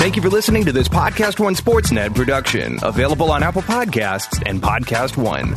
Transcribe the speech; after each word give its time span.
Thank 0.00 0.16
you 0.16 0.22
for 0.22 0.30
listening 0.30 0.64
to 0.64 0.72
this 0.72 0.88
Podcast 0.88 1.38
One 1.38 1.54
Sportsnet 1.54 2.14
production, 2.14 2.78
available 2.82 3.30
on 3.30 3.42
Apple 3.42 3.60
Podcasts 3.60 4.42
and 4.46 4.62
Podcast 4.62 5.18
One. 5.18 5.54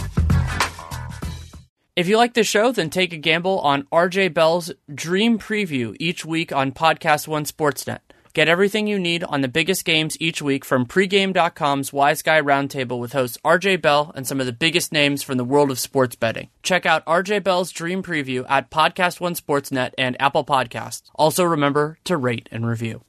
If 1.96 2.10
you 2.10 2.18
like 2.18 2.34
the 2.34 2.44
show, 2.44 2.74
then 2.74 2.90
take 2.90 3.14
a 3.14 3.18
gamble 3.18 3.62
on 3.62 3.84
RJ 3.84 4.34
Bell's 4.34 4.70
Dream 4.94 5.40
Preview 5.40 5.96
each 5.98 6.26
week 6.26 6.52
on 6.52 6.74
Podcast 6.74 7.26
One 7.26 7.46
Sportsnet. 7.46 8.00
Get 8.34 8.50
everything 8.50 8.86
you 8.86 9.00
need 9.00 9.24
on 9.24 9.40
the 9.40 9.48
biggest 9.48 9.86
games 9.86 10.18
each 10.20 10.42
week 10.42 10.66
from 10.66 10.88
pregame.com's 10.88 11.94
Wise 11.94 12.22
Guy 12.22 12.42
Roundtable 12.42 13.00
with 13.00 13.14
hosts 13.14 13.38
RJ 13.46 13.82
Bell 13.82 14.12
and 14.14 14.28
some 14.28 14.42
of 14.42 14.46
the 14.46 14.52
biggest 14.52 14.92
names 14.92 15.24
from 15.24 15.38
the 15.38 15.46
world 15.46 15.72
of 15.72 15.80
sports 15.80 16.18
betting. 16.18 16.50
Check 16.64 16.86
out 16.86 17.06
RJ 17.06 17.46
Bell's 17.46 17.72
Dream 17.72 18.04
Preview 18.04 18.46
at 18.50 18.70
Podcast 18.70 19.22
One 19.22 19.36
Sportsnet 19.36 19.92
and 19.98 20.22
Apple 20.22 20.44
Podcasts. 20.44 21.04
Also 21.16 21.46
remember 21.46 21.98
to 22.04 22.18
rate 22.18 22.50
and 22.52 22.68
review. 22.68 23.06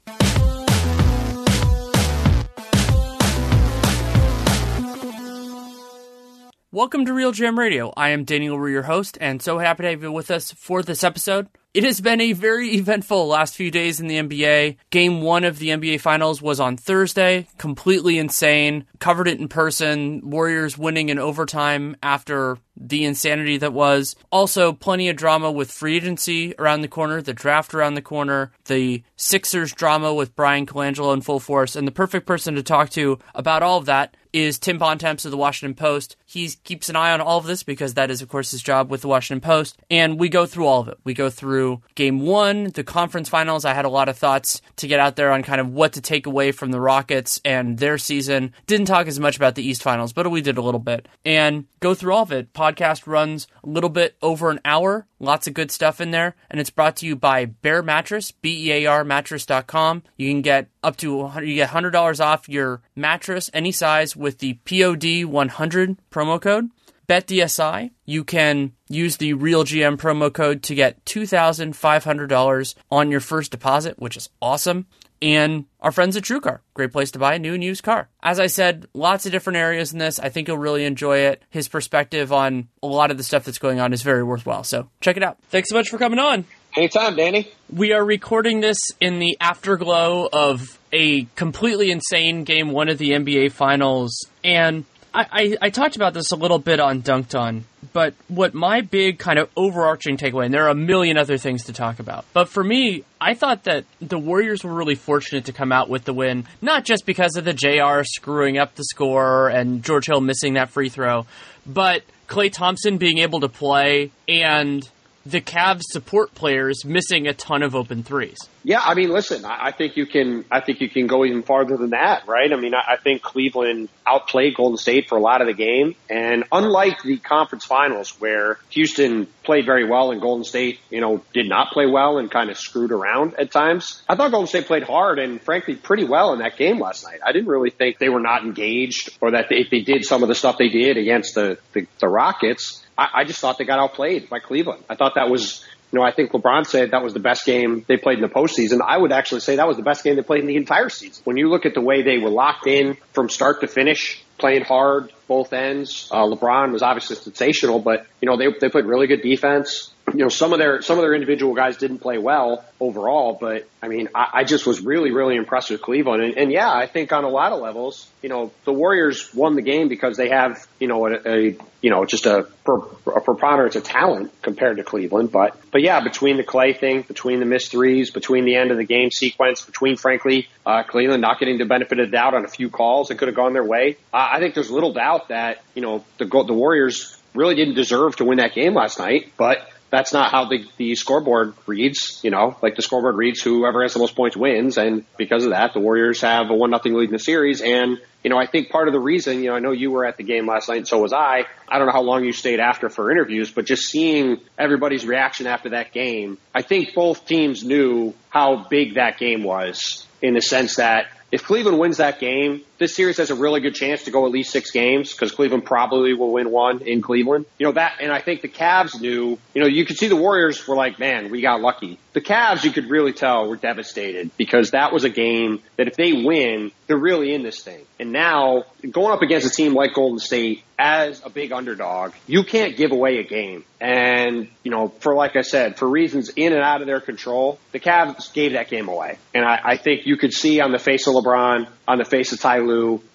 Welcome 6.75 7.07
to 7.07 7.13
RealGM 7.13 7.57
Radio. 7.57 7.93
I 7.97 8.09
am 8.09 8.25
Danny 8.25 8.51
Leroux, 8.51 8.73
your 8.73 8.83
host, 8.83 9.17
and 9.21 9.41
so 9.41 9.61
happy 9.61 9.85
to 9.85 9.91
have 9.91 10.03
you 10.03 10.11
with 10.11 10.29
us 10.33 10.51
for 10.51 10.83
this 10.83 11.05
episode. 11.05 11.47
It 11.75 11.83
has 11.83 12.01
been 12.01 12.21
a 12.21 12.35
very 12.35 12.75
eventful 12.75 13.27
last 13.27 13.57
few 13.57 13.69
days 13.69 13.99
in 13.99 14.07
the 14.07 14.15
NBA. 14.15 14.77
Game 14.91 15.23
one 15.23 15.43
of 15.43 15.59
the 15.59 15.71
NBA 15.71 16.01
Finals 16.01 16.41
was 16.41 16.61
on 16.61 16.77
Thursday. 16.77 17.49
Completely 17.59 18.17
insane. 18.17 18.87
Covered 19.01 19.27
it 19.27 19.41
in 19.41 19.49
person. 19.49 20.31
Warriors 20.31 20.79
winning 20.79 21.09
in 21.09 21.19
overtime 21.19 21.97
after 22.01 22.59
the 22.77 23.05
insanity 23.05 23.57
that 23.57 23.73
was. 23.73 24.15
Also, 24.31 24.73
plenty 24.73 25.09
of 25.09 25.17
drama 25.17 25.51
with 25.51 25.71
free 25.71 25.97
agency 25.97 26.55
around 26.61 26.83
the 26.83 26.89
corner, 26.89 27.21
the 27.21 27.33
draft 27.33 27.75
around 27.75 27.95
the 27.95 28.03
corner, 28.03 28.53
the 28.67 29.03
Sixers 29.17 29.73
drama 29.73 30.15
with 30.15 30.37
Bryan 30.37 30.67
Colangelo 30.67 31.15
in 31.15 31.21
full 31.23 31.41
force, 31.41 31.77
and 31.77 31.87
the 31.87 31.93
perfect 31.93 32.27
person 32.27 32.55
to 32.55 32.63
talk 32.63 32.91
to 32.91 33.19
about 33.35 33.63
all 33.63 33.79
of 33.79 33.87
that 33.87 34.17
is 34.33 34.59
Tim 34.59 34.79
Bontemps 34.79 35.25
of 35.25 35.31
the 35.31 35.37
Washington 35.37 35.77
Post. 35.77 36.17
He 36.25 36.49
keeps 36.65 36.89
an 36.89 36.97
eye 36.97 37.13
on 37.13 37.21
all 37.21 37.39
of 37.39 37.47
this 37.47 37.63
because 37.63 37.95
that 37.95 38.11
is, 38.11 38.21
of 38.21 38.29
course, 38.29 38.51
his 38.51 38.63
job 38.63 38.91
with 38.91 39.03
the 39.03 39.09
Washington 39.09 39.41
Post. 39.41 39.79
And 39.89 40.19
we 40.19 40.29
go 40.29 40.45
through 40.45 40.67
all 40.67 40.81
of 40.81 40.89
it. 40.89 40.99
We 41.05 41.15
go 41.15 41.31
through 41.31 41.64
game 41.95 42.21
one, 42.21 42.65
the 42.65 42.85
conference 42.85 43.29
finals. 43.29 43.65
I 43.65 43.75
had 43.75 43.85
a 43.85 43.91
lot 43.91 44.09
of 44.09 44.17
thoughts 44.17 44.61
to 44.77 44.87
get 44.87 45.01
out 45.01 45.17
there 45.17 45.33
on 45.33 45.43
kind 45.43 45.61
of 45.61 45.69
what 45.69 45.93
to 45.95 46.01
take 46.01 46.27
away 46.27 46.53
from 46.53 46.71
the 46.71 46.81
Rockets 46.81 47.41
and 47.45 47.79
their 47.79 47.99
season. 47.99 48.53
Didn't 48.67 48.87
talk 48.87 49.07
as 49.07 49.21
much 49.21 49.37
about 49.37 49.55
the 49.55 49.67
East 49.67 49.83
finals, 49.83 50.13
but 50.13 50.31
we 50.31 50.41
did 50.41 50.59
a 50.59 50.63
little 50.63 50.81
bit. 50.81 51.07
And 51.25 51.67
go 51.81 51.95
through 51.95 52.15
all 52.15 52.23
of 52.23 52.33
it. 52.33 52.53
Podcast 52.53 53.07
runs 53.07 53.47
a 53.63 53.69
little 53.69 53.91
bit 53.91 54.17
over 54.23 54.51
an 54.51 54.61
hour. 54.65 55.07
Lots 55.21 55.47
of 55.47 55.55
good 55.55 55.71
stuff 55.71 56.01
in 56.01 56.11
there. 56.11 56.35
And 56.51 56.61
it's 56.61 56.71
brought 56.71 56.97
to 56.97 57.07
you 57.07 57.17
by 57.17 57.47
Bear 57.47 57.83
Mattress, 57.83 58.31
B 58.31 58.69
E 58.69 58.73
A 58.73 58.87
R 58.87 59.05
mattress.com. 59.05 60.03
You 60.17 60.31
can 60.31 60.43
get 60.43 60.69
up 60.83 60.97
to 60.99 61.31
you 61.43 61.55
get 61.55 61.71
$100 61.71 62.25
off 62.25 62.49
your 62.49 62.83
mattress, 62.95 63.51
any 63.55 63.73
size, 63.73 64.17
with 64.17 64.39
the 64.39 64.59
POD100 64.67 65.97
promo 66.11 66.41
code. 66.41 66.71
BetDSI, 67.09 67.91
you 68.05 68.25
can 68.25 68.73
use 68.89 69.17
the 69.17 69.35
RealGM 69.35 69.97
promo 69.97 70.33
code 70.33 70.63
to 70.65 70.75
get 70.75 71.05
$2,500 71.05 72.75
on 72.91 73.11
your 73.11 73.21
first 73.21 73.51
deposit, 73.51 73.99
which 73.99 74.17
is 74.17 74.29
awesome. 74.41 74.87
And 75.23 75.65
our 75.81 75.91
friends 75.91 76.17
at 76.17 76.25
TrueCar, 76.25 76.59
great 76.75 76.93
place 76.93 77.11
to 77.13 77.19
buy 77.19 77.35
a 77.35 77.39
new 77.39 77.55
and 77.55 77.65
used 77.65 77.83
car. 77.83 78.09
As 78.23 78.39
I 78.39 78.47
said, 78.47 78.87
lots 78.93 79.25
of 79.25 79.33
different 79.33 79.57
areas 79.57 79.93
in 79.93 79.99
this. 79.99 80.19
I 80.19 80.29
think 80.29 80.49
you'll 80.49 80.59
really 80.59 80.85
enjoy 80.85 81.19
it. 81.19 81.43
His 81.49 81.67
perspective 81.67 82.31
on 82.31 82.69
a 82.83 82.87
lot 82.87 83.11
of 83.11 83.17
the 83.17 83.23
stuff 83.23 83.45
that's 83.45 83.59
going 83.59 83.81
on 83.81 83.95
is 83.95 84.03
very 84.03 84.23
worthwhile. 84.23 84.65
So 84.65 84.91
check 85.01 85.17
it 85.17 85.23
out. 85.23 85.39
Thanks 85.49 85.71
so 85.71 85.77
much 85.77 85.89
for 85.89 85.97
coming 85.97 86.19
on. 86.19 86.45
Anytime, 86.77 87.17
Danny. 87.17 87.49
We 87.73 87.93
are 87.93 88.05
recording 88.05 88.61
this 88.61 88.79
in 89.01 89.19
the 89.21 89.37
afterglow 89.41 90.29
of 90.31 90.79
a 90.93 91.25
completely 91.37 91.91
insane 91.91 92.45
game 92.45 92.71
one 92.71 92.89
of 92.89 92.99
the 92.99 93.13
NBA 93.13 93.53
Finals. 93.53 94.27
And 94.43 94.85
I, 95.15 95.27
I, 95.31 95.57
I, 95.63 95.71
talked 95.71 95.95
about 95.95 96.13
this 96.13 96.33
a 96.33 96.37
little 96.37 96.59
bit 96.59 96.81
on 96.81 97.01
Dunc'd 97.01 97.37
On, 97.37 97.65
but 97.93 98.15
what 98.27 98.53
my 98.53 98.81
big 98.81 99.19
kind 99.19 99.39
of 99.39 99.49
overarching 99.57 100.17
takeaway, 100.17 100.47
and 100.47 100.53
there 100.53 100.65
are 100.65 100.71
a 100.71 100.75
million 100.75 101.17
other 101.17 101.39
things 101.39 101.65
to 101.65 101.73
talk 101.73 102.01
about, 102.01 102.25
but 102.33 102.49
for 102.49 102.65
me, 102.65 103.05
I 103.21 103.35
thought 103.35 103.65
that 103.65 103.85
the 104.01 104.19
Warriors 104.19 104.65
were 104.65 104.75
really 104.75 104.97
fortunate 104.97 105.45
to 105.45 105.53
come 105.53 105.71
out 105.71 105.89
with 105.89 106.05
the 106.05 106.13
win, 106.13 106.47
not 106.61 106.85
just 106.85 107.07
because 107.07 107.37
of 107.37 107.45
the 107.45 107.53
JR 107.55 108.03
screwing 108.03 108.59
up 108.59 108.75
the 108.75 108.85
score 108.85 109.49
and 109.49 109.85
George 109.85 110.07
Hill 110.07 110.21
missing 110.21 110.55
that 110.55 110.71
free 110.71 110.89
throw, 110.89 111.27
but 111.65 112.03
Klay 112.27 112.53
Thompson 112.53 112.99
being 112.99 113.19
able 113.19 113.41
to 113.41 113.49
play 113.49 114.11
and 114.29 114.89
the 115.27 115.41
Cavs 115.41 115.83
support 115.85 116.35
players 116.35 116.85
missing 116.85 117.27
a 117.27 117.35
ton 117.35 117.63
of 117.63 117.75
open 117.75 118.03
threes. 118.03 118.37
Yeah, 118.63 118.81
I 118.83 118.95
mean, 118.95 119.11
listen, 119.11 119.45
I, 119.45 119.67
I 119.67 119.71
think 119.73 119.97
you 119.97 120.07
can. 120.07 120.45
I 120.51 120.61
think 120.61 120.81
you 120.81 120.89
can 120.89 121.07
go 121.07 121.25
even 121.25 121.43
farther 121.43 121.77
than 121.77 121.91
that, 121.91 122.27
right? 122.27 122.51
I 122.51 122.57
mean, 122.57 122.75
I, 122.75 122.95
I 122.95 122.97
think 122.97 123.21
Cleveland 123.21 123.91
outplayed 124.07 124.55
Golden 124.55 124.79
State 124.79 125.09
for 125.09 125.19
a 125.19 125.21
lot 125.21 125.43
of 125.43 125.47
the 125.47 125.53
game, 125.53 125.97
and 126.09 126.45
unlike 126.51 127.03
the 127.03 127.19
conference 127.19 127.65
finals 127.65 128.19
where 128.21 128.59
Houston 128.71 129.27
played 129.43 129.67
very 129.67 129.87
well 129.87 130.13
and 130.13 130.21
Golden 130.21 130.45
State, 130.45 130.81
you 130.89 131.03
know, 131.03 131.23
did 131.35 131.47
not 131.47 131.73
play 131.73 131.87
well 131.87 132.17
and 132.17 132.31
kind 132.31 132.51
of 132.51 132.59
screwed 132.59 132.91
around 132.91 133.35
at 133.35 133.51
times, 133.51 134.03
I 134.09 134.17
thought 134.17 134.31
Golden 134.31 134.49
State 134.49 134.67
played 134.67 134.85
hard 134.85 135.19
and 135.19 135.43
frankly 135.43 135.75
pretty 135.75 136.05
well 136.05 136.33
in 136.33 136.39
that 136.39 136.57
game 136.57 136.81
last 136.81 137.05
night. 137.05 137.21
I 137.25 137.33
didn't 137.33 137.49
really 137.49 137.71
think 137.71 137.99
they 137.99 138.09
were 138.09 138.21
not 138.21 138.45
engaged 138.45 139.17
or 139.21 139.33
that 139.33 139.49
they, 139.51 139.57
if 139.57 139.71
they 139.71 139.81
did 139.81 140.05
some 140.05 140.23
of 140.23 140.29
the 140.29 140.35
stuff 140.35 140.57
they 140.59 140.71
did 140.71 140.97
against 140.97 141.35
the 141.35 141.59
the, 141.75 141.87
the 142.01 142.09
Rockets 142.09 142.84
I, 142.97 143.09
I 143.15 143.25
just 143.25 143.41
thought 143.41 143.59
they 143.59 143.65
got 143.65 143.79
outplayed 143.79 144.29
by 144.29 144.39
Cleveland. 144.39 144.85
I 144.89 144.95
thought 144.95 145.15
that 145.17 145.31
was, 145.31 145.65
you 145.93 145.99
know, 145.99 146.05
I 146.05 146.13
think 146.13 146.33
LeBron 146.33 146.67
said 146.67 146.93
that 146.93 147.03
was 147.03 147.15
the 147.15 147.21
best 147.21 147.45
game 147.45 147.85
they 147.89 147.97
played 147.97 148.19
in 148.19 148.23
the 148.23 148.29
postseason. 148.29 148.81
I 148.87 148.99
would 148.99 149.13
actually 149.13 149.41
say 149.41 149.57
that 149.57 149.67
was 149.67 149.77
the 149.77 149.83
best 149.83 150.05
game 150.05 150.17
they 150.17 150.23
played 150.23 150.41
in 150.41 150.47
the 150.47 150.57
entire 150.57 150.89
season. 150.89 151.23
When 151.25 151.37
you 151.37 151.49
look 151.49 151.67
at 151.67 151.75
the 151.75 151.81
way 151.81 152.03
they 152.03 152.19
were 152.19 152.31
locked 152.31 152.67
in 152.67 152.97
from 153.13 153.29
start 153.29 153.61
to 153.61 153.67
finish, 153.67 154.23
playing 154.39 154.63
hard 154.63 155.13
both 155.29 155.53
ends. 155.53 156.09
Uh, 156.11 156.25
LeBron 156.25 156.73
was 156.73 156.83
obviously 156.83 157.17
sensational, 157.17 157.79
but 157.79 158.07
you 158.21 158.29
know 158.29 158.37
they 158.37 158.47
they 158.61 158.69
played 158.69 158.85
really 158.85 159.07
good 159.07 159.23
defense 159.23 159.94
you 160.15 160.21
know, 160.21 160.29
some 160.29 160.53
of 160.53 160.61
their 160.61 160.81
some 160.81 160.97
of 160.97 161.03
their 161.03 161.13
individual 161.13 161.55
guys 161.55 161.77
didn't 161.77 161.99
play 161.99 162.19
well 162.19 162.65
overall, 162.79 163.37
but 163.39 163.69
I 163.83 163.89
mean, 163.89 164.09
I, 164.15 164.29
I 164.33 164.45
just 164.45 164.65
was 164.65 164.81
really 164.81 165.11
really 165.11 165.35
impressed 165.35 165.71
with 165.71 165.83
Cleveland, 165.83 166.23
and, 166.23 166.39
and 166.39 166.53
yeah, 166.53 166.71
I 166.71 166.87
think 166.87 167.13
on 167.13 167.25
a 167.25 167.29
lot 167.29 167.51
of 167.51 167.61
levels, 167.61 168.09
you 168.23 168.29
know, 168.29 168.53
the 168.65 168.73
Warriors 168.73 169.35
won 169.35 169.57
the 169.57 169.63
game 169.63 169.89
because 169.89 170.17
they 170.17 170.29
have 170.29 170.65
you 170.79 170.87
know 170.87 171.09
a, 171.09 171.19
a 171.27 171.59
you 171.81 171.91
know 171.91 172.05
just 172.05 172.27
a, 172.27 172.47
a 172.67 173.21
preponderance 173.21 173.75
of 173.75 173.83
talent 173.83 174.31
compared 174.41 174.77
to 174.77 174.85
Cleveland, 174.85 175.33
but 175.33 175.61
but 175.73 175.83
yeah, 175.83 176.01
between 176.01 176.37
the 176.37 176.45
Klay 176.45 176.79
thing, 176.79 177.03
between 177.03 177.41
the 177.41 177.47
missed 177.47 177.73
threes, 177.73 178.13
between 178.13 178.45
the 178.45 178.55
end 178.55 178.71
of 178.71 178.77
the 178.77 178.85
game 178.85 179.11
sequence, 179.11 179.63
between 179.63 179.97
frankly 179.97 180.47
uh, 180.65 180.85
Cleveland 180.85 181.23
not 181.23 181.41
getting 181.41 181.59
the 181.59 181.65
benefit 181.65 181.99
of 181.99 182.07
the 182.07 182.17
doubt 182.17 182.35
on 182.35 182.45
a 182.45 182.49
few 182.49 182.71
calls 182.71 183.09
that 183.09 183.17
could 183.17 183.27
have 183.27 183.37
gone 183.37 183.53
their 183.53 183.65
way, 183.65 183.97
I 184.13 184.39
think 184.39 184.55
there's 184.55 184.71
little 184.71 184.93
doubt 184.93 185.29
that 185.29 185.65
you 185.75 185.83
know 185.83 186.05
the 186.19 186.27
the 186.27 186.55
Warriors 186.55 187.21
really 187.35 187.57
didn't 187.57 187.75
deserve 187.75 188.15
to 188.17 188.25
win 188.25 188.39
that 188.39 188.55
game 188.55 188.75
last 188.75 189.01
night, 189.01 189.33
but 189.37 189.69
that's 189.95 190.13
not 190.13 190.31
how 190.31 190.47
the, 190.47 190.65
the 190.77 190.95
scoreboard 190.97 191.55
reads. 191.67 192.21
You 192.23 192.31
know, 192.31 192.57
like 192.63 192.77
the 192.77 192.83
scoreboard 192.83 193.17
reads 193.17 193.41
whoever 193.41 193.83
has 193.83 193.95
the 193.95 194.01
most 194.01 194.17
points 194.17 194.37
wins, 194.37 194.77
and 194.77 195.05
because 195.17 195.45
of 195.45 195.51
that, 195.51 195.73
the 195.73 195.81
Warriors 195.81 196.21
have 196.23 196.51
a 196.51 196.55
one 196.55 196.71
nothing 196.71 196.95
lead 196.95 197.07
in 197.07 197.13
the 197.13 197.19
series, 197.19 197.61
and 197.61 197.99
you 198.25 198.31
know, 198.31 198.39
I 198.39 198.47
think 198.47 198.71
part 198.71 198.89
of 198.89 198.95
the 198.95 199.01
reason, 199.01 199.43
you 199.43 199.51
know, 199.51 199.57
I 199.57 199.59
know 199.61 199.73
you 199.73 199.91
were 199.91 200.07
at 200.07 200.17
the 200.17 200.25
game 200.25 200.49
last 200.49 200.69
night 200.69 200.79
and 200.79 200.89
so 200.89 200.99
was 200.99 201.13
I. 201.13 201.45
I 201.69 201.79
don't 201.79 201.87
know 201.87 201.93
how 201.93 202.03
long 202.03 202.25
you 202.25 202.33
stayed 202.33 202.59
after 202.59 202.89
for 202.89 203.11
interviews, 203.11 203.51
but 203.51 203.67
just 203.67 203.83
seeing 203.83 204.39
everybody's 204.59 205.05
reaction 205.05 205.47
after 205.47 205.71
that 205.71 205.93
game, 205.93 206.39
I 206.55 206.63
think 206.63 206.95
both 206.95 207.27
teams 207.27 207.63
knew 207.63 208.15
how 208.31 208.67
big 208.69 208.95
that 208.95 209.19
game 209.19 209.43
was 209.43 210.07
in 210.23 210.33
the 210.33 210.41
sense 210.41 210.77
that 210.77 211.09
if 211.31 211.45
Cleveland 211.45 211.79
wins 211.79 211.99
that 211.99 212.19
game, 212.19 212.63
this 212.79 212.95
series 212.95 213.19
has 213.19 213.31
a 213.31 213.35
really 213.35 213.61
good 213.61 213.75
chance 213.75 214.05
to 214.05 214.11
go 214.11 214.27
at 214.27 214.33
least 214.33 214.51
six 214.51 214.71
games 214.71 215.13
because 215.13 215.33
Cleveland 215.33 215.65
probably 215.65 216.15
will 216.15 216.33
win 216.33 216.51
one 216.51 216.83
in 216.83 217.03
Cleveland. 217.03 217.47
You 217.59 217.67
know 217.67 217.73
that, 217.73 217.99
and 218.01 218.13
I 218.13 218.21
think 218.21 218.43
the 218.43 218.49
Cavs 218.49 219.01
knew. 219.01 219.39
You 219.55 219.63
know, 219.63 219.67
you 219.67 219.85
could 219.85 219.97
see 219.97 220.09
the 220.09 220.17
Warriors 220.17 220.67
were 220.67 220.77
like, 220.77 220.99
"Man, 220.99 221.31
we 221.31 221.41
got 221.41 221.61
lucky." 221.61 221.99
The 222.13 222.21
Cavs, 222.21 222.63
you 222.63 222.71
could 222.71 222.91
really 222.91 223.13
tell, 223.13 223.49
were 223.49 223.57
devastated 223.57 224.31
because 224.37 224.71
that 224.71 224.93
was 224.93 225.03
a 225.03 225.11
game 225.11 225.61
that 225.77 225.89
if 225.89 225.97
they 225.97 226.13
win, 226.13 226.71
they're 226.87 226.97
really 226.97 227.35
in 227.35 227.43
this 227.43 227.61
thing. 227.63 227.81
And 227.99 228.13
now 228.13 228.65
going 228.89 229.13
up 229.13 229.23
against 229.23 229.47
a 229.47 229.51
team 229.51 229.75
like 229.75 229.95
Golden 229.95 230.21
State 230.21 230.63
as 230.79 231.23
a 231.25 231.31
big 231.31 231.53
underdog, 231.53 232.13
you 232.27 232.45
can't 232.45 232.77
give 232.77 232.93
away 232.93 233.19
a 233.19 233.25
game. 233.25 233.65
And 233.81 234.49
you 234.63 234.71
know, 234.71 234.89
for 235.01 235.15
like 235.15 235.37
I 235.37 235.43
said, 235.43 235.77
for 235.77 235.89
reasons 235.89 236.31
in 236.31 236.53
and 236.53 236.63
out 236.63 236.81
of 236.81 236.87
their 236.87 237.01
control, 237.01 237.59
the 237.73 237.81
Cavs 237.81 238.33
gave 238.33 238.53
that 238.53 238.69
game 238.71 238.89
away. 238.89 239.19
And 239.35 239.45
I, 239.45 239.61
I 239.65 239.77
think 239.77 240.07
you 240.07 240.17
could 240.17 240.33
see 240.33 240.61
on 240.61 240.73
the 240.73 240.79
face 240.79 241.07
of 241.07 241.15
LeBron, 241.15 241.69
on 241.87 241.99
the 241.99 242.05
face 242.05 242.33
of 242.33 242.41
Ty 242.41 242.61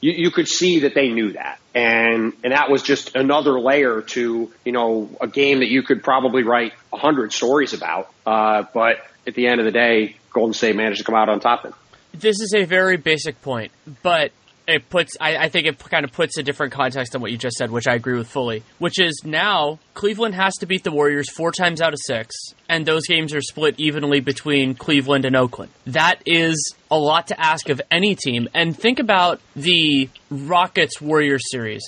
You, 0.02 0.12
you 0.12 0.32
could 0.32 0.48
see 0.48 0.80
that 0.82 0.94
they 0.94 1.10
knew 1.10 1.34
that. 1.34 1.60
And, 1.76 2.34
and 2.44 2.54
that 2.54 2.70
was 2.70 2.82
just 2.82 3.16
another 3.16 3.60
layer 3.60 4.02
to, 4.02 4.52
you 4.66 4.72
know, 4.72 5.10
a 5.22 5.28
game 5.28 5.60
that 5.60 5.70
you 5.70 5.84
could 5.84 6.04
probably 6.04 6.44
write 6.44 6.74
a 6.92 6.98
hundred 6.98 7.32
stories 7.34 7.74
about. 7.74 8.12
Uh, 8.26 8.64
but 8.74 8.98
at 9.28 9.36
the 9.36 9.48
end 9.48 9.60
of 9.60 9.66
the 9.66 9.72
day, 9.72 10.16
Golden 10.32 10.54
State 10.54 10.76
managed 10.76 11.00
to 11.00 11.04
come 11.04 11.16
out 11.16 11.30
on 11.30 11.40
top 11.40 11.66
of 11.66 11.72
it. 11.72 12.20
This 12.20 12.40
is 12.42 12.54
a 12.56 12.66
very 12.66 12.98
basic 12.98 13.42
point, 13.42 13.72
but 14.02 14.32
it 14.70 14.90
puts 14.90 15.18
I, 15.20 15.38
I, 15.38 15.50
think 15.50 15.68
it 15.68 15.80
kind 15.80 16.06
of 16.06 16.12
puts 16.12 16.38
a 16.38 16.44
different 16.44 16.74
context 16.74 17.16
on 17.16 17.22
what 17.22 17.32
you 17.32 17.38
just 17.38 17.58
said, 17.58 17.72
which 17.72 17.88
I 17.88 17.96
agree 17.96 18.18
with 18.18 18.28
fully. 18.28 18.64
Which 18.78 19.00
is 19.00 19.22
now 19.26 19.80
Cleveland 19.94 20.36
has 20.36 20.56
to 20.58 20.66
beat 20.66 20.84
the 20.84 20.92
Warriors 20.92 21.30
four 21.30 21.52
times 21.52 21.82
out 21.82 21.94
of 21.94 22.00
six, 22.00 22.36
and 22.68 22.86
those 22.86 23.06
games 23.08 23.34
are 23.34 23.42
split 23.42 23.76
evenly 23.80 24.20
between 24.20 24.76
Cleveland 24.76 25.26
and 25.26 25.36
Oakland. 25.36 25.72
That 25.88 26.22
is 26.26 26.76
a 26.92 26.98
lot 26.98 27.28
to 27.28 27.40
ask 27.40 27.70
of 27.70 27.82
any 27.92 28.16
team. 28.16 28.48
And 28.54 28.78
think 28.78 29.00
about 29.00 29.42
the 29.56 30.10
Rockets 30.30 31.02
Warriors 31.02 31.44
series. 31.52 31.84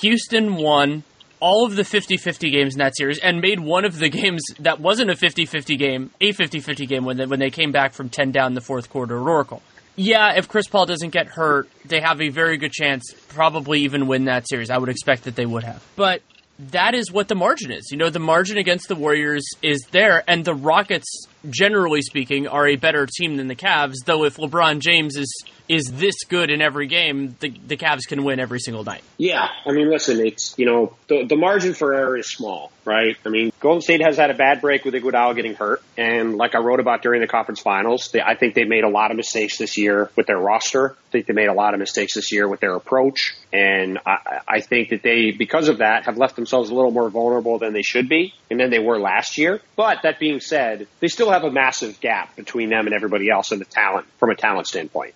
Houston 0.00 0.56
won 0.56 1.02
all 1.40 1.64
of 1.66 1.74
the 1.74 1.82
50-50 1.82 2.52
games 2.52 2.74
in 2.74 2.78
that 2.78 2.94
series 2.96 3.18
and 3.18 3.40
made 3.40 3.58
one 3.60 3.84
of 3.84 3.98
the 3.98 4.08
games 4.08 4.42
that 4.60 4.78
wasn't 4.78 5.10
a 5.10 5.14
50-50 5.14 5.78
game 5.78 6.10
a 6.20 6.32
50-50 6.32 6.86
game 6.86 7.04
when 7.04 7.16
they, 7.16 7.26
when 7.26 7.40
they 7.40 7.50
came 7.50 7.72
back 7.72 7.94
from 7.94 8.10
10 8.10 8.30
down 8.30 8.48
in 8.48 8.54
the 8.54 8.60
fourth 8.60 8.90
quarter 8.90 9.18
at 9.18 9.26
Oracle 9.26 9.62
yeah, 10.00 10.32
if 10.38 10.48
Chris 10.48 10.66
Paul 10.66 10.86
doesn't 10.86 11.10
get 11.10 11.26
hurt, 11.26 11.68
they 11.84 12.00
have 12.00 12.22
a 12.22 12.30
very 12.30 12.56
good 12.56 12.72
chance, 12.72 13.14
probably 13.28 13.80
even 13.80 14.06
win 14.06 14.24
that 14.24 14.48
series. 14.48 14.70
I 14.70 14.78
would 14.78 14.88
expect 14.88 15.24
that 15.24 15.36
they 15.36 15.44
would 15.44 15.62
have. 15.62 15.84
But 15.94 16.22
that 16.70 16.94
is 16.94 17.12
what 17.12 17.28
the 17.28 17.34
margin 17.34 17.70
is. 17.70 17.88
You 17.90 17.98
know, 17.98 18.08
the 18.08 18.18
margin 18.18 18.56
against 18.56 18.88
the 18.88 18.94
Warriors 18.94 19.44
is 19.62 19.86
there, 19.90 20.24
and 20.26 20.42
the 20.42 20.54
Rockets, 20.54 21.26
generally 21.50 22.00
speaking, 22.00 22.48
are 22.48 22.66
a 22.66 22.76
better 22.76 23.06
team 23.06 23.36
than 23.36 23.48
the 23.48 23.54
Cavs. 23.54 23.96
Though 24.06 24.24
if 24.24 24.38
LeBron 24.38 24.78
James 24.80 25.16
is 25.16 25.44
is 25.70 25.84
this 25.92 26.24
good 26.28 26.50
in 26.50 26.60
every 26.60 26.88
game, 26.88 27.36
the 27.38 27.50
the 27.50 27.76
Cavs 27.76 28.00
can 28.08 28.24
win 28.24 28.40
every 28.40 28.58
single 28.58 28.82
night. 28.82 29.02
Yeah, 29.18 29.48
I 29.64 29.70
mean, 29.70 29.88
listen, 29.88 30.18
it's 30.18 30.58
you 30.58 30.66
know 30.66 30.96
the 31.06 31.24
the 31.24 31.36
margin 31.36 31.74
for 31.74 31.94
error 31.94 32.18
is 32.18 32.28
small, 32.28 32.72
right? 32.84 33.16
I 33.24 33.28
mean, 33.28 33.52
Golden 33.60 33.80
State 33.80 34.00
has 34.02 34.16
had 34.16 34.30
a 34.30 34.34
bad 34.34 34.60
break 34.60 34.84
with 34.84 34.94
Iguodala 34.94 35.36
getting 35.36 35.54
hurt, 35.54 35.80
and 35.96 36.36
like 36.36 36.56
I 36.56 36.58
wrote 36.58 36.80
about 36.80 37.02
during 37.02 37.20
the 37.20 37.28
conference 37.28 37.60
finals, 37.60 38.10
they, 38.10 38.20
I 38.20 38.34
think 38.34 38.54
they 38.54 38.64
made 38.64 38.82
a 38.82 38.88
lot 38.88 39.12
of 39.12 39.16
mistakes 39.16 39.58
this 39.58 39.78
year 39.78 40.10
with 40.16 40.26
their 40.26 40.38
roster. 40.38 40.96
I 41.08 41.10
think 41.12 41.26
they 41.26 41.34
made 41.34 41.48
a 41.48 41.54
lot 41.54 41.72
of 41.72 41.78
mistakes 41.78 42.14
this 42.14 42.32
year 42.32 42.48
with 42.48 42.58
their 42.58 42.74
approach, 42.74 43.36
and 43.52 44.00
I, 44.04 44.40
I 44.48 44.60
think 44.62 44.88
that 44.88 45.04
they, 45.04 45.30
because 45.30 45.68
of 45.68 45.78
that, 45.78 46.06
have 46.06 46.18
left 46.18 46.34
themselves 46.34 46.70
a 46.70 46.74
little 46.74 46.90
more 46.90 47.08
vulnerable 47.10 47.60
than 47.60 47.74
they 47.74 47.82
should 47.82 48.08
be, 48.08 48.34
and 48.50 48.58
than 48.58 48.70
they 48.70 48.80
were 48.80 48.98
last 48.98 49.38
year. 49.38 49.60
But 49.76 49.98
that 50.02 50.18
being 50.18 50.40
said, 50.40 50.88
they 50.98 51.06
still 51.06 51.30
have 51.30 51.44
a 51.44 51.50
massive 51.52 52.00
gap 52.00 52.34
between 52.34 52.70
them 52.70 52.86
and 52.86 52.94
everybody 52.94 53.30
else 53.30 53.52
in 53.52 53.60
the 53.60 53.64
talent 53.64 54.08
from 54.18 54.30
a 54.30 54.34
talent 54.34 54.66
standpoint. 54.66 55.14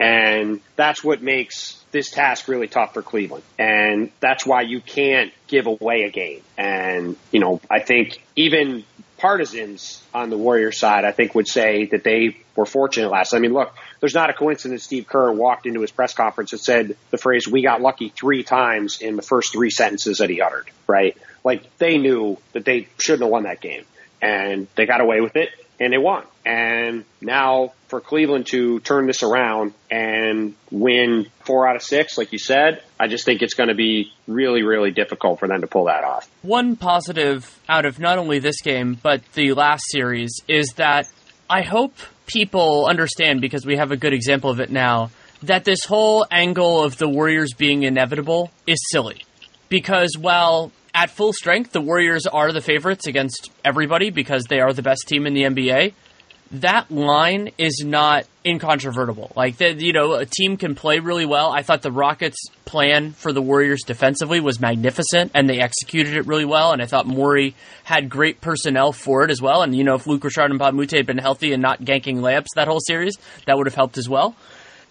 And 0.00 0.60
that's 0.76 1.02
what 1.02 1.22
makes 1.22 1.82
this 1.90 2.10
task 2.10 2.46
really 2.46 2.68
tough 2.68 2.94
for 2.94 3.02
Cleveland. 3.02 3.44
And 3.58 4.10
that's 4.20 4.46
why 4.46 4.62
you 4.62 4.80
can't 4.80 5.32
give 5.48 5.66
away 5.66 6.04
a 6.04 6.10
game. 6.10 6.42
And, 6.56 7.16
you 7.32 7.40
know, 7.40 7.60
I 7.68 7.80
think 7.80 8.22
even 8.36 8.84
partisans 9.16 10.00
on 10.14 10.30
the 10.30 10.38
Warriors 10.38 10.78
side, 10.78 11.04
I 11.04 11.10
think 11.10 11.34
would 11.34 11.48
say 11.48 11.86
that 11.86 12.04
they 12.04 12.36
were 12.54 12.66
fortunate 12.66 13.10
last. 13.10 13.34
I 13.34 13.40
mean, 13.40 13.52
look, 13.52 13.74
there's 13.98 14.14
not 14.14 14.30
a 14.30 14.32
coincidence 14.32 14.84
Steve 14.84 15.08
Kerr 15.08 15.32
walked 15.32 15.66
into 15.66 15.80
his 15.80 15.90
press 15.90 16.14
conference 16.14 16.52
and 16.52 16.60
said 16.60 16.96
the 17.10 17.18
phrase, 17.18 17.48
we 17.48 17.62
got 17.62 17.80
lucky 17.80 18.10
three 18.10 18.44
times 18.44 19.00
in 19.00 19.16
the 19.16 19.22
first 19.22 19.52
three 19.52 19.70
sentences 19.70 20.18
that 20.18 20.30
he 20.30 20.40
uttered, 20.40 20.70
right? 20.86 21.16
Like 21.42 21.78
they 21.78 21.98
knew 21.98 22.38
that 22.52 22.64
they 22.64 22.86
shouldn't 22.98 23.22
have 23.22 23.30
won 23.30 23.42
that 23.42 23.60
game 23.60 23.84
and 24.22 24.68
they 24.76 24.86
got 24.86 25.00
away 25.00 25.20
with 25.20 25.36
it 25.36 25.50
and 25.80 25.92
they 25.92 25.98
won. 25.98 26.24
And 26.44 27.04
now 27.20 27.72
for 27.88 28.00
Cleveland 28.00 28.46
to 28.48 28.80
turn 28.80 29.06
this 29.06 29.22
around 29.22 29.74
and 29.90 30.54
win 30.70 31.26
four 31.44 31.68
out 31.68 31.76
of 31.76 31.82
six, 31.82 32.18
like 32.18 32.32
you 32.32 32.38
said, 32.38 32.82
I 32.98 33.08
just 33.08 33.24
think 33.24 33.42
it's 33.42 33.54
going 33.54 33.68
to 33.68 33.74
be 33.74 34.12
really, 34.26 34.62
really 34.62 34.90
difficult 34.90 35.40
for 35.40 35.48
them 35.48 35.60
to 35.60 35.66
pull 35.66 35.84
that 35.84 36.04
off. 36.04 36.30
One 36.42 36.76
positive 36.76 37.58
out 37.68 37.84
of 37.84 37.98
not 37.98 38.18
only 38.18 38.38
this 38.38 38.60
game, 38.60 38.98
but 39.02 39.22
the 39.34 39.52
last 39.52 39.84
series 39.88 40.40
is 40.48 40.74
that 40.76 41.08
I 41.48 41.62
hope 41.62 41.94
people 42.26 42.86
understand, 42.88 43.40
because 43.40 43.64
we 43.64 43.76
have 43.76 43.90
a 43.90 43.96
good 43.96 44.12
example 44.12 44.50
of 44.50 44.60
it 44.60 44.70
now, 44.70 45.10
that 45.42 45.64
this 45.64 45.84
whole 45.84 46.26
angle 46.30 46.82
of 46.82 46.98
the 46.98 47.08
Warriors 47.08 47.54
being 47.56 47.84
inevitable 47.84 48.50
is 48.66 48.78
silly. 48.90 49.24
Because 49.68 50.16
while 50.18 50.72
at 50.94 51.10
full 51.10 51.32
strength, 51.32 51.72
the 51.72 51.80
Warriors 51.80 52.26
are 52.26 52.52
the 52.52 52.60
favorites 52.60 53.06
against 53.06 53.50
everybody 53.64 54.10
because 54.10 54.44
they 54.44 54.60
are 54.60 54.72
the 54.72 54.82
best 54.82 55.06
team 55.06 55.26
in 55.26 55.34
the 55.34 55.42
NBA. 55.42 55.94
That 56.50 56.90
line 56.90 57.50
is 57.58 57.82
not 57.84 58.24
incontrovertible. 58.42 59.32
Like 59.36 59.58
that, 59.58 59.80
you 59.80 59.92
know, 59.92 60.14
a 60.14 60.24
team 60.24 60.56
can 60.56 60.74
play 60.74 60.98
really 60.98 61.26
well. 61.26 61.52
I 61.52 61.62
thought 61.62 61.82
the 61.82 61.92
Rockets' 61.92 62.38
plan 62.64 63.12
for 63.12 63.34
the 63.34 63.42
Warriors 63.42 63.82
defensively 63.86 64.40
was 64.40 64.58
magnificent, 64.58 65.32
and 65.34 65.48
they 65.48 65.60
executed 65.60 66.14
it 66.14 66.26
really 66.26 66.46
well. 66.46 66.72
And 66.72 66.80
I 66.80 66.86
thought 66.86 67.06
Morey 67.06 67.54
had 67.84 68.08
great 68.08 68.40
personnel 68.40 68.92
for 68.92 69.24
it 69.24 69.30
as 69.30 69.42
well. 69.42 69.60
And 69.60 69.76
you 69.76 69.84
know, 69.84 69.94
if 69.94 70.06
Luc 70.06 70.24
Richard 70.24 70.50
Mbah 70.50 70.70
a 70.70 70.72
Moute 70.72 70.92
had 70.92 71.06
been 71.06 71.18
healthy 71.18 71.52
and 71.52 71.60
not 71.60 71.82
ganking 71.82 72.20
layups 72.20 72.54
that 72.56 72.66
whole 72.66 72.80
series, 72.80 73.14
that 73.46 73.58
would 73.58 73.66
have 73.66 73.74
helped 73.74 73.98
as 73.98 74.08
well. 74.08 74.34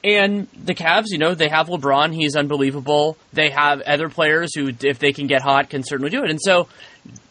And 0.04 0.48
the 0.54 0.76
Cavs, 0.76 1.06
you 1.08 1.18
know, 1.18 1.34
they 1.34 1.50
have 1.50 1.68
LeBron. 1.68 2.14
He's 2.14 2.36
unbelievable. 2.36 3.18
They 3.34 3.50
have 3.50 3.82
other 3.82 4.10
players 4.10 4.56
who, 4.56 4.72
if 4.82 5.00
they 5.00 5.12
can 5.12 5.28
get 5.28 5.42
hot, 5.42 5.70
can 5.70 5.84
certainly 5.84 6.12
do 6.12 6.24
it. 6.24 6.30
And 6.30 6.40
so, 6.42 6.68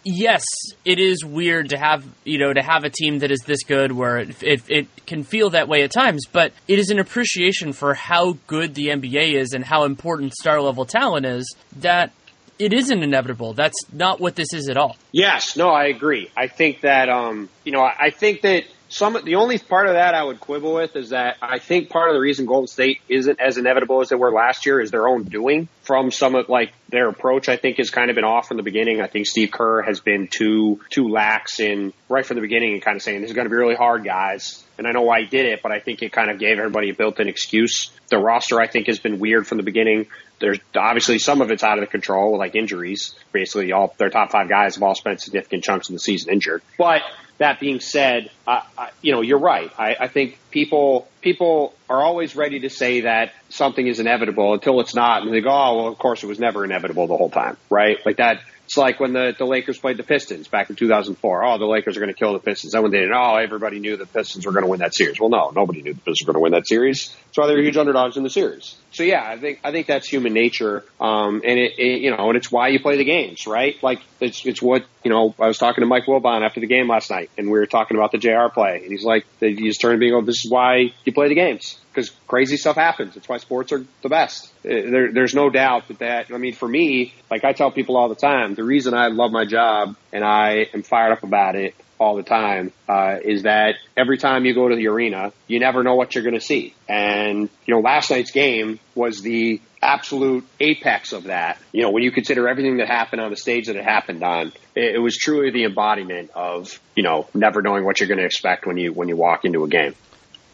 yes, 0.04 0.44
it 0.84 0.98
is 0.98 1.24
weird 1.24 1.70
to 1.70 1.78
have, 1.78 2.04
you 2.24 2.38
know, 2.38 2.52
to 2.52 2.62
have 2.62 2.84
a 2.84 2.90
team 2.90 3.20
that 3.20 3.30
is 3.30 3.40
this 3.46 3.62
good 3.62 3.92
where 3.92 4.18
it, 4.18 4.42
it, 4.42 4.62
it 4.68 5.06
can 5.06 5.22
feel 5.22 5.50
that 5.50 5.68
way 5.68 5.82
at 5.82 5.90
times, 5.92 6.26
but 6.30 6.52
it 6.68 6.78
is 6.78 6.90
an 6.90 6.98
appreciation 6.98 7.72
for 7.72 7.94
how 7.94 8.36
good 8.46 8.74
the 8.74 8.88
NBA 8.88 9.34
is 9.34 9.52
and 9.52 9.64
how 9.64 9.84
important 9.84 10.34
star 10.34 10.60
level 10.60 10.84
talent 10.84 11.24
is 11.24 11.56
that 11.76 12.12
it 12.58 12.72
isn't 12.72 13.02
inevitable. 13.02 13.52
That's 13.52 13.78
not 13.92 14.20
what 14.20 14.34
this 14.34 14.52
is 14.52 14.68
at 14.68 14.76
all. 14.76 14.96
Yes, 15.12 15.56
no, 15.56 15.68
I 15.68 15.86
agree. 15.86 16.30
I 16.36 16.46
think 16.46 16.80
that, 16.80 17.08
um, 17.08 17.48
you 17.64 17.72
know, 17.72 17.82
I 17.82 18.10
think 18.10 18.42
that 18.42 18.64
some 18.88 19.18
the 19.24 19.36
only 19.36 19.58
part 19.58 19.88
of 19.88 19.94
that 19.94 20.14
I 20.14 20.22
would 20.22 20.40
quibble 20.40 20.74
with 20.74 20.94
is 20.96 21.10
that 21.10 21.36
I 21.42 21.58
think 21.58 21.90
part 21.90 22.08
of 22.08 22.14
the 22.14 22.20
reason 22.20 22.46
Golden 22.46 22.68
State 22.68 23.00
isn't 23.08 23.40
as 23.40 23.58
inevitable 23.58 24.00
as 24.00 24.08
they 24.10 24.16
were 24.16 24.32
last 24.32 24.66
year 24.66 24.80
is 24.80 24.90
their 24.90 25.08
own 25.08 25.24
doing 25.24 25.68
from 25.82 26.10
some 26.10 26.34
of 26.34 26.48
like 26.48 26.72
their 26.88 27.08
approach. 27.08 27.48
I 27.48 27.56
think 27.56 27.78
has 27.78 27.90
kind 27.90 28.10
of 28.10 28.14
been 28.14 28.24
off 28.24 28.48
from 28.48 28.56
the 28.56 28.62
beginning. 28.62 29.00
I 29.00 29.06
think 29.06 29.26
Steve 29.26 29.50
Kerr 29.50 29.82
has 29.82 30.00
been 30.00 30.28
too 30.28 30.80
too 30.90 31.08
lax 31.08 31.60
in 31.60 31.92
right 32.08 32.24
from 32.24 32.36
the 32.36 32.42
beginning 32.42 32.74
and 32.74 32.82
kind 32.82 32.96
of 32.96 33.02
saying 33.02 33.20
this 33.20 33.30
is 33.30 33.34
going 33.34 33.46
to 33.46 33.50
be 33.50 33.56
really 33.56 33.74
hard, 33.76 34.04
guys. 34.04 34.62
And 34.78 34.86
I 34.86 34.92
know 34.92 35.02
why 35.02 35.20
he 35.22 35.26
did 35.26 35.46
it, 35.46 35.62
but 35.62 35.72
I 35.72 35.80
think 35.80 36.02
it 36.02 36.12
kind 36.12 36.30
of 36.30 36.38
gave 36.38 36.58
everybody 36.58 36.90
a 36.90 36.94
built-in 36.94 37.28
excuse. 37.28 37.90
The 38.08 38.18
roster 38.18 38.60
I 38.60 38.66
think 38.66 38.86
has 38.88 38.98
been 38.98 39.18
weird 39.18 39.46
from 39.46 39.58
the 39.58 39.64
beginning. 39.64 40.06
There's 40.38 40.58
obviously 40.74 41.18
some 41.18 41.40
of 41.40 41.50
it's 41.50 41.62
out 41.62 41.78
of 41.78 41.82
the 41.82 41.90
control, 41.90 42.36
like 42.38 42.54
injuries. 42.54 43.14
Basically, 43.32 43.72
all 43.72 43.94
their 43.98 44.10
top 44.10 44.30
five 44.30 44.48
guys 44.48 44.74
have 44.74 44.82
all 44.82 44.94
spent 44.94 45.20
significant 45.22 45.64
chunks 45.64 45.88
of 45.88 45.94
the 45.94 45.98
season 45.98 46.32
injured, 46.32 46.62
but 46.76 47.02
that 47.38 47.60
being 47.60 47.80
said, 47.80 48.30
I, 48.46 48.62
I, 48.76 48.90
you 49.02 49.12
know, 49.12 49.20
you're 49.20 49.38
right. 49.38 49.70
I, 49.78 49.96
I 50.00 50.08
think 50.08 50.38
people 50.50 51.08
people 51.20 51.74
are 51.88 52.02
always 52.02 52.34
ready 52.34 52.60
to 52.60 52.70
say 52.70 53.02
that 53.02 53.32
something 53.48 53.86
is 53.86 54.00
inevitable 54.00 54.54
until 54.54 54.80
it's 54.80 54.94
not, 54.94 55.22
and 55.22 55.32
they 55.32 55.40
go, 55.40 55.50
"Oh, 55.50 55.76
well, 55.76 55.86
of 55.88 55.98
course 55.98 56.22
it 56.22 56.26
was 56.26 56.38
never 56.38 56.64
inevitable 56.64 57.06
the 57.06 57.16
whole 57.16 57.30
time," 57.30 57.56
right? 57.70 57.98
Like 58.04 58.16
that. 58.16 58.40
It's 58.66 58.76
like 58.76 58.98
when 58.98 59.12
the, 59.12 59.32
the 59.36 59.46
Lakers 59.46 59.78
played 59.78 59.96
the 59.96 60.02
Pistons 60.02 60.48
back 60.48 60.70
in 60.70 60.76
2004. 60.76 61.44
Oh, 61.44 61.58
the 61.58 61.66
Lakers 61.66 61.96
are 61.96 62.00
going 62.00 62.12
to 62.12 62.18
kill 62.18 62.32
the 62.32 62.40
Pistons. 62.40 62.72
Then 62.72 62.82
when 62.82 62.90
they 62.90 62.98
did, 62.98 63.12
oh, 63.12 63.36
everybody 63.36 63.78
knew 63.78 63.96
the 63.96 64.06
Pistons 64.06 64.44
were 64.44 64.50
going 64.50 64.64
to 64.64 64.68
win 64.68 64.80
that 64.80 64.92
series. 64.92 65.20
Well, 65.20 65.30
no, 65.30 65.50
nobody 65.54 65.82
knew 65.82 65.94
the 65.94 66.00
Pistons 66.00 66.26
were 66.26 66.32
going 66.32 66.40
to 66.40 66.42
win 66.42 66.52
that 66.52 66.66
series. 66.66 67.14
That's 67.26 67.38
why 67.38 67.46
they 67.46 67.54
were 67.54 67.62
huge 67.62 67.76
underdogs 67.76 68.16
in 68.16 68.24
the 68.24 68.30
series. 68.30 68.74
So 68.90 69.04
yeah, 69.04 69.22
I 69.24 69.38
think 69.38 69.60
I 69.62 69.70
think 69.70 69.86
that's 69.86 70.08
human 70.08 70.32
nature, 70.32 70.82
um, 70.98 71.42
and 71.44 71.58
it, 71.58 71.78
it, 71.78 72.00
you 72.00 72.10
know, 72.10 72.28
and 72.28 72.36
it's 72.36 72.50
why 72.50 72.68
you 72.68 72.80
play 72.80 72.96
the 72.96 73.04
games, 73.04 73.46
right? 73.46 73.80
Like 73.82 74.00
it's 74.20 74.44
it's 74.46 74.62
what 74.62 74.84
you 75.04 75.10
know. 75.10 75.34
I 75.38 75.46
was 75.46 75.58
talking 75.58 75.82
to 75.82 75.86
Mike 75.86 76.06
Wilbon 76.06 76.44
after 76.44 76.60
the 76.60 76.66
game 76.66 76.88
last 76.88 77.10
night. 77.10 77.30
and 77.36 77.50
we 77.50 77.58
were 77.58 77.66
talking 77.66 77.96
about 77.96 78.10
the 78.10 78.18
JR 78.18 78.48
play, 78.52 78.80
and 78.82 78.90
he's 78.90 79.04
like, 79.04 79.26
he 79.38 79.54
just 79.54 79.80
turned 79.80 80.00
me 80.00 80.10
go, 80.10 80.22
"This 80.22 80.44
is 80.44 80.50
why 80.50 80.92
you 81.04 81.12
play 81.12 81.28
the 81.28 81.34
games." 81.34 81.78
Because 81.96 82.10
crazy 82.28 82.58
stuff 82.58 82.76
happens. 82.76 83.14
That's 83.14 83.26
why 83.26 83.38
sports 83.38 83.72
are 83.72 83.82
the 84.02 84.10
best. 84.10 84.52
Uh, 84.58 84.68
there, 84.68 85.12
there's 85.12 85.34
no 85.34 85.48
doubt 85.48 85.88
that 85.88 86.00
that. 86.00 86.30
I 86.30 86.36
mean, 86.36 86.52
for 86.52 86.68
me, 86.68 87.14
like 87.30 87.42
I 87.42 87.54
tell 87.54 87.70
people 87.70 87.96
all 87.96 88.10
the 88.10 88.14
time, 88.14 88.54
the 88.54 88.64
reason 88.64 88.92
I 88.92 89.06
love 89.08 89.32
my 89.32 89.46
job 89.46 89.96
and 90.12 90.22
I 90.22 90.66
am 90.74 90.82
fired 90.82 91.12
up 91.12 91.22
about 91.22 91.56
it 91.56 91.74
all 91.98 92.16
the 92.16 92.22
time 92.22 92.72
uh, 92.86 93.16
is 93.24 93.44
that 93.44 93.76
every 93.96 94.18
time 94.18 94.44
you 94.44 94.54
go 94.54 94.68
to 94.68 94.76
the 94.76 94.88
arena, 94.88 95.32
you 95.46 95.58
never 95.58 95.82
know 95.82 95.94
what 95.94 96.14
you're 96.14 96.24
going 96.24 96.34
to 96.34 96.40
see. 96.40 96.74
And 96.86 97.48
you 97.64 97.74
know, 97.74 97.80
last 97.80 98.10
night's 98.10 98.30
game 98.30 98.78
was 98.94 99.22
the 99.22 99.62
absolute 99.82 100.44
apex 100.60 101.12
of 101.12 101.24
that. 101.24 101.58
You 101.72 101.82
know, 101.82 101.90
when 101.90 102.02
you 102.02 102.10
consider 102.10 102.46
everything 102.46 102.78
that 102.78 102.88
happened 102.88 103.22
on 103.22 103.30
the 103.30 103.36
stage 103.36 103.68
that 103.68 103.76
it 103.76 103.84
happened 103.84 104.22
on, 104.22 104.52
it, 104.74 104.96
it 104.96 104.98
was 104.98 105.16
truly 105.16 105.50
the 105.50 105.64
embodiment 105.64 106.30
of 106.34 106.78
you 106.94 107.02
know 107.02 107.26
never 107.32 107.62
knowing 107.62 107.84
what 107.84 108.00
you're 108.00 108.08
going 108.08 108.18
to 108.18 108.26
expect 108.26 108.66
when 108.66 108.76
you 108.76 108.92
when 108.92 109.08
you 109.08 109.16
walk 109.16 109.46
into 109.46 109.64
a 109.64 109.68
game. 109.68 109.94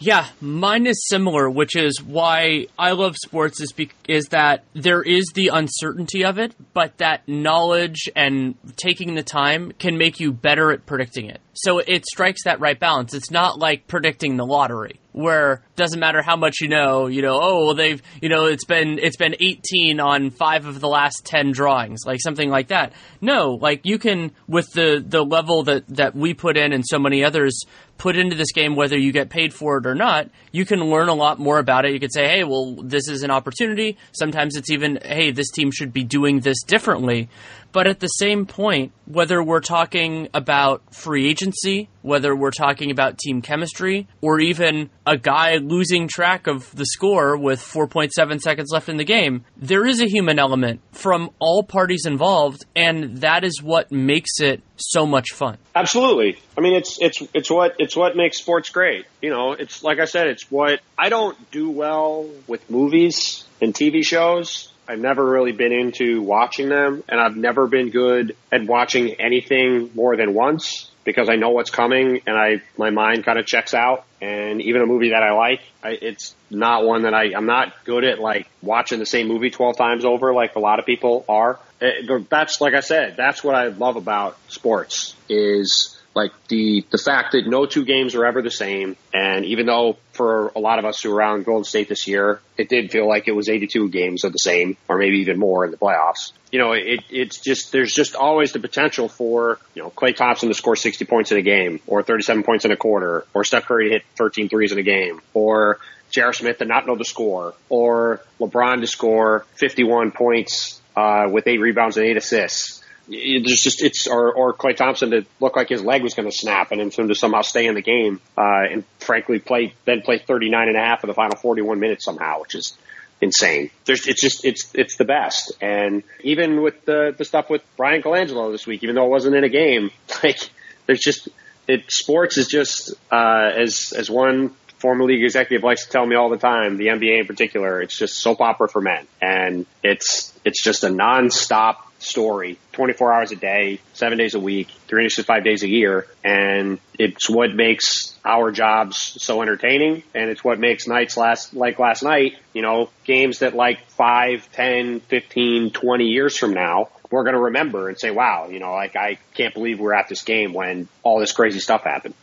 Yeah, 0.04 0.26
mine 0.40 0.88
is 0.88 1.00
similar, 1.06 1.48
which 1.48 1.76
is 1.76 2.02
why 2.02 2.66
I 2.76 2.90
love 2.90 3.14
sports 3.16 3.60
is 3.60 3.70
be- 3.70 3.92
is 4.08 4.24
that 4.30 4.64
there 4.74 5.00
is 5.00 5.26
the 5.32 5.52
uncertainty 5.52 6.24
of 6.24 6.40
it, 6.40 6.56
but 6.74 6.98
that 6.98 7.28
knowledge 7.28 8.08
and 8.16 8.56
taking 8.74 9.14
the 9.14 9.22
time 9.22 9.70
can 9.78 9.98
make 9.98 10.18
you 10.18 10.32
better 10.32 10.72
at 10.72 10.86
predicting 10.86 11.26
it. 11.26 11.40
So 11.52 11.78
it 11.78 12.04
strikes 12.06 12.42
that 12.44 12.58
right 12.58 12.80
balance. 12.80 13.14
It's 13.14 13.30
not 13.30 13.60
like 13.60 13.86
predicting 13.86 14.36
the 14.36 14.44
lottery 14.44 14.98
where 15.12 15.62
doesn't 15.76 16.00
matter 16.00 16.22
how 16.22 16.36
much 16.36 16.56
you 16.60 16.68
know, 16.68 17.06
you 17.06 17.22
know, 17.22 17.38
oh, 17.40 17.66
well, 17.66 17.74
they've, 17.74 18.02
you 18.20 18.28
know, 18.28 18.46
it's 18.46 18.64
been 18.64 18.98
it's 18.98 19.16
been 19.16 19.36
18 19.38 20.00
on 20.00 20.30
5 20.30 20.66
of 20.66 20.80
the 20.80 20.88
last 20.88 21.24
10 21.26 21.52
drawings, 21.52 22.00
like 22.06 22.20
something 22.20 22.50
like 22.50 22.68
that. 22.68 22.92
No, 23.20 23.52
like 23.60 23.82
you 23.84 23.98
can 23.98 24.32
with 24.48 24.72
the 24.72 25.04
the 25.06 25.22
level 25.22 25.64
that 25.64 25.86
that 25.88 26.16
we 26.16 26.34
put 26.34 26.56
in 26.56 26.72
and 26.72 26.84
so 26.86 26.98
many 26.98 27.22
others 27.22 27.64
put 28.02 28.16
into 28.16 28.34
this 28.34 28.50
game 28.50 28.74
whether 28.74 28.98
you 28.98 29.12
get 29.12 29.30
paid 29.30 29.54
for 29.54 29.78
it 29.78 29.86
or 29.86 29.94
not, 29.94 30.28
you 30.50 30.64
can 30.66 30.80
learn 30.80 31.08
a 31.08 31.14
lot 31.14 31.38
more 31.38 31.60
about 31.60 31.84
it. 31.84 31.92
You 31.92 32.00
could 32.00 32.12
say, 32.12 32.26
"Hey, 32.26 32.42
well, 32.42 32.74
this 32.82 33.08
is 33.08 33.22
an 33.22 33.30
opportunity." 33.30 33.96
Sometimes 34.10 34.56
it's 34.56 34.72
even, 34.72 34.98
"Hey, 35.04 35.30
this 35.30 35.52
team 35.52 35.70
should 35.70 35.92
be 35.92 36.02
doing 36.02 36.40
this 36.40 36.60
differently." 36.64 37.28
But 37.70 37.86
at 37.86 38.00
the 38.00 38.08
same 38.08 38.44
point, 38.44 38.90
whether 39.06 39.40
we're 39.40 39.60
talking 39.60 40.28
about 40.34 40.82
free 40.92 41.28
agency, 41.28 41.88
whether 42.02 42.34
we're 42.34 42.50
talking 42.50 42.90
about 42.90 43.18
team 43.18 43.40
chemistry, 43.40 44.08
or 44.20 44.40
even 44.40 44.90
a 45.06 45.16
guy 45.16 45.56
losing 45.56 46.08
track 46.08 46.48
of 46.48 46.74
the 46.74 46.84
score 46.84 47.36
with 47.36 47.60
4.7 47.60 48.40
seconds 48.40 48.70
left 48.72 48.88
in 48.88 48.96
the 48.96 49.04
game, 49.04 49.44
there 49.56 49.86
is 49.86 50.02
a 50.02 50.08
human 50.08 50.38
element 50.40 50.80
from 50.90 51.30
all 51.38 51.62
parties 51.62 52.04
involved, 52.04 52.66
and 52.74 53.18
that 53.18 53.44
is 53.44 53.62
what 53.62 53.90
makes 53.92 54.40
it 54.40 54.60
so 54.90 55.06
much 55.06 55.32
fun. 55.32 55.58
Absolutely. 55.74 56.38
I 56.56 56.60
mean, 56.60 56.74
it's 56.74 56.98
it's 57.00 57.22
it's 57.34 57.50
what 57.50 57.76
it's 57.78 57.96
what 57.96 58.16
makes 58.16 58.38
sports 58.38 58.70
great. 58.70 59.06
You 59.20 59.30
know, 59.30 59.52
it's 59.52 59.82
like 59.82 59.98
I 59.98 60.06
said, 60.06 60.28
it's 60.28 60.50
what 60.50 60.80
I 60.98 61.08
don't 61.08 61.50
do 61.50 61.70
well 61.70 62.28
with 62.46 62.68
movies 62.70 63.44
and 63.60 63.74
TV 63.74 64.04
shows 64.04 64.72
I've 64.86 64.98
never 64.98 65.24
really 65.24 65.52
been 65.52 65.72
into 65.72 66.22
watching 66.22 66.68
them, 66.68 67.02
and 67.08 67.20
I've 67.20 67.36
never 67.36 67.66
been 67.66 67.90
good 67.90 68.36
at 68.50 68.66
watching 68.66 69.14
anything 69.20 69.90
more 69.94 70.16
than 70.16 70.34
once 70.34 70.90
because 71.04 71.28
I 71.28 71.36
know 71.36 71.50
what's 71.50 71.70
coming, 71.70 72.20
and 72.26 72.36
I 72.36 72.62
my 72.76 72.90
mind 72.90 73.24
kind 73.24 73.38
of 73.38 73.46
checks 73.46 73.74
out. 73.74 74.04
And 74.20 74.62
even 74.62 74.82
a 74.82 74.86
movie 74.86 75.10
that 75.10 75.22
I 75.22 75.32
like, 75.32 75.60
I, 75.82 75.90
it's 75.90 76.34
not 76.50 76.84
one 76.84 77.02
that 77.02 77.14
I 77.14 77.32
I'm 77.34 77.46
not 77.46 77.84
good 77.84 78.04
at 78.04 78.20
like 78.20 78.48
watching 78.62 78.98
the 78.98 79.06
same 79.06 79.28
movie 79.28 79.50
twelve 79.50 79.76
times 79.76 80.04
over 80.04 80.32
like 80.32 80.56
a 80.56 80.60
lot 80.60 80.78
of 80.78 80.86
people 80.86 81.24
are. 81.28 81.58
Eh, 81.80 82.02
it, 82.08 82.30
that's 82.30 82.60
like 82.60 82.74
I 82.74 82.80
said, 82.80 83.16
that's 83.16 83.42
what 83.42 83.54
I 83.54 83.68
love 83.68 83.96
about 83.96 84.38
sports 84.48 85.14
is 85.28 85.91
like 86.14 86.32
the 86.48 86.84
the 86.90 86.98
fact 86.98 87.32
that 87.32 87.46
no 87.46 87.66
two 87.66 87.84
games 87.84 88.14
are 88.14 88.24
ever 88.24 88.42
the 88.42 88.50
same, 88.50 88.96
and 89.14 89.44
even 89.46 89.66
though 89.66 89.96
for 90.12 90.48
a 90.54 90.58
lot 90.58 90.78
of 90.78 90.84
us 90.84 91.02
who 91.02 91.10
were 91.10 91.16
around 91.16 91.44
Golden 91.44 91.64
State 91.64 91.88
this 91.88 92.06
year, 92.06 92.40
it 92.58 92.68
did 92.68 92.90
feel 92.90 93.08
like 93.08 93.28
it 93.28 93.32
was 93.32 93.48
82 93.48 93.88
games 93.88 94.24
of 94.24 94.32
the 94.32 94.38
same, 94.38 94.76
or 94.88 94.98
maybe 94.98 95.18
even 95.18 95.38
more 95.38 95.64
in 95.64 95.70
the 95.70 95.78
playoffs. 95.78 96.32
You 96.50 96.58
know, 96.58 96.72
it, 96.72 97.00
it's 97.08 97.38
just 97.38 97.72
there's 97.72 97.94
just 97.94 98.14
always 98.14 98.52
the 98.52 98.60
potential 98.60 99.08
for 99.08 99.58
you 99.74 99.82
know 99.82 99.90
Klay 99.90 100.14
Thompson 100.14 100.48
to 100.48 100.54
score 100.54 100.76
60 100.76 101.04
points 101.06 101.32
in 101.32 101.38
a 101.38 101.42
game, 101.42 101.80
or 101.86 102.02
37 102.02 102.42
points 102.42 102.64
in 102.64 102.72
a 102.72 102.76
quarter, 102.76 103.24
or 103.32 103.44
Steph 103.44 103.64
Curry 103.64 103.88
to 103.88 103.94
hit 103.94 104.02
13 104.16 104.48
threes 104.48 104.72
in 104.72 104.78
a 104.78 104.82
game, 104.82 105.22
or 105.32 105.78
J.R. 106.10 106.34
Smith 106.34 106.58
to 106.58 106.66
not 106.66 106.86
know 106.86 106.96
the 106.96 107.06
score, 107.06 107.54
or 107.70 108.20
LeBron 108.38 108.80
to 108.80 108.86
score 108.86 109.46
51 109.54 110.10
points 110.10 110.80
uh, 110.94 111.26
with 111.30 111.46
eight 111.46 111.58
rebounds 111.58 111.96
and 111.96 112.06
eight 112.06 112.18
assists 112.18 112.81
there's 113.12 113.62
just 113.62 113.82
it's 113.82 114.06
or 114.06 114.32
or 114.32 114.54
Klay 114.54 114.76
Thompson 114.76 115.10
to 115.10 115.26
look 115.40 115.56
like 115.56 115.68
his 115.68 115.82
leg 115.82 116.02
was 116.02 116.14
going 116.14 116.28
to 116.28 116.36
snap 116.36 116.72
and 116.72 116.80
him 116.80 117.08
to 117.08 117.14
somehow 117.14 117.42
stay 117.42 117.66
in 117.66 117.74
the 117.74 117.82
game 117.82 118.20
uh, 118.36 118.64
and 118.70 118.84
frankly 118.98 119.38
play 119.38 119.74
then 119.84 120.02
play 120.02 120.18
39 120.18 120.68
and 120.68 120.76
a 120.76 120.80
half 120.80 121.04
of 121.04 121.08
the 121.08 121.14
final 121.14 121.36
41 121.36 121.78
minutes 121.78 122.04
somehow, 122.04 122.40
which 122.40 122.54
is 122.54 122.76
insane. 123.20 123.70
There's 123.84 124.06
it's 124.06 124.20
just 124.20 124.44
it's 124.44 124.74
it's 124.74 124.96
the 124.96 125.04
best. 125.04 125.52
And 125.60 126.02
even 126.22 126.62
with 126.62 126.84
the 126.84 127.14
the 127.16 127.24
stuff 127.24 127.50
with 127.50 127.62
Bryan 127.76 128.02
Colangelo 128.02 128.50
this 128.50 128.66
week, 128.66 128.82
even 128.82 128.94
though 128.94 129.06
it 129.06 129.10
wasn't 129.10 129.36
in 129.36 129.44
a 129.44 129.50
game, 129.50 129.90
like 130.22 130.38
there's 130.86 131.00
just 131.00 131.28
it 131.68 131.90
sports 131.90 132.38
is 132.38 132.48
just 132.48 132.94
uh, 133.10 133.50
as 133.56 133.92
as 133.96 134.10
one 134.10 134.54
former 134.78 135.04
league 135.04 135.22
executive 135.22 135.62
likes 135.62 135.86
to 135.86 135.92
tell 135.92 136.04
me 136.04 136.16
all 136.16 136.28
the 136.28 136.36
time, 136.36 136.76
the 136.76 136.88
NBA 136.88 137.20
in 137.20 137.26
particular, 137.26 137.80
it's 137.80 137.96
just 137.96 138.16
soap 138.16 138.40
opera 138.40 138.68
for 138.68 138.80
men, 138.80 139.06
and 139.20 139.66
it's 139.82 140.36
it's 140.44 140.62
just 140.62 140.82
a 140.82 140.88
nonstop 140.88 141.76
story 142.02 142.58
24 142.72 143.12
hours 143.12 143.32
a 143.32 143.36
day, 143.36 143.80
seven 143.94 144.18
days 144.18 144.34
a 144.34 144.40
week, 144.40 144.68
365 144.88 145.44
days 145.44 145.62
a 145.62 145.68
year. 145.68 146.06
And 146.24 146.78
it's 146.98 147.28
what 147.28 147.54
makes 147.54 148.18
our 148.24 148.50
jobs 148.50 149.16
so 149.22 149.42
entertaining. 149.42 150.02
And 150.14 150.30
it's 150.30 150.44
what 150.44 150.58
makes 150.58 150.86
nights 150.86 151.16
last, 151.16 151.54
like 151.54 151.78
last 151.78 152.02
night, 152.02 152.34
you 152.52 152.62
know, 152.62 152.90
games 153.04 153.40
that 153.40 153.54
like 153.54 153.88
5, 153.90 154.50
10, 154.52 155.00
15, 155.00 155.70
20 155.70 156.04
years 156.04 156.36
from 156.36 156.52
now, 156.52 156.88
we're 157.10 157.24
going 157.24 157.34
to 157.34 157.42
remember 157.42 157.88
and 157.88 157.98
say, 157.98 158.10
wow, 158.10 158.48
you 158.48 158.58
know, 158.58 158.72
like 158.72 158.96
I 158.96 159.18
can't 159.34 159.54
believe 159.54 159.78
we're 159.78 159.94
at 159.94 160.08
this 160.08 160.22
game 160.22 160.52
when 160.52 160.88
all 161.02 161.20
this 161.20 161.32
crazy 161.32 161.60
stuff 161.60 161.82
happened 161.82 162.14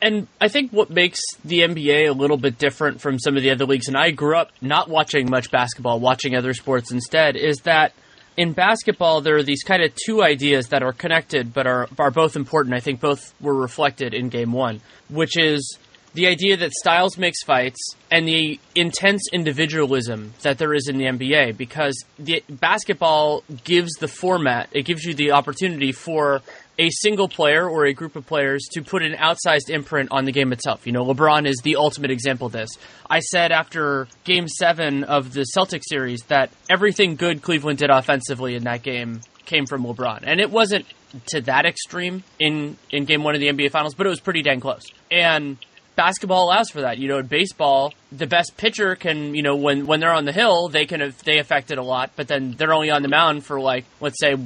and 0.00 0.28
I 0.40 0.48
think 0.48 0.72
what 0.72 0.90
makes 0.90 1.20
the 1.44 1.60
NBA 1.60 2.08
a 2.08 2.12
little 2.12 2.36
bit 2.36 2.58
different 2.58 3.00
from 3.00 3.18
some 3.18 3.36
of 3.36 3.42
the 3.42 3.50
other 3.50 3.64
leagues, 3.64 3.88
and 3.88 3.96
I 3.96 4.10
grew 4.10 4.36
up 4.36 4.50
not 4.60 4.88
watching 4.88 5.30
much 5.30 5.50
basketball, 5.50 6.00
watching 6.00 6.36
other 6.36 6.54
sports 6.54 6.92
instead, 6.92 7.36
is 7.36 7.58
that 7.62 7.92
in 8.36 8.52
basketball, 8.52 9.20
there 9.20 9.36
are 9.36 9.42
these 9.42 9.62
kind 9.62 9.82
of 9.82 9.92
two 9.94 10.22
ideas 10.22 10.68
that 10.68 10.82
are 10.82 10.92
connected 10.92 11.52
but 11.54 11.66
are, 11.66 11.88
are 11.98 12.10
both 12.10 12.36
important. 12.36 12.74
I 12.74 12.80
think 12.80 13.00
both 13.00 13.34
were 13.40 13.54
reflected 13.54 14.14
in 14.14 14.28
game 14.28 14.52
one, 14.52 14.80
which 15.08 15.38
is 15.38 15.78
the 16.16 16.26
idea 16.26 16.56
that 16.56 16.72
styles 16.72 17.18
makes 17.18 17.42
fights 17.42 17.94
and 18.10 18.26
the 18.26 18.58
intense 18.74 19.22
individualism 19.32 20.32
that 20.42 20.56
there 20.58 20.72
is 20.72 20.88
in 20.88 20.96
the 20.96 21.04
NBA 21.04 21.56
because 21.56 22.04
the 22.18 22.42
basketball 22.48 23.44
gives 23.64 23.92
the 24.00 24.08
format, 24.08 24.68
it 24.72 24.82
gives 24.82 25.04
you 25.04 25.14
the 25.14 25.32
opportunity 25.32 25.92
for 25.92 26.40
a 26.78 26.90
single 26.90 27.28
player 27.28 27.68
or 27.68 27.86
a 27.86 27.92
group 27.92 28.16
of 28.16 28.26
players 28.26 28.66
to 28.72 28.82
put 28.82 29.02
an 29.02 29.14
outsized 29.14 29.70
imprint 29.70 30.10
on 30.12 30.24
the 30.24 30.32
game 30.32 30.52
itself. 30.52 30.86
You 30.86 30.92
know, 30.92 31.04
LeBron 31.04 31.46
is 31.46 31.56
the 31.62 31.76
ultimate 31.76 32.10
example 32.10 32.46
of 32.46 32.52
this. 32.52 32.70
I 33.08 33.20
said 33.20 33.52
after 33.52 34.08
game 34.24 34.48
seven 34.48 35.04
of 35.04 35.32
the 35.32 35.46
Celtics 35.56 35.84
series 35.84 36.22
that 36.24 36.50
everything 36.68 37.16
good 37.16 37.42
Cleveland 37.42 37.78
did 37.78 37.90
offensively 37.90 38.54
in 38.54 38.64
that 38.64 38.82
game 38.82 39.20
came 39.46 39.64
from 39.66 39.84
LeBron. 39.84 40.24
And 40.24 40.40
it 40.40 40.50
wasn't 40.50 40.86
to 41.28 41.40
that 41.42 41.64
extreme 41.64 42.24
in, 42.38 42.76
in 42.90 43.04
game 43.04 43.22
one 43.22 43.34
of 43.34 43.40
the 43.40 43.48
NBA 43.48 43.70
Finals, 43.70 43.94
but 43.94 44.06
it 44.06 44.10
was 44.10 44.20
pretty 44.20 44.42
dang 44.42 44.60
close. 44.60 44.84
And 45.10 45.56
basketball 45.96 46.44
allows 46.44 46.70
for 46.70 46.82
that. 46.82 46.98
You 46.98 47.08
know, 47.08 47.18
in 47.18 47.26
baseball, 47.26 47.92
the 48.12 48.26
best 48.26 48.56
pitcher 48.56 48.94
can, 48.94 49.34
you 49.34 49.42
know, 49.42 49.56
when 49.56 49.86
when 49.86 49.98
they're 50.00 50.12
on 50.12 50.26
the 50.26 50.32
hill, 50.32 50.68
they 50.68 50.86
can 50.86 51.12
they 51.24 51.38
affect 51.38 51.70
it 51.70 51.78
a 51.78 51.82
lot, 51.82 52.12
but 52.14 52.28
then 52.28 52.52
they're 52.52 52.74
only 52.74 52.90
on 52.90 53.02
the 53.02 53.08
mound 53.08 53.44
for 53.44 53.60
like 53.60 53.84
let's 54.00 54.20
say 54.20 54.36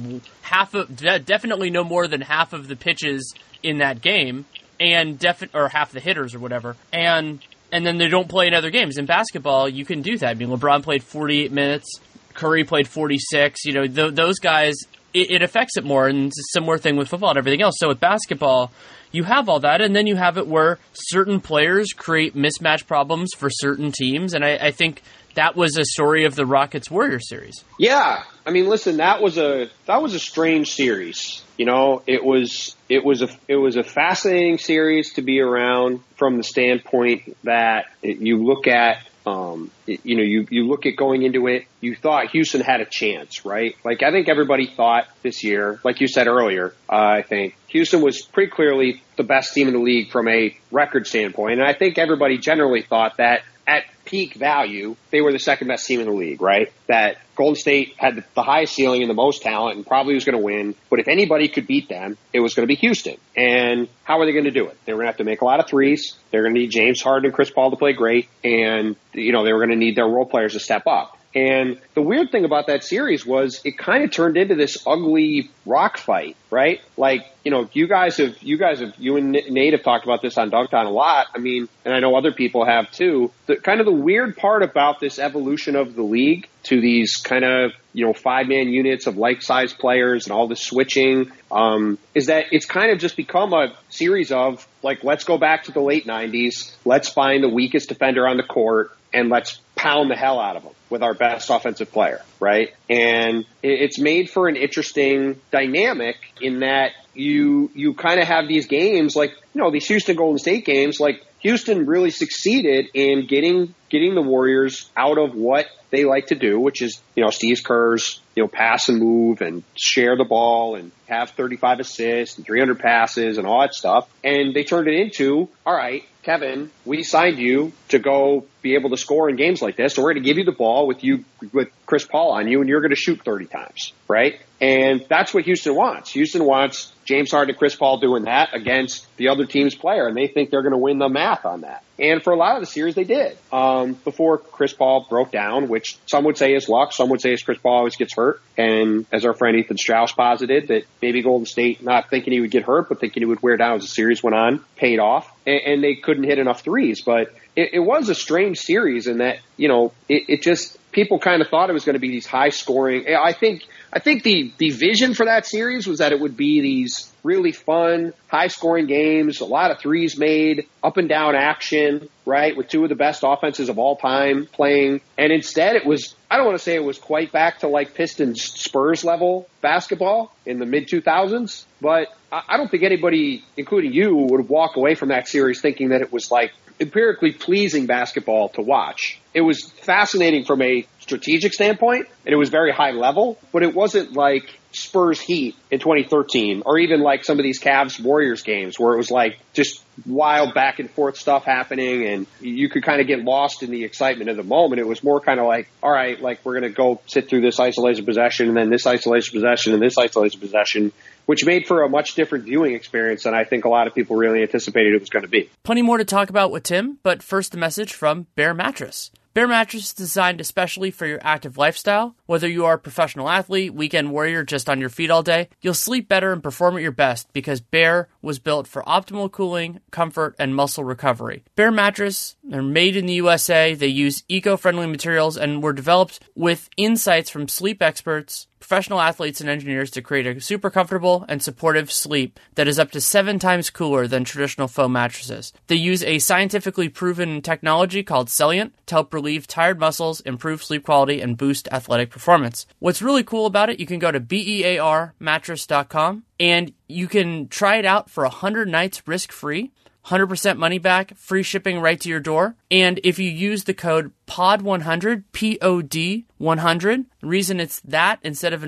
half 0.41 0.73
of 0.73 0.95
definitely 1.25 1.69
no 1.69 1.83
more 1.83 2.07
than 2.07 2.21
half 2.21 2.53
of 2.53 2.67
the 2.67 2.75
pitches 2.75 3.33
in 3.61 3.77
that 3.77 4.01
game, 4.01 4.45
and 4.79 5.19
defi- 5.19 5.49
or 5.53 5.69
half 5.69 5.91
the 5.91 5.99
hitters 5.99 6.33
or 6.33 6.39
whatever, 6.39 6.75
and 6.91 7.39
and 7.71 7.85
then 7.85 7.97
they 7.97 8.07
don't 8.07 8.27
play 8.27 8.47
in 8.47 8.53
other 8.53 8.71
games. 8.71 8.97
In 8.97 9.05
basketball, 9.05 9.69
you 9.69 9.85
can 9.85 10.01
do 10.01 10.17
that. 10.17 10.29
I 10.29 10.33
mean, 10.33 10.49
LeBron 10.49 10.83
played 10.83 11.03
48 11.03 11.51
minutes, 11.51 11.87
Curry 12.33 12.63
played 12.63 12.87
46. 12.87 13.65
You 13.65 13.73
know, 13.73 13.87
th- 13.87 14.13
those 14.13 14.39
guys. 14.39 14.75
It, 15.13 15.29
it 15.29 15.41
affects 15.41 15.75
it 15.75 15.83
more, 15.83 16.07
and 16.07 16.27
it's 16.27 16.39
a 16.39 16.47
similar 16.53 16.77
thing 16.77 16.95
with 16.95 17.09
football 17.09 17.31
and 17.31 17.37
everything 17.37 17.61
else. 17.61 17.75
So 17.79 17.89
with 17.89 17.99
basketball, 17.99 18.71
you 19.11 19.23
have 19.23 19.49
all 19.49 19.59
that, 19.59 19.81
and 19.81 19.95
then 19.95 20.07
you 20.07 20.15
have 20.15 20.37
it 20.37 20.47
where 20.47 20.79
certain 20.93 21.39
players 21.39 21.93
create 21.93 22.35
mismatch 22.35 22.87
problems 22.87 23.33
for 23.35 23.49
certain 23.49 23.91
teams, 23.91 24.33
and 24.33 24.43
I, 24.43 24.55
I 24.55 24.71
think 24.71 25.01
that 25.35 25.55
was 25.55 25.77
a 25.77 25.85
story 25.85 26.25
of 26.25 26.35
the 26.35 26.45
Rockets 26.45 26.89
Warrior 26.91 27.19
series. 27.19 27.63
Yeah, 27.77 28.23
I 28.45 28.51
mean, 28.51 28.67
listen, 28.67 28.97
that 28.97 29.21
was 29.21 29.37
a 29.37 29.69
that 29.85 30.01
was 30.01 30.13
a 30.13 30.19
strange 30.19 30.71
series. 30.71 31.43
You 31.57 31.65
know, 31.65 32.01
it 32.07 32.23
was 32.23 32.75
it 32.89 33.03
was 33.03 33.21
a 33.21 33.29
it 33.47 33.55
was 33.55 33.75
a 33.77 33.83
fascinating 33.83 34.57
series 34.57 35.13
to 35.13 35.21
be 35.21 35.39
around 35.39 36.01
from 36.15 36.37
the 36.37 36.43
standpoint 36.43 37.37
that 37.43 37.85
you 38.01 38.43
look 38.43 38.67
at 38.67 38.97
Um, 39.25 39.69
you 39.85 40.15
know, 40.15 40.23
you, 40.23 40.47
you 40.49 40.67
look 40.67 40.85
at 40.85 40.95
going 40.95 41.21
into 41.21 41.47
it, 41.47 41.65
you 41.79 41.95
thought 41.95 42.31
Houston 42.31 42.61
had 42.61 42.81
a 42.81 42.85
chance, 42.85 43.45
right? 43.45 43.75
Like, 43.83 44.01
I 44.01 44.11
think 44.11 44.29
everybody 44.29 44.67
thought 44.67 45.07
this 45.21 45.43
year, 45.43 45.79
like 45.83 46.01
you 46.01 46.07
said 46.07 46.27
earlier, 46.27 46.73
uh, 46.89 46.95
I 46.95 47.21
think 47.21 47.55
Houston 47.67 48.01
was 48.01 48.21
pretty 48.21 48.49
clearly 48.51 49.03
the 49.17 49.23
best 49.23 49.53
team 49.53 49.67
in 49.67 49.73
the 49.73 49.79
league 49.79 50.11
from 50.11 50.27
a 50.27 50.57
record 50.71 51.05
standpoint. 51.05 51.59
And 51.59 51.67
I 51.67 51.73
think 51.73 51.97
everybody 51.97 52.39
generally 52.39 52.81
thought 52.81 53.17
that 53.17 53.43
at 53.67 53.83
peak 54.11 54.33
value, 54.33 54.95
they 55.09 55.21
were 55.21 55.31
the 55.31 55.39
second 55.39 55.69
best 55.69 55.87
team 55.87 56.01
in 56.01 56.05
the 56.05 56.11
league, 56.11 56.41
right? 56.41 56.71
That 56.87 57.17
Golden 57.35 57.55
State 57.55 57.95
had 57.97 58.23
the 58.35 58.43
highest 58.43 58.75
ceiling 58.75 59.01
and 59.01 59.09
the 59.09 59.15
most 59.15 59.41
talent 59.41 59.77
and 59.77 59.87
probably 59.87 60.13
was 60.13 60.25
going 60.25 60.37
to 60.37 60.43
win. 60.43 60.75
But 60.89 60.99
if 60.99 61.07
anybody 61.07 61.47
could 61.47 61.65
beat 61.65 61.87
them, 61.87 62.17
it 62.33 62.41
was 62.41 62.53
going 62.53 62.67
to 62.67 62.67
be 62.67 62.75
Houston. 62.75 63.15
And 63.35 63.87
how 64.03 64.19
are 64.19 64.25
they 64.25 64.33
going 64.33 64.45
to 64.45 64.51
do 64.51 64.67
it? 64.67 64.77
They 64.85 64.91
were 64.91 64.97
going 64.97 65.05
to 65.05 65.11
have 65.11 65.17
to 65.17 65.23
make 65.23 65.41
a 65.41 65.45
lot 65.45 65.61
of 65.61 65.67
threes. 65.67 66.17
They're 66.29 66.43
going 66.43 66.53
to 66.53 66.59
need 66.59 66.71
James 66.71 67.01
Harden 67.01 67.27
and 67.27 67.33
Chris 67.33 67.49
Paul 67.49 67.71
to 67.71 67.77
play 67.77 67.93
great. 67.93 68.27
And, 68.43 68.97
you 69.13 69.31
know, 69.31 69.45
they 69.45 69.53
were 69.53 69.59
going 69.59 69.71
to 69.71 69.77
need 69.77 69.95
their 69.95 70.07
role 70.07 70.25
players 70.25 70.53
to 70.53 70.59
step 70.59 70.85
up. 70.87 71.17
And 71.33 71.79
the 71.93 72.01
weird 72.01 72.31
thing 72.31 72.43
about 72.43 72.67
that 72.67 72.83
series 72.83 73.25
was 73.25 73.61
it 73.63 73.77
kind 73.77 74.03
of 74.03 74.11
turned 74.11 74.35
into 74.35 74.55
this 74.55 74.77
ugly 74.85 75.49
rock 75.65 75.97
fight, 75.97 76.35
right? 76.49 76.81
Like, 76.97 77.25
you 77.45 77.51
know, 77.51 77.69
you 77.71 77.87
guys 77.87 78.17
have, 78.17 78.41
you 78.41 78.57
guys 78.57 78.81
have, 78.81 78.93
you 78.97 79.15
and 79.15 79.31
Nate 79.31 79.73
have 79.73 79.83
talked 79.83 80.03
about 80.03 80.21
this 80.21 80.37
on 80.37 80.49
Dunc'd 80.49 80.73
a 80.73 80.89
lot. 80.89 81.27
I 81.33 81.39
mean, 81.39 81.69
and 81.85 81.93
I 81.93 81.99
know 81.99 82.15
other 82.15 82.33
people 82.33 82.65
have 82.65 82.91
too. 82.91 83.31
The 83.45 83.55
kind 83.55 83.79
of 83.79 83.85
the 83.85 83.93
weird 83.93 84.35
part 84.35 84.61
about 84.61 84.99
this 84.99 85.19
evolution 85.19 85.77
of 85.77 85.95
the 85.95 86.03
league 86.03 86.49
to 86.63 86.81
these 86.81 87.15
kind 87.15 87.45
of, 87.45 87.71
you 87.93 88.05
know, 88.05 88.13
five 88.13 88.47
man 88.47 88.67
units 88.67 89.07
of 89.07 89.17
like 89.17 89.41
size 89.41 89.73
players 89.73 90.25
and 90.25 90.33
all 90.33 90.47
the 90.47 90.55
switching, 90.55 91.31
um, 91.49 91.97
is 92.13 92.27
that 92.27 92.47
it's 92.51 92.65
kind 92.65 92.91
of 92.91 92.99
just 92.99 93.15
become 93.15 93.53
a 93.53 93.73
series 93.89 94.31
of 94.31 94.67
like, 94.83 95.03
let's 95.03 95.23
go 95.23 95.37
back 95.37 95.63
to 95.63 95.71
the 95.71 95.81
late 95.81 96.05
nineties. 96.05 96.75
Let's 96.83 97.09
find 97.09 97.41
the 97.41 97.49
weakest 97.49 97.89
defender 97.89 98.27
on 98.27 98.37
the 98.37 98.43
court 98.43 98.91
and 99.13 99.29
let's 99.29 99.59
pound 99.75 100.11
the 100.11 100.15
hell 100.15 100.39
out 100.39 100.55
of 100.55 100.63
them 100.63 100.73
with 100.89 101.01
our 101.01 101.13
best 101.13 101.49
offensive 101.49 101.91
player, 101.91 102.21
right? 102.39 102.73
And 102.89 103.45
it's 103.63 103.99
made 103.99 104.29
for 104.29 104.47
an 104.47 104.55
interesting 104.55 105.39
dynamic 105.51 106.17
in 106.39 106.59
that 106.59 106.91
you 107.13 107.71
you 107.73 107.93
kind 107.93 108.19
of 108.19 108.27
have 108.27 108.47
these 108.47 108.67
games 108.67 109.15
like 109.15 109.31
you 109.53 109.61
know 109.61 109.71
these 109.71 109.87
Houston 109.87 110.15
Golden 110.15 110.37
State 110.37 110.65
games 110.65 110.99
like 110.99 111.25
Houston 111.41 111.85
really 111.85 112.11
succeeded 112.11 112.87
in 112.93 113.27
getting 113.27 113.73
getting 113.89 114.15
the 114.15 114.21
Warriors 114.21 114.89
out 114.95 115.17
of 115.17 115.35
what 115.35 115.67
they 115.89 116.05
like 116.05 116.27
to 116.27 116.35
do, 116.35 116.59
which 116.59 116.81
is, 116.81 117.01
you 117.15 117.23
know, 117.23 117.29
Steve 117.29 117.57
Kerr's, 117.63 118.21
you 118.35 118.43
know, 118.43 118.47
pass 118.47 118.87
and 118.87 118.97
move 118.97 119.41
and 119.41 119.63
share 119.75 120.15
the 120.15 120.23
ball 120.23 120.75
and 120.75 120.91
have 121.07 121.31
35 121.31 121.81
assists 121.81 122.37
and 122.37 122.45
300 122.45 122.79
passes 122.79 123.37
and 123.37 123.45
all 123.45 123.59
that 123.61 123.73
stuff. 123.73 124.09
And 124.23 124.55
they 124.55 124.63
turned 124.63 124.87
it 124.87 124.93
into, 124.93 125.49
all 125.65 125.75
right, 125.75 126.03
Kevin, 126.23 126.71
we 126.85 127.03
signed 127.03 127.39
you 127.39 127.73
to 127.89 127.99
go 127.99 128.45
be 128.61 128.75
able 128.75 128.91
to 128.91 128.97
score 128.97 129.29
in 129.29 129.35
games 129.35 129.61
like 129.61 129.75
this. 129.75 129.95
So 129.95 130.03
we're 130.03 130.13
going 130.13 130.23
to 130.23 130.29
give 130.29 130.37
you 130.37 130.45
the 130.45 130.53
ball 130.53 130.87
with 130.87 131.03
you, 131.03 131.25
with 131.51 131.69
Chris 131.85 132.05
Paul 132.05 132.31
on 132.31 132.47
you 132.47 132.61
and 132.61 132.69
you're 132.69 132.81
going 132.81 132.91
to 132.91 132.95
shoot 132.95 133.21
30 133.25 133.47
times, 133.47 133.91
right? 134.07 134.39
And 134.61 135.05
that's 135.09 135.33
what 135.33 135.43
Houston 135.43 135.75
wants. 135.75 136.11
Houston 136.11 136.45
wants 136.45 136.93
James 137.11 137.29
Harden 137.29 137.49
and 137.49 137.59
Chris 137.59 137.75
Paul 137.75 137.97
doing 137.97 138.23
that 138.23 138.55
against 138.55 139.05
the 139.17 139.27
other 139.27 139.45
team's 139.45 139.75
player, 139.75 140.07
and 140.07 140.15
they 140.15 140.27
think 140.27 140.49
they're 140.49 140.61
going 140.61 140.71
to 140.71 140.77
win 140.77 140.97
the 140.97 141.09
math 141.09 141.45
on 141.45 141.61
that. 141.61 141.83
And 141.99 142.23
for 142.23 142.31
a 142.31 142.37
lot 142.37 142.55
of 142.55 142.61
the 142.61 142.65
series, 142.65 142.95
they 142.95 143.03
did. 143.03 143.37
Um, 143.51 143.93
before 143.93 144.37
Chris 144.37 144.71
Paul 144.71 145.05
broke 145.09 145.29
down, 145.29 145.67
which 145.67 145.97
some 146.05 146.23
would 146.23 146.37
say 146.37 146.53
is 146.53 146.69
luck, 146.69 146.93
some 146.93 147.09
would 147.09 147.19
say 147.19 147.33
is 147.33 147.43
Chris 147.43 147.59
Paul 147.59 147.79
always 147.79 147.97
gets 147.97 148.15
hurt. 148.15 148.41
And 148.57 149.05
as 149.11 149.25
our 149.25 149.33
friend 149.33 149.57
Ethan 149.57 149.77
Strauss 149.77 150.13
posited, 150.13 150.69
that 150.69 150.83
maybe 151.01 151.21
Golden 151.21 151.45
State, 151.45 151.83
not 151.83 152.09
thinking 152.09 152.31
he 152.31 152.39
would 152.39 152.49
get 152.49 152.63
hurt, 152.63 152.87
but 152.87 153.01
thinking 153.01 153.21
he 153.21 153.27
would 153.27 153.43
wear 153.43 153.57
down 153.57 153.75
as 153.75 153.81
the 153.81 153.89
series 153.89 154.23
went 154.23 154.35
on, 154.35 154.63
paid 154.77 154.99
off. 154.99 155.29
And, 155.45 155.61
and 155.65 155.83
they 155.83 155.95
couldn't 155.95 156.23
hit 156.23 156.39
enough 156.39 156.61
threes. 156.61 157.01
But 157.05 157.35
it, 157.55 157.71
it 157.73 157.79
was 157.79 158.07
a 158.07 158.15
strange 158.15 158.59
series 158.59 159.07
in 159.07 159.17
that, 159.17 159.39
you 159.57 159.67
know, 159.67 159.91
it, 160.07 160.23
it 160.29 160.41
just, 160.41 160.77
people 160.93 161.19
kind 161.19 161.41
of 161.41 161.49
thought 161.49 161.69
it 161.69 161.73
was 161.73 161.85
going 161.85 161.95
to 161.95 161.99
be 161.99 162.09
these 162.09 162.25
high 162.25 162.49
scoring. 162.49 163.05
I 163.13 163.33
think 163.33 163.63
I 163.93 163.99
think 163.99 164.23
the 164.23 164.53
the 164.57 164.69
vision 164.69 165.13
for 165.13 165.25
that 165.25 165.45
series 165.45 165.85
was 165.85 165.99
that 165.99 166.11
it 166.13 166.19
would 166.19 166.37
be 166.37 166.61
these 166.61 167.11
really 167.23 167.51
fun, 167.51 168.13
high 168.27 168.47
scoring 168.47 168.87
games, 168.87 169.41
a 169.41 169.45
lot 169.45 169.69
of 169.69 169.79
threes 169.79 170.17
made, 170.17 170.67
up 170.83 170.97
and 170.97 171.07
down 171.09 171.35
action, 171.35 172.07
right, 172.25 172.55
with 172.55 172.67
two 172.67 172.83
of 172.83 172.89
the 172.89 172.95
best 172.95 173.23
offenses 173.25 173.69
of 173.69 173.77
all 173.77 173.97
time 173.97 174.47
playing. 174.51 175.01
And 175.17 175.31
instead 175.31 175.75
it 175.75 175.85
was 175.85 176.15
I 176.29 176.37
don't 176.37 176.45
want 176.45 176.57
to 176.57 176.63
say 176.63 176.75
it 176.75 176.83
was 176.83 176.97
quite 176.97 177.31
back 177.31 177.59
to 177.59 177.67
like 177.67 177.93
Pistons 177.93 178.41
Spurs 178.41 179.03
level 179.03 179.49
basketball 179.59 180.33
in 180.45 180.59
the 180.59 180.65
mid 180.65 180.87
2000s, 180.87 181.65
but 181.81 182.07
I 182.31 182.55
don't 182.55 182.71
think 182.71 182.83
anybody, 182.83 183.43
including 183.57 183.91
you, 183.91 184.15
would 184.15 184.47
walk 184.47 184.77
away 184.77 184.95
from 184.95 185.09
that 185.09 185.27
series 185.27 185.59
thinking 185.59 185.89
that 185.89 186.01
it 186.01 186.13
was 186.13 186.31
like 186.31 186.53
empirically 186.79 187.33
pleasing 187.33 187.85
basketball 187.85 188.49
to 188.49 188.61
watch. 188.61 189.19
It 189.33 189.41
was 189.41 189.69
fascinating 189.69 190.45
from 190.45 190.61
a 190.61 190.85
strategic 191.11 191.53
standpoint, 191.53 192.07
and 192.25 192.33
it 192.33 192.37
was 192.37 192.49
very 192.49 192.71
high 192.71 192.91
level, 192.91 193.37
but 193.51 193.63
it 193.63 193.75
wasn't 193.75 194.13
like 194.13 194.57
Spurs 194.71 195.19
Heat 195.19 195.57
in 195.69 195.79
2013, 195.79 196.63
or 196.65 196.79
even 196.79 197.01
like 197.01 197.25
some 197.25 197.37
of 197.37 197.43
these 197.43 197.59
Cavs 197.59 198.01
Warriors 198.01 198.43
games 198.43 198.79
where 198.79 198.93
it 198.93 198.97
was 198.97 199.11
like 199.11 199.37
just 199.51 199.83
wild 200.05 200.53
back 200.53 200.79
and 200.79 200.89
forth 200.89 201.17
stuff 201.17 201.43
happening, 201.43 202.07
and 202.07 202.27
you 202.39 202.69
could 202.69 202.83
kind 202.83 203.01
of 203.01 203.07
get 203.07 203.19
lost 203.19 203.61
in 203.61 203.71
the 203.71 203.83
excitement 203.83 204.29
of 204.29 204.37
the 204.37 204.43
moment. 204.43 204.79
It 204.79 204.87
was 204.87 205.03
more 205.03 205.19
kind 205.19 205.41
of 205.41 205.47
like, 205.47 205.67
all 205.83 205.91
right, 205.91 206.21
like 206.21 206.39
we're 206.45 206.57
going 206.57 206.71
to 206.71 206.75
go 206.75 207.01
sit 207.07 207.27
through 207.27 207.41
this 207.41 207.59
isolation 207.59 208.05
possession, 208.05 208.47
and 208.47 208.55
then 208.55 208.69
this 208.69 208.87
isolation 208.87 209.33
possession, 209.33 209.73
and 209.73 209.81
this 209.81 209.97
isolation 209.97 210.39
possession, 210.39 210.93
which 211.25 211.45
made 211.45 211.67
for 211.67 211.83
a 211.83 211.89
much 211.89 212.15
different 212.15 212.45
viewing 212.45 212.73
experience 212.73 213.23
than 213.23 213.33
I 213.33 213.43
think 213.43 213.65
a 213.65 213.69
lot 213.69 213.87
of 213.87 213.93
people 213.93 214.15
really 214.15 214.41
anticipated 214.41 214.93
it 214.93 215.01
was 215.01 215.09
going 215.09 215.23
to 215.23 215.29
be. 215.29 215.49
Plenty 215.63 215.81
more 215.81 215.97
to 215.97 216.05
talk 216.05 216.29
about 216.29 216.51
with 216.51 216.63
Tim, 216.63 216.99
but 217.03 217.21
first, 217.21 217.51
the 217.51 217.57
message 217.57 217.93
from 217.93 218.27
Bear 218.35 218.53
Mattress. 218.53 219.11
Bear 219.33 219.47
Mattress 219.47 219.85
is 219.85 219.93
designed 219.93 220.41
especially 220.41 220.91
for 220.91 221.05
your 221.05 221.21
active 221.21 221.57
lifestyle. 221.57 222.15
Whether 222.25 222.49
you 222.49 222.65
are 222.65 222.73
a 222.73 222.77
professional 222.77 223.29
athlete, 223.29 223.73
weekend 223.73 224.11
warrior, 224.11 224.43
just 224.43 224.69
on 224.69 224.81
your 224.81 224.89
feet 224.89 225.09
all 225.09 225.23
day, 225.23 225.47
you'll 225.61 225.73
sleep 225.73 226.09
better 226.09 226.33
and 226.33 226.43
perform 226.43 226.75
at 226.75 226.81
your 226.81 226.91
best 226.91 227.31
because 227.31 227.61
Bear 227.61 228.09
was 228.21 228.39
built 228.39 228.67
for 228.67 228.83
optimal 228.83 229.31
cooling, 229.31 229.79
comfort, 229.89 230.35
and 230.37 230.53
muscle 230.53 230.83
recovery. 230.83 231.45
Bear 231.55 231.71
Mattress, 231.71 232.35
they're 232.43 232.61
made 232.61 232.97
in 232.97 233.05
the 233.05 233.13
USA. 233.13 233.73
They 233.73 233.87
use 233.87 234.25
eco-friendly 234.27 234.87
materials 234.87 235.37
and 235.37 235.63
were 235.63 235.71
developed 235.71 236.19
with 236.35 236.69
insights 236.75 237.29
from 237.29 237.47
sleep 237.47 237.81
experts 237.81 238.47
professional 238.71 239.01
athletes 239.01 239.41
and 239.41 239.49
engineers 239.49 239.91
to 239.91 240.01
create 240.01 240.25
a 240.25 240.39
super 240.39 240.69
comfortable 240.69 241.25
and 241.27 241.43
supportive 241.43 241.91
sleep 241.91 242.39
that 242.55 242.69
is 242.69 242.79
up 242.79 242.89
to 242.89 243.01
seven 243.01 243.37
times 243.37 243.69
cooler 243.69 244.07
than 244.07 244.23
traditional 244.23 244.69
foam 244.69 244.93
mattresses. 244.93 245.51
They 245.67 245.75
use 245.75 246.01
a 246.03 246.19
scientifically 246.19 246.87
proven 246.87 247.41
technology 247.41 248.01
called 248.01 248.29
Celliant 248.29 248.71
to 248.85 248.95
help 248.95 249.13
relieve 249.13 249.45
tired 249.45 249.77
muscles, 249.77 250.21
improve 250.21 250.63
sleep 250.63 250.85
quality, 250.85 251.19
and 251.19 251.35
boost 251.35 251.67
athletic 251.69 252.11
performance. 252.11 252.65
What's 252.79 253.01
really 253.01 253.25
cool 253.25 253.45
about 253.45 253.69
it, 253.69 253.81
you 253.81 253.85
can 253.85 253.99
go 253.99 254.09
to 254.09 254.21
bearmattress.com 254.21 256.23
and 256.39 256.73
you 256.87 257.09
can 257.09 257.49
try 257.49 257.75
it 257.75 257.85
out 257.85 258.09
for 258.09 258.23
100 258.23 258.69
nights 258.69 259.05
risk 259.05 259.33
free. 259.33 259.71
100% 260.05 260.57
money 260.57 260.79
back, 260.79 261.15
free 261.17 261.43
shipping 261.43 261.79
right 261.79 261.99
to 261.99 262.09
your 262.09 262.21
door. 262.21 262.55
And 262.71 263.01
if 263.03 263.19
you 263.19 263.29
use 263.29 263.65
the 263.65 263.73
code 263.73 264.13
POD100, 264.27 265.25
P 265.33 265.59
O 265.61 265.81
D 265.81 266.25
100, 266.37 267.05
the 267.19 267.27
reason 267.27 267.59
it's 267.59 267.81
that 267.81 268.19
instead 268.23 268.53
of 268.53 268.61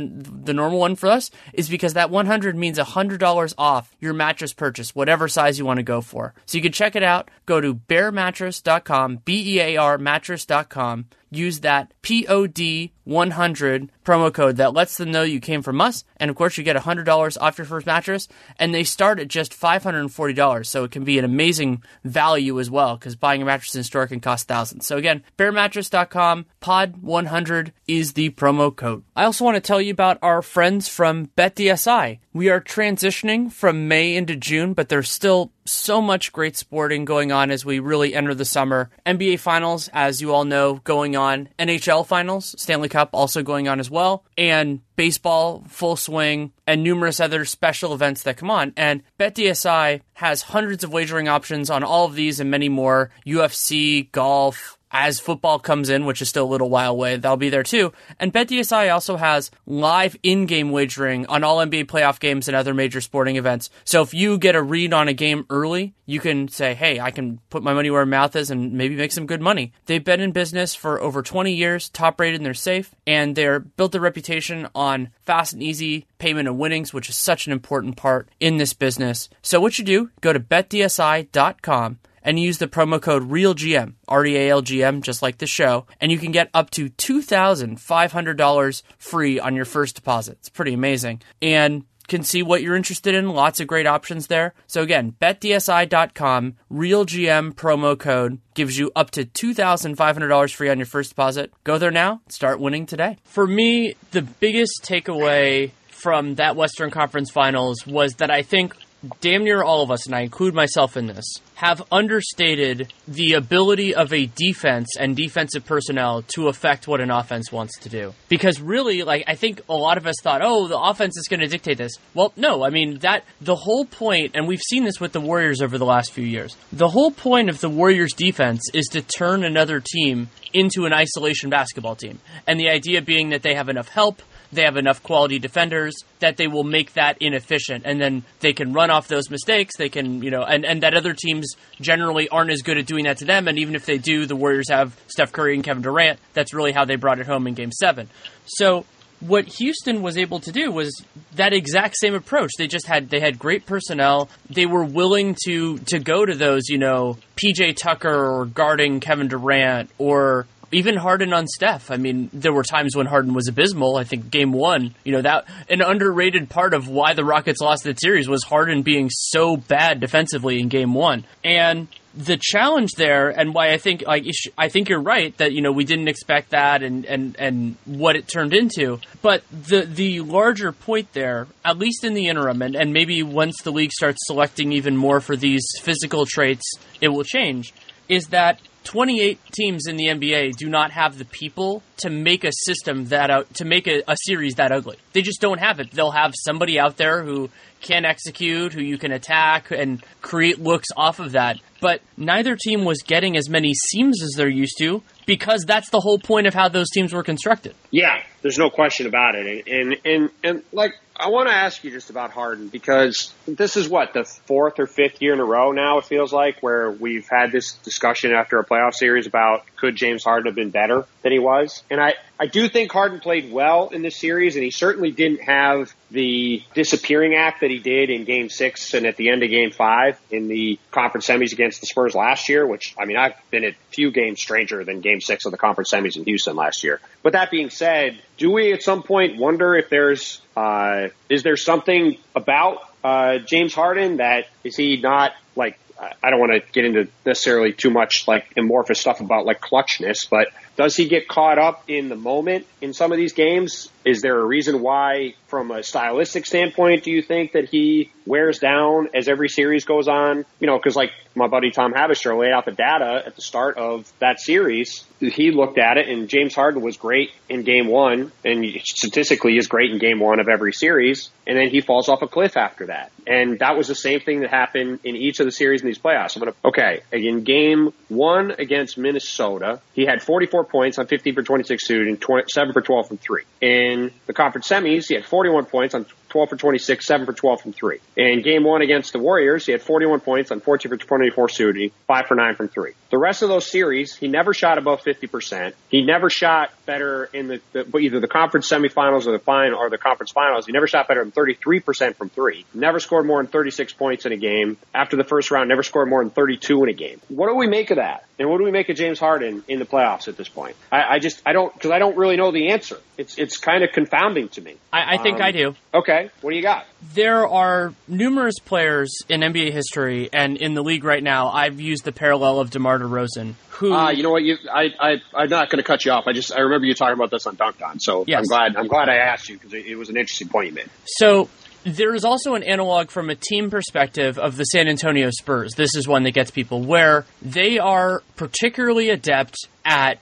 the 0.45 0.53
normal 0.53 0.79
one 0.79 0.95
for 0.97 1.07
us 1.07 1.31
is 1.53 1.69
because 1.69 1.93
that 1.93 2.09
100 2.09 2.57
means 2.57 2.77
$100 2.77 3.53
off 3.57 3.95
your 4.01 4.13
mattress 4.13 4.51
purchase, 4.51 4.93
whatever 4.93 5.29
size 5.29 5.57
you 5.57 5.65
want 5.65 5.77
to 5.77 5.83
go 5.83 6.01
for. 6.01 6.33
So 6.45 6.57
you 6.57 6.61
can 6.61 6.73
check 6.73 6.97
it 6.97 7.03
out. 7.03 7.31
Go 7.45 7.61
to 7.61 7.73
bearmattress.com, 7.73 9.21
B 9.23 9.55
E 9.55 9.59
A 9.61 9.77
R 9.77 9.97
mattress.com 9.97 11.05
use 11.35 11.61
that 11.61 11.91
POD 12.01 12.91
100 13.03 13.91
promo 14.05 14.33
code 14.33 14.57
that 14.57 14.73
lets 14.73 14.97
them 14.97 15.11
know 15.11 15.23
you 15.23 15.39
came 15.39 15.61
from 15.61 15.81
us. 15.81 16.03
And 16.17 16.29
of 16.29 16.35
course, 16.35 16.57
you 16.57 16.63
get 16.63 16.75
$100 16.75 17.37
off 17.41 17.57
your 17.57 17.65
first 17.65 17.85
mattress. 17.85 18.27
And 18.57 18.73
they 18.73 18.83
start 18.83 19.19
at 19.19 19.27
just 19.27 19.51
$540. 19.51 20.65
So 20.65 20.83
it 20.83 20.91
can 20.91 21.03
be 21.03 21.19
an 21.19 21.25
amazing 21.25 21.83
value 22.03 22.59
as 22.59 22.69
well 22.69 22.95
because 22.95 23.15
buying 23.15 23.41
a 23.41 23.45
mattress 23.45 23.75
in 23.75 23.83
store 23.93 24.07
can 24.07 24.19
cost 24.19 24.47
thousands. 24.47 24.87
So 24.87 24.97
again, 24.97 25.23
bearmattress.com, 25.37 26.47
pod 26.59 26.97
100 26.97 27.73
is 27.87 28.13
the 28.13 28.31
promo 28.31 28.75
code. 28.75 29.03
I 29.15 29.25
also 29.25 29.45
want 29.45 29.55
to 29.55 29.61
tell 29.61 29.79
you 29.79 29.91
about 29.91 30.17
our 30.23 30.41
friends 30.41 30.87
from 30.87 31.27
BetDSI. 31.37 32.17
We 32.33 32.49
are 32.49 32.59
transitioning 32.59 33.51
from 33.51 33.87
May 33.87 34.15
into 34.15 34.35
June, 34.35 34.73
but 34.73 34.89
there's 34.89 35.11
still 35.11 35.51
so 35.65 36.01
much 36.01 36.31
great 36.31 36.55
sporting 36.55 37.05
going 37.05 37.31
on 37.31 37.51
as 37.51 37.65
we 37.65 37.79
really 37.79 38.13
enter 38.13 38.33
the 38.33 38.45
summer. 38.45 38.89
NBA 39.05 39.39
Finals, 39.39 39.89
as 39.93 40.21
you 40.21 40.33
all 40.33 40.45
know, 40.45 40.75
going 40.83 41.15
on. 41.15 41.49
NHL 41.59 42.05
Finals, 42.05 42.55
Stanley 42.57 42.89
Cup 42.89 43.09
also 43.13 43.43
going 43.43 43.67
on 43.67 43.79
as 43.79 43.89
well. 43.89 44.25
And 44.37 44.81
baseball, 44.95 45.63
full 45.67 45.95
swing, 45.95 46.51
and 46.67 46.83
numerous 46.83 47.19
other 47.19 47.45
special 47.45 47.93
events 47.93 48.23
that 48.23 48.37
come 48.37 48.51
on. 48.51 48.73
And 48.77 49.03
BetDSI 49.19 50.01
has 50.13 50.41
hundreds 50.43 50.83
of 50.83 50.93
wagering 50.93 51.27
options 51.27 51.69
on 51.69 51.83
all 51.83 52.05
of 52.05 52.15
these 52.15 52.39
and 52.39 52.51
many 52.51 52.69
more 52.69 53.09
UFC, 53.25 54.11
golf, 54.11 54.77
as 54.93 55.19
football 55.19 55.57
comes 55.57 55.89
in, 55.89 56.05
which 56.05 56.21
is 56.21 56.29
still 56.29 56.45
a 56.45 56.53
little 56.53 56.69
while 56.69 56.91
away, 56.91 57.17
that'll 57.17 57.35
be 57.35 57.49
there 57.49 57.63
too. 57.63 57.91
And 58.19 58.31
BetDSI 58.31 58.93
also 58.93 59.17
has 59.17 59.49
live 59.65 60.15
in-game 60.21 60.71
wagering 60.71 61.25
on 61.25 61.43
all 61.43 61.57
NBA 61.57 61.85
playoff 61.85 62.19
games 62.19 62.47
and 62.47 62.55
other 62.55 62.73
major 62.73 63.01
sporting 63.01 63.35
events. 63.35 63.71
So 63.83 64.03
if 64.03 64.13
you 64.13 64.37
get 64.37 64.55
a 64.55 64.61
read 64.61 64.93
on 64.93 65.07
a 65.07 65.13
game 65.13 65.45
early, 65.49 65.95
you 66.05 66.19
can 66.19 66.47
say, 66.47 66.75
"Hey, 66.75 66.99
I 66.99 67.11
can 67.11 67.39
put 67.49 67.63
my 67.63 67.73
money 67.73 67.89
where 67.89 68.05
my 68.05 68.17
mouth 68.17 68.35
is 68.35 68.51
and 68.51 68.73
maybe 68.73 68.95
make 68.95 69.11
some 69.11 69.25
good 69.25 69.41
money." 69.41 69.73
They've 69.87 70.03
been 70.03 70.21
in 70.21 70.31
business 70.31 70.75
for 70.75 71.01
over 71.01 71.21
20 71.21 71.53
years, 71.53 71.89
top 71.89 72.19
rated, 72.19 72.39
and 72.39 72.45
they're 72.45 72.53
safe, 72.53 72.93
and 73.07 73.35
they're 73.35 73.59
built 73.59 73.93
their 73.93 74.01
reputation 74.01 74.67
on 74.75 75.09
fast 75.25 75.53
and 75.53 75.63
easy 75.63 76.05
payment 76.19 76.47
of 76.47 76.55
winnings, 76.55 76.93
which 76.93 77.09
is 77.09 77.15
such 77.15 77.47
an 77.47 77.53
important 77.53 77.95
part 77.95 78.29
in 78.39 78.57
this 78.57 78.73
business. 78.73 79.29
So 79.41 79.59
what 79.59 79.79
you 79.79 79.85
do, 79.85 80.11
go 80.21 80.33
to 80.33 80.39
betdsi.com 80.39 81.99
and 82.23 82.39
use 82.39 82.57
the 82.57 82.67
promo 82.67 83.01
code 83.01 83.29
REALGM, 83.29 83.93
R 84.07 84.25
E 84.25 84.35
A 84.35 84.49
L 84.49 84.61
G 84.61 84.83
M, 84.83 85.01
just 85.01 85.21
like 85.21 85.37
the 85.37 85.47
show, 85.47 85.85
and 86.01 86.11
you 86.11 86.17
can 86.17 86.31
get 86.31 86.49
up 86.53 86.71
to 86.71 86.89
$2,500 86.89 88.83
free 88.97 89.39
on 89.39 89.55
your 89.55 89.65
first 89.65 89.95
deposit. 89.95 90.37
It's 90.39 90.49
pretty 90.49 90.73
amazing. 90.73 91.21
And 91.41 91.85
can 92.07 92.23
see 92.23 92.43
what 92.43 92.61
you're 92.61 92.75
interested 92.75 93.15
in. 93.15 93.29
Lots 93.29 93.59
of 93.59 93.67
great 93.67 93.87
options 93.87 94.27
there. 94.27 94.53
So 94.67 94.81
again, 94.81 95.15
betdsi.com, 95.21 96.55
RealGM 96.71 97.53
promo 97.53 97.97
code 97.97 98.39
gives 98.53 98.77
you 98.77 98.91
up 98.95 99.11
to 99.11 99.25
$2,500 99.25 100.53
free 100.53 100.69
on 100.69 100.77
your 100.77 100.85
first 100.85 101.11
deposit. 101.11 101.53
Go 101.63 101.77
there 101.77 101.91
now, 101.91 102.21
start 102.27 102.59
winning 102.59 102.85
today. 102.85 103.17
For 103.23 103.47
me, 103.47 103.95
the 104.11 104.21
biggest 104.21 104.83
takeaway 104.83 105.71
from 105.87 106.35
that 106.35 106.55
Western 106.55 106.91
Conference 106.91 107.31
Finals 107.31 107.87
was 107.87 108.15
that 108.15 108.29
I 108.29 108.41
think 108.41 108.75
damn 109.21 109.43
near 109.43 109.63
all 109.63 109.81
of 109.81 109.91
us, 109.91 110.05
and 110.05 110.15
I 110.15 110.21
include 110.21 110.53
myself 110.53 110.95
in 110.97 111.07
this, 111.07 111.25
have 111.55 111.83
understated 111.91 112.91
the 113.07 113.33
ability 113.33 113.93
of 113.95 114.11
a 114.11 114.25
defense 114.25 114.89
and 114.99 115.15
defensive 115.15 115.65
personnel 115.65 116.23
to 116.35 116.47
affect 116.47 116.87
what 116.87 117.01
an 117.01 117.11
offense 117.11 117.51
wants 117.51 117.77
to 117.79 117.89
do. 117.89 118.13
Because 118.29 118.59
really, 118.59 119.03
like, 119.03 119.23
I 119.27 119.35
think 119.35 119.61
a 119.69 119.75
lot 119.75 119.97
of 119.97 120.07
us 120.07 120.15
thought, 120.21 120.41
oh, 120.43 120.67
the 120.67 120.79
offense 120.79 121.17
is 121.17 121.27
going 121.29 121.39
to 121.39 121.47
dictate 121.47 121.77
this. 121.77 121.93
Well, 122.13 122.33
no, 122.35 122.63
I 122.63 122.69
mean, 122.69 122.99
that, 122.99 123.23
the 123.39 123.55
whole 123.55 123.85
point, 123.85 124.31
and 124.35 124.47
we've 124.47 124.61
seen 124.61 124.83
this 124.83 124.99
with 124.99 125.11
the 125.11 125.21
Warriors 125.21 125.61
over 125.61 125.77
the 125.77 125.85
last 125.85 126.11
few 126.11 126.25
years, 126.25 126.55
the 126.71 126.89
whole 126.89 127.11
point 127.11 127.49
of 127.49 127.59
the 127.59 127.69
Warriors 127.69 128.13
defense 128.13 128.61
is 128.73 128.87
to 128.87 129.01
turn 129.01 129.43
another 129.43 129.79
team 129.79 130.29
into 130.53 130.85
an 130.85 130.93
isolation 130.93 131.49
basketball 131.49 131.95
team. 131.95 132.19
And 132.47 132.59
the 132.59 132.69
idea 132.69 133.01
being 133.01 133.29
that 133.29 133.41
they 133.41 133.55
have 133.55 133.69
enough 133.69 133.89
help, 133.89 134.21
they 134.53 134.63
have 134.63 134.77
enough 134.77 135.03
quality 135.03 135.39
defenders 135.39 135.95
that 136.19 136.37
they 136.37 136.47
will 136.47 136.63
make 136.63 136.93
that 136.93 137.17
inefficient. 137.19 137.83
And 137.85 137.99
then 137.99 138.23
they 138.39 138.53
can 138.53 138.73
run 138.73 138.89
off 138.89 139.07
those 139.07 139.29
mistakes. 139.29 139.77
They 139.77 139.89
can 139.89 140.21
you 140.23 140.31
know 140.31 140.43
and, 140.43 140.65
and 140.65 140.83
that 140.83 140.93
other 140.93 141.13
teams 141.13 141.55
generally 141.81 142.29
aren't 142.29 142.51
as 142.51 142.61
good 142.61 142.77
at 142.77 142.85
doing 142.85 143.05
that 143.05 143.17
to 143.17 143.25
them. 143.25 143.47
And 143.47 143.57
even 143.57 143.75
if 143.75 143.85
they 143.85 143.97
do 143.97 144.25
the 144.25 144.35
warriors 144.35 144.69
have 144.69 144.99
steph 145.07 145.31
curry 145.31 145.55
and 145.55 145.63
kevin 145.63 145.83
durant. 145.83 146.19
That's 146.33 146.53
really 146.53 146.71
how 146.71 146.85
they 146.85 146.95
brought 146.95 147.19
it 147.19 147.27
home 147.27 147.47
in 147.47 147.53
game 147.53 147.71
seven. 147.71 148.09
So 148.45 148.85
what 149.27 149.45
Houston 149.45 150.01
was 150.01 150.17
able 150.17 150.39
to 150.41 150.51
do 150.51 150.71
was 150.71 151.03
that 151.35 151.53
exact 151.53 151.95
same 151.97 152.13
approach. 152.13 152.51
They 152.57 152.67
just 152.67 152.87
had 152.87 153.09
they 153.09 153.19
had 153.19 153.39
great 153.39 153.65
personnel. 153.65 154.29
They 154.49 154.65
were 154.65 154.83
willing 154.83 155.35
to 155.45 155.77
to 155.79 155.99
go 155.99 156.25
to 156.25 156.35
those, 156.35 156.69
you 156.69 156.77
know, 156.77 157.17
PJ 157.37 157.77
Tucker 157.77 158.13
or 158.13 158.45
guarding 158.45 158.99
Kevin 158.99 159.27
Durant 159.27 159.89
or 159.97 160.45
even 160.73 160.95
Harden 160.95 161.33
on 161.33 161.47
Steph. 161.47 161.91
I 161.91 161.97
mean, 161.97 162.29
there 162.33 162.53
were 162.53 162.63
times 162.63 162.95
when 162.95 163.05
Harden 163.05 163.33
was 163.33 163.47
abysmal. 163.47 163.97
I 163.97 164.03
think 164.03 164.29
game 164.29 164.51
one, 164.51 164.95
you 165.03 165.11
know, 165.11 165.21
that 165.21 165.45
an 165.69 165.81
underrated 165.81 166.49
part 166.49 166.73
of 166.73 166.87
why 166.87 167.13
the 167.13 167.23
Rockets 167.23 167.61
lost 167.61 167.83
that 167.83 167.99
series 167.99 168.27
was 168.27 168.43
Harden 168.43 168.81
being 168.81 169.09
so 169.11 169.57
bad 169.57 169.99
defensively 169.99 170.59
in 170.59 170.69
game 170.69 170.93
one. 170.93 171.25
And 171.43 171.87
the 172.15 172.37
challenge 172.39 172.91
there 172.95 173.29
and 173.29 173.53
why 173.53 173.71
I 173.71 173.77
think 173.77 174.03
like 174.05 174.25
I 174.57 174.69
think 174.69 174.87
you're 174.89 175.01
right 175.01 175.35
that 175.37 175.51
you 175.51 175.61
know 175.61 175.71
we 175.71 175.83
didn't 175.83 176.07
expect 176.07 176.51
that 176.51 176.83
and 176.83 177.05
and 177.05 177.35
and 177.39 177.75
what 177.85 178.15
it 178.15 178.27
turned 178.27 178.53
into 178.53 178.99
but 179.23 179.43
the 179.51 179.81
the 179.81 180.21
larger 180.21 180.71
point 180.71 181.11
there 181.13 181.47
at 181.65 181.79
least 181.79 182.03
in 182.03 182.13
the 182.13 182.27
interim 182.27 182.61
and, 182.61 182.75
and 182.75 182.93
maybe 182.93 183.23
once 183.23 183.55
the 183.63 183.71
league 183.71 183.91
starts 183.91 184.19
selecting 184.27 184.73
even 184.73 184.95
more 184.95 185.21
for 185.21 185.35
these 185.35 185.65
physical 185.81 186.27
traits 186.27 186.73
it 187.01 187.07
will 187.07 187.23
change 187.23 187.73
is 188.07 188.27
that 188.27 188.59
28 188.83 189.39
teams 189.51 189.87
in 189.87 189.95
the 189.95 190.07
NBA 190.07 190.55
do 190.57 190.69
not 190.69 190.91
have 190.91 191.17
the 191.17 191.25
people 191.25 191.83
to 191.97 192.09
make 192.09 192.43
a 192.43 192.51
system 192.51 193.05
that 193.05 193.29
out 193.29 193.53
to 193.55 193.65
make 193.65 193.87
a, 193.87 194.03
a, 194.07 194.15
series 194.17 194.55
that 194.55 194.71
ugly. 194.71 194.97
They 195.13 195.21
just 195.21 195.41
don't 195.41 195.59
have 195.59 195.79
it. 195.79 195.91
They'll 195.91 196.11
have 196.11 196.33
somebody 196.35 196.79
out 196.79 196.97
there 196.97 197.23
who 197.23 197.49
can 197.81 198.05
execute, 198.05 198.73
who 198.73 198.81
you 198.81 198.97
can 198.97 199.11
attack 199.11 199.71
and 199.71 200.03
create 200.21 200.59
looks 200.59 200.87
off 200.95 201.19
of 201.19 201.33
that. 201.33 201.59
But 201.81 202.01
neither 202.17 202.55
team 202.55 202.85
was 202.85 203.01
getting 203.01 203.35
as 203.37 203.49
many 203.49 203.73
seams 203.73 204.21
as 204.23 204.31
they're 204.35 204.49
used 204.49 204.77
to 204.79 205.03
because 205.25 205.65
that's 205.65 205.89
the 205.89 205.99
whole 205.99 206.19
point 206.19 206.47
of 206.47 206.53
how 206.53 206.69
those 206.69 206.89
teams 206.89 207.13
were 207.13 207.23
constructed. 207.23 207.75
Yeah, 207.91 208.23
there's 208.43 208.59
no 208.59 208.69
question 208.69 209.07
about 209.07 209.35
it. 209.35 209.47
And 209.47 209.67
and 209.67 210.01
and, 210.05 210.29
and 210.43 210.63
like 210.71 210.93
I 211.15 211.29
want 211.29 211.47
to 211.47 211.55
ask 211.55 211.83
you 211.83 211.91
just 211.91 212.09
about 212.09 212.31
Harden 212.31 212.67
because 212.67 213.33
this 213.47 213.77
is 213.77 213.87
what 213.87 214.13
the 214.13 214.25
fourth 214.25 214.79
or 214.79 214.87
fifth 214.87 215.21
year 215.21 215.33
in 215.33 215.39
a 215.39 215.45
row 215.45 215.71
now 215.71 215.99
it 215.99 216.05
feels 216.05 216.33
like 216.33 216.61
where 216.61 216.91
we've 216.91 217.27
had 217.29 217.51
this 217.51 217.73
discussion 217.73 218.31
after 218.31 218.59
a 218.59 218.65
playoff 218.65 218.93
series 218.93 219.27
about 219.27 219.63
could 219.75 219.95
James 219.95 220.23
Harden 220.23 220.47
have 220.47 220.55
been 220.55 220.71
better 220.71 221.05
than 221.21 221.31
he 221.31 221.39
was. 221.39 221.83
And 221.89 222.01
I 222.01 222.13
I 222.39 222.47
do 222.47 222.67
think 222.67 222.91
Harden 222.91 223.19
played 223.19 223.51
well 223.51 223.89
in 223.89 224.01
this 224.01 224.17
series 224.17 224.55
and 224.55 224.63
he 224.63 224.71
certainly 224.71 225.11
didn't 225.11 225.41
have 225.41 225.93
the 226.09 226.61
disappearing 226.73 227.35
act 227.35 227.61
that 227.61 227.69
he 227.69 227.79
did 227.79 228.09
in 228.09 228.25
game 228.25 228.49
6 228.49 228.93
and 228.93 229.05
at 229.05 229.15
the 229.15 229.29
end 229.29 229.43
of 229.43 229.49
game 229.49 229.71
5 229.71 230.19
in 230.31 230.47
the 230.47 230.79
conference 230.91 231.27
semis 231.27 231.53
against 231.53 231.79
the 231.79 231.87
Spurs 231.87 232.15
last 232.15 232.49
year, 232.49 232.65
which 232.65 232.95
I 232.99 233.05
mean 233.05 233.17
I've 233.17 233.35
been 233.51 233.63
at 233.63 233.75
few 233.91 234.11
games 234.11 234.41
stranger 234.41 234.83
than 234.83 235.01
game 235.01 235.21
6 235.21 235.45
of 235.45 235.51
the 235.51 235.57
conference 235.57 235.91
semis 235.91 236.17
in 236.17 236.23
Houston 236.25 236.55
last 236.55 236.83
year. 236.83 236.99
But 237.21 237.33
that 237.33 237.51
being 237.51 237.69
said, 237.69 238.19
do 238.37 238.51
we 238.51 238.73
at 238.73 238.81
some 238.81 239.03
point 239.03 239.37
wonder 239.37 239.75
if 239.75 239.89
there's 239.89 240.41
uh, 240.55 241.09
is 241.29 241.43
there 241.43 241.57
something 241.57 242.17
about 242.35 242.79
uh, 243.03 243.39
James 243.39 243.73
Harden 243.73 244.17
that 244.17 244.45
is 244.63 244.75
he 244.75 244.97
not 244.97 245.33
like 245.55 245.77
I 246.21 246.29
don't 246.29 246.39
want 246.39 246.51
to 246.53 246.71
get 246.71 246.85
into 246.85 247.07
necessarily 247.25 247.73
too 247.73 247.89
much 247.89 248.27
like 248.27 248.53
amorphous 248.57 248.99
stuff 248.99 249.21
about 249.21 249.45
like 249.45 249.61
clutchness, 249.61 250.29
but 250.29 250.47
does 250.75 250.95
he 250.95 251.07
get 251.07 251.27
caught 251.27 251.59
up 251.59 251.83
in 251.87 252.09
the 252.09 252.15
moment 252.15 252.65
in 252.81 252.93
some 252.93 253.11
of 253.11 253.17
these 253.17 253.33
games? 253.33 253.89
Is 254.05 254.21
there 254.21 254.39
a 254.39 254.45
reason 254.45 254.81
why, 254.81 255.35
from 255.47 255.71
a 255.71 255.83
stylistic 255.83 256.45
standpoint, 256.45 257.03
do 257.03 257.11
you 257.11 257.21
think 257.21 257.53
that 257.53 257.69
he 257.69 258.11
wears 258.25 258.59
down 258.59 259.09
as 259.13 259.27
every 259.27 259.49
series 259.49 259.85
goes 259.85 260.07
on? 260.07 260.45
You 260.59 260.67
know, 260.67 260.77
because 260.77 260.95
like 260.95 261.11
my 261.35 261.47
buddy 261.47 261.71
Tom 261.71 261.93
Haberstroh 261.93 262.39
laid 262.39 262.51
out 262.51 262.65
the 262.65 262.71
data 262.71 263.23
at 263.25 263.35
the 263.35 263.41
start 263.41 263.77
of 263.77 264.11
that 264.19 264.39
series. 264.39 265.03
He 265.19 265.51
looked 265.51 265.77
at 265.77 265.97
it, 265.97 266.09
and 266.09 266.27
James 266.27 266.53
Harden 266.53 266.81
was 266.81 266.97
great 266.97 267.31
in 267.49 267.63
game 267.63 267.87
one, 267.87 268.31
and 268.43 268.65
statistically 268.83 269.57
is 269.57 269.67
great 269.67 269.91
in 269.91 269.99
game 269.99 270.19
one 270.19 270.39
of 270.39 270.49
every 270.49 270.73
series, 270.73 271.29
and 271.47 271.57
then 271.57 271.69
he 271.69 271.81
falls 271.81 272.09
off 272.09 272.21
a 272.21 272.27
cliff 272.27 272.57
after 272.57 272.87
that. 272.87 273.11
And 273.25 273.59
that 273.59 273.77
was 273.77 273.87
the 273.87 273.95
same 273.95 274.19
thing 274.19 274.41
that 274.41 274.49
happened 274.49 274.99
in 275.03 275.15
each 275.15 275.39
of 275.39 275.45
the 275.45 275.51
series 275.51 275.81
in 275.81 275.87
these 275.87 275.97
playoffs. 275.97 276.35
I'm 276.35 276.41
gonna 276.41 276.55
okay, 276.65 277.01
in 277.11 277.43
game 277.43 277.93
one 278.09 278.51
against 278.51 278.97
Minnesota, 278.97 279.79
he 279.93 280.05
had 280.05 280.21
44 280.21 280.62
points 280.63 280.97
on 280.97 281.07
15 281.07 281.35
for 281.35 281.43
26 281.43 281.85
shooting, 281.85 282.19
7 282.47 282.73
for 282.73 282.81
12 282.81 283.07
from 283.07 283.17
three. 283.17 283.43
In 283.61 284.11
the 284.25 284.33
conference 284.33 284.67
semis, 284.67 285.07
he 285.07 285.15
had 285.15 285.25
41 285.25 285.65
points 285.65 285.95
on 285.95 286.05
12 286.33 286.49
for 286.49 286.55
26, 286.55 287.05
7 287.05 287.25
for 287.27 287.33
12 287.33 287.61
from 287.61 287.73
3. 287.73 287.99
In 288.17 288.41
game 288.41 288.63
one 288.63 288.81
against 288.81 289.13
the 289.13 289.19
Warriors, 289.19 289.67
he 289.67 289.71
had 289.71 289.83
41 289.83 290.19
points 290.19 290.49
on 290.49 290.61
14 290.61 290.89
for 290.89 290.97
24 290.97 291.47
shooting, 291.47 291.91
5 292.07 292.25
for 292.25 292.33
9 292.33 292.55
from 292.55 292.69
3. 292.69 292.93
The 293.11 293.19
rest 293.19 293.43
of 293.43 293.49
those 293.49 293.67
series, 293.67 294.15
he 294.15 294.27
never 294.27 294.51
shot 294.51 294.79
above 294.79 295.03
50%. 295.03 295.73
He 295.89 296.03
never 296.03 296.31
shot 296.31 296.71
better 296.87 297.25
in 297.25 297.49
the, 297.49 297.61
the 297.71 297.97
either 297.97 298.19
the 298.19 298.27
conference 298.27 298.67
semifinals 298.67 299.27
or 299.27 299.31
the 299.31 299.43
final 299.43 299.77
or 299.77 299.91
the 299.91 299.99
conference 299.99 300.31
finals. 300.31 300.65
He 300.65 300.71
never 300.71 300.87
shot 300.87 301.07
better 301.07 301.23
than 301.23 301.31
33% 301.31 302.15
from 302.15 302.29
3. 302.29 302.65
Never 302.73 302.99
scored 302.99 303.27
more 303.27 303.39
than 303.39 303.51
36 303.51 303.93
points 303.93 304.25
in 304.25 304.31
a 304.31 304.37
game. 304.37 304.77
After 304.91 305.15
the 305.15 305.23
first 305.23 305.51
round, 305.51 305.69
never 305.69 305.83
scored 305.83 306.09
more 306.09 306.23
than 306.23 306.31
32 306.31 306.81
in 306.81 306.89
a 306.89 306.93
game. 306.93 307.21
What 307.27 307.49
do 307.49 307.55
we 307.55 307.67
make 307.67 307.91
of 307.91 307.97
that? 307.97 308.25
And 308.39 308.49
what 308.49 308.57
do 308.57 308.63
we 308.63 308.71
make 308.71 308.89
of 308.89 308.97
James 308.97 309.19
Harden 309.19 309.63
in 309.67 309.77
the 309.77 309.85
playoffs 309.85 310.27
at 310.27 310.35
this 310.35 310.49
point? 310.49 310.75
I, 310.91 311.03
I 311.03 311.19
just, 311.19 311.43
I 311.45 311.53
don't, 311.53 311.71
because 311.71 311.91
I 311.91 311.99
don't 311.99 312.17
really 312.17 312.37
know 312.37 312.51
the 312.51 312.71
answer. 312.71 312.97
It's, 313.19 313.37
it's 313.37 313.57
kind 313.57 313.83
of 313.83 313.91
confounding 313.91 314.49
to 314.49 314.61
me. 314.61 314.77
I, 314.91 315.15
I 315.15 315.17
think 315.21 315.35
um, 315.35 315.43
I 315.43 315.51
do. 315.51 315.75
Okay. 315.93 316.22
What 316.41 316.51
do 316.51 316.57
you 316.57 316.63
got? 316.63 316.85
There 317.13 317.47
are 317.47 317.93
numerous 318.07 318.59
players 318.59 319.15
in 319.29 319.41
NBA 319.41 319.71
history 319.71 320.29
and 320.31 320.57
in 320.57 320.73
the 320.73 320.83
league 320.83 321.03
right 321.03 321.23
now. 321.23 321.49
I've 321.49 321.79
used 321.79 322.03
the 322.05 322.11
parallel 322.11 322.59
of 322.59 322.69
DeMar 322.69 322.99
DeRozan, 322.99 323.53
who. 323.69 323.93
Uh, 323.93 324.11
you 324.11 324.23
know 324.23 324.31
what? 324.31 324.43
You, 324.43 324.57
I, 324.71 324.89
I, 324.99 325.15
I'm 325.33 325.49
not 325.49 325.69
going 325.69 325.77
to 325.77 325.83
cut 325.83 326.05
you 326.05 326.11
off. 326.11 326.25
I 326.27 326.33
just, 326.33 326.53
I 326.53 326.59
remember 326.59 326.85
you 326.85 326.93
talking 326.93 327.15
about 327.15 327.31
this 327.31 327.47
on 327.47 327.55
Dunc'd 327.55 327.81
On, 327.81 327.99
so 327.99 328.25
yes. 328.27 328.39
I'm 328.39 328.45
glad, 328.45 328.75
I'm 328.75 328.87
glad 328.87 329.09
I 329.09 329.15
asked 329.15 329.49
you 329.49 329.57
because 329.57 329.73
it, 329.73 329.85
it 329.85 329.95
was 329.95 330.09
an 330.09 330.17
interesting 330.17 330.49
point 330.49 330.67
you 330.67 330.73
made. 330.73 330.89
So 331.05 331.49
there 331.83 332.15
is 332.15 332.23
also 332.23 332.55
an 332.55 332.63
analog 332.63 333.09
from 333.09 333.29
a 333.29 333.35
team 333.35 333.69
perspective 333.69 334.39
of 334.39 334.55
the 334.55 334.63
San 334.65 334.87
Antonio 334.87 335.29
Spurs. 335.31 335.73
This 335.75 335.95
is 335.95 336.07
one 336.07 336.23
that 336.23 336.31
gets 336.31 336.51
people 336.51 336.81
where 336.81 337.25
they 337.41 337.77
are 337.77 338.23
particularly 338.35 339.09
adept 339.09 339.67
at 339.83 340.19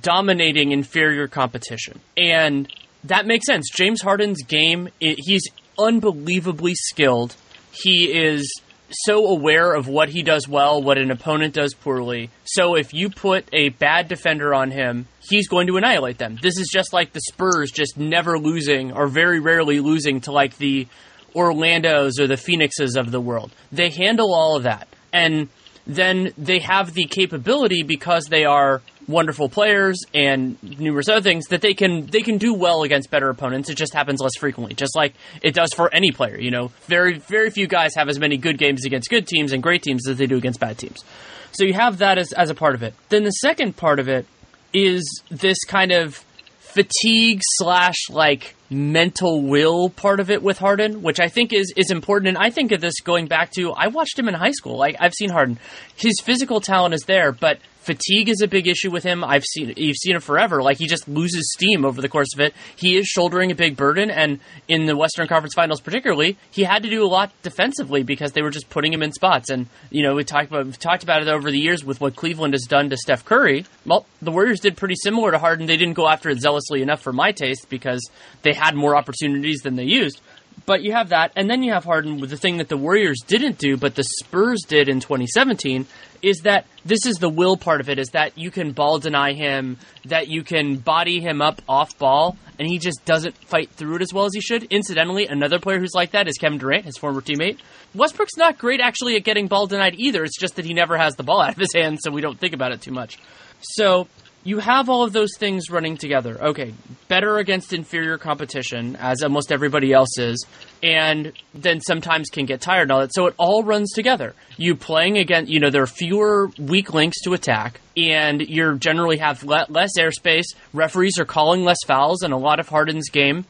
dominating 0.00 0.72
inferior 0.72 1.28
competition. 1.28 2.00
And 2.16 2.72
that 3.08 3.26
makes 3.26 3.46
sense. 3.46 3.68
James 3.70 4.02
Harden's 4.02 4.42
game, 4.42 4.88
it, 5.00 5.18
he's 5.18 5.42
unbelievably 5.78 6.74
skilled. 6.74 7.36
He 7.72 8.12
is 8.12 8.60
so 8.90 9.26
aware 9.26 9.74
of 9.74 9.88
what 9.88 10.08
he 10.08 10.22
does 10.22 10.48
well, 10.48 10.82
what 10.82 10.98
an 10.98 11.10
opponent 11.10 11.54
does 11.54 11.74
poorly. 11.74 12.30
So 12.44 12.76
if 12.76 12.94
you 12.94 13.10
put 13.10 13.48
a 13.52 13.70
bad 13.70 14.08
defender 14.08 14.54
on 14.54 14.70
him, 14.70 15.06
he's 15.28 15.48
going 15.48 15.66
to 15.66 15.76
annihilate 15.76 16.18
them. 16.18 16.38
This 16.40 16.58
is 16.58 16.68
just 16.72 16.92
like 16.92 17.12
the 17.12 17.20
Spurs 17.20 17.70
just 17.70 17.98
never 17.98 18.38
losing 18.38 18.92
or 18.92 19.08
very 19.08 19.40
rarely 19.40 19.80
losing 19.80 20.20
to 20.22 20.32
like 20.32 20.56
the 20.58 20.86
Orlando's 21.34 22.18
or 22.20 22.26
the 22.26 22.36
Phoenixes 22.36 22.96
of 22.96 23.10
the 23.10 23.20
world. 23.20 23.52
They 23.72 23.90
handle 23.90 24.32
all 24.32 24.56
of 24.56 24.62
that. 24.62 24.88
And 25.12 25.48
then 25.86 26.32
they 26.36 26.60
have 26.60 26.94
the 26.94 27.04
capability 27.04 27.82
because 27.82 28.26
they 28.26 28.44
are 28.44 28.82
wonderful 29.08 29.48
players 29.48 30.00
and 30.12 30.60
numerous 30.62 31.08
other 31.08 31.20
things 31.20 31.46
that 31.46 31.60
they 31.60 31.74
can 31.74 32.06
they 32.06 32.22
can 32.22 32.38
do 32.38 32.52
well 32.54 32.82
against 32.82 33.10
better 33.10 33.28
opponents. 33.28 33.68
It 33.68 33.76
just 33.76 33.94
happens 33.94 34.20
less 34.20 34.36
frequently, 34.38 34.74
just 34.74 34.96
like 34.96 35.14
it 35.42 35.54
does 35.54 35.72
for 35.72 35.92
any 35.94 36.12
player. 36.12 36.38
You 36.38 36.50
know, 36.50 36.72
very 36.86 37.18
very 37.18 37.50
few 37.50 37.66
guys 37.66 37.94
have 37.96 38.08
as 38.08 38.18
many 38.18 38.36
good 38.36 38.58
games 38.58 38.84
against 38.84 39.08
good 39.08 39.26
teams 39.26 39.52
and 39.52 39.62
great 39.62 39.82
teams 39.82 40.08
as 40.08 40.16
they 40.18 40.26
do 40.26 40.36
against 40.36 40.60
bad 40.60 40.78
teams. 40.78 41.04
So 41.52 41.64
you 41.64 41.74
have 41.74 41.98
that 41.98 42.18
as 42.18 42.32
as 42.32 42.50
a 42.50 42.54
part 42.54 42.74
of 42.74 42.82
it. 42.82 42.94
Then 43.08 43.24
the 43.24 43.30
second 43.30 43.76
part 43.76 43.98
of 44.00 44.08
it 44.08 44.26
is 44.72 45.22
this 45.30 45.62
kind 45.64 45.92
of 45.92 46.24
fatigue 46.58 47.40
slash 47.42 48.10
like 48.10 48.55
mental 48.70 49.42
will 49.42 49.88
part 49.90 50.20
of 50.20 50.30
it 50.30 50.42
with 50.42 50.58
Harden, 50.58 51.02
which 51.02 51.20
I 51.20 51.28
think 51.28 51.52
is 51.52 51.72
is 51.76 51.90
important. 51.90 52.28
And 52.28 52.38
I 52.38 52.50
think 52.50 52.72
of 52.72 52.80
this 52.80 53.00
going 53.00 53.26
back 53.26 53.52
to 53.52 53.72
I 53.72 53.88
watched 53.88 54.18
him 54.18 54.28
in 54.28 54.34
high 54.34 54.52
school. 54.52 54.76
Like 54.76 54.96
I've 55.00 55.14
seen 55.14 55.30
Harden, 55.30 55.58
his 55.96 56.20
physical 56.22 56.60
talent 56.60 56.94
is 56.94 57.02
there, 57.02 57.32
but 57.32 57.58
fatigue 57.86 58.28
is 58.28 58.40
a 58.42 58.48
big 58.48 58.66
issue 58.66 58.90
with 58.90 59.04
him. 59.04 59.22
I've 59.22 59.44
seen 59.44 59.72
you've 59.76 59.96
seen 59.96 60.16
it 60.16 60.22
forever. 60.22 60.60
Like 60.60 60.78
he 60.78 60.86
just 60.86 61.08
loses 61.08 61.52
steam 61.52 61.84
over 61.84 62.02
the 62.02 62.08
course 62.08 62.34
of 62.34 62.40
it. 62.40 62.52
He 62.74 62.96
is 62.96 63.06
shouldering 63.06 63.52
a 63.52 63.54
big 63.54 63.76
burden, 63.76 64.10
and 64.10 64.40
in 64.66 64.86
the 64.86 64.96
Western 64.96 65.28
Conference 65.28 65.54
Finals 65.54 65.80
particularly, 65.80 66.36
he 66.50 66.64
had 66.64 66.82
to 66.82 66.90
do 66.90 67.04
a 67.04 67.06
lot 67.06 67.30
defensively 67.42 68.02
because 68.02 68.32
they 68.32 68.42
were 68.42 68.50
just 68.50 68.68
putting 68.68 68.92
him 68.92 69.02
in 69.02 69.12
spots. 69.12 69.48
And 69.50 69.68
you 69.90 70.02
know 70.02 70.16
we 70.16 70.24
talked 70.24 70.48
about 70.48 70.66
we've 70.66 70.78
talked 70.78 71.04
about 71.04 71.22
it 71.22 71.28
over 71.28 71.50
the 71.50 71.58
years 71.58 71.84
with 71.84 72.00
what 72.00 72.16
Cleveland 72.16 72.54
has 72.54 72.64
done 72.64 72.90
to 72.90 72.96
Steph 72.96 73.24
Curry. 73.24 73.64
Well, 73.86 74.04
the 74.20 74.32
Warriors 74.32 74.60
did 74.60 74.76
pretty 74.76 74.96
similar 74.96 75.30
to 75.30 75.38
Harden. 75.38 75.66
They 75.66 75.76
didn't 75.76 75.94
go 75.94 76.08
after 76.08 76.28
it 76.28 76.40
zealously 76.40 76.82
enough 76.82 77.00
for 77.00 77.12
my 77.12 77.30
taste 77.30 77.68
because 77.70 78.10
they 78.42 78.52
had 78.56 78.74
more 78.74 78.96
opportunities 78.96 79.60
than 79.60 79.76
they 79.76 79.84
used. 79.84 80.20
But 80.64 80.82
you 80.82 80.92
have 80.92 81.10
that, 81.10 81.32
and 81.36 81.48
then 81.48 81.62
you 81.62 81.72
have 81.72 81.84
Harden 81.84 82.18
with 82.18 82.30
the 82.30 82.36
thing 82.36 82.56
that 82.56 82.68
the 82.68 82.76
Warriors 82.76 83.20
didn't 83.24 83.58
do, 83.58 83.76
but 83.76 83.94
the 83.94 84.02
Spurs 84.02 84.62
did 84.66 84.88
in 84.88 84.98
2017, 85.00 85.86
is 86.22 86.40
that 86.40 86.66
this 86.84 87.06
is 87.06 87.16
the 87.18 87.28
will 87.28 87.56
part 87.56 87.80
of 87.80 87.88
it, 87.88 87.98
is 87.98 88.08
that 88.08 88.36
you 88.36 88.50
can 88.50 88.72
ball 88.72 88.98
deny 88.98 89.32
him, 89.32 89.76
that 90.06 90.28
you 90.28 90.42
can 90.42 90.76
body 90.76 91.20
him 91.20 91.40
up 91.40 91.62
off 91.68 91.96
ball, 91.98 92.36
and 92.58 92.66
he 92.66 92.78
just 92.78 93.04
doesn't 93.04 93.36
fight 93.36 93.70
through 93.70 93.96
it 93.96 94.02
as 94.02 94.12
well 94.12 94.24
as 94.24 94.34
he 94.34 94.40
should. 94.40 94.64
Incidentally, 94.64 95.26
another 95.28 95.60
player 95.60 95.78
who's 95.78 95.94
like 95.94 96.12
that 96.12 96.26
is 96.26 96.38
Kevin 96.38 96.58
Durant, 96.58 96.86
his 96.86 96.96
former 96.96 97.20
teammate. 97.20 97.58
Westbrook's 97.94 98.36
not 98.36 98.58
great 98.58 98.80
actually 98.80 99.14
at 99.14 99.24
getting 99.24 99.46
ball 99.46 99.66
denied 99.66 99.94
either, 99.98 100.24
it's 100.24 100.38
just 100.38 100.56
that 100.56 100.64
he 100.64 100.74
never 100.74 100.96
has 100.96 101.14
the 101.14 101.22
ball 101.22 101.42
out 101.42 101.50
of 101.50 101.58
his 101.58 101.74
hands, 101.74 102.00
so 102.02 102.10
we 102.10 102.22
don't 102.22 102.40
think 102.40 102.54
about 102.54 102.72
it 102.72 102.80
too 102.80 102.92
much. 102.92 103.18
So 103.60 104.08
you 104.46 104.60
have 104.60 104.88
all 104.88 105.02
of 105.02 105.12
those 105.12 105.36
things 105.36 105.70
running 105.70 105.96
together. 105.96 106.40
Okay, 106.40 106.72
better 107.08 107.38
against 107.38 107.72
inferior 107.72 108.16
competition, 108.16 108.94
as 108.94 109.24
almost 109.24 109.50
everybody 109.50 109.92
else 109.92 110.18
is, 110.18 110.46
and 110.84 111.32
then 111.52 111.80
sometimes 111.80 112.28
can 112.30 112.46
get 112.46 112.60
tired 112.60 112.82
and 112.82 112.92
all 112.92 113.00
that. 113.00 113.12
So 113.12 113.26
it 113.26 113.34
all 113.38 113.64
runs 113.64 113.90
together. 113.92 114.36
You 114.56 114.76
playing 114.76 115.18
against, 115.18 115.50
you 115.50 115.58
know, 115.58 115.70
there 115.70 115.82
are 115.82 115.88
fewer 115.88 116.48
weak 116.60 116.94
links 116.94 117.20
to 117.22 117.34
attack, 117.34 117.80
and 117.96 118.40
you 118.40 118.78
generally 118.78 119.16
have 119.16 119.42
le- 119.42 119.66
less 119.68 119.98
airspace. 119.98 120.54
Referees 120.72 121.18
are 121.18 121.24
calling 121.24 121.64
less 121.64 121.82
fouls, 121.84 122.22
and 122.22 122.32
a 122.32 122.38
lot 122.38 122.60
of 122.60 122.68
Harden's 122.68 123.10
game 123.10 123.46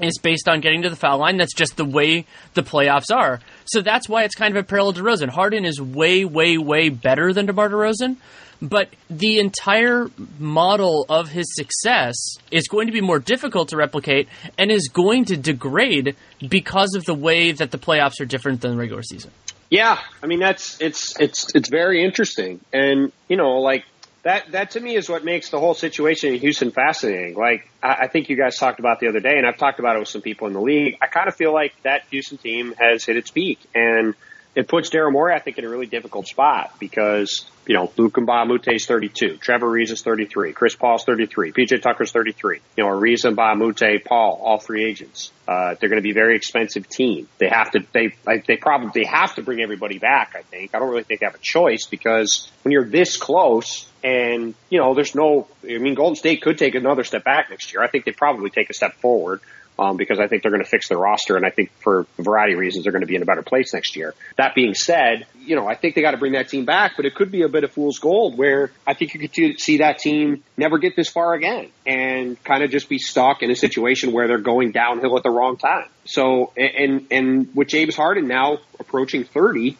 is 0.00 0.16
based 0.18 0.48
on 0.48 0.60
getting 0.60 0.82
to 0.82 0.90
the 0.90 0.96
foul 0.96 1.18
line. 1.18 1.38
That's 1.38 1.54
just 1.54 1.76
the 1.76 1.84
way 1.84 2.24
the 2.54 2.62
playoffs 2.62 3.12
are. 3.12 3.40
So 3.64 3.80
that's 3.80 4.08
why 4.08 4.22
it's 4.22 4.36
kind 4.36 4.56
of 4.56 4.62
a 4.62 4.66
parallel 4.66 4.92
to 4.92 5.02
Rosen. 5.02 5.28
Harden 5.28 5.64
is 5.64 5.80
way, 5.80 6.24
way, 6.24 6.56
way 6.56 6.88
better 6.88 7.32
than 7.32 7.46
DeMar 7.46 7.70
DeRozan, 7.70 8.16
but 8.60 8.88
the 9.08 9.38
entire 9.38 10.08
model 10.38 11.06
of 11.08 11.28
his 11.28 11.46
success 11.54 12.16
is 12.50 12.68
going 12.68 12.86
to 12.86 12.92
be 12.92 13.00
more 13.00 13.18
difficult 13.18 13.68
to 13.70 13.76
replicate 13.76 14.28
and 14.58 14.70
is 14.70 14.88
going 14.88 15.24
to 15.26 15.36
degrade 15.36 16.16
because 16.48 16.94
of 16.94 17.04
the 17.04 17.14
way 17.14 17.52
that 17.52 17.70
the 17.70 17.78
playoffs 17.78 18.20
are 18.20 18.24
different 18.24 18.60
than 18.60 18.72
the 18.72 18.76
regular 18.76 19.02
season. 19.02 19.30
Yeah, 19.70 19.98
I 20.22 20.26
mean 20.26 20.38
that's 20.38 20.80
it's 20.80 21.18
it's 21.18 21.54
it's 21.54 21.68
very 21.68 22.04
interesting, 22.04 22.60
and 22.72 23.12
you 23.28 23.36
know, 23.36 23.58
like 23.58 23.84
that 24.22 24.52
that 24.52 24.72
to 24.72 24.80
me 24.80 24.96
is 24.96 25.08
what 25.08 25.24
makes 25.24 25.50
the 25.50 25.58
whole 25.58 25.74
situation 25.74 26.34
in 26.34 26.40
Houston 26.40 26.70
fascinating. 26.70 27.34
Like 27.34 27.68
I, 27.82 27.94
I 28.02 28.06
think 28.08 28.28
you 28.28 28.36
guys 28.36 28.56
talked 28.56 28.78
about 28.78 29.00
the 29.00 29.08
other 29.08 29.20
day, 29.20 29.36
and 29.36 29.46
I've 29.46 29.56
talked 29.56 29.80
about 29.80 29.96
it 29.96 29.98
with 30.00 30.08
some 30.08 30.22
people 30.22 30.46
in 30.46 30.52
the 30.52 30.60
league. 30.60 30.98
I 31.02 31.08
kind 31.08 31.26
of 31.26 31.34
feel 31.34 31.52
like 31.52 31.74
that 31.82 32.02
Houston 32.10 32.38
team 32.38 32.74
has 32.78 33.04
hit 33.04 33.16
its 33.16 33.30
peak, 33.30 33.58
and 33.74 34.14
it 34.56 34.68
puts 34.68 34.88
Daryl 34.88 35.12
Morey, 35.12 35.34
I 35.34 35.38
think, 35.38 35.58
in 35.58 35.66
a 35.66 35.68
really 35.68 35.84
difficult 35.84 36.26
spot 36.26 36.72
because, 36.80 37.44
you 37.66 37.74
know, 37.74 37.92
Luc 37.98 38.14
Mbah 38.14 38.74
is 38.74 38.86
32, 38.86 39.36
Trevor 39.36 39.66
Ariza 39.66 39.92
is 39.92 40.02
33, 40.02 40.54
Chris 40.54 40.74
Paul's 40.74 41.04
33, 41.04 41.52
PJ 41.52 41.82
Tucker's 41.82 42.10
33, 42.10 42.60
you 42.74 42.84
know, 42.84 42.88
Mbah 42.88 43.82
a 43.82 43.98
Paul, 43.98 44.40
all 44.42 44.58
three 44.58 44.86
agents. 44.86 45.30
Uh, 45.46 45.74
they're 45.78 45.90
going 45.90 46.00
to 46.00 46.02
be 46.02 46.12
a 46.12 46.14
very 46.14 46.36
expensive 46.36 46.88
team. 46.88 47.28
They 47.36 47.48
have 47.48 47.70
to, 47.72 47.80
they, 47.92 48.14
they 48.46 48.56
probably 48.56 48.90
they 48.94 49.06
have 49.06 49.34
to 49.34 49.42
bring 49.42 49.60
everybody 49.60 49.98
back, 49.98 50.34
I 50.34 50.40
think. 50.40 50.74
I 50.74 50.78
don't 50.78 50.88
really 50.88 51.04
think 51.04 51.20
they 51.20 51.26
have 51.26 51.34
a 51.34 51.42
choice 51.42 51.86
because 51.86 52.50
when 52.62 52.72
you're 52.72 52.88
this 52.88 53.18
close 53.18 53.86
and, 54.02 54.54
you 54.70 54.78
know, 54.80 54.94
there's 54.94 55.14
no, 55.14 55.48
I 55.64 55.76
mean, 55.76 55.94
Golden 55.94 56.16
State 56.16 56.40
could 56.40 56.56
take 56.56 56.74
another 56.74 57.04
step 57.04 57.24
back 57.24 57.50
next 57.50 57.74
year. 57.74 57.82
I 57.82 57.88
think 57.88 58.06
they 58.06 58.12
probably 58.12 58.48
take 58.48 58.70
a 58.70 58.74
step 58.74 58.94
forward 59.00 59.42
um, 59.78 59.96
because 59.96 60.18
I 60.18 60.26
think 60.26 60.42
they're 60.42 60.50
going 60.50 60.62
to 60.62 60.68
fix 60.68 60.88
their 60.88 60.98
roster, 60.98 61.36
and 61.36 61.44
I 61.44 61.50
think 61.50 61.70
for 61.80 62.06
a 62.18 62.22
variety 62.22 62.54
of 62.54 62.58
reasons 62.58 62.84
they're 62.84 62.92
going 62.92 63.02
to 63.02 63.06
be 63.06 63.16
in 63.16 63.22
a 63.22 63.26
better 63.26 63.42
place 63.42 63.74
next 63.74 63.96
year. 63.96 64.14
That 64.36 64.54
being 64.54 64.74
said, 64.74 65.26
you 65.38 65.56
know 65.56 65.66
I 65.66 65.74
think 65.74 65.94
they 65.94 66.02
got 66.02 66.12
to 66.12 66.16
bring 66.16 66.32
that 66.32 66.48
team 66.48 66.64
back, 66.64 66.92
but 66.96 67.04
it 67.04 67.14
could 67.14 67.30
be 67.30 67.42
a 67.42 67.48
bit 67.48 67.64
of 67.64 67.72
fool's 67.72 67.98
gold 67.98 68.36
where 68.38 68.70
I 68.86 68.94
think 68.94 69.14
you 69.14 69.20
could 69.20 69.60
see 69.60 69.78
that 69.78 69.98
team 69.98 70.42
never 70.56 70.78
get 70.78 70.96
this 70.96 71.08
far 71.08 71.34
again 71.34 71.70
and 71.86 72.42
kind 72.44 72.62
of 72.62 72.70
just 72.70 72.88
be 72.88 72.98
stuck 72.98 73.42
in 73.42 73.50
a 73.50 73.56
situation 73.56 74.12
where 74.12 74.28
they're 74.28 74.38
going 74.38 74.72
downhill 74.72 75.16
at 75.16 75.22
the 75.22 75.30
wrong 75.30 75.56
time. 75.56 75.88
So 76.04 76.52
and 76.56 77.06
and 77.10 77.54
with 77.54 77.68
James 77.68 77.96
Harden 77.96 78.28
now 78.28 78.58
approaching 78.78 79.24
thirty, 79.24 79.76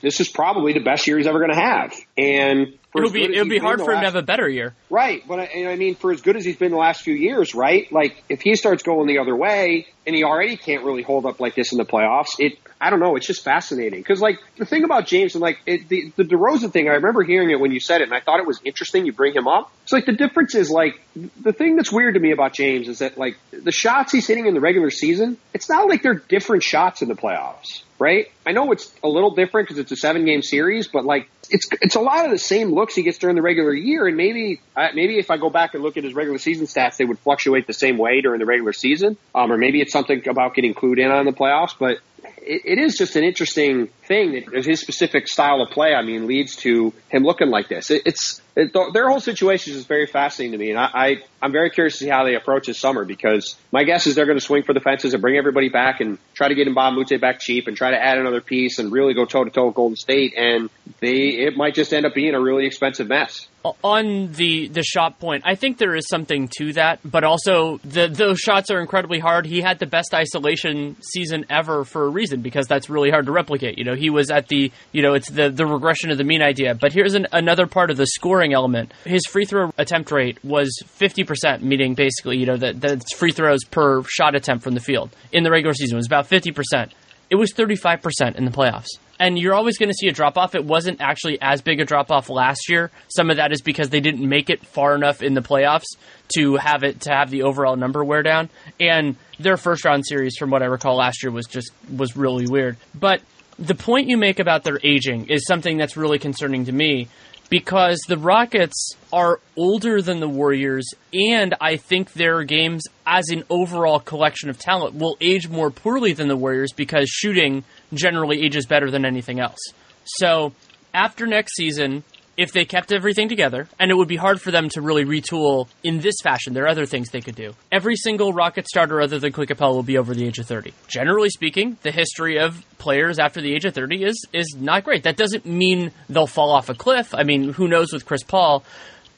this 0.00 0.20
is 0.20 0.28
probably 0.28 0.72
the 0.72 0.80
best 0.80 1.06
year 1.06 1.18
he's 1.18 1.26
ever 1.26 1.38
going 1.38 1.52
to 1.52 1.60
have, 1.60 1.94
and 2.16 2.74
it'll 2.96 3.10
be 3.10 3.24
it'll 3.24 3.48
be 3.48 3.58
hard 3.58 3.80
for 3.80 3.92
him 3.92 4.00
to 4.00 4.06
have 4.06 4.16
a 4.16 4.22
better 4.22 4.48
year. 4.48 4.74
Right, 4.90 5.22
but 5.26 5.40
I, 5.40 5.72
I 5.72 5.76
mean, 5.76 5.94
for 5.94 6.12
as 6.12 6.20
good 6.20 6.36
as 6.36 6.44
he's 6.44 6.56
been 6.56 6.70
the 6.70 6.78
last 6.78 7.02
few 7.02 7.14
years, 7.14 7.54
right? 7.54 7.90
Like 7.92 8.22
if 8.28 8.40
he 8.40 8.54
starts 8.54 8.82
going 8.82 9.06
the 9.06 9.18
other 9.18 9.34
way, 9.34 9.86
and 10.06 10.14
he 10.14 10.24
already 10.24 10.56
can't 10.56 10.84
really 10.84 11.02
hold 11.02 11.26
up 11.26 11.40
like 11.40 11.54
this 11.54 11.72
in 11.72 11.78
the 11.78 11.84
playoffs, 11.84 12.38
it 12.38 12.58
I 12.80 12.90
don't 12.90 13.00
know, 13.00 13.16
it's 13.16 13.26
just 13.26 13.42
fascinating 13.42 14.00
because 14.00 14.20
like 14.20 14.38
the 14.58 14.64
thing 14.64 14.84
about 14.84 15.06
James 15.06 15.34
and 15.34 15.42
like 15.42 15.58
it, 15.66 15.88
the 15.88 16.12
the 16.16 16.24
DeRozan 16.24 16.72
thing, 16.72 16.88
I 16.88 16.92
remember 16.92 17.22
hearing 17.22 17.50
it 17.50 17.58
when 17.58 17.72
you 17.72 17.80
said 17.80 18.00
it, 18.00 18.04
and 18.04 18.14
I 18.14 18.20
thought 18.20 18.38
it 18.38 18.46
was 18.46 18.60
interesting. 18.64 19.06
You 19.06 19.12
bring 19.12 19.34
him 19.34 19.48
up. 19.48 19.70
It's 19.82 19.92
like 19.92 20.06
the 20.06 20.12
difference 20.12 20.54
is 20.54 20.70
like 20.70 21.00
the 21.40 21.52
thing 21.52 21.76
that's 21.76 21.92
weird 21.92 22.14
to 22.14 22.20
me 22.20 22.32
about 22.32 22.52
James 22.52 22.88
is 22.88 23.00
that 23.00 23.18
like 23.18 23.36
the 23.50 23.72
shots 23.72 24.12
he's 24.12 24.26
hitting 24.26 24.46
in 24.46 24.54
the 24.54 24.60
regular 24.60 24.90
season, 24.90 25.38
it's 25.54 25.68
not 25.68 25.88
like 25.88 26.02
they're 26.02 26.14
different 26.14 26.62
shots 26.62 27.02
in 27.02 27.08
the 27.08 27.14
playoffs 27.14 27.82
right? 27.98 28.26
I 28.46 28.52
know 28.52 28.72
it's 28.72 28.92
a 29.02 29.08
little 29.08 29.34
different 29.34 29.68
because 29.68 29.78
it's 29.78 29.92
a 29.92 29.96
seven 29.96 30.24
game 30.24 30.42
series, 30.42 30.88
but 30.88 31.04
like 31.04 31.28
it's 31.50 31.66
it's 31.80 31.94
a 31.94 32.00
lot 32.00 32.24
of 32.24 32.30
the 32.30 32.38
same 32.38 32.72
looks 32.72 32.94
he 32.94 33.02
gets 33.02 33.18
during 33.18 33.36
the 33.36 33.42
regular 33.42 33.72
year, 33.72 34.06
and 34.06 34.16
maybe 34.16 34.60
uh, 34.76 34.88
maybe 34.94 35.18
if 35.18 35.30
I 35.30 35.36
go 35.36 35.50
back 35.50 35.74
and 35.74 35.82
look 35.82 35.96
at 35.96 36.04
his 36.04 36.14
regular 36.14 36.38
season 36.38 36.66
stats, 36.66 36.96
they 36.96 37.04
would 37.04 37.18
fluctuate 37.18 37.66
the 37.66 37.74
same 37.74 37.98
way 37.98 38.20
during 38.20 38.40
the 38.40 38.46
regular 38.46 38.72
season, 38.72 39.16
um, 39.34 39.52
or 39.52 39.58
maybe 39.58 39.80
it's 39.80 39.92
something 39.92 40.28
about 40.28 40.54
getting 40.54 40.74
clued 40.74 40.98
in 40.98 41.10
on 41.10 41.24
the 41.24 41.32
playoffs. 41.32 41.74
But 41.78 41.98
it, 42.38 42.62
it 42.64 42.78
is 42.78 42.96
just 42.96 43.16
an 43.16 43.24
interesting 43.24 43.88
thing 44.06 44.32
that 44.32 44.64
his 44.64 44.80
specific 44.80 45.28
style 45.28 45.60
of 45.60 45.70
play, 45.70 45.94
I 45.94 46.02
mean, 46.02 46.26
leads 46.26 46.56
to 46.56 46.92
him 47.08 47.24
looking 47.24 47.48
like 47.48 47.68
this. 47.68 47.90
It, 47.90 48.02
it's 48.06 48.40
it, 48.56 48.72
their 48.92 49.08
whole 49.08 49.20
situation 49.20 49.74
is 49.74 49.84
very 49.84 50.06
fascinating 50.06 50.52
to 50.52 50.58
me, 50.58 50.70
and 50.70 50.78
I, 50.78 50.90
I 50.94 51.16
I'm 51.42 51.52
very 51.52 51.70
curious 51.70 51.98
to 51.98 52.04
see 52.04 52.08
how 52.08 52.24
they 52.24 52.34
approach 52.34 52.66
this 52.66 52.78
summer 52.78 53.04
because 53.04 53.56
my 53.70 53.84
guess 53.84 54.06
is 54.06 54.14
they're 54.14 54.26
going 54.26 54.38
to 54.38 54.44
swing 54.44 54.62
for 54.62 54.72
the 54.72 54.80
fences 54.80 55.12
and 55.12 55.20
bring 55.20 55.36
everybody 55.36 55.68
back 55.68 56.00
and 56.00 56.18
try 56.34 56.48
to 56.48 56.54
get 56.54 56.66
Moute 56.66 57.20
back 57.20 57.40
cheap 57.40 57.68
and 57.68 57.76
try 57.76 57.90
to 57.90 58.02
add 58.02 58.18
another 58.18 58.40
piece 58.40 58.78
and 58.78 58.90
really 58.90 59.12
go 59.12 59.26
toe 59.26 59.44
to 59.44 59.50
toe 59.50 59.66
with 59.66 59.74
Golden 59.74 59.96
State, 59.96 60.34
and 60.36 60.70
they 61.00 61.16
it 61.46 61.56
might 61.56 61.74
just 61.74 61.92
end 61.92 62.06
up 62.06 62.14
being 62.14 62.34
a 62.34 62.40
really 62.40 62.66
expensive 62.66 63.08
mess 63.08 63.46
on 63.82 64.32
the 64.32 64.68
the 64.68 64.82
shot 64.82 65.18
point, 65.18 65.42
I 65.46 65.54
think 65.54 65.78
there 65.78 65.94
is 65.94 66.06
something 66.08 66.48
to 66.58 66.72
that, 66.74 67.00
but 67.04 67.24
also 67.24 67.78
the 67.78 68.08
those 68.08 68.38
shots 68.38 68.70
are 68.70 68.80
incredibly 68.80 69.18
hard. 69.18 69.46
He 69.46 69.60
had 69.60 69.78
the 69.78 69.86
best 69.86 70.14
isolation 70.14 70.96
season 71.00 71.46
ever 71.50 71.84
for 71.84 72.04
a 72.04 72.08
reason 72.08 72.42
because 72.42 72.66
that's 72.66 72.88
really 72.88 73.10
hard 73.10 73.26
to 73.26 73.32
replicate. 73.32 73.78
You 73.78 73.84
know, 73.84 73.94
he 73.96 74.10
was 74.10 74.30
at 74.30 74.48
the 74.48 74.70
you 74.92 75.02
know 75.02 75.14
it's 75.14 75.30
the 75.30 75.50
the 75.50 75.66
regression 75.66 76.10
of 76.10 76.18
the 76.18 76.24
mean 76.24 76.42
idea. 76.42 76.74
But 76.74 76.92
here's 76.92 77.14
an, 77.14 77.26
another 77.32 77.66
part 77.66 77.90
of 77.90 77.96
the 77.96 78.06
scoring 78.06 78.52
element. 78.52 78.92
His 79.04 79.26
free 79.26 79.44
throw 79.44 79.72
attempt 79.78 80.10
rate 80.10 80.42
was 80.44 80.78
50%, 80.98 81.62
meaning 81.62 81.94
basically 81.94 82.38
you 82.38 82.46
know 82.46 82.56
that 82.56 82.80
that's 82.80 83.14
free 83.14 83.32
throws 83.32 83.64
per 83.64 84.02
shot 84.04 84.34
attempt 84.34 84.62
from 84.64 84.74
the 84.74 84.80
field 84.80 85.10
in 85.32 85.42
the 85.42 85.50
regular 85.50 85.74
season 85.74 85.96
it 85.96 85.98
was 85.98 86.06
about 86.06 86.28
50%. 86.28 86.90
It 87.28 87.34
was 87.34 87.52
35% 87.52 88.36
in 88.36 88.44
the 88.44 88.52
playoffs 88.52 88.86
and 89.18 89.38
you're 89.38 89.54
always 89.54 89.78
going 89.78 89.88
to 89.88 89.94
see 89.94 90.08
a 90.08 90.12
drop 90.12 90.36
off. 90.36 90.54
It 90.54 90.64
wasn't 90.64 91.00
actually 91.00 91.38
as 91.40 91.62
big 91.62 91.80
a 91.80 91.84
drop 91.84 92.10
off 92.10 92.28
last 92.28 92.68
year. 92.68 92.90
Some 93.08 93.30
of 93.30 93.36
that 93.36 93.52
is 93.52 93.60
because 93.60 93.90
they 93.90 94.00
didn't 94.00 94.26
make 94.26 94.50
it 94.50 94.64
far 94.64 94.94
enough 94.94 95.22
in 95.22 95.34
the 95.34 95.40
playoffs 95.40 95.96
to 96.36 96.56
have 96.56 96.82
it 96.82 97.02
to 97.02 97.10
have 97.10 97.30
the 97.30 97.42
overall 97.42 97.76
number 97.76 98.04
wear 98.04 98.22
down. 98.22 98.50
And 98.80 99.16
their 99.38 99.56
first 99.56 99.84
round 99.84 100.06
series, 100.06 100.36
from 100.36 100.50
what 100.50 100.62
I 100.62 100.66
recall 100.66 100.96
last 100.96 101.22
year, 101.22 101.32
was 101.32 101.46
just 101.46 101.70
was 101.94 102.16
really 102.16 102.46
weird. 102.46 102.76
But 102.94 103.22
the 103.58 103.74
point 103.74 104.08
you 104.08 104.16
make 104.16 104.38
about 104.38 104.64
their 104.64 104.78
aging 104.82 105.28
is 105.28 105.46
something 105.46 105.76
that's 105.76 105.96
really 105.96 106.18
concerning 106.18 106.66
to 106.66 106.72
me 106.72 107.08
because 107.48 108.00
the 108.08 108.18
Rockets 108.18 108.96
are 109.12 109.40
older 109.56 110.02
than 110.02 110.20
the 110.20 110.28
Warriors, 110.28 110.88
and 111.12 111.54
I 111.60 111.76
think 111.76 112.12
their 112.12 112.42
games, 112.42 112.84
as 113.06 113.28
an 113.28 113.44
overall 113.48 114.00
collection 114.00 114.50
of 114.50 114.58
talent, 114.58 114.96
will 114.96 115.16
age 115.20 115.48
more 115.48 115.70
poorly 115.70 116.12
than 116.12 116.28
the 116.28 116.36
Warriors 116.36 116.72
because 116.72 117.08
shooting 117.08 117.64
generally 117.94 118.42
ages 118.42 118.66
better 118.66 118.90
than 118.90 119.04
anything 119.04 119.40
else. 119.40 119.60
So 120.04 120.52
after 120.92 121.26
next 121.26 121.54
season, 121.54 122.02
if 122.36 122.52
they 122.52 122.64
kept 122.64 122.92
everything 122.92 123.28
together, 123.28 123.66
and 123.78 123.90
it 123.90 123.94
would 123.94 124.08
be 124.08 124.16
hard 124.16 124.40
for 124.40 124.50
them 124.50 124.68
to 124.70 124.82
really 124.82 125.04
retool 125.04 125.68
in 125.82 126.00
this 126.00 126.16
fashion. 126.22 126.52
There 126.52 126.64
are 126.64 126.68
other 126.68 126.86
things 126.86 127.10
they 127.10 127.20
could 127.20 127.34
do. 127.34 127.54
Every 127.72 127.96
single 127.96 128.32
Rocket 128.32 128.68
starter 128.68 129.00
other 129.00 129.18
than 129.18 129.32
Capela 129.32 129.74
will 129.74 129.82
be 129.82 129.98
over 129.98 130.14
the 130.14 130.26
age 130.26 130.38
of 130.38 130.46
30. 130.46 130.74
Generally 130.88 131.30
speaking, 131.30 131.78
the 131.82 131.90
history 131.90 132.38
of 132.38 132.64
players 132.78 133.18
after 133.18 133.40
the 133.40 133.54
age 133.54 133.64
of 133.64 133.74
30 133.74 134.04
is 134.04 134.26
is 134.32 134.54
not 134.58 134.84
great. 134.84 135.04
That 135.04 135.16
doesn't 135.16 135.46
mean 135.46 135.92
they'll 136.08 136.26
fall 136.26 136.52
off 136.52 136.68
a 136.68 136.74
cliff. 136.74 137.14
I 137.14 137.22
mean, 137.22 137.52
who 137.52 137.68
knows 137.68 137.92
with 137.92 138.04
Chris 138.04 138.22
Paul? 138.22 138.64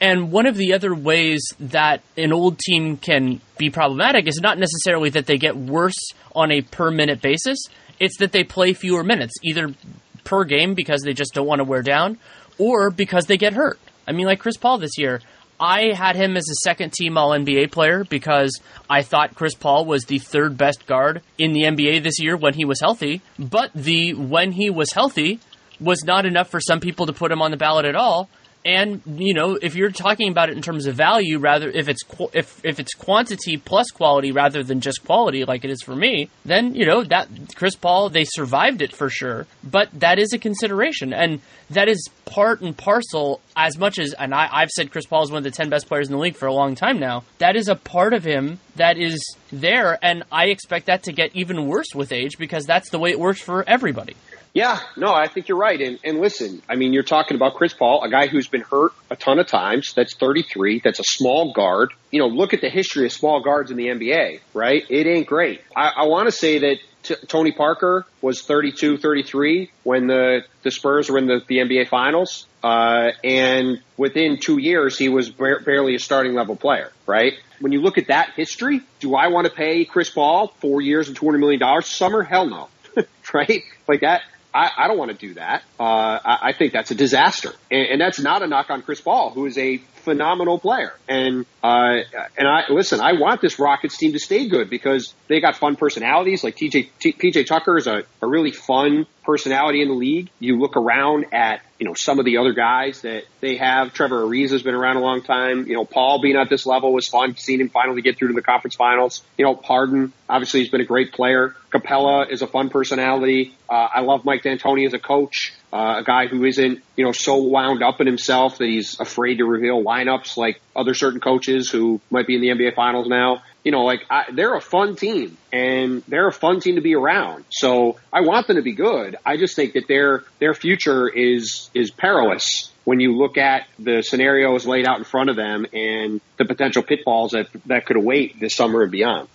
And 0.01 0.31
one 0.31 0.47
of 0.47 0.57
the 0.57 0.75
other 0.75 0.95
ways 0.95 1.43
that 1.59 2.03
an 2.17 2.33
old 2.33 2.59
team 2.59 2.97
can 2.97 3.41
be 3.57 3.69
problematic 3.71 4.29
is 4.29 4.41
not 4.41 4.57
necessarily 4.57 5.11
that 5.11 5.27
they 5.27 5.39
get 5.39 5.57
worse 5.57 6.13
on 6.37 6.53
a 6.53 6.61
per 6.63 6.93
minute 6.93 7.21
basis. 7.21 7.59
It's 7.99 8.19
that 8.19 8.31
they 8.31 8.45
play 8.45 8.75
fewer 8.75 9.03
minutes, 9.03 9.35
either 9.43 9.75
per 10.23 10.45
game 10.45 10.75
because 10.75 11.03
they 11.03 11.15
just 11.15 11.35
don't 11.35 11.47
want 11.47 11.59
to 11.59 11.65
wear 11.65 11.83
down, 11.83 12.19
or 12.59 12.91
because 12.91 13.27
they 13.27 13.37
get 13.37 13.53
hurt. 13.53 13.79
I 14.07 14.13
mean, 14.13 14.27
like 14.27 14.41
Chris 14.41 14.57
Paul 14.57 14.79
this 14.79 14.99
year, 14.99 15.21
I 15.61 15.93
had 15.93 16.17
him 16.17 16.37
as 16.37 16.49
a 16.49 16.55
second 16.63 16.93
team 16.93 17.19
All 17.19 17.31
NBA 17.31 17.73
player 17.73 18.05
because 18.05 18.61
I 18.89 19.03
thought 19.03 19.35
Chris 19.35 19.55
Paul 19.55 19.85
was 19.85 20.05
the 20.05 20.19
third 20.19 20.57
best 20.57 20.87
guard 20.87 21.23
in 21.37 21.53
the 21.53 21.63
NBA 21.63 22.03
this 22.03 22.21
year 22.21 22.37
when 22.37 22.55
he 22.55 22.65
was 22.65 22.81
healthy. 22.81 23.23
But 23.39 23.73
the 23.75 24.15
when 24.15 24.53
he 24.53 24.71
was 24.71 24.93
healthy 24.93 25.41
was 25.81 26.05
not 26.05 26.27
enough 26.27 26.51
for 26.51 26.61
some 26.61 26.81
people 26.81 27.07
to 27.07 27.13
put 27.13 27.33
him 27.33 27.43
on 27.43 27.51
the 27.51 27.57
ballot 27.57 27.85
at 27.87 27.97
all. 27.97 28.29
And 28.65 29.01
you 29.07 29.35
know, 29.35 29.59
if 29.61 29.75
you're 29.75 29.91
talking 29.91 30.31
about 30.31 30.51
it 30.51 30.57
in 30.57 30.63
terms 30.63 30.87
of 30.87 30.95
value, 30.95 31.39
rather 31.39 31.71
if 31.71 31.89
it's 31.89 32.03
if 32.33 32.61
if 32.65 32.81
it's 32.81 32.95
quantity 32.95 33.57
plus 33.57 33.91
quality 33.91 34.33
rather 34.33 34.63
than 34.63 34.81
just 34.81 35.05
quality, 35.05 35.45
like 35.45 35.65
it 35.65 35.71
is 35.71 35.83
for 35.83 35.95
me, 35.95 36.29
then 36.45 36.75
you 36.75 36.85
know 36.85 37.05
that 37.05 37.29
Chris 37.55 37.77
Paul 37.77 38.11
they 38.11 38.25
survived 38.25 38.83
it 38.83 38.95
for 38.95 39.09
sure. 39.09 39.47
But 39.63 39.89
that 40.01 40.19
is 40.19 40.33
a 40.33 40.39
consideration, 40.39 41.13
and 41.13 41.41
that 41.71 41.89
is 41.89 42.09
part 42.25 42.61
and 42.61 42.77
parcel 42.77 43.41
as 43.57 43.79
much 43.79 43.99
as. 43.99 44.13
And 44.13 44.35
I, 44.35 44.49
I've 44.51 44.71
said 44.71 44.91
Chris 44.91 45.07
Paul 45.07 45.23
is 45.23 45.31
one 45.31 45.39
of 45.39 45.45
the 45.45 45.51
ten 45.51 45.71
best 45.71 45.87
players 45.87 46.09
in 46.09 46.13
the 46.13 46.21
league 46.21 46.37
for 46.37 46.47
a 46.47 46.55
long 46.55 46.75
time 46.75 46.99
now. 46.99 47.25
That 47.39 47.57
is 47.57 47.69
a 47.69 47.77
part 47.77 48.13
of 48.13 48.25
him 48.25 48.59
that 48.77 48.99
is 48.99 49.23
there, 49.53 49.99
and 50.03 50.25
I 50.33 50.47
expect 50.47 50.87
that 50.87 51.05
to 51.05 51.13
get 51.13 51.35
even 51.35 51.67
worse 51.67 51.95
with 51.95 52.13
age 52.13 52.39
because 52.39 52.65
that's 52.65 52.91
the 52.91 52.99
way 52.99 53.11
it 53.11 53.21
works 53.21 53.41
for 53.41 53.67
everybody. 53.69 54.17
Yeah, 54.59 54.81
no, 54.97 55.15
I 55.15 55.29
think 55.29 55.47
you're 55.47 55.57
right. 55.57 55.81
And, 55.81 56.01
and 56.03 56.19
listen, 56.21 56.63
I 56.69 56.75
mean, 56.75 56.93
you're 56.93 57.05
talking 57.05 57.37
about 57.37 57.55
Chris 57.55 57.73
Paul, 57.73 58.03
a 58.03 58.11
guy 58.11 58.27
who's 58.27 58.49
been 58.49 58.63
hurt 58.63 58.91
a 59.09 59.15
ton 59.15 59.39
of 59.39 59.47
times. 59.47 59.93
That's 59.95 60.17
33. 60.17 60.81
That's 60.83 60.99
a 60.99 61.05
small 61.05 61.53
guard. 61.53 61.93
You 62.11 62.19
know, 62.19 62.27
look 62.27 62.55
at 62.55 62.61
the 62.61 62.69
history 62.69 63.07
of 63.07 63.13
small 63.13 63.41
guards 63.41 63.71
in 63.71 63.77
the 63.77 63.87
NBA, 63.87 64.41
right? 64.55 64.83
It 64.91 65.07
ain't 65.07 65.29
great. 65.29 65.61
I, 65.77 65.93
I 65.99 66.07
want 66.09 66.27
to 66.27 66.33
say 66.33 66.59
that 66.59 66.79
t- 67.05 67.15
Tony 67.29 67.53
Parker 67.53 68.05
was 68.21 68.43
32, 68.43 68.99
33 68.99 69.71
when 69.85 70.09
the, 70.09 70.41
the 70.65 70.73
Spurs 70.73 71.09
were 71.09 71.19
in 71.19 71.29
the, 71.29 71.41
the 71.47 71.59
NBA 71.59 71.87
finals. 71.87 72.49
Uh, 72.61 73.13
and 73.23 73.81
within 73.97 74.41
two 74.41 74.59
years, 74.59 74.99
he 74.99 75.09
was 75.09 75.31
bar- 75.31 75.61
barely 75.61 75.95
a 75.95 76.01
starting 76.01 76.35
level 76.35 76.57
player, 76.57 76.91
right? 77.07 77.35
When 77.61 77.71
you 77.71 77.81
look 77.81 77.97
at 77.97 78.09
that 78.09 78.33
history, 78.35 78.81
do 78.99 79.15
I 79.15 79.29
want 79.29 79.47
to 79.47 79.53
pay 79.53 79.85
Chris 79.85 80.11
Paul 80.11 80.49
four 80.59 80.81
years 80.81 81.07
and 81.07 81.17
$200 81.17 81.39
million 81.39 81.63
a 81.63 81.83
summer? 81.83 82.25
Hell 82.25 82.47
no. 82.47 82.69
right? 83.33 83.63
Like 83.87 84.01
that, 84.01 84.23
I, 84.55 84.71
I 84.77 84.89
don't 84.89 84.99
want 84.99 85.11
to 85.11 85.17
do 85.17 85.35
that. 85.35 85.63
Uh, 85.79 85.83
I, 85.83 86.39
I 86.43 86.53
think 86.53 86.73
that's 86.73 86.91
a 86.91 86.95
disaster, 86.95 87.53
and, 87.71 87.87
and 87.93 88.01
that's 88.01 88.19
not 88.19 88.43
a 88.43 88.47
knock 88.47 88.71
on 88.71 88.83
Chris 88.83 89.01
Paul, 89.01 89.31
who 89.31 89.47
is 89.47 89.59
a 89.59 89.79
phenomenal 90.09 90.59
player. 90.59 90.95
And 91.07 91.45
uh, 91.63 91.99
and 92.37 92.49
I 92.49 92.65
listen, 92.71 93.01
I 93.01 93.13
want 93.13 93.41
this 93.41 93.59
Rockets 93.59 93.97
team 93.99 94.13
to 94.13 94.19
stay 94.19 94.49
good 94.49 94.71
because 94.71 95.15
they 95.29 95.41
got 95.41 95.57
fun 95.57 95.77
personalities. 95.77 96.43
Like 96.43 96.57
TJ 96.57 96.89
T, 96.99 97.13
PJ 97.13 97.47
Tucker 97.47 97.77
is 97.77 97.87
a, 97.87 98.05
a 98.23 98.27
really 98.27 98.53
fun 98.53 99.07
personality 99.29 99.83
in 99.83 99.89
the 99.89 99.95
league. 99.95 100.31
You 100.41 100.59
look 100.59 100.79
around 100.79 101.27
at 101.35 101.61
you 101.79 101.87
know 101.87 101.93
some 101.93 102.19
of 102.19 102.25
the 102.25 102.39
other 102.39 102.55
guys 102.55 103.03
that 103.03 103.25
they 103.41 103.59
have. 103.59 103.93
Trevor 103.93 104.23
Ariza 104.23 104.53
has 104.53 104.63
been 104.63 104.75
around 104.75 104.97
a 104.97 105.01
long 105.01 105.23
time. 105.23 105.67
You 105.67 105.75
know 105.75 105.85
Paul 105.85 106.23
being 106.23 106.37
at 106.37 106.49
this 106.49 106.65
level 106.65 106.95
was 106.95 107.07
fun. 107.07 107.37
Seeing 107.37 107.61
him 107.61 107.69
finally 107.69 108.01
get 108.01 108.17
through 108.17 108.29
to 108.29 108.35
the 108.35 108.43
conference 108.43 108.75
finals. 108.77 109.23
You 109.37 109.45
know 109.45 109.55
Harden 109.55 110.15
obviously 110.31 110.61
he's 110.61 110.71
been 110.71 110.81
a 110.81 110.87
great 110.87 111.13
player. 111.13 111.55
Capela 111.71 112.31
is 112.31 112.41
a 112.41 112.47
fun 112.47 112.71
personality. 112.71 113.55
Uh, 113.69 113.89
I 113.97 114.01
love 114.01 114.25
Mike 114.25 114.45
D'Antoni 114.45 114.87
as 114.87 114.95
a 114.95 114.99
coach. 114.99 115.53
Uh, 115.71 115.97
a 115.99 116.03
guy 116.03 116.27
who 116.27 116.45
isn't, 116.45 116.83
you 116.97 117.05
know, 117.05 117.13
so 117.13 117.37
wound 117.37 117.83
up 117.83 118.01
in 118.01 118.07
himself 118.07 118.59
that 118.59 118.67
he's 118.67 118.99
afraid 118.99 119.37
to 119.37 119.45
reveal 119.45 119.85
lineups 119.85 120.37
like 120.39 120.61
other 120.75 120.95
certain 120.95 121.21
coaches 121.21 121.71
who 121.71 122.01
might 122.11 122.27
be 122.27 122.37
in 122.37 122.41
the 122.41 122.49
NBA 122.49 122.75
finals 122.75 123.07
now. 123.07 123.43
You 123.65 123.73
know, 123.73 123.85
like 123.85 124.01
I, 124.09 124.25
they're 124.33 124.55
a 124.55 124.63
fun 124.63 124.97
team 124.97 125.37
and 125.53 126.03
they're 126.09 126.29
a 126.29 126.33
fun 126.33 126.61
team 126.61 126.77
to 126.77 126.81
be 126.81 126.95
around. 126.95 127.45
So 127.51 127.99
I 128.11 128.23
want 128.23 128.47
them 128.47 128.57
to 128.57 128.63
be 128.63 128.73
good. 128.73 129.17
I 129.27 129.37
just 129.37 129.57
think 129.57 129.75
that 129.75 129.89
their 129.89 130.25
their 130.39 130.55
future 130.55 131.07
is 131.07 131.69
is 131.75 131.91
perilous 131.91 132.73
when 132.85 133.01
you 133.01 133.15
look 133.19 133.37
at 133.37 133.67
the 133.79 134.01
scenarios 134.03 134.67
laid 134.67 134.87
out 134.87 134.97
in 134.97 135.05
front 135.05 135.29
of 135.29 135.37
them 135.37 135.67
and 135.75 136.23
the 136.39 136.47
potential 136.47 136.83
pitfalls 136.83 137.33
that 137.33 137.49
that 137.67 137.85
could 137.85 137.97
await 137.97 138.41
this 138.41 138.57
summer 138.57 138.83
and 138.85 138.91
beyond. 138.91 139.29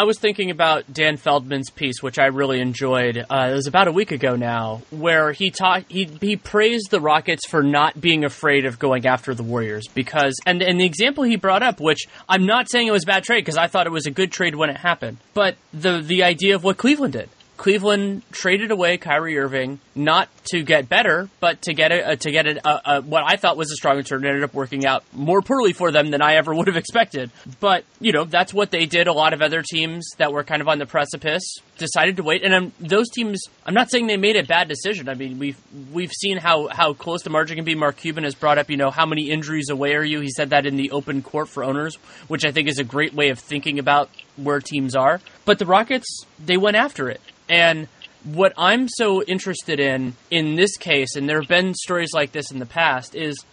I 0.00 0.04
was 0.04 0.18
thinking 0.18 0.50
about 0.50 0.90
Dan 0.90 1.18
Feldman's 1.18 1.68
piece, 1.68 2.02
which 2.02 2.18
I 2.18 2.28
really 2.28 2.58
enjoyed. 2.58 3.18
Uh, 3.18 3.48
it 3.50 3.54
was 3.54 3.66
about 3.66 3.86
a 3.86 3.92
week 3.92 4.12
ago 4.12 4.34
now, 4.34 4.80
where 4.90 5.30
he 5.30 5.50
taught 5.50 5.84
he 5.90 6.08
he 6.22 6.36
praised 6.36 6.90
the 6.90 7.02
Rockets 7.02 7.46
for 7.46 7.62
not 7.62 8.00
being 8.00 8.24
afraid 8.24 8.64
of 8.64 8.78
going 8.78 9.04
after 9.04 9.34
the 9.34 9.42
Warriors 9.42 9.88
because 9.88 10.36
and 10.46 10.62
and 10.62 10.80
the 10.80 10.86
example 10.86 11.24
he 11.24 11.36
brought 11.36 11.62
up, 11.62 11.80
which 11.80 12.06
I'm 12.30 12.46
not 12.46 12.70
saying 12.70 12.86
it 12.86 12.92
was 12.92 13.02
a 13.02 13.08
bad 13.08 13.24
trade 13.24 13.40
because 13.44 13.58
I 13.58 13.66
thought 13.66 13.86
it 13.86 13.92
was 13.92 14.06
a 14.06 14.10
good 14.10 14.32
trade 14.32 14.54
when 14.54 14.70
it 14.70 14.78
happened, 14.78 15.18
but 15.34 15.56
the 15.74 16.00
the 16.00 16.22
idea 16.22 16.54
of 16.54 16.64
what 16.64 16.78
Cleveland 16.78 17.12
did. 17.12 17.28
Cleveland 17.60 18.22
traded 18.32 18.70
away 18.70 18.96
Kyrie 18.96 19.38
Irving 19.38 19.80
not 19.94 20.30
to 20.44 20.62
get 20.62 20.88
better, 20.88 21.28
but 21.40 21.60
to 21.60 21.74
get 21.74 21.92
a, 21.92 22.16
to 22.16 22.30
get 22.30 22.46
a, 22.46 22.90
a, 22.90 23.02
what 23.02 23.22
I 23.26 23.36
thought 23.36 23.58
was 23.58 23.70
a 23.70 23.74
strong 23.74 23.98
return. 23.98 24.24
It 24.24 24.28
ended 24.28 24.44
up 24.44 24.54
working 24.54 24.86
out 24.86 25.04
more 25.12 25.42
poorly 25.42 25.74
for 25.74 25.92
them 25.92 26.10
than 26.10 26.22
I 26.22 26.36
ever 26.36 26.54
would 26.54 26.68
have 26.68 26.78
expected. 26.78 27.30
But 27.60 27.84
you 28.00 28.12
know 28.12 28.24
that's 28.24 28.54
what 28.54 28.70
they 28.70 28.86
did. 28.86 29.08
A 29.08 29.12
lot 29.12 29.34
of 29.34 29.42
other 29.42 29.62
teams 29.62 30.08
that 30.16 30.32
were 30.32 30.42
kind 30.42 30.62
of 30.62 30.68
on 30.68 30.78
the 30.78 30.86
precipice 30.86 31.58
decided 31.80 32.18
to 32.18 32.22
wait, 32.22 32.44
and 32.44 32.54
um, 32.54 32.72
those 32.78 33.08
teams. 33.08 33.42
I'm 33.66 33.74
not 33.74 33.90
saying 33.90 34.06
they 34.06 34.16
made 34.16 34.36
a 34.36 34.44
bad 34.44 34.68
decision. 34.68 35.08
I 35.08 35.14
mean 35.14 35.40
we've 35.40 35.58
we've 35.92 36.12
seen 36.12 36.36
how 36.36 36.68
how 36.68 36.92
close 36.92 37.22
the 37.22 37.30
margin 37.30 37.56
can 37.56 37.64
be. 37.64 37.74
Mark 37.74 37.96
Cuban 37.96 38.22
has 38.22 38.36
brought 38.36 38.58
up, 38.58 38.70
you 38.70 38.76
know, 38.76 38.90
how 38.90 39.06
many 39.06 39.30
injuries 39.30 39.68
away 39.70 39.94
are 39.94 40.04
you? 40.04 40.20
He 40.20 40.30
said 40.30 40.50
that 40.50 40.66
in 40.66 40.76
the 40.76 40.92
open 40.92 41.22
court 41.22 41.48
for 41.48 41.64
owners, 41.64 41.96
which 42.28 42.44
I 42.44 42.52
think 42.52 42.68
is 42.68 42.78
a 42.78 42.84
great 42.84 43.14
way 43.14 43.30
of 43.30 43.40
thinking 43.40 43.80
about 43.80 44.10
where 44.36 44.60
teams 44.60 44.94
are. 44.94 45.20
But 45.44 45.58
the 45.58 45.66
Rockets, 45.66 46.24
they 46.38 46.56
went 46.56 46.76
after 46.76 47.08
it. 47.08 47.20
And 47.48 47.88
what 48.22 48.52
I'm 48.56 48.88
so 48.88 49.22
interested 49.22 49.80
in 49.80 50.14
in 50.30 50.54
this 50.54 50.76
case, 50.76 51.16
and 51.16 51.28
there 51.28 51.40
have 51.40 51.48
been 51.48 51.74
stories 51.74 52.12
like 52.12 52.32
this 52.32 52.52
in 52.52 52.58
the 52.58 52.66
past, 52.66 53.16
is 53.16 53.44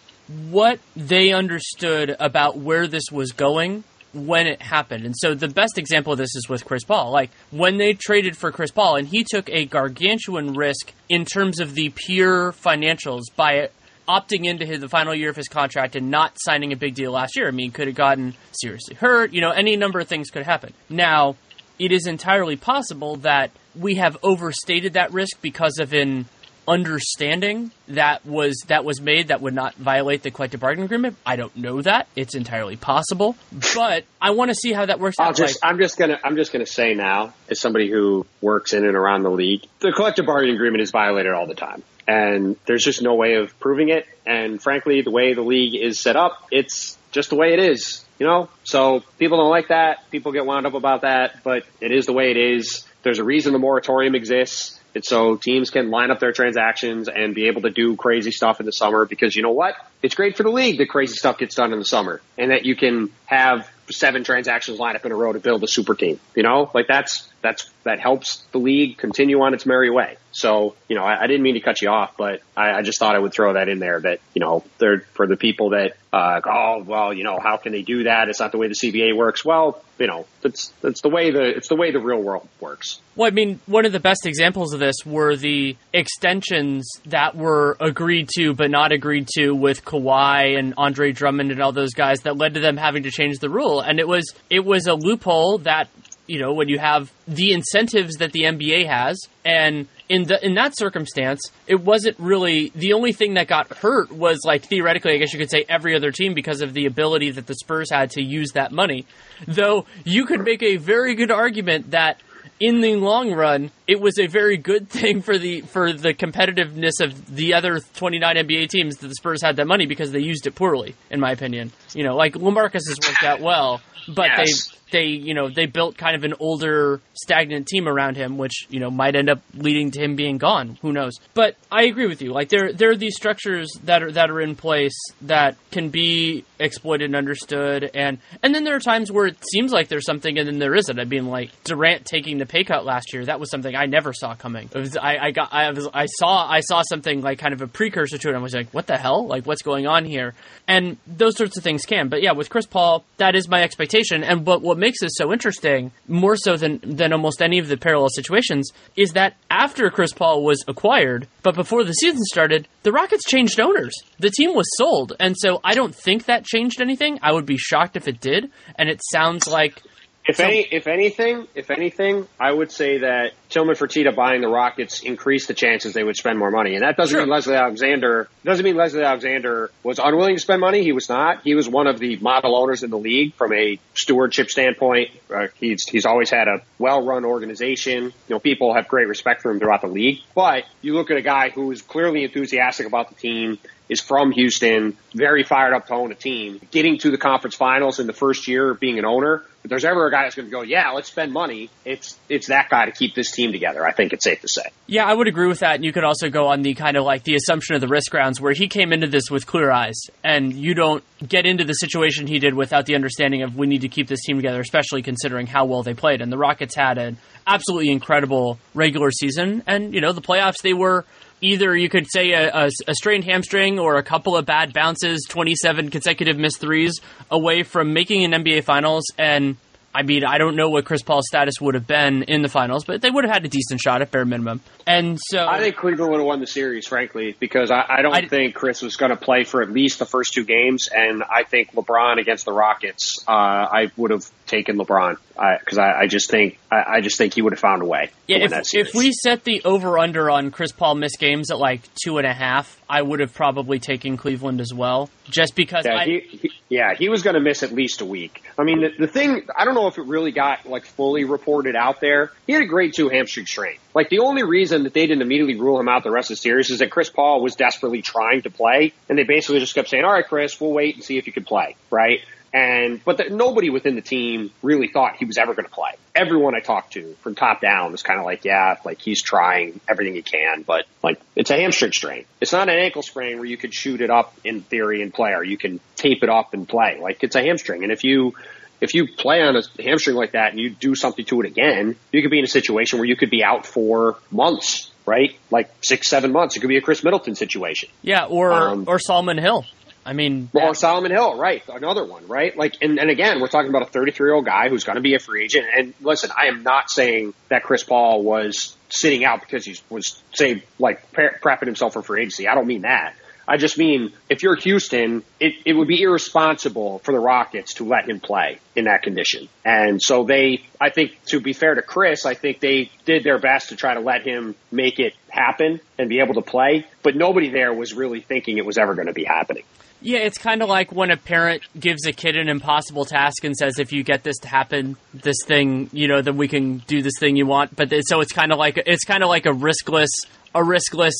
what 0.50 0.78
they 0.94 1.32
understood 1.32 2.14
about 2.20 2.58
where 2.58 2.86
this 2.86 3.10
was 3.10 3.32
going 3.32 3.84
when 4.12 4.46
it 4.46 4.62
happened. 4.62 5.04
And 5.04 5.14
so 5.16 5.34
the 5.34 5.48
best 5.48 5.78
example 5.78 6.12
of 6.12 6.18
this 6.18 6.34
is 6.34 6.48
with 6.48 6.64
Chris 6.64 6.84
Paul. 6.84 7.10
Like 7.10 7.30
when 7.50 7.76
they 7.76 7.92
traded 7.92 8.36
for 8.36 8.50
Chris 8.50 8.70
Paul, 8.70 8.96
and 8.96 9.06
he 9.06 9.24
took 9.24 9.48
a 9.50 9.64
gargantuan 9.64 10.54
risk 10.54 10.92
in 11.08 11.24
terms 11.24 11.60
of 11.60 11.74
the 11.74 11.90
pure 11.90 12.52
financials 12.52 13.24
by 13.36 13.70
opting 14.08 14.46
into 14.46 14.64
his, 14.64 14.80
the 14.80 14.88
final 14.88 15.14
year 15.14 15.28
of 15.28 15.36
his 15.36 15.48
contract 15.48 15.94
and 15.94 16.10
not 16.10 16.32
signing 16.36 16.72
a 16.72 16.76
big 16.76 16.94
deal 16.94 17.12
last 17.12 17.36
year. 17.36 17.48
I 17.48 17.50
mean, 17.50 17.70
could 17.70 17.88
have 17.88 17.96
gotten 17.96 18.34
seriously 18.52 18.94
hurt. 18.94 19.32
You 19.32 19.42
know, 19.42 19.50
any 19.50 19.76
number 19.76 20.00
of 20.00 20.08
things 20.08 20.30
could 20.30 20.44
happen. 20.44 20.72
Now, 20.88 21.36
it 21.78 21.92
is 21.92 22.06
entirely 22.06 22.56
possible 22.56 23.16
that 23.16 23.50
we 23.76 23.96
have 23.96 24.16
overstated 24.22 24.94
that 24.94 25.12
risk 25.12 25.40
because 25.42 25.78
of 25.78 25.92
an 25.92 26.26
understanding 26.68 27.72
that 27.88 28.24
was 28.26 28.64
that 28.68 28.84
was 28.84 29.00
made 29.00 29.28
that 29.28 29.40
would 29.40 29.54
not 29.54 29.74
violate 29.74 30.22
the 30.22 30.30
collective 30.30 30.60
bargaining 30.60 30.84
agreement. 30.84 31.16
I 31.24 31.36
don't 31.36 31.56
know 31.56 31.80
that. 31.82 32.06
It's 32.14 32.34
entirely 32.34 32.76
possible, 32.76 33.36
but 33.74 34.04
I 34.20 34.30
want 34.30 34.50
to 34.50 34.54
see 34.54 34.72
how 34.72 34.86
that 34.86 35.00
works 35.00 35.16
I'll 35.18 35.30
out. 35.30 35.36
just 35.36 35.62
Like, 35.62 35.70
I'm 35.70 35.78
just 35.78 35.98
gonna 35.98 36.20
I'm 36.22 36.36
just 36.36 36.52
gonna 36.52 36.66
say 36.66 36.94
now, 36.94 37.32
as 37.48 37.58
somebody 37.58 37.90
who 37.90 38.26
works 38.40 38.74
in 38.74 38.84
and 38.84 38.94
around 38.94 39.22
the 39.22 39.30
league, 39.30 39.62
the 39.80 39.92
collective 39.92 40.26
bargaining 40.26 40.54
agreement 40.54 40.82
is 40.82 40.90
violated 40.90 41.32
all 41.32 41.46
the 41.46 41.54
time. 41.54 41.82
And 42.06 42.56
there's 42.66 42.84
just 42.84 43.02
no 43.02 43.14
way 43.14 43.34
of 43.34 43.58
proving 43.60 43.90
it. 43.90 44.06
And 44.24 44.62
frankly, 44.62 45.02
the 45.02 45.10
way 45.10 45.34
the 45.34 45.42
league 45.42 45.74
is 45.74 46.00
set 46.00 46.16
up, 46.16 46.46
it's 46.50 46.96
just 47.10 47.28
the 47.30 47.36
way 47.36 47.52
it 47.52 47.58
is. 47.58 48.04
You 48.18 48.26
know? 48.26 48.48
So 48.64 49.02
people 49.18 49.38
don't 49.38 49.50
like 49.50 49.68
that. 49.68 50.10
People 50.10 50.32
get 50.32 50.46
wound 50.46 50.66
up 50.66 50.74
about 50.74 51.02
that, 51.02 51.42
but 51.44 51.64
it 51.80 51.92
is 51.92 52.06
the 52.06 52.14
way 52.14 52.30
it 52.30 52.36
is. 52.36 52.84
There's 53.02 53.18
a 53.18 53.24
reason 53.24 53.52
the 53.52 53.58
moratorium 53.58 54.14
exists. 54.14 54.77
And 54.98 55.04
so 55.04 55.36
teams 55.36 55.70
can 55.70 55.90
line 55.90 56.10
up 56.10 56.18
their 56.18 56.32
transactions 56.32 57.08
and 57.08 57.32
be 57.32 57.46
able 57.46 57.62
to 57.62 57.70
do 57.70 57.94
crazy 57.94 58.32
stuff 58.32 58.58
in 58.58 58.66
the 58.66 58.72
summer 58.72 59.04
because 59.04 59.36
you 59.36 59.44
know 59.44 59.52
what? 59.52 59.76
It's 60.02 60.14
great 60.14 60.36
for 60.36 60.42
the 60.42 60.50
league 60.50 60.78
that 60.78 60.88
crazy 60.88 61.14
stuff 61.14 61.38
gets 61.38 61.54
done 61.54 61.72
in 61.72 61.78
the 61.78 61.84
summer 61.84 62.20
and 62.36 62.50
that 62.50 62.64
you 62.64 62.76
can 62.76 63.10
have 63.26 63.68
seven 63.90 64.22
transactions 64.22 64.78
line 64.78 64.96
up 64.96 65.04
in 65.04 65.12
a 65.12 65.14
row 65.14 65.32
to 65.32 65.40
build 65.40 65.64
a 65.64 65.68
super 65.68 65.94
team. 65.94 66.20
You 66.34 66.42
know, 66.42 66.70
like 66.74 66.86
that's 66.86 67.28
that's 67.42 67.70
that 67.84 68.00
helps 68.00 68.44
the 68.52 68.58
league 68.58 68.98
continue 68.98 69.40
on 69.40 69.54
its 69.54 69.66
merry 69.66 69.90
way. 69.90 70.16
So, 70.30 70.76
you 70.88 70.96
know, 70.96 71.04
I, 71.04 71.22
I 71.22 71.26
didn't 71.26 71.42
mean 71.42 71.54
to 71.54 71.60
cut 71.60 71.80
you 71.80 71.88
off, 71.88 72.16
but 72.16 72.42
I, 72.56 72.70
I, 72.70 72.82
just 72.82 72.98
thought 72.98 73.16
I 73.16 73.18
would 73.18 73.32
throw 73.32 73.54
that 73.54 73.68
in 73.68 73.78
there 73.78 73.98
that, 73.98 74.20
you 74.34 74.40
know, 74.40 74.62
they're 74.78 75.00
for 75.14 75.26
the 75.26 75.36
people 75.36 75.70
that, 75.70 75.96
uh, 76.12 76.40
oh, 76.44 76.84
well, 76.86 77.12
you 77.12 77.24
know, 77.24 77.38
how 77.42 77.56
can 77.56 77.72
they 77.72 77.82
do 77.82 78.04
that? 78.04 78.28
It's 78.28 78.38
not 78.38 78.52
the 78.52 78.58
way 78.58 78.68
the 78.68 78.74
CBA 78.74 79.16
works. 79.16 79.44
Well, 79.44 79.82
you 79.98 80.06
know, 80.06 80.26
it's, 80.44 80.72
it's 80.84 81.00
the 81.00 81.08
way 81.08 81.30
the, 81.30 81.42
it's 81.42 81.68
the 81.68 81.76
way 81.76 81.90
the 81.90 81.98
real 81.98 82.20
world 82.20 82.46
works. 82.60 83.00
Well, 83.16 83.26
I 83.26 83.30
mean, 83.30 83.58
one 83.66 83.84
of 83.84 83.92
the 83.92 84.00
best 84.00 84.26
examples 84.26 84.74
of 84.74 84.80
this 84.80 84.94
were 85.04 85.34
the 85.34 85.76
extensions 85.92 86.88
that 87.06 87.34
were 87.34 87.76
agreed 87.80 88.28
to 88.36 88.54
but 88.54 88.70
not 88.70 88.92
agreed 88.92 89.28
to 89.38 89.52
with 89.52 89.84
Kawhi 89.88 90.58
and 90.58 90.74
Andre 90.76 91.12
Drummond 91.12 91.50
and 91.50 91.60
all 91.62 91.72
those 91.72 91.94
guys 91.94 92.20
that 92.20 92.36
led 92.36 92.54
to 92.54 92.60
them 92.60 92.76
having 92.76 93.04
to 93.04 93.10
change 93.10 93.38
the 93.38 93.48
rule. 93.48 93.80
And 93.80 93.98
it 93.98 94.06
was, 94.06 94.34
it 94.50 94.64
was 94.64 94.86
a 94.86 94.94
loophole 94.94 95.58
that 95.58 95.88
you 96.28 96.38
know, 96.38 96.52
when 96.52 96.68
you 96.68 96.78
have 96.78 97.10
the 97.26 97.52
incentives 97.52 98.16
that 98.16 98.32
the 98.32 98.42
NBA 98.42 98.86
has, 98.86 99.18
and 99.44 99.88
in 100.08 100.24
the 100.24 100.44
in 100.44 100.54
that 100.54 100.76
circumstance, 100.76 101.40
it 101.66 101.80
wasn't 101.80 102.18
really 102.20 102.70
the 102.74 102.92
only 102.92 103.12
thing 103.12 103.34
that 103.34 103.48
got 103.48 103.78
hurt 103.78 104.12
was 104.12 104.40
like 104.44 104.64
theoretically, 104.64 105.14
I 105.14 105.16
guess 105.16 105.32
you 105.32 105.38
could 105.38 105.50
say 105.50 105.64
every 105.68 105.96
other 105.96 106.12
team 106.12 106.34
because 106.34 106.60
of 106.60 106.74
the 106.74 106.84
ability 106.84 107.30
that 107.30 107.46
the 107.46 107.54
Spurs 107.54 107.90
had 107.90 108.10
to 108.12 108.22
use 108.22 108.52
that 108.52 108.72
money. 108.72 109.06
Though 109.46 109.86
you 110.04 110.26
could 110.26 110.44
make 110.44 110.62
a 110.62 110.76
very 110.76 111.14
good 111.14 111.30
argument 111.30 111.90
that 111.92 112.20
in 112.60 112.82
the 112.82 112.96
long 112.96 113.32
run, 113.32 113.70
it 113.88 113.98
was 113.98 114.18
a 114.18 114.26
very 114.26 114.58
good 114.58 114.88
thing 114.90 115.22
for 115.22 115.38
the 115.38 115.62
for 115.62 115.92
the 115.92 116.12
competitiveness 116.14 117.00
of 117.00 117.34
the 117.34 117.54
other 117.54 117.80
29 117.94 118.36
NBA 118.36 118.68
teams 118.68 118.98
that 118.98 119.08
the 119.08 119.14
Spurs 119.14 119.42
had 119.42 119.56
that 119.56 119.66
money 119.66 119.86
because 119.86 120.12
they 120.12 120.20
used 120.20 120.46
it 120.46 120.54
poorly, 120.54 120.94
in 121.10 121.18
my 121.18 121.32
opinion. 121.32 121.72
You 121.94 122.04
know, 122.04 122.14
like 122.14 122.34
LaMarcus 122.34 122.86
has 122.86 122.98
worked 123.04 123.24
out 123.24 123.40
well, 123.40 123.80
but 124.06 124.28
yes. 124.36 124.36
they 124.36 124.78
they 124.90 125.04
you 125.06 125.34
know 125.34 125.48
they 125.48 125.66
built 125.66 125.96
kind 125.96 126.16
of 126.16 126.24
an 126.24 126.34
older 126.40 127.00
stagnant 127.14 127.66
team 127.66 127.88
around 127.88 128.16
him 128.16 128.38
which 128.38 128.66
you 128.70 128.80
know 128.80 128.90
might 128.90 129.16
end 129.16 129.28
up 129.28 129.40
leading 129.54 129.90
to 129.90 130.00
him 130.00 130.16
being 130.16 130.38
gone. 130.38 130.78
Who 130.82 130.92
knows? 130.92 131.14
But 131.34 131.56
i 131.70 131.84
agree 131.84 132.06
with 132.06 132.22
you. 132.22 132.32
Like 132.32 132.48
there 132.48 132.72
there 132.72 132.90
are 132.90 132.96
these 132.96 133.16
structures 133.16 133.70
that 133.84 134.02
are 134.02 134.12
that 134.12 134.30
are 134.30 134.40
in 134.40 134.54
place 134.56 134.96
that 135.22 135.56
can 135.70 135.90
be 135.90 136.44
exploited 136.58 137.06
and 137.06 137.16
understood. 137.16 137.90
And 137.94 138.18
and 138.42 138.54
then 138.54 138.64
there 138.64 138.76
are 138.76 138.80
times 138.80 139.10
where 139.10 139.26
it 139.26 139.36
seems 139.52 139.72
like 139.72 139.88
there's 139.88 140.06
something 140.06 140.38
and 140.38 140.48
then 140.48 140.58
there 140.58 140.74
isn't. 140.74 140.98
I 140.98 141.04
mean 141.04 141.26
like 141.26 141.50
durant 141.64 142.04
taking 142.04 142.38
the 142.38 142.46
pay 142.46 142.64
cut 142.64 142.84
last 142.84 143.12
year 143.12 143.24
that 143.26 143.40
was 143.40 143.50
something 143.50 143.74
i 143.78 143.86
never 143.86 144.12
saw 144.12 144.34
coming. 144.34 144.68
Was, 144.74 144.96
I, 144.96 145.16
I 145.18 145.30
got 145.30 145.52
i 145.52 145.70
was 145.70 145.88
i 145.92 146.06
saw 146.06 146.48
i 146.50 146.60
saw 146.60 146.82
something 146.82 147.20
like 147.20 147.38
kind 147.38 147.54
of 147.54 147.62
a 147.62 147.66
precursor 147.66 148.18
to 148.18 148.28
it. 148.28 148.30
And 148.30 148.38
i 148.38 148.42
was 148.42 148.54
like 148.54 148.70
what 148.70 148.86
the 148.86 148.96
hell? 148.96 149.26
Like 149.26 149.46
what's 149.46 149.62
going 149.62 149.86
on 149.86 150.04
here? 150.04 150.34
And 150.66 150.96
those 151.06 151.36
sorts 151.36 151.56
of 151.56 151.62
things 151.62 151.82
can. 151.84 152.08
But 152.08 152.22
yeah 152.22 152.32
with 152.32 152.50
chris 152.50 152.66
paul 152.66 153.04
that 153.18 153.34
is 153.34 153.48
my 153.48 153.62
expectation. 153.62 154.24
And 154.24 154.44
but 154.44 154.62
what 154.62 154.78
makes 154.78 155.00
this 155.00 155.12
so 155.16 155.32
interesting, 155.32 155.92
more 156.06 156.36
so 156.36 156.56
than 156.56 156.80
than 156.82 157.12
almost 157.12 157.42
any 157.42 157.58
of 157.58 157.68
the 157.68 157.76
parallel 157.76 158.08
situations, 158.08 158.70
is 158.96 159.12
that 159.12 159.36
after 159.50 159.90
Chris 159.90 160.12
Paul 160.12 160.42
was 160.42 160.64
acquired, 160.66 161.26
but 161.42 161.54
before 161.54 161.84
the 161.84 161.92
season 161.92 162.22
started, 162.24 162.68
the 162.82 162.92
Rockets 162.92 163.24
changed 163.24 163.60
owners. 163.60 163.94
The 164.18 164.30
team 164.30 164.54
was 164.54 164.66
sold, 164.76 165.14
and 165.20 165.36
so 165.36 165.60
I 165.64 165.74
don't 165.74 165.94
think 165.94 166.24
that 166.24 166.44
changed 166.44 166.80
anything. 166.80 167.18
I 167.22 167.32
would 167.32 167.46
be 167.46 167.58
shocked 167.58 167.96
if 167.96 168.08
it 168.08 168.20
did, 168.20 168.50
and 168.76 168.88
it 168.88 169.00
sounds 169.12 169.46
like 169.46 169.82
if 170.28 170.36
So- 170.36 170.44
any, 170.44 170.60
if 170.70 170.86
anything, 170.86 171.48
if 171.54 171.70
anything, 171.70 172.26
I 172.38 172.52
would 172.52 172.70
say 172.70 172.98
that 172.98 173.32
Tillman 173.48 173.74
Fertitta 173.76 174.14
buying 174.14 174.42
the 174.42 174.48
Rockets 174.48 175.02
increased 175.02 175.48
the 175.48 175.54
chances 175.54 175.94
they 175.94 176.04
would 176.04 176.16
spend 176.16 176.38
more 176.38 176.50
money. 176.50 176.74
And 176.74 176.82
that 176.82 176.96
doesn't 176.98 177.14
Sure. 177.14 177.22
mean 177.22 177.30
Leslie 177.30 177.54
Alexander 177.56 178.28
doesn't 178.44 178.62
mean 178.64 178.76
Leslie 178.76 179.02
Alexander 179.02 179.70
was 179.82 179.98
unwilling 179.98 180.36
to 180.36 180.40
spend 180.40 180.60
money. 180.60 180.82
He 180.82 180.92
was 180.92 181.08
not. 181.08 181.40
He 181.44 181.54
was 181.54 181.66
one 181.68 181.86
of 181.86 181.98
the 181.98 182.16
model 182.16 182.56
owners 182.56 182.82
in 182.82 182.90
the 182.90 182.98
league 182.98 183.34
from 183.34 183.54
a 183.54 183.78
stewardship 183.94 184.50
standpoint. 184.50 185.10
Uh, 185.34 185.46
he's 185.58 185.88
he's 185.88 186.04
always 186.04 186.28
had 186.30 186.46
a 186.46 186.60
well-run 186.78 187.24
organization. 187.24 188.04
You 188.04 188.12
know, 188.28 188.38
people 188.38 188.74
have 188.74 188.86
great 188.86 189.08
respect 189.08 189.40
for 189.42 189.50
him 189.50 189.58
throughout 189.58 189.80
the 189.80 189.88
league. 189.88 190.18
But 190.34 190.64
you 190.82 190.92
look 190.92 191.10
at 191.10 191.16
a 191.16 191.22
guy 191.22 191.48
who 191.48 191.70
is 191.72 191.80
clearly 191.80 192.24
enthusiastic 192.24 192.86
about 192.86 193.08
the 193.08 193.14
team 193.14 193.58
is 193.88 194.00
from 194.00 194.32
Houston, 194.32 194.96
very 195.14 195.42
fired 195.42 195.74
up 195.74 195.86
to 195.86 195.94
own 195.94 196.12
a 196.12 196.14
team, 196.14 196.60
getting 196.70 196.98
to 196.98 197.10
the 197.10 197.18
conference 197.18 197.56
finals 197.56 198.00
in 198.00 198.06
the 198.06 198.12
first 198.12 198.48
year 198.48 198.70
of 198.70 198.80
being 198.80 198.98
an 198.98 199.04
owner. 199.04 199.42
If 199.64 199.70
there's 199.70 199.84
ever 199.84 200.06
a 200.06 200.10
guy 200.10 200.22
that's 200.22 200.36
going 200.36 200.46
to 200.46 200.52
go, 200.52 200.62
yeah, 200.62 200.90
let's 200.90 201.08
spend 201.08 201.32
money, 201.32 201.68
it's 201.84 202.16
it's 202.28 202.46
that 202.46 202.68
guy 202.70 202.86
to 202.86 202.92
keep 202.92 203.14
this 203.14 203.32
team 203.32 203.50
together. 203.50 203.84
I 203.84 203.92
think 203.92 204.12
it's 204.12 204.24
safe 204.24 204.40
to 204.42 204.48
say. 204.48 204.62
Yeah, 204.86 205.04
I 205.04 205.12
would 205.12 205.26
agree 205.26 205.48
with 205.48 205.60
that. 205.60 205.76
And 205.76 205.84
you 205.84 205.92
could 205.92 206.04
also 206.04 206.28
go 206.28 206.46
on 206.46 206.62
the 206.62 206.74
kind 206.74 206.96
of 206.96 207.04
like 207.04 207.24
the 207.24 207.34
assumption 207.34 207.74
of 207.74 207.80
the 207.80 207.88
risk 207.88 208.10
grounds 208.10 208.40
where 208.40 208.52
he 208.52 208.68
came 208.68 208.92
into 208.92 209.08
this 209.08 209.30
with 209.30 209.46
clear 209.46 209.70
eyes 209.70 210.00
and 210.22 210.52
you 210.52 210.74
don't 210.74 211.02
get 211.26 211.44
into 211.44 211.64
the 211.64 211.72
situation 211.72 212.26
he 212.26 212.38
did 212.38 212.54
without 212.54 212.86
the 212.86 212.94
understanding 212.94 213.42
of 213.42 213.56
we 213.56 213.66
need 213.66 213.80
to 213.80 213.88
keep 213.88 214.06
this 214.06 214.20
team 214.20 214.36
together, 214.36 214.60
especially 214.60 215.02
considering 215.02 215.46
how 215.46 215.64
well 215.64 215.82
they 215.82 215.94
played. 215.94 216.20
And 216.22 216.30
the 216.30 216.38
Rockets 216.38 216.76
had 216.76 216.96
an 216.96 217.18
absolutely 217.46 217.90
incredible 217.90 218.58
regular 218.74 219.10
season. 219.10 219.64
And, 219.66 219.92
you 219.92 220.00
know, 220.00 220.12
the 220.12 220.22
playoffs, 220.22 220.62
they 220.62 220.72
were 220.72 221.04
either 221.40 221.76
you 221.76 221.88
could 221.88 222.06
say 222.10 222.32
a, 222.32 222.50
a, 222.52 222.70
a 222.86 222.94
strained 222.94 223.24
hamstring 223.24 223.78
or 223.78 223.96
a 223.96 224.02
couple 224.02 224.36
of 224.36 224.46
bad 224.46 224.72
bounces, 224.72 225.24
27 225.28 225.90
consecutive 225.90 226.36
missed 226.36 226.60
threes 226.60 227.00
away 227.30 227.62
from 227.62 227.92
making 227.92 228.24
an 228.24 228.42
NBA 228.42 228.64
Finals. 228.64 229.04
And 229.18 229.56
I 229.94 230.02
mean, 230.02 230.24
I 230.24 230.38
don't 230.38 230.54
know 230.54 230.68
what 230.68 230.84
Chris 230.84 231.02
Paul's 231.02 231.26
status 231.26 231.60
would 231.60 231.74
have 231.74 231.86
been 231.86 232.22
in 232.24 232.42
the 232.42 232.48
finals, 232.48 232.84
but 232.84 233.00
they 233.00 233.10
would 233.10 233.24
have 233.24 233.32
had 233.32 233.44
a 233.44 233.48
decent 233.48 233.80
shot 233.80 234.02
at 234.02 234.10
bare 234.10 234.24
minimum. 234.24 234.60
And 234.86 235.18
so 235.20 235.46
I 235.46 235.58
think 235.60 235.76
Cleveland 235.76 236.10
would 236.12 236.18
have 236.18 236.26
won 236.26 236.40
the 236.40 236.46
series, 236.46 236.86
frankly, 236.86 237.34
because 237.40 237.70
I, 237.70 237.84
I 237.88 238.02
don't 238.02 238.14
I- 238.14 238.28
think 238.28 238.54
Chris 238.54 238.82
was 238.82 238.96
going 238.96 239.10
to 239.10 239.16
play 239.16 239.44
for 239.44 239.62
at 239.62 239.70
least 239.72 239.98
the 239.98 240.06
first 240.06 240.34
two 240.34 240.44
games, 240.44 240.88
and 240.94 241.22
I 241.24 241.42
think 241.44 241.72
LeBron 241.72 242.18
against 242.20 242.44
the 242.44 242.52
Rockets, 242.52 243.24
uh, 243.26 243.32
I 243.32 243.90
would 243.96 244.10
have 244.10 244.24
taken 244.48 244.76
LeBron 244.76 245.16
because 245.60 245.78
I, 245.78 246.00
I, 246.00 246.06
just 246.06 246.30
think 246.30 246.58
I, 246.70 246.96
I 246.96 247.00
just 247.00 247.16
think 247.16 247.34
he 247.34 247.42
would 247.42 247.52
have 247.52 247.60
found 247.60 247.82
a 247.82 247.84
way. 247.84 248.10
Yeah, 248.26 248.38
if, 248.38 248.74
if 248.74 248.94
we 248.94 249.12
set 249.12 249.44
the 249.44 249.62
over 249.64 249.98
under 249.98 250.30
on 250.30 250.50
Chris 250.50 250.72
Paul 250.72 250.96
missed 250.96 251.18
games 251.20 251.50
at 251.50 251.58
like 251.58 251.82
two 252.02 252.18
and 252.18 252.26
a 252.26 252.32
half, 252.32 252.80
I 252.88 253.02
would 253.02 253.20
have 253.20 253.34
probably 253.34 253.78
taken 253.78 254.16
Cleveland 254.16 254.60
as 254.60 254.72
well, 254.74 255.10
just 255.30 255.54
because 255.54 255.84
Yeah, 255.84 255.96
I, 255.96 256.04
he, 256.04 256.20
he, 256.20 256.50
yeah, 256.68 256.94
he 256.94 257.08
was 257.08 257.22
going 257.22 257.34
to 257.34 257.40
miss 257.40 257.62
at 257.62 257.72
least 257.72 258.00
a 258.00 258.04
week. 258.04 258.42
I 258.58 258.64
mean, 258.64 258.80
the, 258.80 259.06
the 259.06 259.06
thing, 259.06 259.46
I 259.56 259.64
don't 259.64 259.74
know 259.74 259.86
if 259.86 259.98
it 259.98 260.06
really 260.06 260.32
got 260.32 260.66
like 260.66 260.84
fully 260.84 261.24
reported 261.24 261.76
out 261.76 262.00
there. 262.00 262.32
He 262.46 262.52
had 262.52 262.62
a 262.62 262.66
grade 262.66 262.92
two 262.94 263.08
hamstring 263.08 263.46
strain. 263.46 263.76
Like 263.94 264.08
the 264.08 264.20
only 264.20 264.42
reason 264.42 264.84
that 264.84 264.94
they 264.94 265.06
didn't 265.06 265.22
immediately 265.22 265.56
rule 265.56 265.78
him 265.78 265.88
out 265.88 266.02
the 266.04 266.10
rest 266.10 266.30
of 266.30 266.36
the 266.36 266.40
series 266.40 266.70
is 266.70 266.80
that 266.80 266.90
Chris 266.90 267.10
Paul 267.10 267.42
was 267.42 267.54
desperately 267.54 268.02
trying 268.02 268.42
to 268.42 268.50
play, 268.50 268.92
and 269.08 269.18
they 269.18 269.24
basically 269.24 269.60
just 269.60 269.74
kept 269.74 269.88
saying, 269.88 270.04
"All 270.04 270.12
right, 270.12 270.26
Chris, 270.26 270.60
we'll 270.60 270.72
wait 270.72 270.96
and 270.96 271.04
see 271.04 271.18
if 271.18 271.26
you 271.26 271.32
can 271.32 271.44
play." 271.44 271.76
Right? 271.90 272.20
And 272.58 273.04
but 273.04 273.18
the, 273.18 273.30
nobody 273.30 273.70
within 273.70 273.94
the 273.94 274.00
team 274.02 274.50
really 274.62 274.88
thought 274.88 275.16
he 275.16 275.24
was 275.24 275.38
ever 275.38 275.54
going 275.54 275.66
to 275.66 275.70
play. 275.70 275.92
Everyone 276.14 276.56
I 276.56 276.60
talked 276.60 276.94
to, 276.94 277.14
from 277.20 277.36
top 277.36 277.60
down, 277.60 277.92
was 277.92 278.02
kind 278.02 278.18
of 278.18 278.26
like, 278.26 278.44
"Yeah, 278.44 278.76
like 278.84 279.00
he's 279.00 279.22
trying 279.22 279.80
everything 279.88 280.14
he 280.14 280.22
can, 280.22 280.62
but 280.62 280.84
like 281.02 281.20
it's 281.36 281.50
a 281.50 281.56
hamstring 281.56 281.92
strain. 281.92 282.24
It's 282.40 282.52
not 282.52 282.68
an 282.68 282.78
ankle 282.78 283.02
sprain 283.02 283.36
where 283.36 283.46
you 283.46 283.56
could 283.56 283.72
shoot 283.72 284.00
it 284.00 284.10
up 284.10 284.34
in 284.42 284.62
theory 284.62 285.02
and 285.02 285.14
play, 285.14 285.34
or 285.34 285.44
you 285.44 285.56
can 285.56 285.78
tape 285.94 286.22
it 286.22 286.28
up 286.28 286.52
and 286.52 286.68
play. 286.68 286.98
Like 287.00 287.22
it's 287.22 287.36
a 287.36 287.42
hamstring, 287.42 287.84
and 287.84 287.92
if 287.92 288.02
you 288.02 288.34
if 288.80 288.94
you 288.94 289.06
play 289.06 289.42
on 289.42 289.56
a 289.56 289.62
hamstring 289.82 290.16
like 290.16 290.32
that 290.32 290.50
and 290.50 290.60
you 290.60 290.70
do 290.70 290.94
something 290.94 291.24
to 291.26 291.40
it 291.40 291.46
again, 291.46 291.96
you 292.12 292.22
could 292.22 292.30
be 292.30 292.38
in 292.38 292.44
a 292.44 292.48
situation 292.48 292.98
where 292.98 293.06
you 293.06 293.16
could 293.16 293.30
be 293.30 293.44
out 293.44 293.66
for 293.66 294.16
months, 294.30 294.90
right? 295.06 295.36
Like 295.50 295.70
six, 295.82 296.08
seven 296.08 296.32
months. 296.32 296.56
It 296.56 296.60
could 296.60 296.68
be 296.68 296.76
a 296.76 296.80
Khris 296.80 297.04
Middleton 297.04 297.34
situation. 297.34 297.88
yeah, 298.02 298.24
or 298.24 298.52
Um, 298.52 298.84
or 298.86 298.98
Solomon 298.98 299.38
Hill. 299.38 299.64
I 300.08 300.14
mean, 300.14 300.48
Or 300.54 300.74
Solomon 300.74 301.10
Hill, 301.10 301.36
right? 301.36 301.62
Another 301.68 302.02
one, 302.02 302.26
right? 302.28 302.56
Like, 302.56 302.76
and, 302.80 302.98
and 302.98 303.10
again, 303.10 303.42
we're 303.42 303.48
talking 303.48 303.68
about 303.68 303.82
a 303.82 303.90
33 303.90 304.26
year 304.26 304.34
old 304.34 304.46
guy 304.46 304.70
who's 304.70 304.84
going 304.84 304.96
to 304.96 305.02
be 305.02 305.14
a 305.14 305.18
free 305.18 305.44
agent. 305.44 305.66
And 305.76 305.92
listen, 306.00 306.30
I 306.34 306.46
am 306.46 306.62
not 306.62 306.90
saying 306.90 307.34
that 307.50 307.62
Chris 307.62 307.84
Paul 307.84 308.22
was 308.22 308.74
sitting 308.88 309.26
out 309.26 309.42
because 309.42 309.66
he 309.66 309.76
was, 309.90 310.18
say, 310.32 310.62
like 310.78 311.12
prepping 311.12 311.66
himself 311.66 311.92
for 311.92 312.00
free 312.00 312.22
agency. 312.22 312.48
I 312.48 312.54
don't 312.54 312.66
mean 312.66 312.82
that. 312.82 313.16
I 313.46 313.58
just 313.58 313.76
mean 313.76 314.14
if 314.30 314.42
you're 314.42 314.56
Houston, 314.56 315.24
it, 315.40 315.54
it 315.66 315.74
would 315.74 315.88
be 315.88 316.00
irresponsible 316.00 317.00
for 317.00 317.12
the 317.12 317.20
Rockets 317.20 317.74
to 317.74 317.84
let 317.84 318.08
him 318.08 318.18
play 318.18 318.60
in 318.76 318.84
that 318.84 319.02
condition. 319.02 319.50
And 319.62 320.00
so 320.00 320.24
they, 320.24 320.64
I 320.80 320.88
think, 320.88 321.22
to 321.26 321.40
be 321.40 321.52
fair 321.52 321.74
to 321.74 321.82
Chris, 321.82 322.24
I 322.24 322.32
think 322.32 322.60
they 322.60 322.90
did 323.04 323.24
their 323.24 323.38
best 323.38 323.70
to 323.70 323.76
try 323.76 323.92
to 323.92 324.00
let 324.00 324.26
him 324.26 324.54
make 324.72 325.00
it 325.00 325.12
happen 325.28 325.80
and 325.98 326.08
be 326.08 326.20
able 326.20 326.34
to 326.34 326.42
play. 326.42 326.86
But 327.02 327.14
nobody 327.14 327.50
there 327.50 327.74
was 327.74 327.92
really 327.92 328.20
thinking 328.20 328.56
it 328.56 328.64
was 328.64 328.78
ever 328.78 328.94
going 328.94 329.08
to 329.08 329.14
be 329.14 329.24
happening. 329.24 329.64
Yeah, 330.00 330.18
it's 330.18 330.38
kind 330.38 330.62
of 330.62 330.68
like 330.68 330.92
when 330.92 331.10
a 331.10 331.16
parent 331.16 331.62
gives 331.78 332.06
a 332.06 332.12
kid 332.12 332.36
an 332.36 332.48
impossible 332.48 333.04
task 333.04 333.42
and 333.44 333.56
says, 333.56 333.78
"If 333.78 333.92
you 333.92 334.04
get 334.04 334.22
this 334.22 334.36
to 334.38 334.48
happen, 334.48 334.96
this 335.12 335.36
thing, 335.44 335.90
you 335.92 336.06
know, 336.06 336.22
then 336.22 336.36
we 336.36 336.46
can 336.46 336.78
do 336.86 337.02
this 337.02 337.14
thing 337.18 337.34
you 337.36 337.46
want." 337.46 337.74
But 337.74 337.92
it, 337.92 338.06
so 338.06 338.20
it's 338.20 338.32
kind 338.32 338.52
of 338.52 338.58
like 338.58 338.80
it's 338.86 339.04
kind 339.04 339.22
of 339.24 339.28
like 339.28 339.46
a 339.46 339.50
riskless, 339.52 340.08
a 340.54 340.60
riskless 340.60 341.14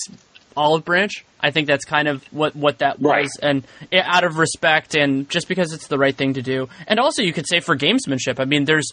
olive 0.56 0.84
branch. 0.84 1.24
I 1.40 1.50
think 1.50 1.66
that's 1.66 1.84
kind 1.84 2.08
of 2.08 2.22
what 2.32 2.54
what 2.56 2.78
that 2.78 2.96
Right. 3.00 3.22
was, 3.22 3.38
and 3.42 3.64
it, 3.90 4.02
out 4.04 4.24
of 4.24 4.38
respect 4.38 4.94
and 4.96 5.28
just 5.28 5.48
because 5.48 5.72
it's 5.72 5.86
the 5.88 5.98
right 5.98 6.14
thing 6.16 6.34
to 6.34 6.42
do, 6.42 6.68
and 6.86 6.98
also 7.00 7.22
you 7.22 7.32
could 7.32 7.48
say 7.48 7.60
for 7.60 7.76
gamesmanship. 7.76 8.38
I 8.40 8.44
mean, 8.44 8.64
there's 8.64 8.88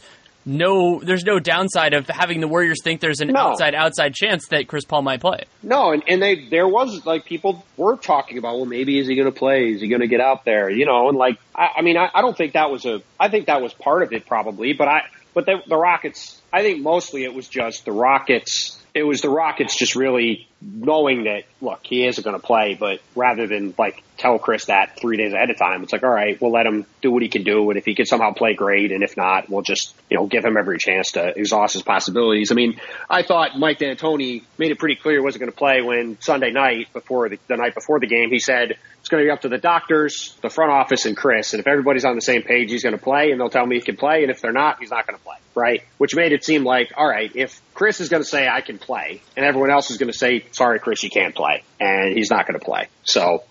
no 0.46 1.00
there's 1.00 1.24
no 1.24 1.40
downside 1.40 1.94
of 1.94 2.08
having 2.08 2.40
the 2.40 2.48
Warriors 2.48 2.78
think 2.84 3.02
there's 3.02 3.20
an 3.22 3.30
No. 3.30 3.40
outside 3.40 3.74
outside 3.74 4.14
chance 4.14 4.48
that 4.50 4.68
Chris 4.68 4.86
Paul 4.86 5.02
might 5.02 5.20
play. 5.22 5.46
No, 5.64 5.92
and, 5.92 6.04
and 6.08 6.22
they 6.22 6.48
there 6.50 6.68
was 6.68 7.06
like 7.06 7.26
people 7.26 7.66
were 7.78 7.98
talking 7.98 8.38
about, 8.38 8.56
well, 8.58 8.66
maybe 8.66 9.00
is 9.00 9.08
he 9.08 9.16
going 9.16 9.32
to 9.32 9.38
play? 9.38 9.72
Is 9.72 9.82
he 9.82 9.88
going 9.88 10.02
to 10.02 10.08
get 10.08 10.22
out 10.22 10.46
there? 10.46 10.70
You 10.70 10.86
know, 10.86 11.10
and 11.10 11.18
like 11.18 11.40
I, 11.56 11.70
I 11.78 11.82
mean, 11.82 11.98
I, 11.98 12.10
I 12.14 12.22
don't 12.22 12.38
think 12.38 12.54
that 12.54 12.70
was 12.70 12.86
a. 12.86 13.02
I 13.20 13.30
think 13.30 13.48
that 13.48 13.62
was 13.62 13.74
part 13.74 14.04
of 14.04 14.14
it 14.14 14.26
probably, 14.28 14.74
but 14.74 14.88
I 14.88 15.02
but 15.34 15.46
the, 15.46 15.58
the 15.68 15.78
Rockets. 15.78 16.42
I 16.54 16.62
think 16.62 16.82
mostly 16.82 17.24
it 17.24 17.34
was 17.34 17.48
just 17.48 17.86
the 17.86 17.92
Rockets. 17.92 18.80
It 18.96 19.04
was 19.04 19.20
the 19.20 19.30
Rockets 19.30 19.78
just 19.78 19.96
really 19.96 20.48
knowing 20.62 21.26
that 21.26 21.44
look, 21.60 21.82
he 21.84 22.08
isn't 22.08 22.24
going 22.24 22.40
to 22.40 22.46
play, 22.46 22.78
but 22.80 23.02
rather 23.14 23.46
than 23.46 23.74
like 23.78 24.02
tell 24.18 24.40
Chris 24.40 24.66
that 24.66 24.98
three 24.98 25.18
days 25.18 25.34
ahead 25.34 25.50
of 25.50 25.58
time, 25.58 25.84
it's 25.84 25.92
like, 25.92 26.04
all 26.04 26.10
right, 26.10 26.42
we'll 26.42 26.54
let 26.54 26.66
him 26.66 26.86
do 27.02 27.12
what 27.12 27.22
he 27.22 27.28
can 27.28 27.44
do, 27.44 27.70
and 27.70 27.78
if 27.78 27.84
he 27.84 27.94
can 27.94 28.06
somehow 28.06 28.32
play 28.32 28.54
great, 28.54 28.94
and 28.94 29.04
if 29.04 29.18
not, 29.18 29.50
we'll 29.50 29.64
just 29.64 29.94
you 30.10 30.18
know 30.18 30.26
give 30.28 30.46
him 30.46 30.56
every 30.56 30.78
chance 30.80 31.12
to 31.12 31.38
exhaust 31.38 31.74
his 31.74 31.84
possibilities. 31.84 32.52
I 32.52 32.56
mean, 32.56 32.80
I 33.10 33.24
thought 33.24 33.60
Mike 33.60 33.80
D'Antoni 33.80 34.44
made 34.58 34.72
it 34.72 34.80
pretty 34.80 34.96
clear 34.96 35.16
he 35.16 35.20
wasn't 35.20 35.42
going 35.42 35.52
to 35.52 35.58
play 35.58 35.82
when 35.82 36.18
Sunday 36.22 36.52
night 36.52 36.94
before 36.94 37.28
the, 37.28 37.38
the 37.48 37.58
night 37.58 37.76
before 37.76 38.00
the 38.00 38.08
game. 38.08 38.32
He 38.32 38.40
said 38.40 38.78
it's 39.06 39.10
going 39.12 39.22
to 39.22 39.28
be 39.28 39.32
up 39.32 39.42
to 39.42 39.50
the 39.50 39.60
doctors, 39.60 40.36
the 40.42 40.50
front 40.50 40.72
office, 40.72 41.06
and 41.06 41.16
Chris. 41.16 41.54
And 41.54 41.60
if 41.60 41.68
everybody's 41.68 42.06
on 42.06 42.16
the 42.16 42.22
same 42.22 42.42
page, 42.42 42.72
he's 42.72 42.82
going 42.82 42.98
to 42.98 43.04
play, 43.04 43.30
and 43.30 43.40
they'll 43.40 43.52
tell 43.52 43.64
me 43.64 43.76
he 43.76 43.82
can 43.84 43.98
play. 43.98 44.24
And 44.24 44.32
if 44.32 44.42
they're 44.42 44.52
not, 44.52 44.80
he's 44.80 44.90
not 44.90 45.06
going 45.06 45.16
to 45.16 45.24
play, 45.24 45.36
right? 45.54 45.84
Which 46.00 46.16
made 46.16 46.32
it 46.32 46.44
seem 46.44 46.64
like, 46.64 46.92
all 46.98 47.08
right, 47.08 47.32
if 47.36 47.62
Chris 47.76 48.02
is 48.02 48.10
going 48.10 48.24
to 48.24 48.28
say 48.28 48.48
I 48.48 48.62
can 48.62 48.80
play, 48.80 49.22
and 49.38 49.46
everyone 49.46 49.70
else 49.70 49.92
is 49.92 49.98
going 49.98 50.12
to 50.12 50.18
say, 50.18 50.46
sorry, 50.54 50.80
Chris, 50.80 51.04
you 51.04 51.12
can't 51.12 51.36
play, 51.36 51.64
and 51.80 52.18
he's 52.18 52.32
not 52.32 52.48
going 52.48 52.60
to 52.60 52.66
play. 52.66 52.88
So. 53.04 53.44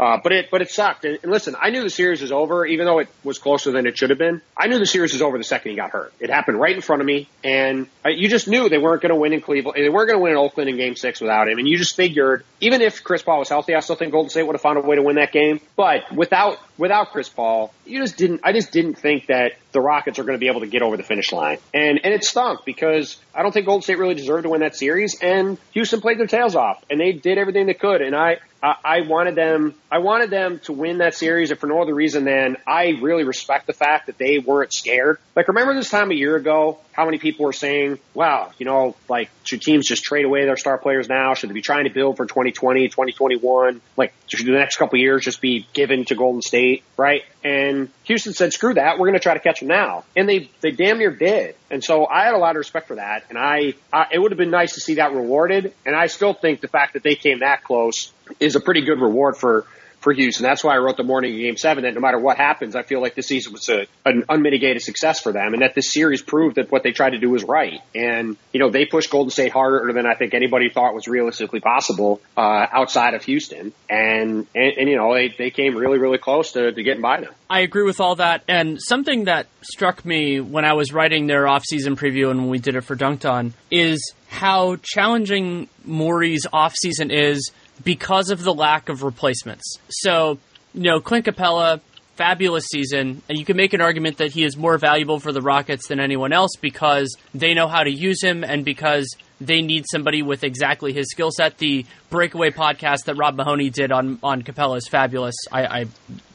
Uh, 0.00 0.18
but 0.22 0.32
it, 0.32 0.50
but 0.50 0.62
it 0.62 0.70
sucked. 0.70 1.04
And, 1.04 1.18
listen, 1.24 1.54
I 1.60 1.68
knew 1.68 1.82
the 1.82 1.90
series 1.90 2.22
was 2.22 2.32
over, 2.32 2.64
even 2.64 2.86
though 2.86 3.00
it 3.00 3.08
was 3.22 3.38
closer 3.38 3.70
than 3.70 3.86
it 3.86 3.98
should 3.98 4.08
have 4.08 4.18
been. 4.18 4.40
I 4.56 4.66
knew 4.66 4.78
the 4.78 4.86
series 4.86 5.12
was 5.12 5.20
over 5.20 5.36
the 5.36 5.44
second 5.44 5.72
he 5.72 5.76
got 5.76 5.90
hurt. 5.90 6.14
It 6.18 6.30
happened 6.30 6.58
right 6.58 6.74
in 6.74 6.80
front 6.80 7.02
of 7.02 7.06
me, 7.06 7.28
and 7.44 7.86
uh, 8.02 8.08
you 8.08 8.30
just 8.30 8.48
knew 8.48 8.70
they 8.70 8.78
weren't 8.78 9.02
going 9.02 9.12
to 9.12 9.20
win 9.20 9.34
in 9.34 9.42
Cleveland. 9.42 9.76
They 9.76 9.90
weren't 9.90 10.08
going 10.08 10.18
to 10.18 10.22
win 10.22 10.32
in 10.32 10.38
Oakland 10.38 10.70
in 10.70 10.78
Game 10.78 10.96
Six 10.96 11.20
without 11.20 11.48
him. 11.48 11.58
And 11.58 11.68
you 11.68 11.76
just 11.76 11.96
figured, 11.96 12.44
even 12.62 12.80
if 12.80 13.04
Chris 13.04 13.22
Paul 13.22 13.40
was 13.40 13.50
healthy, 13.50 13.74
I 13.74 13.80
still 13.80 13.94
think 13.94 14.12
Golden 14.12 14.30
State 14.30 14.44
would 14.44 14.54
have 14.54 14.62
found 14.62 14.78
a 14.78 14.80
way 14.80 14.96
to 14.96 15.02
win 15.02 15.16
that 15.16 15.32
game. 15.32 15.60
But 15.76 16.10
without 16.10 16.56
without 16.78 17.10
Chris 17.12 17.28
Paul, 17.28 17.74
you 17.84 18.00
just 18.00 18.16
didn't. 18.16 18.40
I 18.42 18.54
just 18.54 18.72
didn't 18.72 18.94
think 18.94 19.26
that 19.26 19.52
the 19.72 19.82
Rockets 19.82 20.18
are 20.18 20.24
going 20.24 20.36
to 20.36 20.40
be 20.40 20.48
able 20.48 20.60
to 20.60 20.66
get 20.66 20.80
over 20.80 20.96
the 20.96 21.02
finish 21.02 21.30
line. 21.30 21.58
And 21.74 22.00
and 22.02 22.14
it 22.14 22.24
stunk 22.24 22.60
because 22.64 23.18
I 23.34 23.42
don't 23.42 23.52
think 23.52 23.66
Golden 23.66 23.82
State 23.82 23.98
really 23.98 24.14
deserved 24.14 24.44
to 24.44 24.48
win 24.48 24.62
that 24.62 24.76
series. 24.76 25.18
And 25.20 25.58
Houston 25.72 26.00
played 26.00 26.18
their 26.18 26.26
tails 26.26 26.56
off, 26.56 26.82
and 26.88 26.98
they 26.98 27.12
did 27.12 27.36
everything 27.36 27.66
they 27.66 27.74
could. 27.74 28.00
And 28.00 28.16
I 28.16 28.38
I, 28.62 29.00
wanted 29.02 29.34
them. 29.34 29.74
I 29.90 29.98
wanted 29.98 30.30
them 30.30 30.58
to 30.64 30.72
win 30.72 30.98
that 30.98 31.14
series, 31.14 31.50
if 31.50 31.58
for 31.58 31.66
no 31.66 31.80
other 31.80 31.94
reason 31.94 32.24
than 32.24 32.56
I 32.66 32.98
really 33.00 33.24
respect 33.24 33.66
the 33.66 33.72
fact 33.72 34.06
that 34.06 34.18
they 34.18 34.38
weren't 34.38 34.72
scared. 34.72 35.18
Like, 35.34 35.48
remember 35.48 35.74
this 35.74 35.88
time 35.88 36.10
a 36.10 36.14
year 36.14 36.36
ago, 36.36 36.78
how 36.92 37.06
many 37.06 37.18
people 37.18 37.46
were 37.46 37.52
saying, 37.52 37.98
"Wow, 38.12 38.50
you 38.58 38.66
know, 38.66 38.94
like 39.08 39.30
should 39.44 39.62
teams 39.62 39.86
just 39.86 40.02
trade 40.02 40.26
away 40.26 40.44
their 40.44 40.56
star 40.56 40.76
players 40.76 41.08
now? 41.08 41.34
Should 41.34 41.48
they 41.48 41.54
be 41.54 41.62
trying 41.62 41.84
to 41.84 41.90
build 41.90 42.18
for 42.18 42.26
2020, 42.26 42.88
2021? 42.88 43.80
Like, 43.96 44.12
should 44.26 44.46
the 44.46 44.52
next 44.52 44.76
couple 44.76 44.98
of 44.98 45.00
years 45.00 45.24
just 45.24 45.40
be 45.40 45.66
given 45.72 46.04
to 46.06 46.14
Golden 46.14 46.42
State, 46.42 46.82
right?" 46.98 47.22
And 47.42 47.88
Houston 48.04 48.34
said, 48.34 48.52
"Screw 48.52 48.74
that. 48.74 48.98
We're 48.98 49.06
going 49.06 49.14
to 49.14 49.20
try 49.20 49.34
to 49.34 49.40
catch 49.40 49.60
them 49.60 49.68
now," 49.68 50.04
and 50.14 50.28
they 50.28 50.50
they 50.60 50.72
damn 50.72 50.98
near 50.98 51.10
did. 51.10 51.54
And 51.70 51.82
so 51.82 52.06
I 52.06 52.24
had 52.24 52.34
a 52.34 52.38
lot 52.38 52.50
of 52.50 52.56
respect 52.56 52.88
for 52.88 52.96
that, 52.96 53.24
and 53.30 53.38
I, 53.38 53.74
I 53.92 54.08
it 54.12 54.18
would 54.18 54.32
have 54.32 54.38
been 54.38 54.50
nice 54.50 54.74
to 54.74 54.80
see 54.80 54.96
that 54.96 55.12
rewarded. 55.14 55.72
And 55.86 55.96
I 55.96 56.08
still 56.08 56.34
think 56.34 56.60
the 56.60 56.68
fact 56.68 56.94
that 56.94 57.02
they 57.02 57.14
came 57.14 57.38
that 57.38 57.64
close 57.64 58.12
is 58.38 58.56
a 58.56 58.60
pretty 58.60 58.82
good 58.82 59.00
reward 59.00 59.36
for 59.36 59.66
for 60.00 60.12
Houston. 60.12 60.44
That's 60.44 60.64
why 60.64 60.74
I 60.74 60.78
wrote 60.78 60.96
the 60.96 61.04
morning 61.04 61.36
Game 61.36 61.56
Seven 61.56 61.84
that 61.84 61.94
no 61.94 62.00
matter 62.00 62.18
what 62.18 62.36
happens, 62.38 62.74
I 62.74 62.82
feel 62.82 63.00
like 63.00 63.14
this 63.14 63.26
season 63.26 63.52
was 63.52 63.68
a, 63.68 63.86
an 64.04 64.24
unmitigated 64.28 64.82
success 64.82 65.20
for 65.20 65.32
them, 65.32 65.52
and 65.52 65.62
that 65.62 65.74
this 65.74 65.92
series 65.92 66.22
proved 66.22 66.56
that 66.56 66.72
what 66.72 66.82
they 66.82 66.92
tried 66.92 67.10
to 67.10 67.18
do 67.18 67.30
was 67.30 67.44
right. 67.44 67.80
And 67.94 68.36
you 68.52 68.60
know 68.60 68.70
they 68.70 68.86
pushed 68.86 69.10
Golden 69.10 69.30
State 69.30 69.52
harder 69.52 69.92
than 69.92 70.06
I 70.06 70.14
think 70.14 70.34
anybody 70.34 70.70
thought 70.70 70.94
was 70.94 71.06
realistically 71.06 71.60
possible 71.60 72.20
uh, 72.36 72.66
outside 72.72 73.14
of 73.14 73.24
Houston, 73.24 73.72
and, 73.88 74.46
and 74.54 74.72
and 74.78 74.88
you 74.88 74.96
know 74.96 75.14
they 75.14 75.28
they 75.28 75.50
came 75.50 75.76
really 75.76 75.98
really 75.98 76.18
close 76.18 76.52
to, 76.52 76.72
to 76.72 76.82
getting 76.82 77.02
by 77.02 77.20
them. 77.20 77.32
I 77.48 77.60
agree 77.60 77.84
with 77.84 78.00
all 78.00 78.16
that. 78.16 78.42
And 78.48 78.80
something 78.80 79.24
that 79.24 79.48
struck 79.62 80.04
me 80.04 80.40
when 80.40 80.64
I 80.64 80.74
was 80.74 80.92
writing 80.92 81.26
their 81.26 81.48
off-season 81.48 81.96
preview 81.96 82.30
and 82.30 82.42
when 82.42 82.48
we 82.48 82.58
did 82.58 82.76
it 82.76 82.82
for 82.82 82.94
Dunc'd 82.94 83.26
On 83.26 83.54
is 83.72 84.14
how 84.28 84.76
challenging 84.76 85.68
Morey's 85.84 86.46
off-season 86.52 87.10
is 87.10 87.50
because 87.84 88.30
of 88.30 88.42
the 88.42 88.54
lack 88.54 88.88
of 88.88 89.02
replacements. 89.02 89.78
So, 89.88 90.38
you 90.74 90.82
know, 90.82 91.00
Clint 91.00 91.26
Capela, 91.26 91.80
fabulous 92.16 92.66
season, 92.66 93.22
and 93.28 93.38
you 93.38 93.44
can 93.44 93.56
make 93.56 93.72
an 93.72 93.80
argument 93.80 94.18
that 94.18 94.32
he 94.32 94.44
is 94.44 94.56
more 94.56 94.76
valuable 94.78 95.20
for 95.20 95.32
the 95.32 95.40
Rockets 95.40 95.88
than 95.88 96.00
anyone 96.00 96.32
else 96.32 96.52
because 96.60 97.16
they 97.34 97.54
know 97.54 97.66
how 97.66 97.82
to 97.82 97.90
use 97.90 98.22
him 98.22 98.44
and 98.44 98.64
because 98.64 99.16
they 99.40 99.62
need 99.62 99.86
somebody 99.90 100.22
with 100.22 100.44
exactly 100.44 100.92
his 100.92 101.10
skill 101.10 101.30
set. 101.30 101.58
The 101.58 101.86
breakaway 102.10 102.50
podcast 102.50 103.04
that 103.04 103.14
Rob 103.14 103.36
Mahoney 103.36 103.70
did 103.70 103.90
on 103.90 104.18
on 104.22 104.42
Capela 104.42 104.76
is 104.76 104.86
fabulous. 104.86 105.34
I, 105.50 105.64
I 105.64 105.86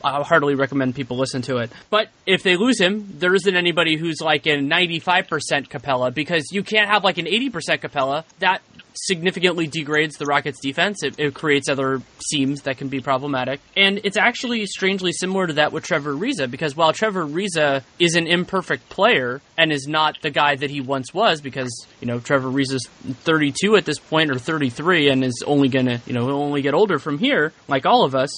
I 0.06 0.22
heartily 0.22 0.53
recommend 0.53 0.93
people 0.93 1.18
listen 1.18 1.41
to 1.43 1.58
it. 1.58 1.72
But 1.89 2.10
if 2.28 2.43
they 2.43 2.58
lose 2.58 2.80
him, 2.80 3.08
there 3.18 3.34
isn't 3.34 3.56
anybody 3.56 3.97
who's 3.97 4.22
like 4.22 4.45
a 4.45 4.58
95% 4.58 5.28
Capela 5.68 6.14
because 6.14 6.51
you 6.51 6.62
can't 6.62 6.88
have 6.88 7.03
like 7.03 7.18
an 7.18 7.26
80% 7.26 7.80
Capela. 7.80 8.24
That 8.38 8.62
significantly 8.93 9.66
degrades 9.66 10.18
the 10.18 10.26
Rockets' 10.26 10.60
defense. 10.62 11.03
It, 11.03 11.20
it 11.20 11.34
creates 11.34 11.68
other 11.70 12.01
seams 12.24 12.62
that 12.62 12.78
can 12.78 12.88
be 12.88 13.01
problematic. 13.01 13.60
And 13.76 13.99
it's 14.03 14.16
actually 14.16 14.66
strangely 14.68 15.12
similar 15.12 15.47
to 15.47 15.53
that 15.53 15.72
with 15.72 15.84
Trevor 15.84 16.14
Ariza 16.14 16.49
because 16.49 16.76
while 16.76 16.93
Trevor 16.93 17.26
Ariza 17.26 17.84
is 17.97 18.16
an 18.16 18.28
imperfect 18.28 18.88
player 18.89 19.41
and 19.58 19.72
is 19.72 19.88
not 19.88 20.22
the 20.22 20.30
guy 20.30 20.56
that 20.56 20.70
he 20.70 20.82
once 20.82 21.14
was 21.14 21.41
because, 21.41 21.88
you 21.99 22.08
know, 22.08 22.20
Trevor 22.20 22.49
Ariza's 22.49 22.88
32 23.24 23.76
at 23.76 23.86
this 23.86 23.99
point 23.99 24.30
or 24.30 24.38
33 24.38 25.10
and 25.10 25.24
is 25.24 25.43
only 25.45 25.68
going 25.68 25.88
to, 25.88 25.99
you 26.06 26.14
know, 26.14 26.30
only 26.30 26.62
get 26.62 26.76
older 26.76 26.99
from 26.99 27.18
here, 27.18 27.53
like 27.68 27.86
all 27.86 28.06
of 28.06 28.16
us 28.16 28.30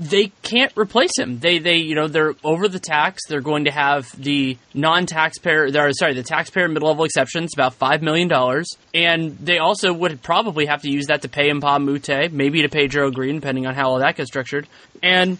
they 0.00 0.32
can't 0.42 0.72
replace 0.76 1.16
him. 1.18 1.38
They 1.38 1.58
they 1.58 1.76
you 1.76 1.94
know 1.94 2.08
they're 2.08 2.34
over 2.42 2.68
the 2.68 2.78
tax. 2.78 3.26
They're 3.28 3.42
going 3.42 3.66
to 3.66 3.70
have 3.70 4.10
the 4.20 4.56
non-taxpayer. 4.72 5.70
They're 5.70 5.92
sorry, 5.92 6.14
the 6.14 6.22
taxpayer 6.22 6.68
mid-level 6.68 7.04
exceptions 7.04 7.52
about 7.54 7.74
five 7.74 8.00
million 8.00 8.26
dollars, 8.26 8.66
and 8.94 9.36
they 9.38 9.58
also 9.58 9.92
would 9.92 10.22
probably 10.22 10.66
have 10.66 10.82
to 10.82 10.90
use 10.90 11.06
that 11.08 11.22
to 11.22 11.28
pay 11.28 11.50
Mbah 11.50 11.76
a 11.76 11.78
Moute, 11.78 12.32
maybe 12.32 12.62
to 12.62 12.70
pay 12.70 12.88
Joe 12.88 13.10
Green, 13.10 13.36
depending 13.36 13.66
on 13.66 13.74
how 13.74 13.90
all 13.90 13.98
that 13.98 14.16
gets 14.16 14.30
structured. 14.30 14.66
And 15.02 15.36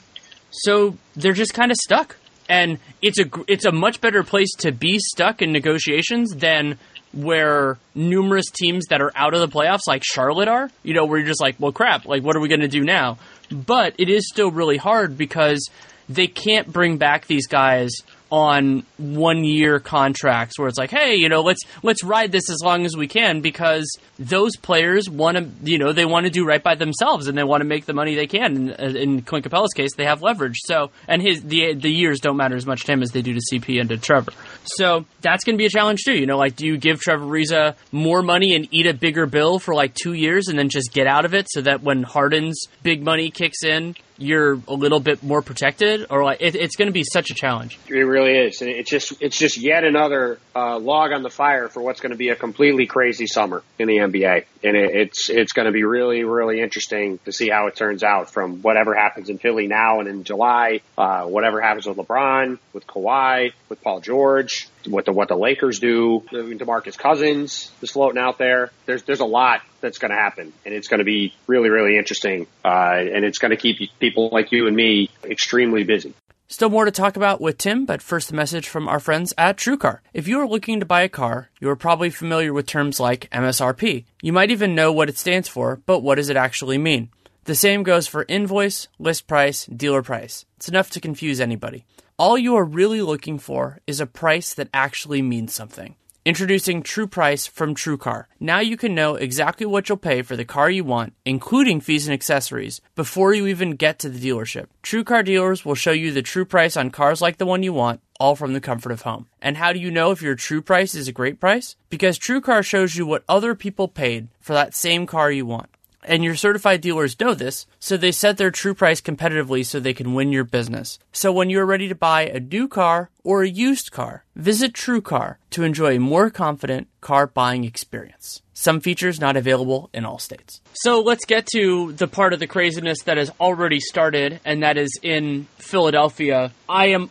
so 0.50 0.96
they're 1.16 1.32
just 1.32 1.54
kind 1.54 1.70
of 1.70 1.78
stuck. 1.78 2.16
And 2.48 2.78
it's 3.00 3.18
a 3.18 3.30
it's 3.48 3.64
a 3.64 3.72
much 3.72 4.02
better 4.02 4.22
place 4.24 4.52
to 4.58 4.72
be 4.72 4.98
stuck 4.98 5.40
in 5.40 5.52
negotiations 5.52 6.34
than 6.34 6.78
where 7.12 7.78
numerous 7.94 8.50
teams 8.50 8.86
that 8.90 9.00
are 9.00 9.12
out 9.16 9.34
of 9.34 9.40
the 9.40 9.48
playoffs, 9.48 9.86
like 9.86 10.02
Charlotte, 10.04 10.48
are. 10.48 10.70
You 10.82 10.94
know, 10.94 11.06
where 11.06 11.18
you're 11.18 11.28
just 11.28 11.40
like, 11.40 11.56
well, 11.58 11.72
crap, 11.72 12.04
like 12.04 12.22
what 12.22 12.36
are 12.36 12.40
we 12.40 12.48
going 12.48 12.60
to 12.60 12.68
do 12.68 12.82
now? 12.82 13.18
But 13.50 13.94
it 13.98 14.08
is 14.08 14.28
still 14.28 14.50
really 14.50 14.76
hard 14.76 15.18
because 15.18 15.68
they 16.08 16.26
can't 16.26 16.72
bring 16.72 16.98
back 16.98 17.26
these 17.26 17.46
guys 17.46 17.90
on 18.30 18.84
one 18.98 19.44
year 19.44 19.80
contracts 19.80 20.58
where 20.58 20.68
it's 20.68 20.78
like, 20.78 20.90
hey, 20.90 21.16
you 21.16 21.28
know, 21.28 21.42
let's 21.42 21.60
let's 21.82 22.04
ride 22.04 22.32
this 22.32 22.48
as 22.50 22.58
long 22.62 22.84
as 22.84 22.96
we 22.96 23.08
can 23.08 23.40
because 23.40 23.98
those 24.18 24.56
players 24.56 25.08
want 25.08 25.36
to, 25.36 25.48
you 25.62 25.78
know, 25.78 25.92
they 25.92 26.04
want 26.04 26.26
to 26.26 26.30
do 26.30 26.44
right 26.44 26.62
by 26.62 26.74
themselves 26.74 27.26
and 27.26 27.36
they 27.36 27.44
want 27.44 27.60
to 27.60 27.66
make 27.66 27.86
the 27.86 27.92
money 27.92 28.14
they 28.14 28.26
can. 28.26 28.56
In, 28.56 28.70
uh, 28.70 28.98
in 28.98 29.22
Clint 29.22 29.44
Capela's 29.44 29.72
case, 29.74 29.94
they 29.96 30.04
have 30.04 30.22
leverage. 30.22 30.58
So, 30.64 30.90
and 31.08 31.20
his 31.20 31.42
the 31.42 31.74
the 31.74 31.90
years 31.90 32.20
don't 32.20 32.36
matter 32.36 32.56
as 32.56 32.66
much 32.66 32.84
to 32.84 32.92
him 32.92 33.02
as 33.02 33.10
they 33.10 33.22
do 33.22 33.34
to 33.34 33.40
CP 33.52 33.80
and 33.80 33.88
to 33.90 33.96
Trevor. 33.96 34.32
So 34.64 35.04
that's 35.20 35.44
going 35.44 35.56
to 35.56 35.58
be 35.58 35.66
a 35.66 35.70
challenge 35.70 36.02
too. 36.04 36.14
You 36.14 36.26
know, 36.26 36.38
like 36.38 36.56
do 36.56 36.66
you 36.66 36.76
give 36.76 37.00
Trevor 37.00 37.26
Ariza 37.26 37.74
more 37.92 38.22
money 38.22 38.54
and 38.54 38.68
eat 38.70 38.86
a 38.86 38.94
bigger 38.94 39.26
bill 39.26 39.58
for 39.58 39.74
like 39.74 39.94
two 39.94 40.12
years 40.12 40.48
and 40.48 40.58
then 40.58 40.68
just 40.68 40.92
get 40.92 41.06
out 41.06 41.24
of 41.24 41.34
it 41.34 41.48
so 41.50 41.62
that 41.62 41.82
when 41.82 42.02
Harden's 42.02 42.62
big 42.82 43.02
money 43.02 43.30
kicks 43.30 43.64
in, 43.64 43.96
you're 44.20 44.60
a 44.68 44.74
little 44.74 45.00
bit 45.00 45.22
more 45.22 45.42
protected, 45.42 46.06
or 46.10 46.22
like 46.22 46.40
it, 46.40 46.54
it's 46.54 46.76
going 46.76 46.86
to 46.86 46.92
be 46.92 47.04
such 47.04 47.30
a 47.30 47.34
challenge. 47.34 47.78
It 47.88 47.94
really 47.94 48.36
is. 48.36 48.60
It's 48.60 48.90
just 48.90 49.14
it's 49.20 49.38
just 49.38 49.56
yet 49.56 49.84
another 49.84 50.38
uh, 50.54 50.78
log 50.78 51.12
on 51.12 51.22
the 51.22 51.30
fire 51.30 51.68
for 51.68 51.82
what's 51.82 52.00
going 52.00 52.12
to 52.12 52.18
be 52.18 52.28
a 52.28 52.36
completely 52.36 52.86
crazy 52.86 53.26
summer 53.26 53.62
in 53.78 53.88
the 53.88 53.96
NBA. 53.96 54.44
And 54.62 54.76
it, 54.76 54.94
it's 54.94 55.30
it's 55.30 55.52
going 55.52 55.66
to 55.66 55.72
be 55.72 55.84
really 55.84 56.22
really 56.24 56.60
interesting 56.60 57.18
to 57.24 57.32
see 57.32 57.48
how 57.48 57.66
it 57.66 57.76
turns 57.76 58.02
out 58.02 58.30
from 58.30 58.62
whatever 58.62 58.94
happens 58.94 59.30
in 59.30 59.38
Philly 59.38 59.66
now 59.66 60.00
and 60.00 60.08
in 60.08 60.24
July, 60.24 60.80
uh, 60.98 61.24
whatever 61.24 61.60
happens 61.60 61.86
with 61.86 61.96
LeBron, 61.96 62.58
with 62.72 62.86
Kawhi, 62.86 63.52
with 63.68 63.82
Paul 63.82 64.00
George, 64.00 64.68
what 64.86 65.04
the 65.04 65.12
what 65.12 65.28
the 65.28 65.36
Lakers 65.36 65.78
do, 65.78 66.24
moving 66.32 66.58
DeMarcus 66.58 66.96
Cousins 66.96 67.70
is 67.82 67.90
floating 67.90 68.20
out 68.20 68.38
there. 68.38 68.70
There's 68.86 69.02
there's 69.02 69.20
a 69.20 69.26
lot 69.26 69.62
that's 69.80 69.98
going 69.98 70.10
to 70.10 70.16
happen, 70.16 70.52
and 70.64 70.74
it's 70.74 70.88
going 70.88 70.98
to 70.98 71.04
be 71.04 71.34
really 71.46 71.70
really 71.70 71.96
interesting, 71.96 72.46
uh, 72.64 72.96
and 72.96 73.24
it's 73.24 73.38
going 73.38 73.50
to 73.50 73.56
keep 73.56 73.78
people 73.98 74.30
like 74.32 74.52
you 74.52 74.66
and 74.66 74.76
me 74.76 75.10
extremely 75.24 75.84
busy. 75.84 76.14
Still 76.48 76.68
more 76.68 76.84
to 76.84 76.90
talk 76.90 77.16
about 77.16 77.40
with 77.40 77.58
Tim, 77.58 77.84
but 77.84 78.02
first 78.02 78.32
a 78.32 78.34
message 78.34 78.68
from 78.68 78.88
our 78.88 78.98
friends 78.98 79.32
at 79.38 79.56
TrueCar. 79.56 80.00
If 80.12 80.26
you 80.26 80.40
are 80.40 80.48
looking 80.48 80.80
to 80.80 80.86
buy 80.86 81.02
a 81.02 81.08
car, 81.08 81.48
you 81.60 81.70
are 81.70 81.76
probably 81.76 82.10
familiar 82.10 82.52
with 82.52 82.66
terms 82.66 82.98
like 82.98 83.30
MSRP. 83.30 84.04
You 84.20 84.32
might 84.32 84.50
even 84.50 84.74
know 84.74 84.92
what 84.92 85.08
it 85.08 85.16
stands 85.16 85.46
for, 85.46 85.80
but 85.86 86.00
what 86.00 86.16
does 86.16 86.28
it 86.28 86.36
actually 86.36 86.76
mean? 86.76 87.10
The 87.44 87.54
same 87.54 87.84
goes 87.84 88.08
for 88.08 88.26
invoice, 88.28 88.88
list 88.98 89.28
price, 89.28 89.64
dealer 89.66 90.02
price. 90.02 90.44
It's 90.56 90.68
enough 90.68 90.90
to 90.90 91.00
confuse 91.00 91.40
anybody. 91.40 91.84
All 92.20 92.36
you 92.36 92.54
are 92.56 92.64
really 92.66 93.00
looking 93.00 93.38
for 93.38 93.80
is 93.86 93.98
a 93.98 94.04
price 94.04 94.52
that 94.52 94.68
actually 94.74 95.22
means 95.22 95.54
something. 95.54 95.96
Introducing 96.26 96.82
True 96.82 97.06
Price 97.06 97.46
from 97.46 97.74
TrueCar. 97.74 98.26
Now 98.38 98.60
you 98.60 98.76
can 98.76 98.94
know 98.94 99.14
exactly 99.14 99.64
what 99.64 99.88
you'll 99.88 99.96
pay 99.96 100.20
for 100.20 100.36
the 100.36 100.44
car 100.44 100.68
you 100.68 100.84
want, 100.84 101.14
including 101.24 101.80
fees 101.80 102.06
and 102.06 102.12
accessories, 102.12 102.82
before 102.94 103.32
you 103.32 103.46
even 103.46 103.70
get 103.70 103.98
to 104.00 104.10
the 104.10 104.20
dealership. 104.20 104.66
TrueCar 104.82 105.24
dealers 105.24 105.64
will 105.64 105.74
show 105.74 105.92
you 105.92 106.12
the 106.12 106.20
true 106.20 106.44
price 106.44 106.76
on 106.76 106.90
cars 106.90 107.22
like 107.22 107.38
the 107.38 107.46
one 107.46 107.62
you 107.62 107.72
want, 107.72 108.02
all 108.20 108.36
from 108.36 108.52
the 108.52 108.60
comfort 108.60 108.92
of 108.92 109.00
home. 109.00 109.26
And 109.40 109.56
how 109.56 109.72
do 109.72 109.78
you 109.78 109.90
know 109.90 110.10
if 110.10 110.20
your 110.20 110.34
true 110.34 110.60
price 110.60 110.94
is 110.94 111.08
a 111.08 111.12
great 111.12 111.40
price? 111.40 111.74
Because 111.88 112.18
TrueCar 112.18 112.62
shows 112.62 112.96
you 112.96 113.06
what 113.06 113.24
other 113.30 113.54
people 113.54 113.88
paid 113.88 114.28
for 114.40 114.52
that 114.52 114.74
same 114.74 115.06
car 115.06 115.32
you 115.32 115.46
want. 115.46 115.70
And 116.02 116.24
your 116.24 116.34
certified 116.34 116.80
dealers 116.80 117.18
know 117.20 117.34
this, 117.34 117.66
so 117.78 117.96
they 117.96 118.12
set 118.12 118.38
their 118.38 118.50
true 118.50 118.74
price 118.74 119.00
competitively 119.00 119.64
so 119.66 119.78
they 119.78 119.92
can 119.92 120.14
win 120.14 120.32
your 120.32 120.44
business. 120.44 120.98
So 121.12 121.30
when 121.30 121.50
you're 121.50 121.66
ready 121.66 121.88
to 121.88 121.94
buy 121.94 122.22
a 122.22 122.40
new 122.40 122.68
car 122.68 123.10
or 123.22 123.42
a 123.42 123.48
used 123.48 123.92
car, 123.92 124.24
visit 124.34 124.72
TrueCar 124.72 125.36
to 125.50 125.62
enjoy 125.62 125.96
a 125.96 126.00
more 126.00 126.30
confident 126.30 126.88
car 127.00 127.26
buying 127.26 127.64
experience. 127.64 128.42
Some 128.52 128.80
features 128.80 129.18
not 129.18 129.38
available 129.38 129.88
in 129.94 130.04
all 130.04 130.18
states. 130.18 130.60
So 130.74 131.00
let's 131.00 131.24
get 131.24 131.46
to 131.54 131.92
the 131.92 132.06
part 132.06 132.34
of 132.34 132.40
the 132.40 132.46
craziness 132.46 133.02
that 133.04 133.16
has 133.16 133.30
already 133.40 133.80
started, 133.80 134.38
and 134.44 134.62
that 134.62 134.76
is 134.76 134.98
in 135.02 135.46
Philadelphia. 135.56 136.52
I 136.68 136.88
am 136.88 137.10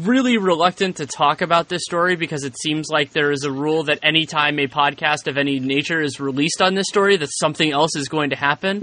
really 0.00 0.38
reluctant 0.38 0.96
to 0.96 1.06
talk 1.06 1.42
about 1.42 1.68
this 1.68 1.82
story 1.84 2.16
because 2.16 2.42
it 2.42 2.58
seems 2.58 2.88
like 2.90 3.12
there 3.12 3.30
is 3.32 3.44
a 3.44 3.52
rule 3.52 3.84
that 3.84 3.98
anytime 4.02 4.58
a 4.58 4.66
podcast 4.66 5.26
of 5.26 5.36
any 5.36 5.60
nature 5.60 6.00
is 6.00 6.20
released 6.20 6.62
on 6.62 6.74
this 6.74 6.86
story, 6.88 7.18
that 7.18 7.28
something 7.32 7.70
else 7.70 7.94
is 7.94 8.08
going 8.08 8.30
to 8.30 8.36
happen. 8.36 8.82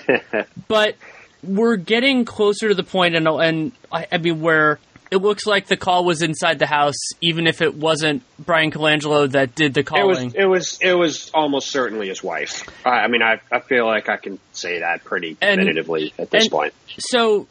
but 0.68 0.96
we're 1.42 1.76
getting 1.76 2.24
closer 2.24 2.68
to 2.68 2.74
the 2.74 2.82
point, 2.82 3.14
and, 3.14 3.28
and 3.28 3.72
I, 3.92 4.06
I 4.12 4.18
mean, 4.18 4.40
where 4.40 4.78
it 5.10 5.18
looks 5.18 5.46
like 5.46 5.66
the 5.66 5.76
call 5.76 6.04
was 6.04 6.22
inside 6.22 6.58
the 6.58 6.66
house, 6.66 6.98
even 7.20 7.46
if 7.46 7.62
it 7.62 7.74
wasn't 7.74 8.22
Bryan 8.38 8.70
Colangelo 8.70 9.30
that 9.30 9.54
did 9.54 9.74
the 9.74 9.82
calling. 9.82 10.32
It 10.34 10.34
was. 10.34 10.34
It 10.34 10.44
was. 10.44 10.78
It 10.80 10.94
was 10.94 11.30
almost 11.32 11.70
certainly 11.70 12.08
his 12.08 12.22
wife. 12.22 12.68
I 12.84 13.08
mean, 13.08 13.22
I, 13.22 13.40
I 13.50 13.60
feel 13.60 13.86
like 13.86 14.08
I 14.08 14.16
can 14.16 14.38
say 14.52 14.80
that 14.80 15.04
pretty 15.04 15.34
definitively 15.34 16.12
at 16.18 16.30
this 16.30 16.48
point. 16.48 16.74
So, 16.98 17.46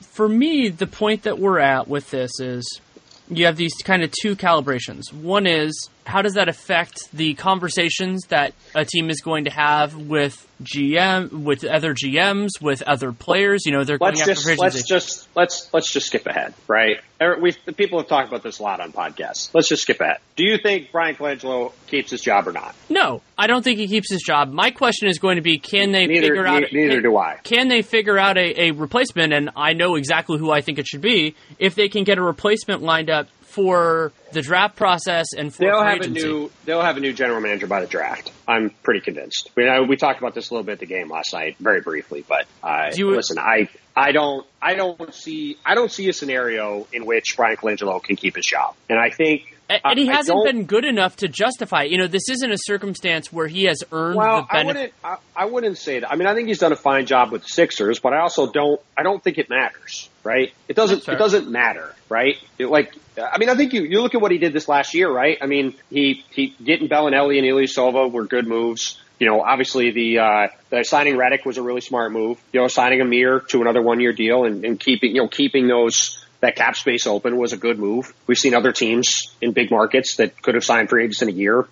for 0.00 0.28
me, 0.28 0.68
the 0.68 0.86
point 0.86 1.22
that 1.22 1.38
we're 1.38 1.58
at 1.58 1.88
with 1.88 2.10
this 2.10 2.40
is 2.40 2.80
you 3.28 3.46
have 3.46 3.56
these 3.56 3.74
kind 3.84 4.02
of 4.02 4.10
two 4.10 4.36
calibrations. 4.36 5.12
One 5.12 5.46
is 5.46 5.88
how 6.04 6.22
does 6.22 6.34
that 6.34 6.48
affect 6.48 7.10
the 7.12 7.34
conversations 7.34 8.22
that 8.28 8.54
a 8.74 8.84
team 8.84 9.10
is 9.10 9.20
going 9.20 9.44
to 9.44 9.50
have 9.50 9.96
with 9.96 10.46
GM, 10.62 11.44
with 11.44 11.64
other 11.64 11.94
GMs, 11.94 12.50
with 12.60 12.82
other 12.82 13.12
players? 13.12 13.62
You 13.66 13.72
know, 13.72 13.84
they're 13.84 13.98
let's 14.00 14.24
going 14.24 14.34
just 14.34 14.58
let's 14.58 14.82
just 14.82 15.28
let's 15.36 15.72
let's 15.72 15.90
just 15.90 16.06
skip 16.08 16.26
ahead, 16.26 16.54
right? 16.66 17.00
Er, 17.20 17.38
we 17.40 17.52
people 17.52 18.00
have 18.00 18.08
talked 18.08 18.28
about 18.28 18.42
this 18.42 18.58
a 18.58 18.62
lot 18.62 18.80
on 18.80 18.92
podcasts. 18.92 19.54
Let's 19.54 19.68
just 19.68 19.82
skip 19.82 20.00
ahead. 20.00 20.18
Do 20.34 20.44
you 20.44 20.58
think 20.58 20.90
Bryan 20.90 21.14
Colangelo 21.14 21.72
keeps 21.86 22.10
his 22.10 22.20
job 22.20 22.48
or 22.48 22.52
not? 22.52 22.74
No, 22.88 23.22
I 23.38 23.46
don't 23.46 23.62
think 23.62 23.78
he 23.78 23.86
keeps 23.86 24.10
his 24.10 24.22
job. 24.22 24.50
My 24.50 24.70
question 24.70 25.08
is 25.08 25.18
going 25.18 25.36
to 25.36 25.42
be: 25.42 25.58
Can 25.58 25.92
they 25.92 26.06
neither, 26.06 26.28
figure 26.28 26.46
out? 26.46 26.64
Neither 26.72 26.94
can, 26.94 27.02
do 27.02 27.16
I. 27.16 27.38
Can 27.42 27.68
they 27.68 27.82
figure 27.82 28.18
out 28.18 28.36
a, 28.38 28.68
a 28.68 28.70
replacement? 28.72 29.32
And 29.32 29.50
I 29.56 29.72
know 29.74 29.94
exactly 29.94 30.38
who 30.38 30.50
I 30.50 30.62
think 30.62 30.78
it 30.78 30.86
should 30.86 31.00
be. 31.00 31.36
If 31.58 31.74
they 31.74 31.88
can 31.88 32.04
get 32.04 32.18
a 32.18 32.22
replacement 32.22 32.82
lined 32.82 33.10
up 33.10 33.28
for 33.52 34.12
the 34.32 34.40
draft 34.40 34.76
process 34.76 35.34
and 35.36 35.52
for 35.54 35.66
they'll 35.66 35.82
have 35.82 35.98
agency. 35.98 36.20
a 36.20 36.24
new 36.24 36.50
they'll 36.64 36.80
have 36.80 36.96
a 36.96 37.00
new 37.00 37.12
general 37.12 37.38
manager 37.40 37.66
by 37.66 37.82
the 37.82 37.86
draft. 37.86 38.32
I'm 38.48 38.70
pretty 38.82 39.00
convinced. 39.00 39.54
Mean, 39.56 39.68
I, 39.68 39.80
we 39.80 39.96
talked 39.96 40.18
about 40.18 40.34
this 40.34 40.48
a 40.48 40.54
little 40.54 40.64
bit 40.64 40.72
at 40.72 40.78
the 40.80 40.86
game 40.86 41.10
last 41.10 41.34
night, 41.34 41.56
very 41.58 41.82
briefly. 41.82 42.24
But 42.26 42.46
uh, 42.62 42.92
you, 42.94 43.10
listen, 43.10 43.38
I 43.38 43.68
I 43.94 44.12
don't 44.12 44.46
I 44.60 44.74
don't 44.74 45.14
see 45.14 45.58
I 45.66 45.74
don't 45.74 45.92
see 45.92 46.08
a 46.08 46.14
scenario 46.14 46.86
in 46.94 47.04
which 47.04 47.36
Bryan 47.36 47.58
Colangelo 47.58 48.02
can 48.02 48.16
keep 48.16 48.36
his 48.36 48.46
job, 48.46 48.74
and 48.88 48.98
I 48.98 49.10
think. 49.10 49.58
And 49.84 49.98
he 49.98 50.06
hasn't 50.06 50.44
been 50.44 50.64
good 50.64 50.84
enough 50.84 51.16
to 51.16 51.28
justify. 51.28 51.84
You 51.84 51.98
know, 51.98 52.06
this 52.06 52.28
isn't 52.28 52.50
a 52.50 52.58
circumstance 52.58 53.32
where 53.32 53.46
he 53.46 53.64
has 53.64 53.82
earned 53.92 54.16
well, 54.16 54.42
the 54.42 54.48
benefit. 54.50 54.54
I 55.02 55.10
wouldn't. 55.10 55.22
I, 55.36 55.42
I 55.42 55.44
wouldn't 55.46 55.78
say 55.78 56.00
that. 56.00 56.10
I 56.12 56.16
mean, 56.16 56.26
I 56.26 56.34
think 56.34 56.48
he's 56.48 56.58
done 56.58 56.72
a 56.72 56.76
fine 56.76 57.06
job 57.06 57.32
with 57.32 57.42
the 57.42 57.48
Sixers, 57.48 58.00
but 58.00 58.12
I 58.12 58.20
also 58.20 58.50
don't. 58.50 58.80
I 58.96 59.02
don't 59.02 59.22
think 59.22 59.38
it 59.38 59.48
matters. 59.48 60.08
Right? 60.24 60.52
It 60.68 60.76
doesn't. 60.76 61.08
It 61.08 61.18
doesn't 61.18 61.50
matter. 61.50 61.94
Right? 62.08 62.36
It, 62.58 62.66
like 62.66 62.94
I 63.18 63.38
mean, 63.38 63.48
I 63.48 63.54
think 63.54 63.72
you, 63.72 63.82
you 63.82 64.00
look 64.00 64.14
at 64.14 64.20
what 64.20 64.30
he 64.30 64.38
did 64.38 64.52
this 64.52 64.68
last 64.68 64.94
year, 64.94 65.10
right? 65.10 65.38
I 65.40 65.46
mean, 65.46 65.74
he, 65.90 66.24
he 66.30 66.54
getting 66.62 66.88
Belinelli 66.88 67.38
and 67.38 67.46
Ilyasova 67.46 68.10
were 68.10 68.24
good 68.24 68.46
moves. 68.46 68.98
You 69.18 69.28
know, 69.28 69.42
obviously 69.42 69.90
the, 69.90 70.18
uh, 70.18 70.48
the 70.70 70.84
signing 70.84 71.14
Redick 71.14 71.44
was 71.44 71.58
a 71.58 71.62
really 71.62 71.80
smart 71.80 72.12
move. 72.12 72.38
You 72.52 72.60
know, 72.60 72.68
signing 72.68 73.00
Amir 73.00 73.40
to 73.50 73.60
another 73.60 73.82
one 73.82 74.00
year 74.00 74.12
deal 74.12 74.44
and, 74.44 74.64
and 74.64 74.80
keeping, 74.80 75.14
you 75.14 75.22
know, 75.22 75.28
keeping 75.28 75.68
those, 75.68 76.21
that 76.42 76.56
cap 76.56 76.74
space 76.74 77.06
open 77.06 77.36
was 77.36 77.52
a 77.52 77.56
good 77.56 77.78
move. 77.78 78.12
We've 78.26 78.36
seen 78.36 78.52
other 78.52 78.72
teams 78.72 79.32
in 79.40 79.52
big 79.52 79.70
markets 79.70 80.16
that 80.16 80.42
could 80.42 80.54
have 80.54 80.64
signed 80.64 80.88
free 80.88 81.04
agents 81.04 81.22
in 81.22 81.28
a 81.28 81.32
year, 81.32 81.66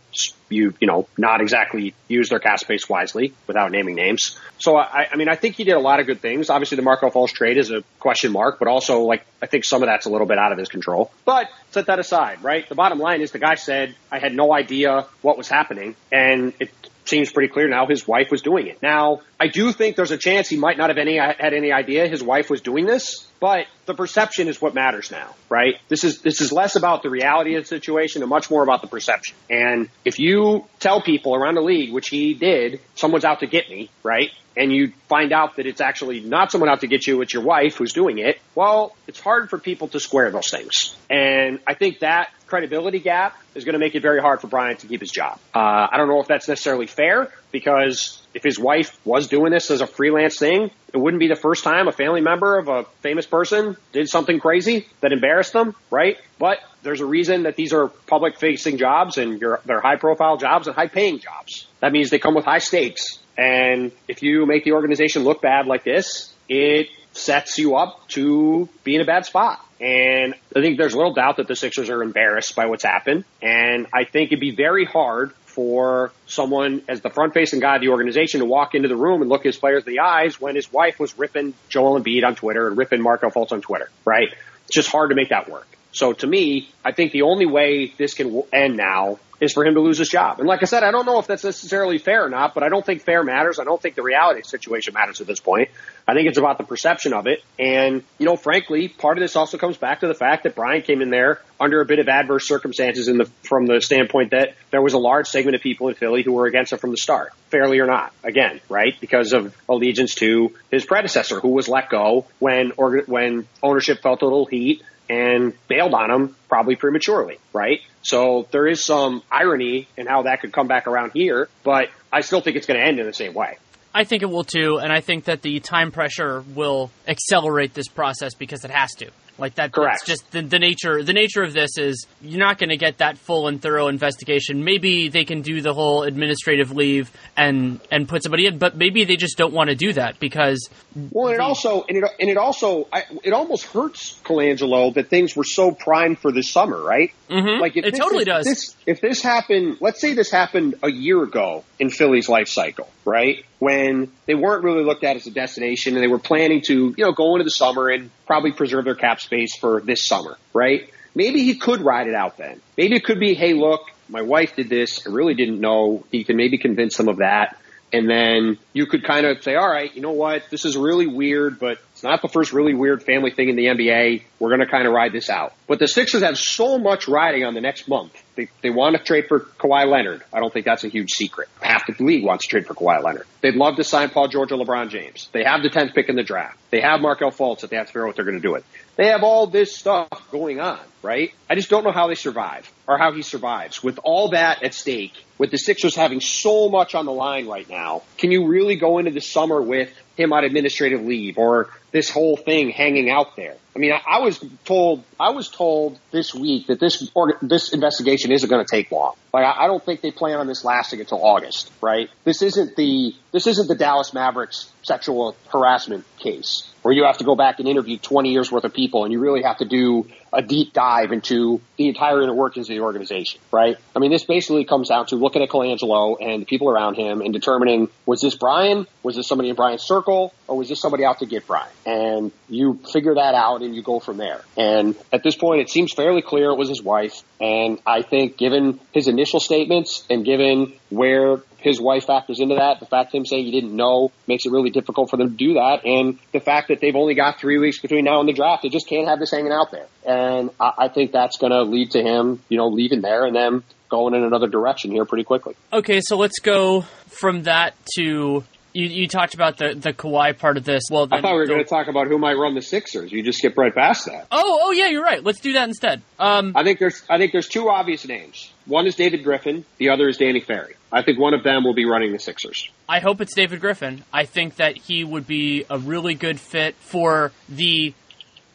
you 0.48 0.72
you 0.80 0.86
know, 0.86 1.08
not 1.18 1.40
exactly 1.40 1.92
use 2.06 2.28
their 2.28 2.38
cap 2.38 2.60
space 2.60 2.88
wisely 2.88 3.34
without 3.48 3.72
naming 3.72 3.96
names. 3.96 4.38
So 4.58 4.76
I, 4.76 5.08
I 5.12 5.16
mean, 5.16 5.28
I 5.28 5.34
think 5.34 5.56
he 5.56 5.64
did 5.64 5.74
a 5.74 5.80
lot 5.80 5.98
of 5.98 6.06
good 6.06 6.20
things. 6.20 6.50
Obviously, 6.50 6.76
the 6.76 6.82
Markelle 6.82 7.10
Fultz 7.10 7.32
trade 7.32 7.58
is 7.58 7.72
a 7.72 7.82
question 7.98 8.30
mark, 8.30 8.60
but 8.60 8.68
also 8.68 9.00
like 9.00 9.26
I 9.42 9.46
think 9.46 9.64
some 9.64 9.82
of 9.82 9.88
that's 9.88 10.06
a 10.06 10.10
little 10.10 10.28
bit 10.28 10.38
out 10.38 10.52
of 10.52 10.58
his 10.58 10.68
control. 10.68 11.10
But 11.24 11.48
set 11.72 11.86
that 11.86 11.98
aside, 11.98 12.44
right? 12.44 12.68
The 12.68 12.76
bottom 12.76 13.00
line 13.00 13.22
is 13.22 13.32
the 13.32 13.40
guy 13.40 13.56
said 13.56 13.96
I 14.10 14.20
had 14.20 14.34
no 14.34 14.54
idea 14.54 15.06
what 15.20 15.36
was 15.36 15.48
happening, 15.48 15.96
and 16.12 16.52
it 16.60 16.70
seems 17.04 17.30
pretty 17.30 17.52
clear 17.52 17.68
now 17.68 17.86
his 17.86 18.06
wife 18.06 18.30
was 18.30 18.42
doing 18.42 18.66
it. 18.66 18.82
Now, 18.82 19.20
I 19.38 19.48
do 19.48 19.72
think 19.72 19.96
there's 19.96 20.10
a 20.10 20.18
chance 20.18 20.48
he 20.48 20.56
might 20.56 20.78
not 20.78 20.90
have 20.90 20.98
any 20.98 21.16
had 21.16 21.54
any 21.54 21.72
idea 21.72 22.08
his 22.08 22.22
wife 22.22 22.50
was 22.50 22.60
doing 22.60 22.86
this, 22.86 23.26
but 23.40 23.66
the 23.86 23.94
perception 23.94 24.48
is 24.48 24.60
what 24.60 24.74
matters 24.74 25.10
now, 25.10 25.34
right? 25.48 25.76
This 25.88 26.04
is 26.04 26.20
this 26.20 26.40
is 26.40 26.52
less 26.52 26.76
about 26.76 27.02
the 27.02 27.10
reality 27.10 27.56
of 27.56 27.64
the 27.64 27.68
situation 27.68 28.22
and 28.22 28.28
much 28.28 28.50
more 28.50 28.62
about 28.62 28.82
the 28.82 28.88
perception. 28.88 29.36
And 29.48 29.88
if 30.04 30.18
you 30.18 30.66
tell 30.78 31.00
people 31.02 31.34
around 31.34 31.54
the 31.54 31.62
league, 31.62 31.92
which 31.92 32.08
he 32.08 32.34
did, 32.34 32.80
someone's 32.94 33.24
out 33.24 33.40
to 33.40 33.46
get 33.46 33.68
me, 33.68 33.90
right? 34.02 34.30
And 34.60 34.70
you 34.70 34.92
find 35.08 35.32
out 35.32 35.56
that 35.56 35.64
it's 35.64 35.80
actually 35.80 36.20
not 36.20 36.52
someone 36.52 36.68
out 36.68 36.82
to 36.82 36.86
get 36.86 37.06
you, 37.06 37.22
it's 37.22 37.32
your 37.32 37.42
wife 37.42 37.76
who's 37.78 37.94
doing 37.94 38.18
it. 38.18 38.38
Well, 38.54 38.94
it's 39.08 39.18
hard 39.18 39.48
for 39.48 39.58
people 39.58 39.88
to 39.88 39.98
square 39.98 40.30
those 40.30 40.50
things. 40.50 40.94
And 41.08 41.60
I 41.66 41.72
think 41.72 42.00
that 42.00 42.28
credibility 42.46 42.98
gap 42.98 43.38
is 43.54 43.64
going 43.64 43.72
to 43.72 43.78
make 43.78 43.94
it 43.94 44.02
very 44.02 44.20
hard 44.20 44.42
for 44.42 44.48
Bryan 44.48 44.76
to 44.76 44.86
keep 44.86 45.00
his 45.00 45.10
job. 45.10 45.38
Uh, 45.54 45.86
I 45.90 45.96
don't 45.96 46.08
know 46.08 46.20
if 46.20 46.26
that's 46.26 46.46
necessarily 46.46 46.86
fair 46.86 47.32
because 47.52 48.20
if 48.34 48.42
his 48.42 48.58
wife 48.58 48.98
was 49.06 49.28
doing 49.28 49.50
this 49.50 49.70
as 49.70 49.80
a 49.80 49.86
freelance 49.86 50.38
thing, 50.38 50.70
it 50.92 50.98
wouldn't 50.98 51.20
be 51.20 51.28
the 51.28 51.36
first 51.36 51.64
time 51.64 51.88
a 51.88 51.92
family 51.92 52.20
member 52.20 52.58
of 52.58 52.68
a 52.68 52.84
famous 53.00 53.24
person 53.24 53.76
did 53.92 54.10
something 54.10 54.40
crazy 54.40 54.86
that 55.00 55.12
embarrassed 55.12 55.54
them, 55.54 55.74
right? 55.90 56.18
But 56.38 56.58
there's 56.82 57.00
a 57.00 57.06
reason 57.06 57.44
that 57.44 57.56
these 57.56 57.72
are 57.72 57.88
public 57.88 58.38
facing 58.38 58.76
jobs 58.76 59.16
and 59.16 59.40
they're 59.40 59.80
high 59.80 59.96
profile 59.96 60.36
jobs 60.36 60.66
and 60.66 60.76
high 60.76 60.88
paying 60.88 61.18
jobs. 61.18 61.66
That 61.80 61.92
means 61.92 62.10
they 62.10 62.18
come 62.18 62.34
with 62.34 62.44
high 62.44 62.58
stakes. 62.58 63.20
And 63.40 63.90
if 64.06 64.22
you 64.22 64.44
make 64.44 64.64
the 64.64 64.72
organization 64.72 65.24
look 65.24 65.40
bad 65.40 65.66
like 65.66 65.82
this, 65.82 66.30
it 66.46 66.88
sets 67.12 67.56
you 67.56 67.76
up 67.76 68.06
to 68.08 68.68
be 68.84 68.94
in 68.94 69.00
a 69.00 69.06
bad 69.06 69.24
spot. 69.24 69.64
And 69.80 70.34
I 70.54 70.60
think 70.60 70.76
there's 70.76 70.94
little 70.94 71.14
doubt 71.14 71.38
that 71.38 71.48
the 71.48 71.56
Sixers 71.56 71.88
are 71.88 72.02
embarrassed 72.02 72.54
by 72.54 72.66
what's 72.66 72.84
happened. 72.84 73.24
And 73.40 73.86
I 73.94 74.04
think 74.04 74.28
it'd 74.30 74.40
be 74.40 74.54
very 74.54 74.84
hard 74.84 75.32
for 75.46 76.12
someone 76.26 76.82
as 76.86 77.00
the 77.00 77.08
front 77.08 77.32
facing 77.32 77.60
guy 77.60 77.76
of 77.76 77.80
the 77.80 77.88
organization 77.88 78.40
to 78.40 78.46
walk 78.46 78.74
into 78.74 78.88
the 78.88 78.96
room 78.96 79.22
and 79.22 79.30
look 79.30 79.44
his 79.44 79.56
players 79.56 79.84
in 79.86 79.94
the 79.94 80.00
eyes 80.00 80.38
when 80.38 80.54
his 80.54 80.70
wife 80.70 81.00
was 81.00 81.18
ripping 81.18 81.54
Joel 81.70 81.98
Embiid 81.98 82.24
on 82.24 82.36
Twitter 82.36 82.68
and 82.68 82.76
ripping 82.76 83.00
Markelle 83.00 83.30
Fultz 83.30 83.52
on 83.52 83.62
Twitter, 83.62 83.88
right? 84.04 84.28
It's 84.66 84.74
just 84.74 84.90
hard 84.90 85.08
to 85.08 85.16
make 85.16 85.30
that 85.30 85.48
work. 85.48 85.66
So 85.92 86.12
to 86.12 86.26
me, 86.26 86.68
I 86.84 86.92
think 86.92 87.12
the 87.12 87.22
only 87.22 87.46
way 87.46 87.92
this 87.96 88.14
can 88.14 88.42
end 88.52 88.76
now 88.76 89.18
is 89.40 89.54
for 89.54 89.64
him 89.64 89.74
to 89.74 89.80
lose 89.80 89.98
his 89.98 90.08
job. 90.08 90.38
And 90.38 90.46
like 90.46 90.62
I 90.62 90.66
said, 90.66 90.82
I 90.82 90.90
don't 90.90 91.06
know 91.06 91.18
if 91.18 91.26
that's 91.26 91.44
necessarily 91.44 91.98
fair 91.98 92.26
or 92.26 92.28
not, 92.28 92.52
but 92.52 92.62
I 92.62 92.68
don't 92.68 92.84
think 92.84 93.02
fair 93.02 93.24
matters. 93.24 93.58
I 93.58 93.64
don't 93.64 93.80
think 93.80 93.94
the 93.94 94.02
reality 94.02 94.42
situation 94.42 94.92
matters 94.92 95.20
at 95.20 95.26
this 95.26 95.40
point. 95.40 95.70
I 96.06 96.12
think 96.12 96.28
it's 96.28 96.36
about 96.38 96.58
the 96.58 96.64
perception 96.64 97.14
of 97.14 97.26
it. 97.26 97.42
And, 97.58 98.02
you 98.18 98.26
know, 98.26 98.36
frankly, 98.36 98.88
part 98.88 99.16
of 99.16 99.22
this 99.22 99.36
also 99.36 99.56
comes 99.56 99.78
back 99.78 100.00
to 100.00 100.08
the 100.08 100.14
fact 100.14 100.42
that 100.42 100.54
Bryan 100.54 100.82
came 100.82 101.00
in 101.00 101.08
there 101.08 101.40
under 101.58 101.80
a 101.80 101.86
bit 101.86 102.00
of 102.00 102.08
adverse 102.08 102.46
circumstances 102.46 103.08
in 103.08 103.16
the, 103.16 103.24
from 103.42 103.66
the 103.66 103.80
standpoint 103.80 104.32
that 104.32 104.56
there 104.70 104.82
was 104.82 104.92
a 104.92 104.98
large 104.98 105.26
segment 105.26 105.54
of 105.54 105.62
people 105.62 105.88
in 105.88 105.94
Philly 105.94 106.22
who 106.22 106.32
were 106.32 106.46
against 106.46 106.72
him 106.72 106.78
from 106.78 106.90
the 106.90 106.98
start, 106.98 107.32
fairly 107.48 107.78
or 107.78 107.86
not, 107.86 108.12
again, 108.22 108.60
right? 108.68 108.94
Because 109.00 109.32
of 109.32 109.56
allegiance 109.68 110.14
to 110.16 110.54
his 110.70 110.84
predecessor 110.84 111.40
who 111.40 111.48
was 111.48 111.66
let 111.66 111.88
go 111.88 112.26
when, 112.38 112.72
or, 112.76 112.98
when 113.06 113.46
ownership 113.62 114.02
felt 114.02 114.20
a 114.20 114.24
little 114.26 114.46
heat 114.46 114.82
and 115.10 115.52
bailed 115.66 115.92
on 115.92 116.08
him 116.08 116.36
probably 116.48 116.76
prematurely, 116.76 117.38
right? 117.52 117.80
So 118.02 118.46
there 118.52 118.68
is 118.68 118.82
some 118.84 119.22
irony 119.30 119.88
in 119.96 120.06
how 120.06 120.22
that 120.22 120.40
could 120.40 120.52
come 120.52 120.68
back 120.68 120.86
around 120.86 121.10
here, 121.12 121.48
but 121.64 121.88
I 122.12 122.20
still 122.20 122.40
think 122.40 122.56
it's 122.56 122.66
going 122.66 122.78
to 122.78 122.86
end 122.86 123.00
in 123.00 123.06
the 123.06 123.12
same 123.12 123.34
way. 123.34 123.58
I 123.92 124.04
think 124.04 124.22
it 124.22 124.30
will 124.30 124.44
too, 124.44 124.78
and 124.78 124.92
I 124.92 125.00
think 125.00 125.24
that 125.24 125.42
the 125.42 125.58
time 125.58 125.90
pressure 125.90 126.44
will 126.54 126.92
accelerate 127.08 127.74
this 127.74 127.88
process 127.88 128.34
because 128.34 128.64
it 128.64 128.70
has 128.70 128.92
to. 128.98 129.10
Like 129.40 129.54
that. 129.56 129.72
Correct. 129.72 130.00
That's 130.06 130.06
just 130.20 130.30
the, 130.32 130.42
the 130.42 130.58
nature. 130.58 131.02
The 131.02 131.12
nature 131.12 131.42
of 131.42 131.52
this 131.52 131.78
is 131.78 132.06
you're 132.20 132.38
not 132.38 132.58
going 132.58 132.68
to 132.70 132.76
get 132.76 132.98
that 132.98 133.18
full 133.18 133.48
and 133.48 133.60
thorough 133.60 133.88
investigation. 133.88 134.64
Maybe 134.64 135.08
they 135.08 135.24
can 135.24 135.42
do 135.42 135.60
the 135.60 135.72
whole 135.74 136.02
administrative 136.02 136.72
leave 136.72 137.10
and 137.36 137.80
and 137.90 138.08
put 138.08 138.22
somebody 138.22 138.46
in, 138.46 138.58
but 138.58 138.76
maybe 138.76 139.04
they 139.04 139.16
just 139.16 139.36
don't 139.38 139.52
want 139.54 139.70
to 139.70 139.76
do 139.76 139.92
that 139.94 140.20
because. 140.20 140.68
Well, 141.10 141.26
and 141.28 141.34
it 141.36 141.40
also 141.40 141.84
and 141.88 141.98
it 141.98 142.04
and 142.20 142.28
it 142.30 142.36
also 142.36 142.86
I, 142.92 143.04
it 143.24 143.32
almost 143.32 143.64
hurts 143.66 144.20
Colangelo 144.24 144.92
that 144.94 145.08
things 145.08 145.34
were 145.34 145.44
so 145.44 145.70
primed 145.72 146.18
for 146.18 146.32
this 146.32 146.50
summer, 146.50 146.80
right? 146.82 147.12
Mhm. 147.30 147.60
Like 147.60 147.76
if 147.76 147.84
It 147.84 147.92
this 147.92 148.00
totally 148.00 148.22
is- 148.22 148.26
does. 148.26 148.44
This, 148.44 148.76
if 148.86 149.00
this 149.00 149.22
happened, 149.22 149.78
let's 149.80 150.00
say 150.00 150.14
this 150.14 150.30
happened 150.30 150.74
a 150.82 150.90
year 150.90 151.22
ago 151.22 151.64
in 151.78 151.90
Philly's 151.90 152.28
life 152.28 152.48
cycle, 152.48 152.88
right? 153.04 153.44
When 153.58 154.10
they 154.26 154.34
weren't 154.34 154.64
really 154.64 154.84
looked 154.84 155.04
at 155.04 155.16
as 155.16 155.26
a 155.26 155.30
destination 155.30 155.94
and 155.94 156.02
they 156.02 156.08
were 156.08 156.18
planning 156.18 156.62
to, 156.66 156.94
you 156.96 157.04
know, 157.04 157.12
go 157.12 157.34
into 157.34 157.44
the 157.44 157.50
summer 157.50 157.88
and 157.88 158.10
probably 158.26 158.52
preserve 158.52 158.84
their 158.84 158.94
cap 158.94 159.20
space 159.20 159.56
for 159.56 159.80
this 159.80 160.06
summer, 160.06 160.36
right? 160.52 160.90
Maybe 161.14 161.42
he 161.42 161.56
could 161.56 161.80
ride 161.80 162.06
it 162.06 162.14
out 162.14 162.36
then. 162.36 162.60
Maybe 162.76 162.96
it 162.96 163.04
could 163.04 163.18
be, 163.18 163.34
hey, 163.34 163.52
look, 163.52 163.82
my 164.08 164.22
wife 164.22 164.56
did 164.56 164.68
this. 164.68 165.06
I 165.06 165.10
really 165.10 165.34
didn't 165.34 165.60
know. 165.60 166.04
He 166.10 166.24
can 166.24 166.36
maybe 166.36 166.58
convince 166.58 166.96
them 166.96 167.08
of 167.08 167.18
that. 167.18 167.56
And 167.92 168.08
then 168.08 168.58
you 168.72 168.86
could 168.86 169.04
kind 169.04 169.26
of 169.26 169.42
say, 169.42 169.56
all 169.56 169.68
right, 169.68 169.92
you 169.94 170.00
know 170.00 170.12
what? 170.12 170.48
This 170.50 170.64
is 170.64 170.76
really 170.76 171.08
weird, 171.08 171.58
but 171.58 171.78
it's 172.00 172.04
not 172.06 172.22
the 172.22 172.28
first 172.28 172.54
really 172.54 172.72
weird 172.72 173.02
family 173.02 173.30
thing 173.30 173.50
in 173.50 173.56
the 173.56 173.66
NBA. 173.66 174.22
We're 174.38 174.48
going 174.48 174.60
to 174.60 174.66
kind 174.66 174.86
of 174.86 174.94
ride 174.94 175.12
this 175.12 175.28
out. 175.28 175.52
But 175.66 175.78
the 175.78 175.86
Sixers 175.86 176.22
have 176.22 176.38
so 176.38 176.78
much 176.78 177.06
riding 177.06 177.44
on 177.44 177.52
the 177.52 177.60
next 177.60 177.88
month. 177.88 178.14
They, 178.36 178.48
they 178.62 178.70
want 178.70 178.96
to 178.96 179.02
trade 179.02 179.26
for 179.28 179.40
Kawhi 179.40 179.86
Leonard. 179.86 180.22
I 180.32 180.40
don't 180.40 180.50
think 180.50 180.64
that's 180.64 180.82
a 180.82 180.88
huge 180.88 181.10
secret. 181.10 181.50
Half 181.60 181.88
the 181.88 182.02
league 182.02 182.24
wants 182.24 182.46
to 182.46 182.48
trade 182.48 182.66
for 182.66 182.72
Kawhi 182.72 183.04
Leonard. 183.04 183.26
They'd 183.42 183.54
love 183.54 183.76
to 183.76 183.84
sign 183.84 184.08
Paul 184.08 184.28
George 184.28 184.50
or 184.50 184.56
LeBron 184.56 184.88
James. 184.88 185.28
They 185.32 185.44
have 185.44 185.62
the 185.62 185.68
10th 185.68 185.94
pick 185.94 186.08
in 186.08 186.16
the 186.16 186.22
draft. 186.22 186.56
They 186.70 186.80
have 186.80 187.02
Markelle 187.02 187.32
Fultz 187.32 187.64
if 187.64 187.68
they 187.68 187.76
have 187.76 187.88
to 187.88 187.92
figure 187.92 188.04
out 188.04 188.06
what 188.06 188.16
they're 188.16 188.24
going 188.24 188.40
to 188.40 188.48
do 188.48 188.54
it. 188.54 188.64
They 188.96 189.08
have 189.08 189.22
all 189.22 189.46
this 189.46 189.76
stuff 189.76 190.08
going 190.30 190.58
on, 190.58 190.80
right? 191.02 191.34
I 191.50 191.54
just 191.54 191.68
don't 191.68 191.84
know 191.84 191.92
how 191.92 192.08
they 192.08 192.14
survive 192.14 192.70
or 192.88 192.96
how 192.96 193.12
he 193.12 193.20
survives. 193.20 193.82
With 193.82 193.98
all 194.02 194.30
that 194.30 194.62
at 194.62 194.72
stake, 194.72 195.22
with 195.36 195.50
the 195.50 195.58
Sixers 195.58 195.94
having 195.94 196.20
so 196.20 196.70
much 196.70 196.94
on 196.94 197.04
the 197.04 197.12
line 197.12 197.46
right 197.46 197.68
now, 197.68 198.04
can 198.16 198.30
you 198.30 198.46
really 198.46 198.76
go 198.76 198.96
into 198.98 199.10
the 199.10 199.20
summer 199.20 199.60
with 199.60 199.92
him 200.16 200.32
on 200.32 200.44
administrative 200.44 201.02
leave 201.02 201.38
or 201.38 201.70
this 201.92 202.10
whole 202.10 202.36
thing 202.36 202.70
hanging 202.70 203.10
out 203.10 203.36
there? 203.36 203.56
I 203.74 203.78
mean, 203.78 203.92
I, 203.92 204.00
I 204.16 204.18
was 204.18 204.42
told, 204.64 205.04
I 205.18 205.30
was 205.30 205.48
told 205.48 205.98
this 206.10 206.34
week 206.34 206.66
that 206.66 206.80
this 206.80 207.08
or, 207.14 207.38
this 207.40 207.72
investigation 207.72 208.32
isn't 208.32 208.48
going 208.48 208.64
to 208.64 208.70
take 208.70 208.90
long. 208.90 209.14
Like, 209.32 209.44
I, 209.44 209.64
I 209.64 209.66
don't 209.66 209.84
think 209.84 210.00
they 210.00 210.10
plan 210.10 210.38
on 210.38 210.46
this 210.46 210.64
lasting 210.64 211.00
until 211.00 211.24
August, 211.24 211.70
right? 211.80 212.08
This 212.24 212.42
isn't 212.42 212.76
the 212.76 213.14
this 213.32 213.46
isn't 213.46 213.68
the 213.68 213.76
Dallas 213.76 214.12
Mavericks 214.12 214.70
sexual 214.82 215.36
harassment 215.48 216.04
case 216.18 216.70
where 216.82 216.94
you 216.94 217.04
have 217.04 217.18
to 217.18 217.24
go 217.24 217.36
back 217.36 217.58
and 217.58 217.68
interview 217.68 217.98
20 217.98 218.30
years 218.30 218.50
worth 218.50 218.64
of 218.64 218.72
people 218.72 219.04
and 219.04 219.12
you 219.12 219.20
really 219.20 219.42
have 219.42 219.58
to 219.58 219.64
do 219.64 220.06
a 220.32 220.42
deep 220.42 220.72
dive 220.72 221.12
into 221.12 221.60
the 221.76 221.88
entire 221.88 222.22
inner 222.22 222.34
workings 222.34 222.68
of 222.70 222.74
the 222.74 222.80
organization, 222.80 223.40
right? 223.52 223.76
I 223.94 223.98
mean, 223.98 224.10
this 224.10 224.24
basically 224.24 224.64
comes 224.64 224.88
down 224.88 225.06
to 225.06 225.16
looking 225.16 225.42
at 225.42 225.48
Colangelo 225.48 226.16
and 226.20 226.42
the 226.42 226.46
people 226.46 226.70
around 226.70 226.94
him 226.94 227.20
and 227.20 227.32
determining 227.32 227.88
was 228.06 228.20
this 228.20 228.34
Bryan? 228.34 228.86
Was 229.02 229.16
this 229.16 229.26
somebody 229.26 229.50
in 229.50 229.56
Bryan's 229.56 229.82
circle? 229.82 230.32
Or 230.46 230.56
was 230.56 230.68
this 230.68 230.80
somebody 230.80 231.04
out 231.04 231.18
to 231.18 231.26
get 231.26 231.46
Bryan? 231.46 231.68
And 231.84 232.32
you 232.48 232.80
figure 232.92 233.14
that 233.14 233.34
out 233.34 233.59
and 233.62 233.74
you 233.74 233.82
go 233.82 234.00
from 234.00 234.16
there. 234.16 234.42
And 234.56 234.96
at 235.12 235.22
this 235.22 235.36
point, 235.36 235.60
it 235.60 235.70
seems 235.70 235.92
fairly 235.92 236.22
clear 236.22 236.50
it 236.50 236.58
was 236.58 236.68
his 236.68 236.82
wife. 236.82 237.22
And 237.40 237.78
I 237.86 238.02
think 238.02 238.36
given 238.36 238.80
his 238.92 239.08
initial 239.08 239.40
statements 239.40 240.04
and 240.10 240.24
given 240.24 240.72
where 240.90 241.42
his 241.60 241.80
wife 241.80 242.06
factors 242.06 242.40
into 242.40 242.56
that. 242.56 242.80
The 242.80 242.86
fact 242.86 243.14
him 243.14 243.24
saying 243.24 243.44
he 243.44 243.50
didn't 243.50 243.74
know 243.74 244.12
makes 244.26 244.46
it 244.46 244.52
really 244.52 244.70
difficult 244.70 245.10
for 245.10 245.16
them 245.16 245.30
to 245.30 245.36
do 245.36 245.54
that. 245.54 245.84
And 245.84 246.18
the 246.32 246.40
fact 246.40 246.68
that 246.68 246.80
they've 246.80 246.96
only 246.96 247.14
got 247.14 247.38
three 247.38 247.58
weeks 247.58 247.78
between 247.78 248.04
now 248.04 248.20
and 248.20 248.28
the 248.28 248.32
draft, 248.32 248.62
they 248.62 248.68
just 248.68 248.88
can't 248.88 249.08
have 249.08 249.18
this 249.18 249.30
hanging 249.30 249.52
out 249.52 249.70
there. 249.70 249.86
And 250.06 250.50
I, 250.58 250.72
I 250.78 250.88
think 250.88 251.12
that's 251.12 251.38
going 251.38 251.52
to 251.52 251.62
lead 251.62 251.92
to 251.92 252.02
him, 252.02 252.42
you 252.48 252.56
know, 252.56 252.68
leaving 252.68 253.02
there 253.02 253.24
and 253.24 253.36
then 253.36 253.62
going 253.88 254.14
in 254.14 254.22
another 254.22 254.48
direction 254.48 254.90
here 254.90 255.04
pretty 255.04 255.24
quickly. 255.24 255.54
Okay, 255.72 256.00
so 256.02 256.16
let's 256.16 256.38
go 256.40 256.82
from 257.08 257.42
that 257.44 257.74
to 257.96 258.44
you. 258.72 258.86
You 258.86 259.08
talked 259.08 259.34
about 259.34 259.56
the 259.56 259.74
the 259.74 259.92
Kawhi 259.92 260.38
part 260.38 260.56
of 260.56 260.64
this. 260.64 260.84
Well, 260.90 261.06
then 261.06 261.18
I 261.18 261.22
thought 261.22 261.32
we 261.32 261.38
were 261.38 261.46
go- 261.46 261.54
going 261.54 261.64
to 261.64 261.70
talk 261.70 261.88
about 261.88 262.06
who 262.06 262.18
might 262.18 262.34
run 262.34 262.54
the 262.54 262.62
Sixers. 262.62 263.12
You 263.12 263.22
just 263.22 263.38
skip 263.38 263.56
right 263.56 263.74
past 263.74 264.06
that. 264.06 264.26
Oh, 264.30 264.60
oh 264.64 264.70
yeah, 264.72 264.88
you're 264.88 265.02
right. 265.02 265.22
Let's 265.22 265.40
do 265.40 265.52
that 265.54 265.68
instead. 265.68 266.02
Um, 266.18 266.52
I 266.56 266.64
think 266.64 266.78
there's 266.78 267.02
I 267.08 267.18
think 267.18 267.32
there's 267.32 267.48
two 267.48 267.68
obvious 267.68 268.06
names. 268.06 268.52
One 268.66 268.86
is 268.86 268.94
David 268.94 269.24
Griffin. 269.24 269.64
The 269.78 269.90
other 269.90 270.08
is 270.08 270.16
Danny 270.16 270.40
Ferry. 270.40 270.76
I 270.92 271.02
think 271.02 271.18
one 271.18 271.34
of 271.34 271.44
them 271.44 271.64
will 271.64 271.74
be 271.74 271.84
running 271.84 272.12
the 272.12 272.18
Sixers. 272.18 272.68
I 272.88 272.98
hope 273.00 273.20
it's 273.20 273.34
David 273.34 273.60
Griffin. 273.60 274.04
I 274.12 274.24
think 274.24 274.56
that 274.56 274.76
he 274.76 275.04
would 275.04 275.26
be 275.26 275.64
a 275.70 275.78
really 275.78 276.14
good 276.14 276.40
fit 276.40 276.74
for 276.76 277.32
the 277.48 277.94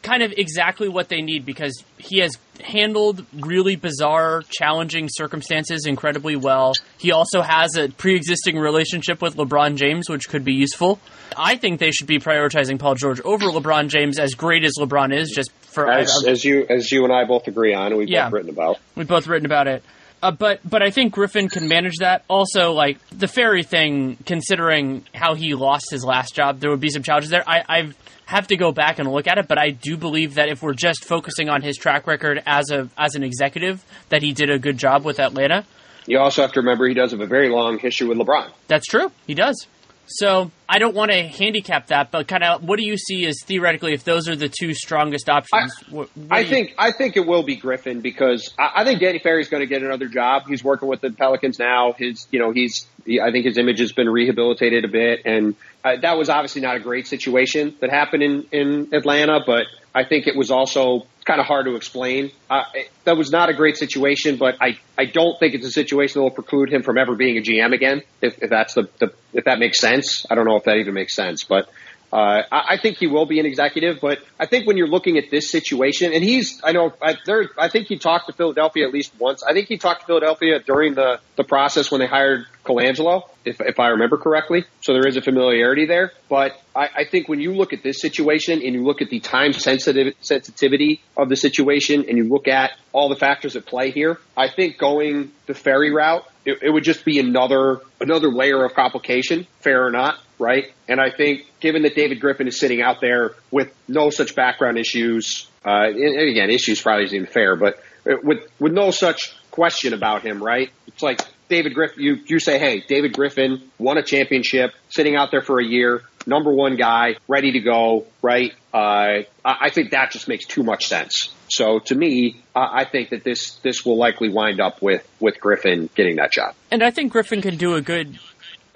kind 0.06 0.22
of 0.22 0.32
exactly 0.36 0.88
what 0.88 1.08
they 1.08 1.20
need 1.20 1.44
because 1.44 1.82
he 1.98 2.18
has 2.20 2.32
handled 2.62 3.26
really 3.34 3.76
bizarre, 3.76 4.42
challenging 4.48 5.08
circumstances 5.10 5.84
incredibly 5.84 6.36
well. 6.36 6.72
He 6.98 7.12
also 7.12 7.42
has 7.42 7.76
a 7.76 7.88
pre-existing 7.88 8.56
relationship 8.58 9.20
with 9.20 9.36
LeBron 9.36 9.76
James, 9.76 10.08
which 10.08 10.28
could 10.28 10.44
be 10.44 10.54
useful. 10.54 11.00
I 11.36 11.56
think 11.56 11.80
they 11.80 11.90
should 11.90 12.06
be 12.06 12.18
prioritizing 12.18 12.78
Paul 12.78 12.94
George 12.94 13.20
over 13.22 13.46
LeBron 13.46 13.88
James, 13.88 14.18
as 14.18 14.34
great 14.34 14.64
as 14.64 14.74
LeBron 14.78 15.14
is. 15.14 15.30
Just 15.34 15.50
for 15.52 15.90
As, 15.90 16.24
as 16.26 16.44
you 16.44 16.64
as 16.70 16.90
you 16.90 17.04
and 17.04 17.12
I 17.12 17.24
both 17.24 17.48
agree 17.48 17.74
on, 17.74 17.88
and 17.88 17.96
we've 17.98 18.08
Yeah. 18.08 18.24
both 18.26 18.32
written 18.32 18.50
about. 18.50 18.78
We've 18.94 19.08
both 19.08 19.26
written 19.26 19.44
about 19.44 19.66
it. 19.66 19.82
Uh, 20.22 20.30
but 20.30 20.60
but 20.64 20.82
I 20.82 20.90
think 20.90 21.12
Griffin 21.12 21.50
can 21.50 21.68
manage 21.68 21.96
that. 21.98 22.24
Also, 22.28 22.72
like 22.72 22.96
the 23.10 23.28
Ferry 23.28 23.62
thing, 23.64 24.16
considering 24.24 25.04
how 25.14 25.34
he 25.34 25.54
lost 25.54 25.90
his 25.90 26.04
last 26.04 26.34
job, 26.34 26.60
there 26.60 26.70
would 26.70 26.80
be 26.80 26.88
some 26.88 27.02
challenges 27.02 27.30
there. 27.30 27.44
I 27.46 27.62
I 27.68 27.92
have 28.26 28.48
to 28.48 28.56
go 28.56 28.72
back 28.72 28.98
and 28.98 29.10
look 29.10 29.26
at 29.26 29.38
it, 29.38 29.48
but 29.48 29.56
I 29.58 29.70
do 29.70 29.96
believe 29.96 30.34
that 30.34 30.48
if 30.48 30.62
we're 30.62 30.74
just 30.74 31.04
focusing 31.04 31.48
on 31.48 31.62
his 31.62 31.76
track 31.76 32.06
record 32.06 32.42
as 32.44 32.70
a 32.70 32.90
as 32.98 33.14
an 33.14 33.22
executive, 33.22 33.82
that 34.10 34.22
he 34.22 34.32
did 34.32 34.50
a 34.50 34.58
good 34.58 34.76
job 34.76 35.04
with 35.04 35.18
Atlanta. 35.18 35.64
You 36.06 36.18
also 36.18 36.42
have 36.42 36.52
to 36.52 36.60
remember 36.60 36.86
he 36.86 36.94
does 36.94 37.12
have 37.12 37.20
a 37.20 37.26
very 37.26 37.48
long 37.48 37.78
history 37.78 38.06
with 38.06 38.18
LeBron. 38.18 38.50
That's 38.68 38.86
true. 38.86 39.10
He 39.26 39.34
does. 39.34 39.66
So 40.06 40.50
I 40.68 40.78
don't 40.78 40.94
want 40.94 41.10
to 41.10 41.22
handicap 41.22 41.88
that, 41.88 42.10
but 42.10 42.28
kind 42.28 42.44
of 42.44 42.62
what 42.62 42.78
do 42.78 42.84
you 42.84 42.96
see 42.96 43.26
as 43.26 43.42
theoretically 43.44 43.92
if 43.92 44.04
those 44.04 44.28
are 44.28 44.36
the 44.36 44.48
two 44.48 44.72
strongest 44.72 45.28
options? 45.28 45.74
what, 45.90 46.08
what 46.16 46.32
I 46.32 46.44
think 46.44 46.74
I 46.78 46.92
think 46.92 47.16
it 47.16 47.26
will 47.26 47.42
be 47.42 47.56
Griffin 47.56 48.00
because 48.00 48.54
I, 48.58 48.82
I 48.82 48.84
think 48.84 49.00
Danny 49.00 49.18
Ferry's 49.18 49.48
going 49.48 49.62
to 49.62 49.66
get 49.66 49.82
another 49.82 50.06
job. 50.06 50.44
He's 50.48 50.62
working 50.62 50.88
with 50.88 51.00
the 51.00 51.10
Pelicans 51.10 51.58
now. 51.58 51.92
His 51.92 52.26
you 52.30 52.38
know 52.38 52.52
he's 52.52 52.86
he, 53.04 53.20
I 53.20 53.32
think 53.32 53.44
his 53.44 53.58
image 53.58 53.80
has 53.80 53.92
been 53.92 54.08
rehabilitated 54.08 54.84
a 54.84 54.88
bit, 54.88 55.22
and 55.24 55.56
uh, 55.84 55.96
that 56.02 56.16
was 56.16 56.28
obviously 56.28 56.62
not 56.62 56.76
a 56.76 56.80
great 56.80 57.06
situation 57.06 57.74
that 57.80 57.90
happened 57.90 58.22
in 58.22 58.46
in 58.52 58.88
Atlanta, 58.92 59.40
but 59.44 59.66
I 59.94 60.04
think 60.04 60.26
it 60.26 60.36
was 60.36 60.50
also 60.50 61.06
kind 61.26 61.40
of 61.40 61.46
hard 61.46 61.66
to 61.66 61.74
explain. 61.74 62.30
Uh, 62.48 62.62
it, 62.72 62.90
that 63.04 63.16
was 63.16 63.30
not 63.30 63.50
a 63.50 63.54
great 63.54 63.76
situation, 63.76 64.36
but 64.36 64.56
I 64.60 64.78
I 64.96 65.04
don't 65.04 65.38
think 65.38 65.54
it's 65.54 65.66
a 65.66 65.70
situation 65.70 66.20
that 66.20 66.22
will 66.22 66.30
preclude 66.30 66.72
him 66.72 66.82
from 66.82 66.96
ever 66.96 67.14
being 67.14 67.36
a 67.36 67.42
GM 67.42 67.74
again. 67.74 68.02
If, 68.22 68.42
if 68.42 68.48
that's 68.48 68.74
the, 68.74 68.88
the 68.98 69.12
if 69.34 69.44
that 69.44 69.58
makes 69.58 69.78
sense, 69.78 70.24
I 70.30 70.34
don't 70.34 70.46
know 70.46 70.56
if 70.56 70.64
that 70.64 70.76
even 70.76 70.94
makes 70.94 71.14
sense, 71.14 71.44
but. 71.44 71.68
Uh, 72.12 72.42
I, 72.52 72.74
I 72.74 72.78
think 72.80 72.98
he 72.98 73.08
will 73.08 73.26
be 73.26 73.40
an 73.40 73.46
executive, 73.46 73.98
but 74.00 74.20
I 74.38 74.46
think 74.46 74.64
when 74.64 74.76
you're 74.76 74.86
looking 74.86 75.18
at 75.18 75.24
this 75.28 75.50
situation, 75.50 76.12
and 76.12 76.22
he's, 76.22 76.60
I 76.62 76.70
know, 76.70 76.92
I, 77.02 77.16
there, 77.26 77.50
I 77.58 77.68
think 77.68 77.88
he 77.88 77.98
talked 77.98 78.28
to 78.28 78.32
Philadelphia 78.32 78.86
at 78.86 78.94
least 78.94 79.12
once. 79.18 79.42
I 79.42 79.52
think 79.54 79.66
he 79.66 79.76
talked 79.76 80.02
to 80.02 80.06
Philadelphia 80.06 80.60
during 80.60 80.94
the, 80.94 81.18
the 81.34 81.42
process 81.42 81.90
when 81.90 82.00
they 82.00 82.06
hired 82.06 82.46
Colangelo, 82.66 83.22
if, 83.44 83.60
if 83.60 83.78
I 83.78 83.88
remember 83.88 84.16
correctly. 84.16 84.64
So 84.80 84.92
there 84.92 85.06
is 85.06 85.16
a 85.16 85.22
familiarity 85.22 85.86
there. 85.86 86.12
But 86.28 86.60
I, 86.74 86.88
I 86.96 87.04
think 87.04 87.28
when 87.28 87.40
you 87.40 87.54
look 87.54 87.72
at 87.72 87.82
this 87.82 88.00
situation 88.00 88.60
and 88.62 88.74
you 88.74 88.84
look 88.84 89.00
at 89.02 89.10
the 89.10 89.20
time 89.20 89.52
sensitive 89.52 90.14
sensitivity 90.20 91.00
of 91.16 91.28
the 91.28 91.36
situation 91.36 92.04
and 92.08 92.18
you 92.18 92.24
look 92.24 92.48
at 92.48 92.72
all 92.92 93.08
the 93.08 93.16
factors 93.16 93.56
at 93.56 93.66
play 93.66 93.90
here, 93.90 94.18
I 94.36 94.48
think 94.48 94.78
going 94.78 95.32
the 95.46 95.54
ferry 95.54 95.92
route, 95.92 96.26
it, 96.44 96.62
it 96.62 96.70
would 96.70 96.84
just 96.84 97.04
be 97.04 97.18
another 97.18 97.80
another 98.00 98.28
layer 98.28 98.64
of 98.64 98.74
complication, 98.74 99.46
fair 99.60 99.86
or 99.86 99.90
not, 99.90 100.18
right? 100.38 100.72
And 100.88 101.00
I 101.00 101.10
think 101.10 101.46
given 101.60 101.82
that 101.82 101.94
David 101.94 102.20
Griffin 102.20 102.46
is 102.48 102.58
sitting 102.58 102.82
out 102.82 103.00
there 103.00 103.32
with 103.50 103.72
no 103.88 104.10
such 104.10 104.34
background 104.34 104.78
issues, 104.78 105.48
uh, 105.64 105.88
and 105.88 106.28
again, 106.28 106.50
issues 106.50 106.80
probably 106.80 107.04
isn't 107.04 107.16
even 107.16 107.26
fair, 107.26 107.56
but 107.56 107.82
uh, 108.08 108.14
with 108.22 108.48
with 108.60 108.72
no 108.72 108.90
such 108.90 109.34
question 109.56 109.94
about 109.94 110.22
him, 110.22 110.42
right? 110.42 110.70
It's 110.86 111.02
like 111.02 111.20
David 111.48 111.74
Griffin. 111.74 112.02
You 112.02 112.18
you 112.26 112.38
say, 112.38 112.58
hey, 112.58 112.84
David 112.86 113.14
Griffin 113.14 113.62
won 113.78 113.96
a 113.96 114.02
championship, 114.02 114.72
sitting 114.90 115.16
out 115.16 115.30
there 115.30 115.40
for 115.40 115.58
a 115.58 115.64
year, 115.64 116.02
number 116.26 116.52
one 116.52 116.76
guy, 116.76 117.16
ready 117.26 117.52
to 117.52 117.60
go, 117.60 118.06
right? 118.20 118.52
Uh, 118.72 119.22
I, 119.42 119.70
think 119.70 119.92
that 119.92 120.10
just 120.10 120.28
makes 120.28 120.44
too 120.44 120.62
much 120.62 120.86
sense. 120.86 121.32
So 121.48 121.78
to 121.78 121.94
me, 121.94 122.42
I 122.54 122.84
think 122.84 123.10
that 123.10 123.24
this 123.24 123.54
this 123.62 123.86
will 123.86 123.96
likely 123.96 124.28
wind 124.28 124.60
up 124.60 124.82
with 124.82 125.08
with 125.20 125.40
Griffin 125.40 125.88
getting 125.94 126.16
that 126.16 126.32
job. 126.32 126.54
and 126.70 126.82
I 126.82 126.90
think 126.90 127.12
Griffin 127.12 127.40
can 127.40 127.56
do 127.56 127.74
a 127.74 127.80
good 127.80 128.18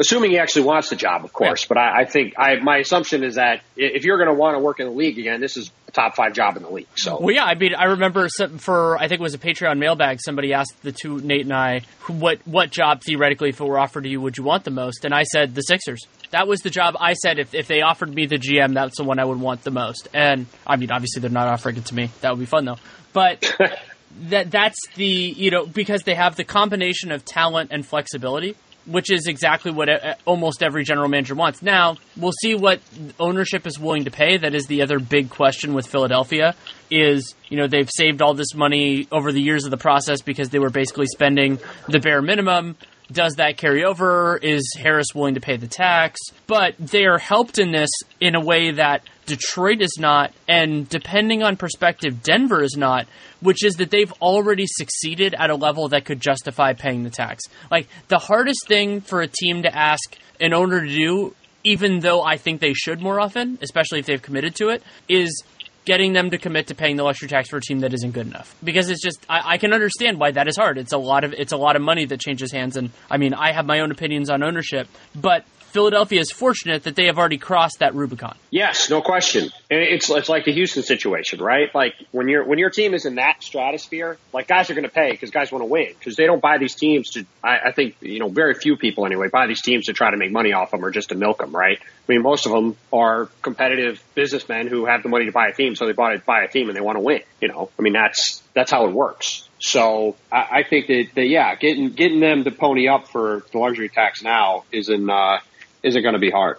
Assuming 0.00 0.30
he 0.30 0.38
actually 0.38 0.62
wants 0.62 0.88
the 0.88 0.96
job, 0.96 1.26
of 1.26 1.32
course. 1.32 1.66
But 1.66 1.76
I, 1.76 2.00
I 2.00 2.04
think 2.06 2.32
I, 2.38 2.56
my 2.56 2.78
assumption 2.78 3.22
is 3.22 3.34
that 3.34 3.60
if 3.76 4.04
you're 4.04 4.16
going 4.16 4.34
to 4.34 4.34
want 4.34 4.56
to 4.56 4.58
work 4.58 4.80
in 4.80 4.86
the 4.86 4.92
league 4.92 5.18
again, 5.18 5.42
this 5.42 5.58
is 5.58 5.70
a 5.88 5.90
top 5.90 6.16
five 6.16 6.32
job 6.32 6.56
in 6.56 6.62
the 6.62 6.70
league. 6.70 6.86
So 6.96 7.20
Well, 7.20 7.34
yeah, 7.34 7.44
I 7.44 7.54
mean, 7.54 7.74
I 7.74 7.84
remember 7.84 8.26
for 8.58 8.96
I 8.96 9.08
think 9.08 9.20
it 9.20 9.22
was 9.22 9.34
a 9.34 9.38
Patreon 9.38 9.76
mailbag. 9.76 10.20
Somebody 10.24 10.54
asked 10.54 10.82
the 10.82 10.92
two 10.92 11.20
Nate 11.20 11.42
and 11.42 11.52
I, 11.52 11.82
what 12.06 12.38
what 12.46 12.70
job 12.70 13.02
theoretically, 13.02 13.50
if 13.50 13.60
it 13.60 13.64
were 13.64 13.78
offered 13.78 14.04
to 14.04 14.08
you, 14.08 14.22
would 14.22 14.38
you 14.38 14.44
want 14.44 14.64
the 14.64 14.70
most? 14.70 15.04
And 15.04 15.12
I 15.12 15.24
said 15.24 15.54
the 15.54 15.60
Sixers. 15.60 16.06
That 16.30 16.48
was 16.48 16.60
the 16.60 16.70
job 16.70 16.96
I 16.98 17.12
said 17.12 17.38
if, 17.38 17.54
if 17.54 17.66
they 17.66 17.82
offered 17.82 18.14
me 18.14 18.24
the 18.24 18.38
GM, 18.38 18.72
that's 18.72 18.96
the 18.96 19.04
one 19.04 19.18
I 19.18 19.24
would 19.26 19.40
want 19.40 19.64
the 19.64 19.70
most. 19.70 20.08
And 20.14 20.46
I 20.66 20.76
mean, 20.76 20.90
obviously 20.90 21.20
they're 21.20 21.30
not 21.30 21.48
offering 21.48 21.76
it 21.76 21.84
to 21.86 21.94
me. 21.94 22.10
That 22.22 22.30
would 22.30 22.40
be 22.40 22.46
fun 22.46 22.64
though. 22.64 22.78
But 23.12 23.54
that 24.30 24.50
that's 24.50 24.78
the 24.94 25.04
you 25.04 25.50
know 25.50 25.66
because 25.66 26.04
they 26.04 26.14
have 26.14 26.36
the 26.36 26.44
combination 26.44 27.12
of 27.12 27.26
talent 27.26 27.70
and 27.70 27.84
flexibility 27.84 28.56
which 28.90 29.10
is 29.10 29.26
exactly 29.26 29.70
what 29.70 29.88
uh, 29.88 29.92
uh, 30.02 30.14
almost 30.24 30.62
every 30.62 30.84
general 30.84 31.08
manager 31.08 31.34
wants. 31.34 31.62
Now, 31.62 31.96
we'll 32.16 32.32
see 32.42 32.54
what 32.54 32.80
ownership 33.18 33.66
is 33.66 33.78
willing 33.78 34.04
to 34.04 34.10
pay. 34.10 34.36
That 34.36 34.54
is 34.54 34.66
the 34.66 34.82
other 34.82 34.98
big 34.98 35.30
question 35.30 35.74
with 35.74 35.86
Philadelphia 35.86 36.54
is, 36.90 37.34
you 37.48 37.56
know, 37.56 37.68
they've 37.68 37.90
saved 37.90 38.20
all 38.20 38.34
this 38.34 38.54
money 38.54 39.06
over 39.12 39.32
the 39.32 39.40
years 39.40 39.64
of 39.64 39.70
the 39.70 39.76
process 39.76 40.22
because 40.22 40.50
they 40.50 40.58
were 40.58 40.70
basically 40.70 41.06
spending 41.06 41.58
the 41.88 42.00
bare 42.00 42.20
minimum. 42.20 42.76
Does 43.12 43.34
that 43.36 43.56
carry 43.56 43.84
over? 43.84 44.36
Is 44.36 44.72
Harris 44.78 45.08
willing 45.14 45.34
to 45.34 45.40
pay 45.40 45.56
the 45.56 45.66
tax? 45.66 46.20
But 46.46 46.76
they 46.78 47.06
are 47.06 47.18
helped 47.18 47.58
in 47.58 47.72
this 47.72 47.90
in 48.20 48.34
a 48.34 48.40
way 48.40 48.72
that 48.72 49.02
Detroit 49.26 49.80
is 49.80 49.96
not, 49.98 50.32
and 50.48 50.88
depending 50.88 51.42
on 51.42 51.56
perspective, 51.56 52.22
Denver 52.22 52.62
is 52.62 52.76
not, 52.76 53.06
which 53.40 53.64
is 53.64 53.74
that 53.74 53.90
they've 53.90 54.12
already 54.20 54.66
succeeded 54.66 55.34
at 55.34 55.50
a 55.50 55.54
level 55.54 55.88
that 55.88 56.04
could 56.04 56.20
justify 56.20 56.72
paying 56.72 57.04
the 57.04 57.10
tax. 57.10 57.44
Like, 57.70 57.88
the 58.08 58.18
hardest 58.18 58.66
thing 58.66 59.00
for 59.00 59.20
a 59.20 59.28
team 59.28 59.62
to 59.62 59.76
ask 59.76 60.16
an 60.40 60.52
owner 60.52 60.80
to 60.80 60.88
do, 60.88 61.34
even 61.62 62.00
though 62.00 62.22
I 62.22 62.38
think 62.38 62.60
they 62.60 62.74
should 62.74 63.00
more 63.00 63.20
often, 63.20 63.58
especially 63.62 64.00
if 64.00 64.06
they've 64.06 64.20
committed 64.20 64.54
to 64.56 64.70
it, 64.70 64.82
is 65.08 65.42
getting 65.84 66.12
them 66.12 66.30
to 66.30 66.38
commit 66.38 66.66
to 66.68 66.74
paying 66.74 66.96
the 66.96 67.02
luxury 67.02 67.28
tax 67.28 67.48
for 67.48 67.56
a 67.56 67.60
team 67.60 67.80
that 67.80 67.92
isn't 67.94 68.12
good 68.12 68.26
enough. 68.26 68.54
Because 68.62 68.90
it's 68.90 69.02
just 69.02 69.24
I, 69.28 69.54
I, 69.54 69.58
can 69.58 69.72
understand 69.72 70.18
why 70.18 70.30
that 70.32 70.48
is 70.48 70.56
hard. 70.56 70.78
It's 70.78 70.92
a 70.92 70.98
lot 70.98 71.24
of 71.24 71.32
it's 71.32 71.52
a 71.52 71.56
lot 71.56 71.76
of 71.76 71.82
money 71.82 72.04
that 72.06 72.20
changes 72.20 72.52
hands 72.52 72.76
and 72.76 72.90
I 73.10 73.16
mean 73.16 73.34
I 73.34 73.52
have 73.52 73.66
my 73.66 73.80
own 73.80 73.90
opinions 73.90 74.30
on 74.30 74.42
ownership, 74.42 74.88
but 75.14 75.44
Philadelphia 75.70 76.20
is 76.20 76.30
fortunate 76.30 76.84
that 76.84 76.96
they 76.96 77.06
have 77.06 77.18
already 77.18 77.38
crossed 77.38 77.78
that 77.78 77.94
Rubicon. 77.94 78.36
Yes, 78.50 78.90
no 78.90 79.00
question. 79.00 79.50
It's 79.70 80.10
it's 80.10 80.28
like 80.28 80.44
the 80.44 80.52
Houston 80.52 80.82
situation, 80.82 81.40
right? 81.40 81.72
Like 81.74 81.94
when 82.10 82.28
your 82.28 82.44
when 82.44 82.58
your 82.58 82.70
team 82.70 82.94
is 82.94 83.06
in 83.06 83.16
that 83.16 83.42
stratosphere, 83.42 84.18
like 84.32 84.48
guys 84.48 84.70
are 84.70 84.74
going 84.74 84.84
to 84.84 84.90
pay 84.90 85.10
because 85.12 85.30
guys 85.30 85.52
want 85.52 85.62
to 85.62 85.66
win 85.66 85.94
because 85.98 86.16
they 86.16 86.26
don't 86.26 86.42
buy 86.42 86.58
these 86.58 86.74
teams 86.74 87.10
to. 87.10 87.24
I, 87.42 87.58
I 87.66 87.72
think 87.72 87.96
you 88.00 88.18
know 88.18 88.28
very 88.28 88.54
few 88.54 88.76
people 88.76 89.06
anyway 89.06 89.28
buy 89.28 89.46
these 89.46 89.62
teams 89.62 89.86
to 89.86 89.92
try 89.92 90.10
to 90.10 90.16
make 90.16 90.32
money 90.32 90.52
off 90.52 90.72
them 90.72 90.84
or 90.84 90.90
just 90.90 91.10
to 91.10 91.14
milk 91.14 91.38
them, 91.38 91.54
right? 91.54 91.78
I 91.80 92.12
mean, 92.12 92.22
most 92.22 92.46
of 92.46 92.52
them 92.52 92.76
are 92.92 93.28
competitive 93.42 94.02
businessmen 94.14 94.66
who 94.66 94.86
have 94.86 95.02
the 95.02 95.08
money 95.08 95.26
to 95.26 95.32
buy 95.32 95.48
a 95.48 95.52
team, 95.52 95.76
so 95.76 95.86
they 95.86 95.92
buy 95.92 96.16
buy 96.18 96.42
a 96.42 96.48
team 96.48 96.68
and 96.68 96.76
they 96.76 96.80
want 96.80 96.96
to 96.96 97.00
win. 97.00 97.22
You 97.40 97.48
know, 97.48 97.70
I 97.78 97.82
mean 97.82 97.92
that's 97.92 98.42
that's 98.54 98.70
how 98.70 98.86
it 98.86 98.92
works. 98.92 99.48
So 99.60 100.16
I, 100.32 100.46
I 100.50 100.62
think 100.68 100.86
that, 100.88 101.08
that 101.14 101.26
yeah, 101.26 101.54
getting 101.54 101.90
getting 101.90 102.20
them 102.20 102.44
to 102.44 102.50
pony 102.50 102.88
up 102.88 103.08
for 103.08 103.44
the 103.52 103.58
luxury 103.58 103.88
tax 103.88 104.22
now 104.22 104.64
is 104.72 104.88
in 104.88 105.08
uh, 105.08 105.38
isn't 105.82 106.02
going 106.02 106.14
to 106.14 106.20
be 106.20 106.30
hard. 106.30 106.58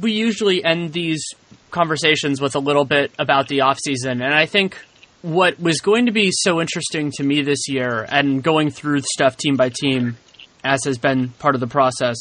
We 0.00 0.12
usually 0.12 0.64
end 0.64 0.92
these 0.92 1.24
conversations 1.70 2.40
with 2.40 2.54
a 2.54 2.58
little 2.58 2.84
bit 2.84 3.12
about 3.18 3.48
the 3.48 3.58
offseason, 3.58 4.24
and 4.24 4.34
I 4.34 4.46
think 4.46 4.76
what 5.22 5.58
was 5.58 5.80
going 5.80 6.06
to 6.06 6.12
be 6.12 6.30
so 6.30 6.60
interesting 6.60 7.10
to 7.16 7.24
me 7.24 7.42
this 7.42 7.68
year 7.68 8.06
and 8.08 8.42
going 8.42 8.70
through 8.70 9.00
stuff 9.00 9.36
team 9.36 9.56
by 9.56 9.70
team 9.70 10.16
as 10.62 10.84
has 10.84 10.98
been 10.98 11.30
part 11.30 11.54
of 11.54 11.60
the 11.60 11.66
process 11.66 12.16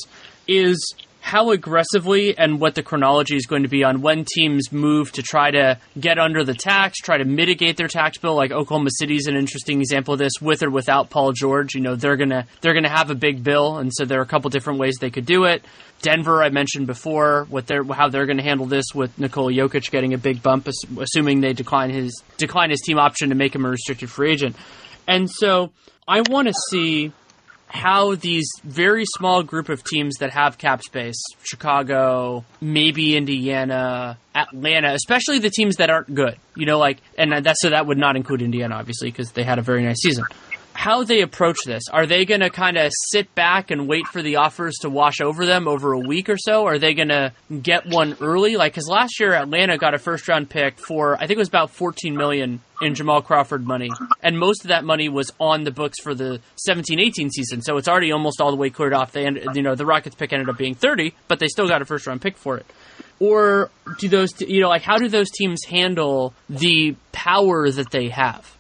is 0.48 0.96
how 1.26 1.50
aggressively 1.50 2.38
and 2.38 2.62
what 2.62 2.76
the 2.76 2.84
chronology 2.84 3.36
is 3.36 3.48
going 3.48 3.64
to 3.64 3.68
be 3.68 3.84
on 3.84 4.04
when 4.04 4.24
teams 4.24 4.72
move 4.72 5.12
to 5.12 5.24
try 5.24 5.50
to 5.50 5.80
get 6.00 6.20
under 6.20 6.44
the 6.44 6.54
tax, 6.54 7.00
try 7.00 7.18
to 7.18 7.26
mitigate 7.26 7.78
their 7.78 7.88
tax 7.88 8.20
bill. 8.20 8.36
Like 8.36 8.52
Oklahoma 8.52 8.92
City 8.92 9.16
is 9.16 9.26
an 9.26 9.36
interesting 9.36 9.80
example 9.80 10.14
of 10.14 10.20
this, 10.20 10.34
with 10.40 10.62
or 10.62 10.70
without 10.70 11.10
Paul 11.10 11.32
George. 11.32 11.74
You 11.74 11.82
know, 11.82 11.96
they're 11.96 12.16
gonna 12.16 12.46
they're 12.62 12.76
gonna 12.76 12.96
have 12.96 13.10
a 13.10 13.16
big 13.16 13.44
bill, 13.44 13.78
and 13.78 13.92
so 13.92 14.06
there 14.06 14.20
are 14.20 14.22
a 14.22 14.28
couple 14.28 14.52
different 14.52 14.78
ways 14.78 14.98
they 15.02 15.10
could 15.10 15.26
do 15.26 15.46
it. 15.46 15.66
Denver, 16.04 16.44
I 16.44 16.50
mentioned 16.50 16.86
before, 16.86 17.48
what 17.50 17.66
they're 17.66 17.84
how 17.84 18.08
they're 18.10 18.28
going 18.28 18.38
to 18.38 18.44
handle 18.44 18.68
this 18.68 18.86
with 18.94 19.18
Nikola 19.18 19.52
Jokic 19.52 19.90
getting 19.90 20.14
a 20.14 20.20
big 20.20 20.44
bump, 20.44 20.68
assuming 21.00 21.42
they 21.42 21.54
decline 21.54 21.90
his 21.90 22.22
decline 22.38 22.70
his 22.70 22.82
team 22.82 23.00
option 23.00 23.30
to 23.30 23.36
make 23.36 23.56
him 23.56 23.66
a 23.66 23.70
restricted 23.70 24.12
free 24.12 24.32
agent. 24.32 24.56
And 25.08 25.28
so 25.28 25.72
I 26.08 26.22
want 26.22 26.50
to 26.50 26.54
see 26.70 27.14
how 27.76 28.16
these 28.16 28.50
very 28.64 29.06
small 29.06 29.44
group 29.44 29.70
of 29.70 29.84
teams 29.84 30.16
that 30.20 30.32
have 30.32 30.58
cap 30.58 30.82
space, 30.82 31.22
Chicago, 31.44 32.46
maybe 32.62 33.16
Indiana, 33.16 34.18
Atlanta, 34.34 34.94
especially 34.94 35.40
the 35.40 35.50
teams 35.50 35.76
that 35.76 35.90
aren't 35.90 36.14
good, 36.14 36.38
you 36.56 36.66
know, 36.66 36.80
like, 36.80 37.00
and 37.18 37.46
that's 37.46 37.62
so 37.62 37.70
that 37.70 37.86
would 37.86 37.98
not 37.98 38.16
include 38.16 38.42
Indiana, 38.42 38.76
obviously, 38.76 39.12
because 39.12 39.32
they 39.32 39.44
had 39.44 39.60
a 39.60 39.62
very 39.62 39.84
nice 39.84 40.02
season 40.02 40.26
how 40.76 41.04
they 41.04 41.22
approach 41.22 41.58
this. 41.66 41.84
Are 41.92 42.06
they 42.06 42.26
going 42.26 42.42
to 42.42 42.50
kind 42.50 42.78
of 42.78 42.92
sit 43.10 43.34
back 43.34 43.72
and 43.72 43.88
wait 43.88 44.06
for 44.08 44.22
the 44.22 44.36
offers 44.36 44.76
to 44.82 44.90
wash 44.90 45.22
over 45.22 45.46
them 45.46 45.68
over 45.68 45.94
a 45.94 46.00
week 46.00 46.30
or 46.30 46.38
so? 46.38 46.66
Are 46.66 46.78
they 46.78 46.94
going 46.94 47.08
to 47.08 47.32
get 47.62 47.88
one 47.88 48.18
early? 48.20 48.58
Like, 48.58 48.74
because 48.74 48.88
last 48.88 49.20
year 49.20 49.34
Atlanta 49.34 49.78
got 49.78 49.94
a 49.94 49.98
first 49.98 50.28
round 50.28 50.50
pick 50.50 50.78
for 50.78 51.16
I 51.16 51.28
think 51.28 51.32
it 51.32 51.38
was 51.38 51.48
about 51.48 51.72
14 51.72 52.16
million 52.16 52.60
in 52.82 52.94
Jamal 52.94 53.22
Crawford 53.22 53.66
money, 53.66 53.90
and 54.22 54.38
most 54.38 54.66
of 54.66 54.68
that 54.68 54.84
money 54.84 55.08
was 55.08 55.32
on 55.40 55.64
the 55.64 55.72
books 55.72 55.98
for 56.02 56.14
the 56.14 56.42
17-18 56.70 57.32
season. 57.32 57.62
So 57.62 57.78
it's 57.78 57.88
already 57.88 58.12
almost 58.12 58.42
all 58.42 58.52
the 58.52 58.58
way 58.58 58.70
cleared 58.70 58.94
off. 58.94 59.14
They 59.14 59.26
ended, 59.26 59.48
you 59.56 59.62
know 59.62 59.76
the 59.76 59.86
Rockets 59.86 60.16
pick 60.16 60.34
ended 60.34 60.50
up 60.50 60.58
being 60.58 60.76
30, 60.76 61.14
but 61.30 61.40
they 61.40 61.48
still 61.48 61.70
got 61.70 61.82
a 61.82 61.86
first 61.86 62.06
round 62.06 62.22
pick 62.22 62.36
for 62.36 62.58
it. 62.58 62.66
Or 63.20 63.70
do 63.98 64.10
those 64.10 64.42
you 64.42 64.60
know 64.60 64.70
like 64.70 64.82
how 64.82 64.98
do 64.98 65.08
those 65.08 65.32
teams 65.32 65.64
handle 65.64 66.34
the 66.50 66.96
power 67.14 67.72
that 67.72 67.92
they 67.92 68.10
have? 68.10 68.55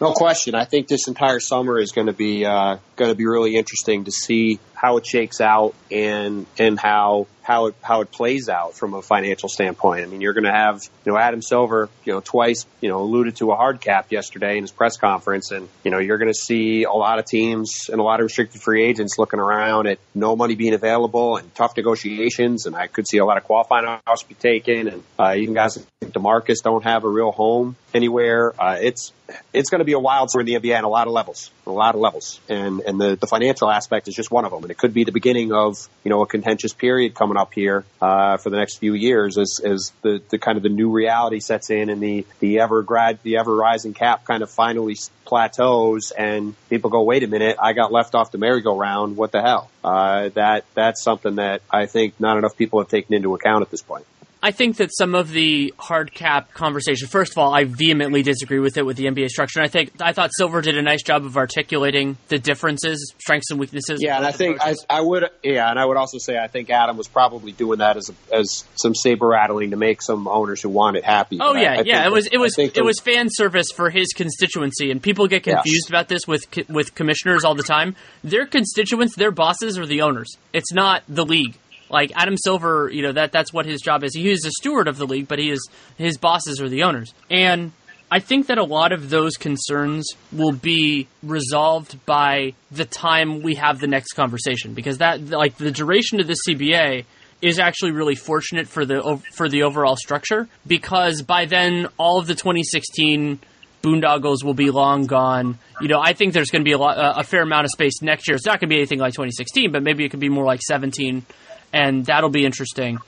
No 0.00 0.12
question. 0.12 0.54
I 0.54 0.64
think 0.64 0.88
this 0.88 1.08
entire 1.08 1.40
summer 1.40 1.78
is 1.78 1.92
going 1.92 2.08
to 2.08 2.12
be 2.12 2.44
uh, 2.44 2.78
going 2.96 3.10
to 3.10 3.14
be 3.14 3.26
really 3.26 3.56
interesting 3.56 4.04
to 4.04 4.10
see 4.10 4.58
how 4.74 4.98
it 4.98 5.06
shakes 5.06 5.40
out 5.40 5.74
and 5.90 6.46
and 6.58 6.78
how 6.78 7.26
how 7.42 7.66
it 7.66 7.74
how 7.82 8.00
it 8.00 8.10
plays 8.10 8.48
out 8.48 8.74
from 8.74 8.94
a 8.94 9.02
financial 9.02 9.48
standpoint. 9.48 10.02
I 10.02 10.06
mean, 10.06 10.20
you're 10.20 10.32
going 10.32 10.44
to 10.44 10.52
have 10.52 10.82
you 11.04 11.12
know 11.12 11.18
Adam 11.18 11.42
Silver, 11.42 11.88
you 12.04 12.12
know, 12.12 12.20
twice 12.20 12.66
you 12.80 12.88
know 12.88 13.00
alluded 13.00 13.36
to 13.36 13.50
a 13.52 13.56
hard 13.56 13.80
cap 13.80 14.10
yesterday 14.10 14.56
in 14.56 14.64
his 14.64 14.72
press 14.72 14.96
conference, 14.96 15.52
and 15.52 15.68
you 15.84 15.90
know 15.90 15.98
you're 15.98 16.18
going 16.18 16.32
to 16.32 16.38
see 16.38 16.84
a 16.84 16.92
lot 16.92 17.18
of 17.18 17.26
teams 17.26 17.88
and 17.90 18.00
a 18.00 18.02
lot 18.02 18.20
of 18.20 18.24
restricted 18.24 18.60
free 18.60 18.84
agents 18.84 19.18
looking 19.18 19.40
around 19.40 19.86
at 19.86 19.98
no 20.14 20.36
money 20.36 20.54
being 20.54 20.74
available 20.74 21.36
and 21.36 21.54
tough 21.54 21.76
negotiations, 21.76 22.66
and 22.66 22.74
I 22.74 22.86
could 22.86 23.06
see 23.06 23.18
a 23.18 23.24
lot 23.24 23.36
of 23.36 23.44
qualifying 23.44 23.86
outs 24.06 24.22
be 24.22 24.34
taken, 24.34 24.88
and 24.88 25.02
uh, 25.18 25.34
even 25.36 25.54
guys 25.54 25.76
like 25.76 26.12
Demarcus 26.12 26.62
don't 26.62 26.84
have 26.84 27.04
a 27.04 27.08
real 27.08 27.30
home 27.30 27.76
anywhere. 27.92 28.54
Uh, 28.58 28.78
it's 28.80 29.12
it's 29.52 29.70
going 29.70 29.80
to 29.80 29.84
be 29.84 29.92
a 29.92 29.98
wild 29.98 30.30
summer 30.30 30.40
in 30.40 30.46
the 30.46 30.54
NBA 30.54 30.76
on 30.78 30.84
a 30.84 30.88
lot 30.88 31.06
of 31.06 31.12
levels, 31.12 31.50
a 31.66 31.70
lot 31.70 31.94
of 31.94 32.00
levels, 32.00 32.40
and 32.48 32.80
and 32.86 33.00
the 33.00 33.16
the 33.16 33.26
financial 33.26 33.70
aspect 33.70 34.08
is 34.08 34.14
just 34.14 34.30
one 34.30 34.44
of 34.44 34.50
them, 34.50 34.62
and 34.62 34.70
it 34.70 34.78
could 34.78 34.94
be 34.94 35.04
the 35.04 35.12
beginning 35.12 35.52
of 35.52 35.88
you 36.04 36.10
know 36.10 36.22
a 36.22 36.26
contentious 36.26 36.72
period 36.72 37.14
coming 37.14 37.36
up 37.36 37.54
here 37.54 37.84
uh, 38.00 38.36
for 38.36 38.50
the 38.50 38.56
next 38.56 38.78
few 38.78 38.94
years 38.94 39.38
as 39.38 39.60
as 39.64 39.92
the, 40.02 40.22
the 40.30 40.38
kind 40.38 40.56
of 40.56 40.62
the 40.62 40.68
new 40.68 40.90
reality 40.90 41.40
sets 41.40 41.70
in 41.70 41.90
and 41.90 42.02
the 42.02 42.26
the 42.40 42.60
ever 42.60 42.82
grad 42.82 43.18
the 43.22 43.36
ever 43.36 43.54
rising 43.54 43.94
cap 43.94 44.24
kind 44.24 44.42
of 44.42 44.50
finally 44.50 44.96
plateaus 45.24 46.10
and 46.10 46.54
people 46.68 46.90
go 46.90 47.02
wait 47.02 47.22
a 47.22 47.26
minute 47.26 47.56
I 47.60 47.72
got 47.72 47.92
left 47.92 48.14
off 48.14 48.30
the 48.30 48.38
merry-go-round. 48.38 49.16
What 49.16 49.32
the 49.32 49.40
hell? 49.40 49.70
Uh, 49.82 50.28
that 50.30 50.64
that's 50.74 51.02
something 51.02 51.36
that 51.36 51.62
I 51.70 51.86
think 51.86 52.18
not 52.20 52.38
enough 52.38 52.56
people 52.56 52.80
have 52.80 52.88
taken 52.88 53.14
into 53.14 53.34
account 53.34 53.62
at 53.62 53.70
this 53.70 53.82
point. 53.82 54.04
I 54.44 54.50
think 54.50 54.76
that 54.76 54.94
some 54.94 55.14
of 55.14 55.30
the 55.30 55.72
hard 55.78 56.12
cap 56.12 56.52
conversation. 56.52 57.08
First 57.08 57.32
of 57.32 57.38
all, 57.38 57.54
I 57.54 57.64
vehemently 57.64 58.22
disagree 58.22 58.58
with 58.58 58.76
it 58.76 58.84
with 58.84 58.98
the 58.98 59.06
NBA 59.06 59.30
structure. 59.30 59.60
And 59.60 59.66
I 59.66 59.70
think 59.70 59.92
I 60.02 60.12
thought 60.12 60.32
Silver 60.36 60.60
did 60.60 60.76
a 60.76 60.82
nice 60.82 61.02
job 61.02 61.24
of 61.24 61.38
articulating 61.38 62.18
the 62.28 62.38
differences, 62.38 63.14
strengths, 63.18 63.50
and 63.50 63.58
weaknesses. 63.58 64.00
Yeah, 64.02 64.18
and 64.18 64.26
I 64.26 64.32
think 64.32 64.60
I, 64.60 64.74
I, 64.90 65.00
would. 65.00 65.30
Yeah, 65.42 65.70
and 65.70 65.78
I 65.78 65.86
would 65.86 65.96
also 65.96 66.18
say 66.18 66.36
I 66.36 66.48
think 66.48 66.68
Adam 66.68 66.98
was 66.98 67.08
probably 67.08 67.52
doing 67.52 67.78
that 67.78 67.96
as 67.96 68.10
a, 68.10 68.36
as 68.36 68.64
some 68.74 68.94
saber 68.94 69.28
rattling 69.28 69.70
to 69.70 69.78
make 69.78 70.02
some 70.02 70.28
owners 70.28 70.60
who 70.60 70.68
want 70.68 70.98
it 70.98 71.04
happy. 71.04 71.38
Oh 71.40 71.54
yeah, 71.54 71.78
I, 71.78 71.82
yeah. 71.86 72.04
It 72.04 72.12
was 72.12 72.26
it 72.26 72.36
was 72.36 72.58
it 72.58 72.84
was 72.84 73.00
fan 73.00 73.28
service 73.30 73.68
for 73.74 73.88
his 73.88 74.12
constituency, 74.12 74.90
and 74.90 75.02
people 75.02 75.26
get 75.26 75.44
confused 75.44 75.86
yes. 75.86 75.88
about 75.88 76.08
this 76.08 76.28
with 76.28 76.44
with 76.68 76.94
commissioners 76.94 77.44
all 77.44 77.54
the 77.54 77.62
time. 77.62 77.96
Their 78.22 78.44
constituents, 78.44 79.16
their 79.16 79.30
bosses, 79.30 79.78
are 79.78 79.86
the 79.86 80.02
owners. 80.02 80.36
It's 80.52 80.74
not 80.74 81.02
the 81.08 81.24
league. 81.24 81.54
Like 81.90 82.12
Adam 82.14 82.36
Silver, 82.36 82.90
you 82.92 83.02
know 83.02 83.12
that 83.12 83.32
that's 83.32 83.52
what 83.52 83.66
his 83.66 83.80
job 83.80 84.04
is. 84.04 84.14
He 84.14 84.30
is 84.30 84.44
a 84.44 84.50
steward 84.50 84.88
of 84.88 84.96
the 84.96 85.06
league, 85.06 85.28
but 85.28 85.38
he 85.38 85.50
is 85.50 85.68
his 85.96 86.16
bosses 86.16 86.60
are 86.60 86.68
the 86.68 86.82
owners. 86.82 87.12
And 87.30 87.72
I 88.10 88.20
think 88.20 88.46
that 88.46 88.58
a 88.58 88.64
lot 88.64 88.92
of 88.92 89.10
those 89.10 89.36
concerns 89.36 90.08
will 90.32 90.52
be 90.52 91.08
resolved 91.22 92.04
by 92.06 92.54
the 92.70 92.84
time 92.84 93.42
we 93.42 93.56
have 93.56 93.80
the 93.80 93.86
next 93.86 94.12
conversation 94.12 94.74
because 94.74 94.98
that 94.98 95.28
like 95.28 95.56
the 95.56 95.70
duration 95.70 96.20
of 96.20 96.26
the 96.26 96.36
CBA 96.48 97.04
is 97.42 97.58
actually 97.58 97.92
really 97.92 98.14
fortunate 98.14 98.68
for 98.68 98.86
the 98.86 99.20
for 99.32 99.48
the 99.48 99.64
overall 99.64 99.96
structure 99.96 100.48
because 100.66 101.22
by 101.22 101.44
then 101.44 101.88
all 101.98 102.18
of 102.18 102.26
the 102.26 102.34
2016 102.34 103.38
boondoggles 103.82 104.42
will 104.42 104.54
be 104.54 104.70
long 104.70 105.06
gone. 105.06 105.58
You 105.80 105.88
know, 105.88 106.00
I 106.00 106.14
think 106.14 106.32
there's 106.32 106.50
going 106.50 106.62
to 106.62 106.68
be 106.68 106.72
a, 106.72 106.78
lot, 106.78 106.96
a 106.96 107.22
fair 107.22 107.42
amount 107.42 107.66
of 107.66 107.70
space 107.70 108.00
next 108.00 108.26
year. 108.26 108.36
It's 108.36 108.46
not 108.46 108.60
going 108.60 108.68
to 108.70 108.74
be 108.74 108.76
anything 108.76 108.98
like 108.98 109.12
2016, 109.12 109.72
but 109.72 109.82
maybe 109.82 110.04
it 110.04 110.08
could 110.08 110.20
be 110.20 110.30
more 110.30 110.44
like 110.44 110.62
17 110.62 111.26
and 111.74 112.06
that'll 112.06 112.30
be 112.30 112.46
interesting. 112.46 112.98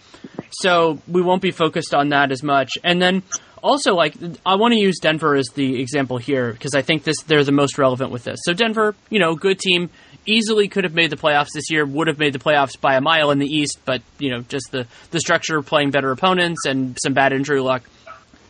So 0.51 0.99
we 1.09 1.23
won't 1.23 1.41
be 1.41 1.53
focused 1.53 1.95
on 1.95 2.11
that 2.11 2.33
as 2.33 2.43
much. 2.43 2.73
And 2.83 3.01
then 3.01 3.23
also, 3.63 3.95
like, 3.95 4.15
I 4.45 4.57
want 4.57 4.75
to 4.75 4.79
use 4.79 4.99
Denver 5.01 5.35
as 5.37 5.47
the 5.55 5.81
example 5.81 6.19
here 6.19 6.53
because 6.53 6.75
I 6.75 6.83
think 6.83 7.05
this 7.05 7.23
they're 7.23 7.45
the 7.45 7.53
most 7.53 7.79
relevant 7.79 8.11
with 8.11 8.25
this. 8.25 8.41
So 8.43 8.53
Denver, 8.53 8.95
you 9.09 9.19
know, 9.19 9.35
good 9.35 9.59
team 9.59 9.89
easily 10.27 10.69
could 10.69 10.85
have 10.85 10.95
made 10.95 11.11
the 11.11 11.17
playoffs 11.17 11.49
this 11.55 11.71
year, 11.71 11.87
would 11.87 12.09
have 12.09 12.19
made 12.19 12.33
the 12.33 12.39
playoffs 12.39 12.79
by 12.79 12.97
a 12.97 13.01
mile 13.01 13.31
in 13.31 13.39
the 13.39 13.47
East, 13.47 13.79
but 13.85 14.03
you 14.19 14.31
know, 14.31 14.41
just 14.43 14.71
the 14.73 14.87
the 15.11 15.21
structure 15.21 15.63
playing 15.63 15.91
better 15.91 16.11
opponents 16.11 16.67
and 16.67 16.99
some 17.03 17.15
bad 17.15 17.33
injury 17.33 17.61
luck. 17.61 17.89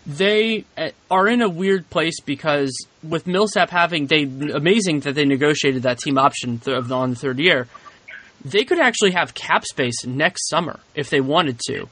They 0.06 0.64
uh, 0.78 0.90
are 1.10 1.26
in 1.26 1.42
a 1.42 1.48
weird 1.48 1.90
place 1.90 2.20
because 2.20 2.72
with 3.02 3.26
Millsap 3.26 3.70
having 3.70 4.06
they 4.06 4.22
amazing 4.22 5.00
that 5.00 5.14
they 5.14 5.24
negotiated 5.24 5.82
that 5.82 5.98
team 5.98 6.16
option 6.16 6.60
on 6.66 7.10
the 7.10 7.16
third 7.16 7.38
year. 7.38 7.68
They 8.44 8.64
could 8.64 8.78
actually 8.78 9.12
have 9.12 9.34
cap 9.34 9.64
space 9.64 10.04
next 10.06 10.48
summer 10.48 10.80
if 10.94 11.10
they 11.10 11.20
wanted 11.20 11.60
to 11.68 11.88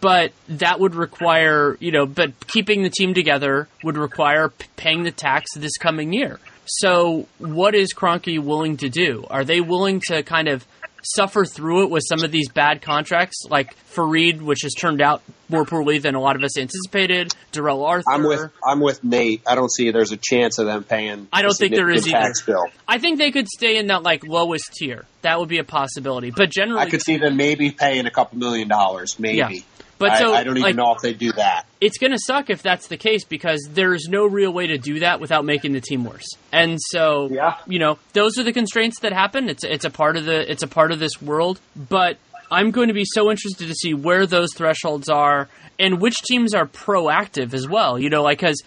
but 0.00 0.32
that 0.48 0.80
would 0.80 0.94
require, 0.94 1.76
you 1.80 1.92
know, 1.92 2.06
but 2.06 2.46
keeping 2.48 2.82
the 2.82 2.90
team 2.90 3.14
together 3.14 3.68
would 3.84 3.96
require 3.96 4.48
p- 4.48 4.66
paying 4.76 5.04
the 5.04 5.10
tax 5.10 5.54
this 5.54 5.76
coming 5.76 6.12
year. 6.12 6.40
So, 6.64 7.28
what 7.38 7.74
is 7.74 7.94
Kroenke 7.94 8.40
willing 8.40 8.78
to 8.78 8.88
do? 8.88 9.24
Are 9.30 9.44
they 9.44 9.60
willing 9.60 10.00
to 10.08 10.22
kind 10.24 10.48
of 10.48 10.66
suffer 11.14 11.44
through 11.44 11.84
it 11.84 11.90
with 11.90 12.02
some 12.06 12.22
of 12.24 12.30
these 12.30 12.48
bad 12.48 12.82
contracts, 12.82 13.44
like 13.48 13.76
Faried, 13.94 14.40
which 14.40 14.62
has 14.62 14.74
turned 14.74 15.00
out 15.00 15.22
more 15.48 15.64
poorly 15.64 15.98
than 15.98 16.14
a 16.14 16.20
lot 16.20 16.36
of 16.36 16.42
us 16.42 16.58
anticipated? 16.58 17.32
Darrell 17.52 17.84
Arthur. 17.84 18.10
I'm 18.10 18.24
with 18.24 18.50
I'm 18.64 18.80
with 18.80 19.02
Nate. 19.04 19.42
I 19.46 19.54
don't 19.54 19.70
see 19.70 19.90
there's 19.90 20.12
a 20.12 20.16
chance 20.16 20.58
of 20.58 20.66
them 20.66 20.84
paying. 20.84 21.28
I 21.32 21.42
don't 21.42 21.56
think 21.56 21.74
there 21.74 21.90
is 21.90 22.06
either. 22.06 22.18
tax 22.18 22.42
bill. 22.42 22.66
I 22.86 22.98
think 22.98 23.18
they 23.18 23.30
could 23.30 23.48
stay 23.48 23.78
in 23.78 23.86
that 23.88 24.02
like 24.02 24.26
lowest 24.26 24.72
tier. 24.74 25.04
That 25.22 25.38
would 25.40 25.48
be 25.48 25.58
a 25.58 25.64
possibility. 25.64 26.30
But 26.30 26.50
generally, 26.50 26.82
I 26.82 26.90
could 26.90 27.02
see 27.02 27.16
them 27.16 27.36
maybe 27.36 27.70
paying 27.70 28.06
a 28.06 28.10
couple 28.10 28.38
million 28.38 28.68
dollars, 28.68 29.18
maybe. 29.18 29.36
Yeah. 29.36 29.60
But 29.98 30.10
I, 30.12 30.18
so, 30.18 30.34
I 30.34 30.44
don't 30.44 30.58
even 30.58 30.62
like- 30.62 30.76
know 30.76 30.92
if 30.94 31.00
they 31.00 31.14
do 31.14 31.32
that. 31.32 31.64
it's 31.80 31.96
going 31.98 32.12
to 32.12 32.18
suck 32.18 32.50
if 32.50 32.62
that's 32.62 32.88
the 32.88 32.96
case 32.96 33.24
because 33.24 33.66
there's 33.70 34.08
no 34.08 34.26
real 34.26 34.52
way 34.52 34.66
to 34.66 34.76
do 34.78 35.00
that 35.00 35.20
without 35.20 35.44
making 35.44 35.72
the 35.72 35.80
team 35.80 36.04
worse. 36.04 36.26
And 36.52 36.78
so, 36.90 37.28
Yeah. 37.32 37.56
you 37.66 37.78
know, 37.78 37.98
those 38.12 38.38
are 38.38 38.42
the 38.42 38.52
constraints 38.52 39.00
that 39.00 39.12
happen. 39.12 39.48
It's 39.48 39.64
it's 39.64 39.84
a 39.84 39.90
part 39.90 40.16
of 40.16 40.24
the 40.26 40.50
it's 40.50 40.62
a 40.62 40.68
part 40.68 40.92
of 40.92 40.98
this 40.98 41.20
world. 41.22 41.60
But 41.74 42.18
I'm 42.50 42.70
going 42.70 42.88
to 42.88 42.94
be 42.94 43.04
so 43.04 43.30
interested 43.30 43.68
to 43.68 43.74
see 43.74 43.94
where 43.94 44.26
those 44.26 44.52
thresholds 44.54 45.08
are 45.08 45.48
and 45.78 46.00
which 46.00 46.16
teams 46.28 46.54
are 46.54 46.66
proactive 46.66 47.54
as 47.54 47.66
well. 47.68 47.98
You 47.98 48.10
know, 48.10 48.22
like 48.22 48.38
because 48.38 48.62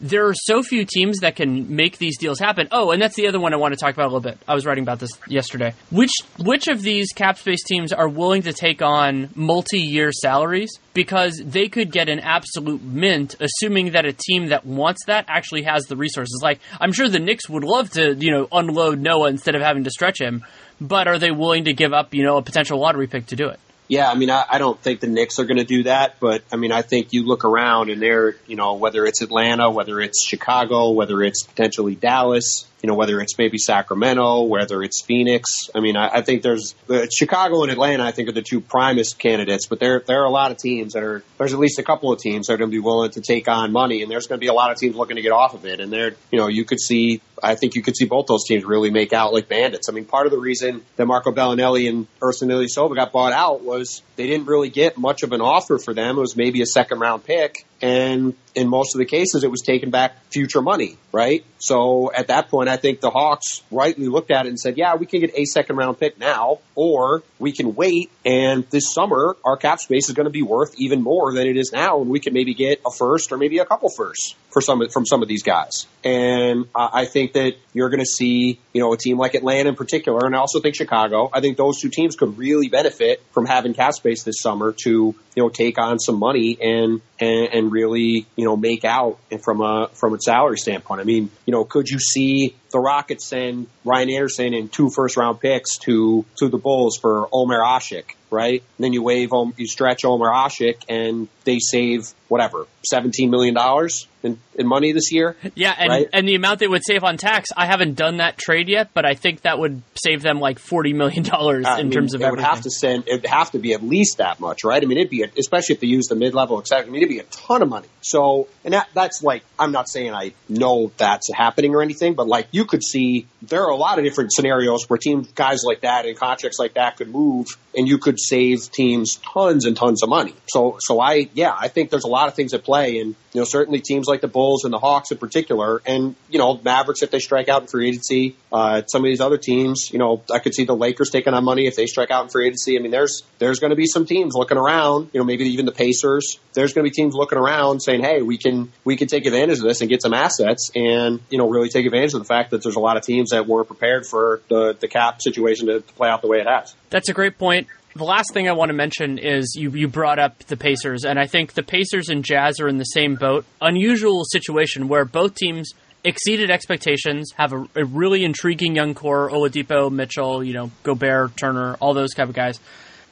there 0.00 0.26
are 0.26 0.34
so 0.34 0.62
few 0.62 0.84
teams 0.84 1.20
that 1.20 1.36
can 1.36 1.74
make 1.74 1.98
these 1.98 2.18
deals 2.18 2.38
happen. 2.38 2.68
Oh, 2.70 2.90
and 2.90 3.00
that's 3.00 3.16
the 3.16 3.26
other 3.26 3.40
one 3.40 3.54
I 3.54 3.56
want 3.56 3.74
to 3.74 3.80
talk 3.80 3.94
about 3.94 4.04
a 4.04 4.12
little 4.12 4.20
bit. 4.20 4.38
I 4.46 4.54
was 4.54 4.66
writing 4.66 4.82
about 4.82 4.98
this 4.98 5.10
yesterday. 5.28 5.74
Which 5.90 6.12
which 6.38 6.68
of 6.68 6.82
these 6.82 7.12
cap 7.12 7.38
space 7.38 7.62
teams 7.64 7.92
are 7.92 8.08
willing 8.08 8.42
to 8.42 8.52
take 8.52 8.82
on 8.82 9.30
multi-year 9.34 10.12
salaries 10.12 10.78
because 10.92 11.40
they 11.44 11.68
could 11.68 11.90
get 11.92 12.08
an 12.08 12.20
absolute 12.20 12.82
mint 12.82 13.36
assuming 13.40 13.92
that 13.92 14.04
a 14.04 14.12
team 14.12 14.48
that 14.48 14.66
wants 14.66 15.04
that 15.06 15.24
actually 15.28 15.62
has 15.62 15.84
the 15.84 15.96
resources. 15.96 16.40
Like 16.42 16.60
I'm 16.80 16.92
sure 16.92 17.08
the 17.08 17.18
Knicks 17.18 17.48
would 17.48 17.64
love 17.64 17.90
to, 17.90 18.14
you 18.14 18.30
know, 18.30 18.48
unload 18.52 18.98
Noah 18.98 19.28
instead 19.28 19.54
of 19.54 19.62
having 19.62 19.84
to 19.84 19.90
stretch 19.90 20.20
him, 20.20 20.44
but 20.80 21.08
are 21.08 21.18
they 21.18 21.30
willing 21.30 21.64
to 21.64 21.72
give 21.72 21.92
up, 21.92 22.14
you 22.14 22.22
know, 22.22 22.36
a 22.36 22.42
potential 22.42 22.78
lottery 22.78 23.06
pick 23.06 23.26
to 23.26 23.36
do 23.36 23.48
it? 23.48 23.60
Yeah, 23.86 24.10
I 24.10 24.14
mean, 24.14 24.30
I, 24.30 24.44
I 24.48 24.58
don't 24.58 24.80
think 24.80 25.00
the 25.00 25.06
Knicks 25.06 25.38
are 25.38 25.44
going 25.44 25.58
to 25.58 25.64
do 25.64 25.82
that, 25.82 26.18
but 26.18 26.42
I 26.50 26.56
mean, 26.56 26.72
I 26.72 26.82
think 26.82 27.12
you 27.12 27.24
look 27.26 27.44
around 27.44 27.90
and 27.90 28.00
they're, 28.00 28.36
you 28.46 28.56
know, 28.56 28.74
whether 28.74 29.04
it's 29.04 29.20
Atlanta, 29.20 29.70
whether 29.70 30.00
it's 30.00 30.24
Chicago, 30.24 30.90
whether 30.90 31.22
it's 31.22 31.42
potentially 31.42 31.94
Dallas, 31.94 32.66
you 32.84 32.88
know, 32.88 32.96
whether 32.96 33.18
it's 33.18 33.38
maybe 33.38 33.56
Sacramento, 33.56 34.42
whether 34.42 34.82
it's 34.82 35.00
Phoenix. 35.00 35.70
I 35.74 35.80
mean, 35.80 35.96
I, 35.96 36.16
I 36.16 36.20
think 36.20 36.42
there's 36.42 36.74
uh, 36.90 37.06
Chicago 37.10 37.62
and 37.62 37.72
Atlanta. 37.72 38.04
I 38.04 38.10
think 38.10 38.28
are 38.28 38.32
the 38.32 38.42
two 38.42 38.60
primest 38.60 39.18
candidates, 39.18 39.64
but 39.64 39.80
there 39.80 40.02
there 40.06 40.20
are 40.20 40.26
a 40.26 40.30
lot 40.30 40.50
of 40.50 40.58
teams 40.58 40.92
that 40.92 41.02
are. 41.02 41.24
There's 41.38 41.54
at 41.54 41.58
least 41.58 41.78
a 41.78 41.82
couple 41.82 42.12
of 42.12 42.20
teams 42.20 42.48
that 42.48 42.52
are 42.52 42.56
going 42.58 42.70
to 42.70 42.74
be 42.74 42.80
willing 42.80 43.10
to 43.12 43.22
take 43.22 43.48
on 43.48 43.72
money, 43.72 44.02
and 44.02 44.10
there's 44.10 44.26
going 44.26 44.38
to 44.38 44.44
be 44.44 44.48
a 44.48 44.52
lot 44.52 44.70
of 44.70 44.76
teams 44.76 44.96
looking 44.96 45.16
to 45.16 45.22
get 45.22 45.32
off 45.32 45.54
of 45.54 45.64
it. 45.64 45.80
And 45.80 45.90
they're, 45.90 46.14
you 46.30 46.38
know, 46.38 46.48
you 46.48 46.66
could 46.66 46.78
see. 46.78 47.22
I 47.42 47.54
think 47.54 47.74
you 47.74 47.80
could 47.80 47.96
see 47.96 48.04
both 48.04 48.26
those 48.26 48.44
teams 48.44 48.66
really 48.66 48.90
make 48.90 49.14
out 49.14 49.32
like 49.32 49.48
bandits. 49.48 49.88
I 49.88 49.92
mean, 49.92 50.04
part 50.04 50.26
of 50.26 50.32
the 50.32 50.38
reason 50.38 50.84
that 50.96 51.06
Marco 51.06 51.32
Belinelli 51.32 51.88
and 51.88 52.06
Ersan 52.20 52.50
Ilyasova 52.50 52.94
got 52.94 53.12
bought 53.12 53.32
out 53.32 53.62
was 53.62 54.02
they 54.16 54.26
didn't 54.26 54.46
really 54.46 54.68
get 54.68 54.98
much 54.98 55.22
of 55.22 55.32
an 55.32 55.40
offer 55.40 55.78
for 55.78 55.94
them. 55.94 56.18
It 56.18 56.20
was 56.20 56.36
maybe 56.36 56.60
a 56.60 56.66
second 56.66 57.00
round 57.00 57.24
pick, 57.24 57.64
and 57.80 58.34
in 58.54 58.68
most 58.68 58.94
of 58.94 58.98
the 58.98 59.04
cases, 59.04 59.44
it 59.44 59.50
was 59.50 59.62
taking 59.62 59.90
back 59.90 60.16
future 60.30 60.62
money, 60.62 60.96
right? 61.12 61.44
So 61.58 62.12
at 62.12 62.28
that 62.28 62.48
point, 62.48 62.68
I 62.68 62.76
think 62.76 63.00
the 63.00 63.10
Hawks 63.10 63.62
rightly 63.70 64.06
looked 64.06 64.30
at 64.30 64.46
it 64.46 64.48
and 64.48 64.58
said, 64.58 64.76
yeah, 64.76 64.94
we 64.96 65.06
can 65.06 65.20
get 65.20 65.32
a 65.36 65.44
second 65.44 65.76
round 65.76 65.98
pick 65.98 66.18
now, 66.18 66.58
or 66.74 67.22
we 67.38 67.52
can 67.52 67.74
wait. 67.74 68.10
And 68.24 68.64
this 68.70 68.92
summer, 68.92 69.36
our 69.44 69.56
cap 69.56 69.80
space 69.80 70.08
is 70.08 70.14
going 70.14 70.26
to 70.26 70.30
be 70.30 70.42
worth 70.42 70.74
even 70.78 71.02
more 71.02 71.32
than 71.32 71.46
it 71.46 71.56
is 71.56 71.72
now. 71.72 72.00
And 72.00 72.10
we 72.10 72.20
can 72.20 72.32
maybe 72.32 72.54
get 72.54 72.80
a 72.86 72.90
first 72.90 73.32
or 73.32 73.38
maybe 73.38 73.58
a 73.58 73.64
couple 73.64 73.88
firsts 73.96 74.34
for 74.50 74.60
some, 74.60 74.80
from 74.92 75.04
some 75.04 75.22
of 75.22 75.28
these 75.28 75.42
guys. 75.42 75.86
And 76.04 76.66
I 76.74 77.06
think 77.06 77.32
that 77.32 77.54
you're 77.72 77.88
going 77.88 78.00
to 78.00 78.06
see, 78.06 78.60
you 78.72 78.80
know, 78.80 78.92
a 78.92 78.96
team 78.96 79.18
like 79.18 79.34
Atlanta 79.34 79.70
in 79.70 79.74
particular, 79.74 80.26
and 80.26 80.36
I 80.36 80.38
also 80.38 80.60
think 80.60 80.76
Chicago. 80.76 81.28
I 81.32 81.40
think 81.40 81.56
those 81.56 81.80
two 81.80 81.88
teams 81.88 82.14
could 82.14 82.38
really 82.38 82.68
benefit 82.68 83.22
from 83.32 83.46
having 83.46 83.74
cap 83.74 83.94
space 83.94 84.22
this 84.22 84.40
summer 84.40 84.72
to, 84.84 84.90
you 84.90 85.42
know, 85.42 85.48
take 85.48 85.78
on 85.78 85.98
some 85.98 86.18
money 86.18 86.56
and 86.60 87.00
and, 87.20 87.48
and 87.52 87.72
really, 87.72 88.26
you 88.36 88.44
know, 88.44 88.56
make 88.56 88.84
out 88.84 89.18
from 89.42 89.60
a 89.60 89.88
from 89.94 90.14
a 90.14 90.20
salary 90.20 90.58
standpoint. 90.58 91.00
I 91.00 91.04
mean, 91.04 91.30
you 91.46 91.52
know, 91.52 91.64
could 91.64 91.88
you 91.88 91.98
see 91.98 92.54
the 92.74 92.80
Rockets 92.80 93.24
send 93.24 93.68
Ryan 93.84 94.10
Anderson 94.10 94.52
and 94.52 94.70
two 94.70 94.90
first 94.90 95.16
round 95.16 95.40
picks 95.40 95.78
to 95.78 96.24
to 96.40 96.48
the 96.48 96.58
Bulls 96.58 96.98
for 97.00 97.28
Omer 97.32 97.60
Asik, 97.60 98.16
right? 98.30 98.62
And 98.76 98.84
then 98.84 98.92
you 98.92 99.00
wave 99.02 99.30
you 99.56 99.66
stretch 99.68 100.04
Omer 100.04 100.26
Asik, 100.28 100.82
and 100.88 101.28
they 101.44 101.60
save 101.60 102.12
whatever 102.28 102.66
seventeen 102.84 103.30
million 103.30 103.54
dollars 103.54 104.08
in, 104.24 104.38
in 104.56 104.66
money 104.66 104.92
this 104.92 105.12
year. 105.12 105.36
Yeah, 105.54 105.74
and, 105.78 105.88
Right. 105.88 106.08
and 106.12 106.26
the 106.26 106.34
amount 106.34 106.58
they 106.58 106.66
would 106.66 106.82
save 106.84 107.04
on 107.04 107.16
tax, 107.16 107.50
I 107.56 107.66
haven't 107.66 107.94
done 107.94 108.16
that 108.16 108.36
trade 108.38 108.68
yet, 108.68 108.90
but 108.92 109.04
I 109.04 109.14
think 109.14 109.42
that 109.42 109.58
would 109.58 109.82
save 109.94 110.22
them 110.22 110.40
like 110.40 110.58
forty 110.58 110.92
million 110.92 111.22
dollars 111.22 111.66
in 111.78 111.88
mean, 111.88 111.90
terms 111.92 112.14
of 112.14 112.22
it 112.22 112.30
would 112.30 112.40
have 112.40 112.62
to 112.62 112.70
send. 112.70 113.04
It 113.06 113.22
would 113.22 113.26
have 113.26 113.52
to 113.52 113.58
be 113.60 113.72
at 113.74 113.82
least 113.84 114.18
that 114.18 114.40
much, 114.40 114.64
right? 114.64 114.82
I 114.82 114.86
mean, 114.86 114.98
it'd 114.98 115.10
be 115.10 115.22
especially 115.38 115.74
if 115.76 115.80
they 115.80 115.86
use 115.86 116.06
the 116.06 116.16
mid 116.16 116.34
level 116.34 116.58
exec. 116.58 116.86
I 116.86 116.90
mean, 116.90 116.96
it'd 116.96 117.08
be 117.08 117.20
a 117.20 117.24
ton 117.24 117.62
of 117.62 117.68
money. 117.68 117.88
So, 118.00 118.48
and 118.64 118.74
that 118.74 118.88
that's 118.94 119.22
like 119.22 119.44
I'm 119.58 119.70
not 119.70 119.88
saying 119.88 120.12
I 120.12 120.32
know 120.48 120.90
that's 120.96 121.32
happening 121.32 121.74
or 121.74 121.82
anything, 121.82 122.14
but 122.14 122.26
like 122.26 122.48
you 122.50 122.63
could 122.64 122.84
see 122.84 123.26
there 123.42 123.64
are 123.64 123.70
a 123.70 123.76
lot 123.76 123.98
of 123.98 124.04
different 124.04 124.32
scenarios 124.32 124.88
where 124.88 124.98
team 124.98 125.26
guys 125.34 125.62
like 125.64 125.82
that 125.82 126.06
and 126.06 126.16
contracts 126.16 126.58
like 126.58 126.74
that 126.74 126.96
could 126.96 127.08
move, 127.08 127.46
and 127.76 127.88
you 127.88 127.98
could 127.98 128.18
save 128.20 128.70
teams 128.70 129.16
tons 129.16 129.64
and 129.64 129.76
tons 129.76 130.02
of 130.02 130.08
money. 130.08 130.34
So, 130.48 130.76
so 130.80 131.00
I 131.00 131.28
yeah, 131.34 131.54
I 131.56 131.68
think 131.68 131.90
there's 131.90 132.04
a 132.04 132.08
lot 132.08 132.28
of 132.28 132.34
things 132.34 132.54
at 132.54 132.64
play, 132.64 132.98
and 132.98 133.14
you 133.34 133.40
know 133.40 133.44
certainly 133.44 133.80
teams 133.80 134.06
like 134.06 134.20
the 134.20 134.28
Bulls 134.28 134.64
and 134.64 134.72
the 134.72 134.78
Hawks 134.78 135.10
in 135.10 135.18
particular, 135.18 135.82
and 135.84 136.14
you 136.30 136.38
know 136.38 136.58
Mavericks 136.64 137.02
if 137.02 137.10
they 137.10 137.18
strike 137.18 137.48
out 137.48 137.62
in 137.62 137.68
free 137.68 137.88
agency. 137.88 138.36
Uh, 138.52 138.82
some 138.86 139.02
of 139.02 139.06
these 139.06 139.20
other 139.20 139.36
teams, 139.36 139.90
you 139.92 139.98
know, 139.98 140.22
I 140.32 140.38
could 140.38 140.54
see 140.54 140.64
the 140.64 140.76
Lakers 140.76 141.10
taking 141.10 141.34
on 141.34 141.44
money 141.44 141.66
if 141.66 141.74
they 141.74 141.86
strike 141.86 142.12
out 142.12 142.24
in 142.24 142.30
free 142.30 142.46
agency. 142.46 142.78
I 142.78 142.80
mean, 142.80 142.92
there's 142.92 143.24
there's 143.40 143.58
going 143.58 143.70
to 143.70 143.76
be 143.76 143.86
some 143.86 144.06
teams 144.06 144.34
looking 144.34 144.56
around, 144.56 145.10
you 145.12 145.18
know, 145.18 145.24
maybe 145.24 145.44
even 145.46 145.66
the 145.66 145.72
Pacers. 145.72 146.38
There's 146.52 146.72
going 146.72 146.84
to 146.84 146.90
be 146.90 146.94
teams 146.94 147.14
looking 147.14 147.36
around 147.36 147.80
saying, 147.80 148.02
"Hey, 148.02 148.22
we 148.22 148.38
can 148.38 148.72
we 148.84 148.96
can 148.96 149.08
take 149.08 149.26
advantage 149.26 149.58
of 149.58 149.64
this 149.64 149.80
and 149.80 149.90
get 149.90 150.00
some 150.00 150.14
assets, 150.14 150.70
and 150.74 151.20
you 151.28 151.38
know, 151.38 151.50
really 151.50 151.68
take 151.68 151.86
advantage 151.86 152.14
of 152.14 152.20
the 152.20 152.26
fact 152.26 152.52
that 152.52 152.62
there's 152.62 152.76
a 152.76 152.80
lot 152.80 152.96
of 152.96 153.02
teams 153.02 153.30
that 153.30 153.48
weren't 153.48 153.66
prepared 153.66 154.06
for 154.06 154.42
the 154.48 154.76
the 154.78 154.86
cap 154.86 155.20
situation 155.20 155.66
to, 155.66 155.80
to 155.80 155.92
play 155.94 156.08
out 156.08 156.22
the 156.22 156.28
way 156.28 156.38
it 156.38 156.46
has." 156.46 156.72
That's 156.90 157.08
a 157.08 157.12
great 157.12 157.36
point. 157.36 157.66
The 157.96 158.04
last 158.04 158.32
thing 158.32 158.48
I 158.48 158.52
want 158.52 158.70
to 158.70 158.74
mention 158.74 159.18
is 159.18 159.54
you, 159.54 159.70
you 159.70 159.86
brought 159.86 160.18
up 160.18 160.38
the 160.44 160.56
Pacers, 160.56 161.04
and 161.04 161.16
I 161.16 161.26
think 161.26 161.52
the 161.52 161.62
Pacers 161.62 162.08
and 162.08 162.24
Jazz 162.24 162.58
are 162.58 162.66
in 162.66 162.78
the 162.78 162.84
same 162.84 163.14
boat. 163.14 163.44
Unusual 163.60 164.24
situation 164.24 164.88
where 164.88 165.04
both 165.04 165.36
teams 165.36 165.70
exceeded 166.02 166.50
expectations, 166.50 167.32
have 167.36 167.52
a, 167.52 167.64
a 167.76 167.84
really 167.84 168.24
intriguing 168.24 168.74
young 168.74 168.94
core, 168.94 169.30
Oladipo, 169.30 169.90
Mitchell, 169.90 170.44
you 170.44 170.52
know, 170.52 170.70
Gobert, 170.82 171.36
Turner, 171.36 171.74
all 171.74 171.94
those 171.94 172.14
type 172.14 172.28
of 172.28 172.34
guys. 172.34 172.60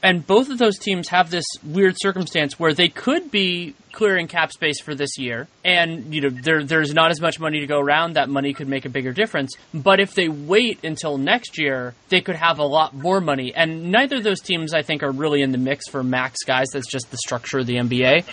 And 0.02 0.26
both 0.26 0.50
of 0.50 0.58
those 0.58 0.78
teams 0.78 1.08
have 1.08 1.30
this 1.30 1.46
weird 1.62 1.94
circumstance 1.98 2.58
where 2.58 2.74
they 2.74 2.88
could 2.88 3.30
be 3.30 3.74
clearing 3.92 4.28
cap 4.28 4.52
space 4.52 4.80
for 4.80 4.94
this 4.94 5.18
year, 5.18 5.48
and 5.64 6.14
you 6.14 6.22
know 6.22 6.30
there 6.30 6.64
there's 6.64 6.92
not 6.92 7.10
as 7.10 7.20
much 7.20 7.38
money 7.38 7.60
to 7.60 7.66
go 7.66 7.78
around. 7.78 8.14
That 8.14 8.28
money 8.28 8.52
could 8.52 8.68
make 8.68 8.84
a 8.84 8.88
bigger 8.88 9.12
difference. 9.12 9.54
But 9.72 10.00
if 10.00 10.14
they 10.14 10.28
wait 10.28 10.84
until 10.84 11.18
next 11.18 11.58
year, 11.58 11.94
they 12.08 12.20
could 12.20 12.36
have 12.36 12.58
a 12.58 12.64
lot 12.64 12.94
more 12.94 13.20
money. 13.20 13.54
And 13.54 13.90
neither 13.92 14.16
of 14.16 14.24
those 14.24 14.40
teams, 14.40 14.74
I 14.74 14.82
think, 14.82 15.02
are 15.02 15.10
really 15.10 15.42
in 15.42 15.52
the 15.52 15.58
mix 15.58 15.88
for 15.88 16.02
max 16.02 16.42
guys. 16.44 16.68
That's 16.72 16.90
just 16.90 17.10
the 17.10 17.18
structure 17.18 17.58
of 17.58 17.66
the 17.66 17.76
NBA. 17.76 18.24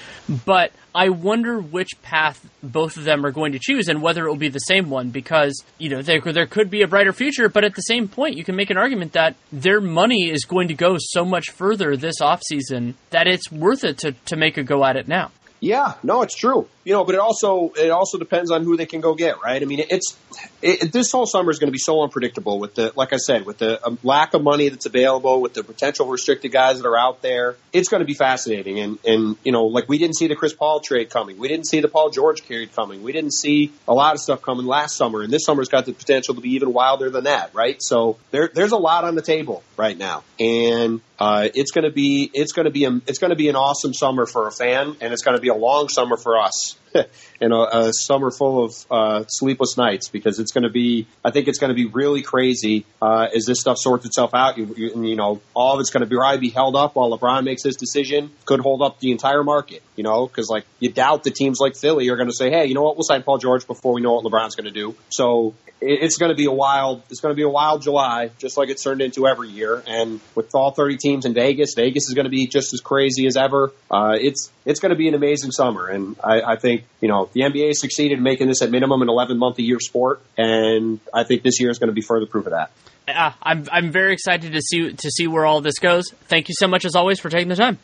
But 0.45 0.72
I 0.93 1.10
wonder 1.10 1.60
which 1.60 1.89
path 2.01 2.47
both 2.64 2.97
of 2.97 3.03
them 3.03 3.26
are 3.26 3.32
going 3.32 3.51
to 3.51 3.60
choose 3.62 3.88
and 3.88 4.01
whether 4.01 4.26
it 4.26 4.30
will 4.30 4.38
be 4.38 4.49
the 4.49 4.60
same 4.60 4.89
one 4.89 5.10
because, 5.12 5.64
you 5.78 5.89
know, 5.89 6.01
there, 6.01 6.20
there 6.20 6.47
could 6.47 6.70
be 6.70 6.82
a 6.82 6.88
brighter 6.88 7.14
future, 7.14 7.47
but 7.47 7.64
at 7.64 7.76
the 7.76 7.82
same 7.82 8.07
point, 8.07 8.38
you 8.38 8.43
can 8.43 8.55
make 8.55 8.70
an 8.70 8.78
argument 8.78 9.14
that 9.14 9.36
their 9.51 9.82
money 9.82 10.30
is 10.30 10.45
going 10.45 10.70
to 10.70 10.74
go 10.74 10.97
so 10.99 11.24
much 11.24 11.51
further 11.51 11.95
this 11.95 12.20
offseason 12.22 12.95
that 13.12 13.28
it's 13.28 13.51
worth 13.51 13.84
it 13.84 13.99
to, 13.99 14.14
to 14.26 14.36
make 14.36 14.57
a 14.57 14.64
go 14.64 14.84
at 14.84 14.95
it 14.95 15.07
now. 15.07 15.32
Yeah, 15.60 15.95
no, 16.03 16.22
it's 16.22 16.36
true. 16.36 16.68
You 16.86 16.93
know, 16.93 17.03
but 17.03 17.16
it 17.16 17.22
also 17.22 17.72
it 17.78 17.91
also 17.91 18.18
depends 18.18 18.49
on 18.49 18.64
who 18.64 18.78
they 18.78 18.86
can 18.86 19.01
go 19.01 19.14
get, 19.14 19.41
right? 19.43 19.62
I 19.62 19.66
mean, 19.66 19.84
it's 19.89 20.18
it, 20.62 20.91
this 20.91 21.12
whole 21.12 21.26
summer 21.26 21.51
is 21.51 21.60
going 21.60 21.68
to 21.68 21.72
be 21.72 21.78
so 21.78 22.01
unpredictable 22.01 22.60
with 22.60 22.76
the 22.76 22.93
like 22.95 23.14
I 23.14 23.18
said, 23.18 23.45
with 23.45 23.60
the 23.60 23.86
um, 23.86 23.99
lack 24.03 24.34
of 24.34 24.41
money 24.41 24.70
that's 24.70 24.86
available, 24.86 25.41
with 25.41 25.53
the 25.53 25.64
potential 25.64 26.07
restricted 26.07 26.51
guys 26.51 26.82
that 26.82 26.88
are 26.88 26.97
out 26.97 27.22
there. 27.22 27.57
It's 27.74 27.89
going 27.89 27.99
to 27.99 28.05
be 28.05 28.14
fascinating, 28.14 28.80
and 28.80 28.97
and 29.05 29.36
you 29.43 29.51
know, 29.51 29.66
like 29.66 29.88
we 29.88 29.97
didn't 29.97 30.16
see 30.16 30.28
the 30.28 30.36
Chris 30.36 30.53
Paul 30.53 30.80
trade 30.80 31.10
coming, 31.10 31.38
we 31.38 31.47
didn't 31.47 31.68
see 31.68 31.82
the 31.82 31.89
Paul 31.89 32.10
George 32.10 32.41
trade 32.41 32.74
coming, 32.76 33.03
we 33.03 33.12
didn't 33.12 33.34
see 33.34 33.72
a 33.88 33.93
lot 33.93 34.16
of 34.16 34.22
stuff 34.22 34.41
coming 34.41 34.66
last 34.66 34.95
summer, 34.95 35.22
and 35.22 35.32
this 35.32 35.45
summer's 35.45 35.70
got 35.70 35.86
the 35.86 35.93
potential 35.93 36.36
to 36.36 36.41
be 36.41 36.55
even 36.55 36.74
wilder 36.74 37.10
than 37.10 37.26
that, 37.26 37.53
right? 37.53 37.78
So 37.82 38.18
there 38.32 38.49
there's 38.53 38.72
a 38.72 38.78
lot 38.78 39.03
on 39.03 39.16
the 39.16 39.22
table 39.22 39.64
right 39.78 39.97
now, 39.97 40.24
and 40.39 41.01
uh, 41.20 41.49
it's 41.53 41.72
going 41.72 41.84
to 41.84 41.91
be 41.91 42.32
it's 42.34 42.53
going 42.53 42.66
to 42.66 42.72
be 42.72 42.86
a, 42.86 43.01
it's 43.05 43.20
going 43.20 43.32
to 43.32 43.36
be 43.36 43.49
an 43.49 43.55
awesome 43.55 43.93
summer 43.93 44.26
for 44.26 44.47
a 44.47 44.51
fan, 44.51 44.95
and 45.01 45.14
it's 45.14 45.22
going 45.22 45.36
to 45.36 45.41
be 45.41 45.49
a 45.50 45.56
long 45.56 45.89
summer 45.89 46.18
for 46.18 46.38
us, 46.38 46.76
and 47.42 47.54
a, 47.54 47.78
a, 47.78 47.94
summer 47.94 48.32
full 48.32 48.64
of 48.64 48.74
uh, 48.90 49.26
sleepless 49.28 49.78
nights 49.78 50.08
because 50.08 50.40
it's 50.40 50.52
going 50.52 50.64
to 50.64 50.70
be 50.70 51.08
I 51.24 51.32
think 51.32 51.48
it's 51.48 51.60
going 51.60 51.70
to 51.70 51.76
be 51.76 51.86
really 51.86 52.22
crazy 52.22 52.86
uh, 53.02 53.28
as 53.36 53.46
this 53.46 53.60
stuff 53.60 53.78
sorts 53.78 54.06
itself 54.06 54.34
out. 54.34 54.58
You, 54.58 54.74
you, 54.78 55.04
you 55.04 55.16
know, 55.16 55.42
all 55.54 55.76
of 55.76 55.80
it's 55.82 55.90
going 55.90 56.02
to 56.02 56.08
be 56.08 56.16
probably 56.30 56.48
be 56.48 56.54
held 56.54 56.76
up 56.76 56.96
while 56.96 57.18
LeBron 57.18 57.44
makes 57.44 57.64
his 57.64 57.76
decision. 57.76 58.32
Could 58.46 58.60
hold 58.60 58.82
up 58.82 59.00
the 59.00 59.12
entire 59.12 59.44
market, 59.44 59.82
you 59.96 60.04
know, 60.04 60.28
because 60.28 60.48
like 60.50 60.66
you 60.80 60.92
doubt 60.92 61.24
the 61.24 61.32
teams 61.32 61.60
like 61.60 61.76
Philly 61.76 62.10
are 62.10 62.16
going 62.16 62.30
to 62.30 62.36
say, 62.36 62.50
hey, 62.50 62.68
you 62.68 62.76
know 62.76 62.84
what, 62.84 62.96
we'll 62.96 63.04
sign 63.04 63.24
Paul 63.24 63.40
George 63.40 63.66
before 63.66 63.94
we 63.94 64.02
know 64.02 64.14
what 64.14 64.24
LeBron's 64.24 64.56
going 64.56 64.72
to 64.72 64.72
do. 64.72 64.96
So 65.10 65.56
it's 65.82 66.18
going 66.18 66.30
to 66.30 66.36
be 66.36 66.46
a 66.46 66.52
wild 66.52 67.04
it's 67.10 67.22
going 67.22 67.32
to 67.32 67.36
be 67.36 67.44
a 67.44 67.50
wild 67.50 67.82
July, 67.82 68.32
just 68.38 68.58
like 68.58 68.70
it's 68.70 68.84
turned 68.84 69.02
into 69.02 69.28
every 69.28 69.50
year. 69.50 69.82
And 69.88 70.20
with 70.36 70.54
all 70.54 70.72
30 70.72 70.98
teams 70.98 71.26
in 71.26 71.34
Vegas, 71.34 71.74
Vegas 71.76 72.08
is 72.08 72.14
going 72.14 72.26
to 72.26 72.30
be 72.30 72.48
just 72.48 72.74
as 72.74 72.82
crazy 72.82 73.28
as 73.28 73.38
ever. 73.38 73.72
Uh, 73.90 74.18
it's 74.20 74.52
it's 74.66 74.80
going 74.80 74.92
to 74.92 74.96
be 74.96 75.08
an 75.08 75.16
amazing 75.16 75.52
summer, 75.52 75.88
and 75.88 76.16
I, 76.24 76.42
I 76.42 76.56
think 76.58 76.79
you 77.02 77.08
know 77.08 77.30
the 77.34 77.42
NBA 77.42 77.74
succeeded 77.74 78.18
in 78.18 78.24
making 78.24 78.48
this 78.48 78.62
at 78.62 78.72
minimum 78.72 79.02
an 79.02 79.10
11 79.10 79.38
month 79.38 79.60
a 79.60 79.64
year 79.64 79.80
sport, 79.80 80.22
and 80.38 81.00
I 81.14 81.24
think 81.24 81.44
this 81.44 81.60
year 81.60 81.70
is 81.70 81.80
going 81.80 81.90
to 81.90 81.94
be 81.94 82.02
further 82.02 82.26
proof 82.26 82.46
of 82.46 82.52
that. 82.52 82.72
Uh, 83.08 83.32
I'm 83.42 83.66
I'm 83.72 83.92
very 83.92 84.14
excited 84.14 84.54
to 84.54 84.62
see 84.62 84.92
to 84.94 85.10
see 85.10 85.28
where 85.28 85.46
all 85.46 85.62
this 85.62 85.80
goes. 85.80 86.12
Thank 86.28 86.50
you 86.50 86.56
so 86.58 86.68
much 86.68 86.86
as 86.86 86.96
always 86.96 87.20
for 87.20 87.30
taking 87.30 87.50
the 87.50 87.56
time. 87.56 87.80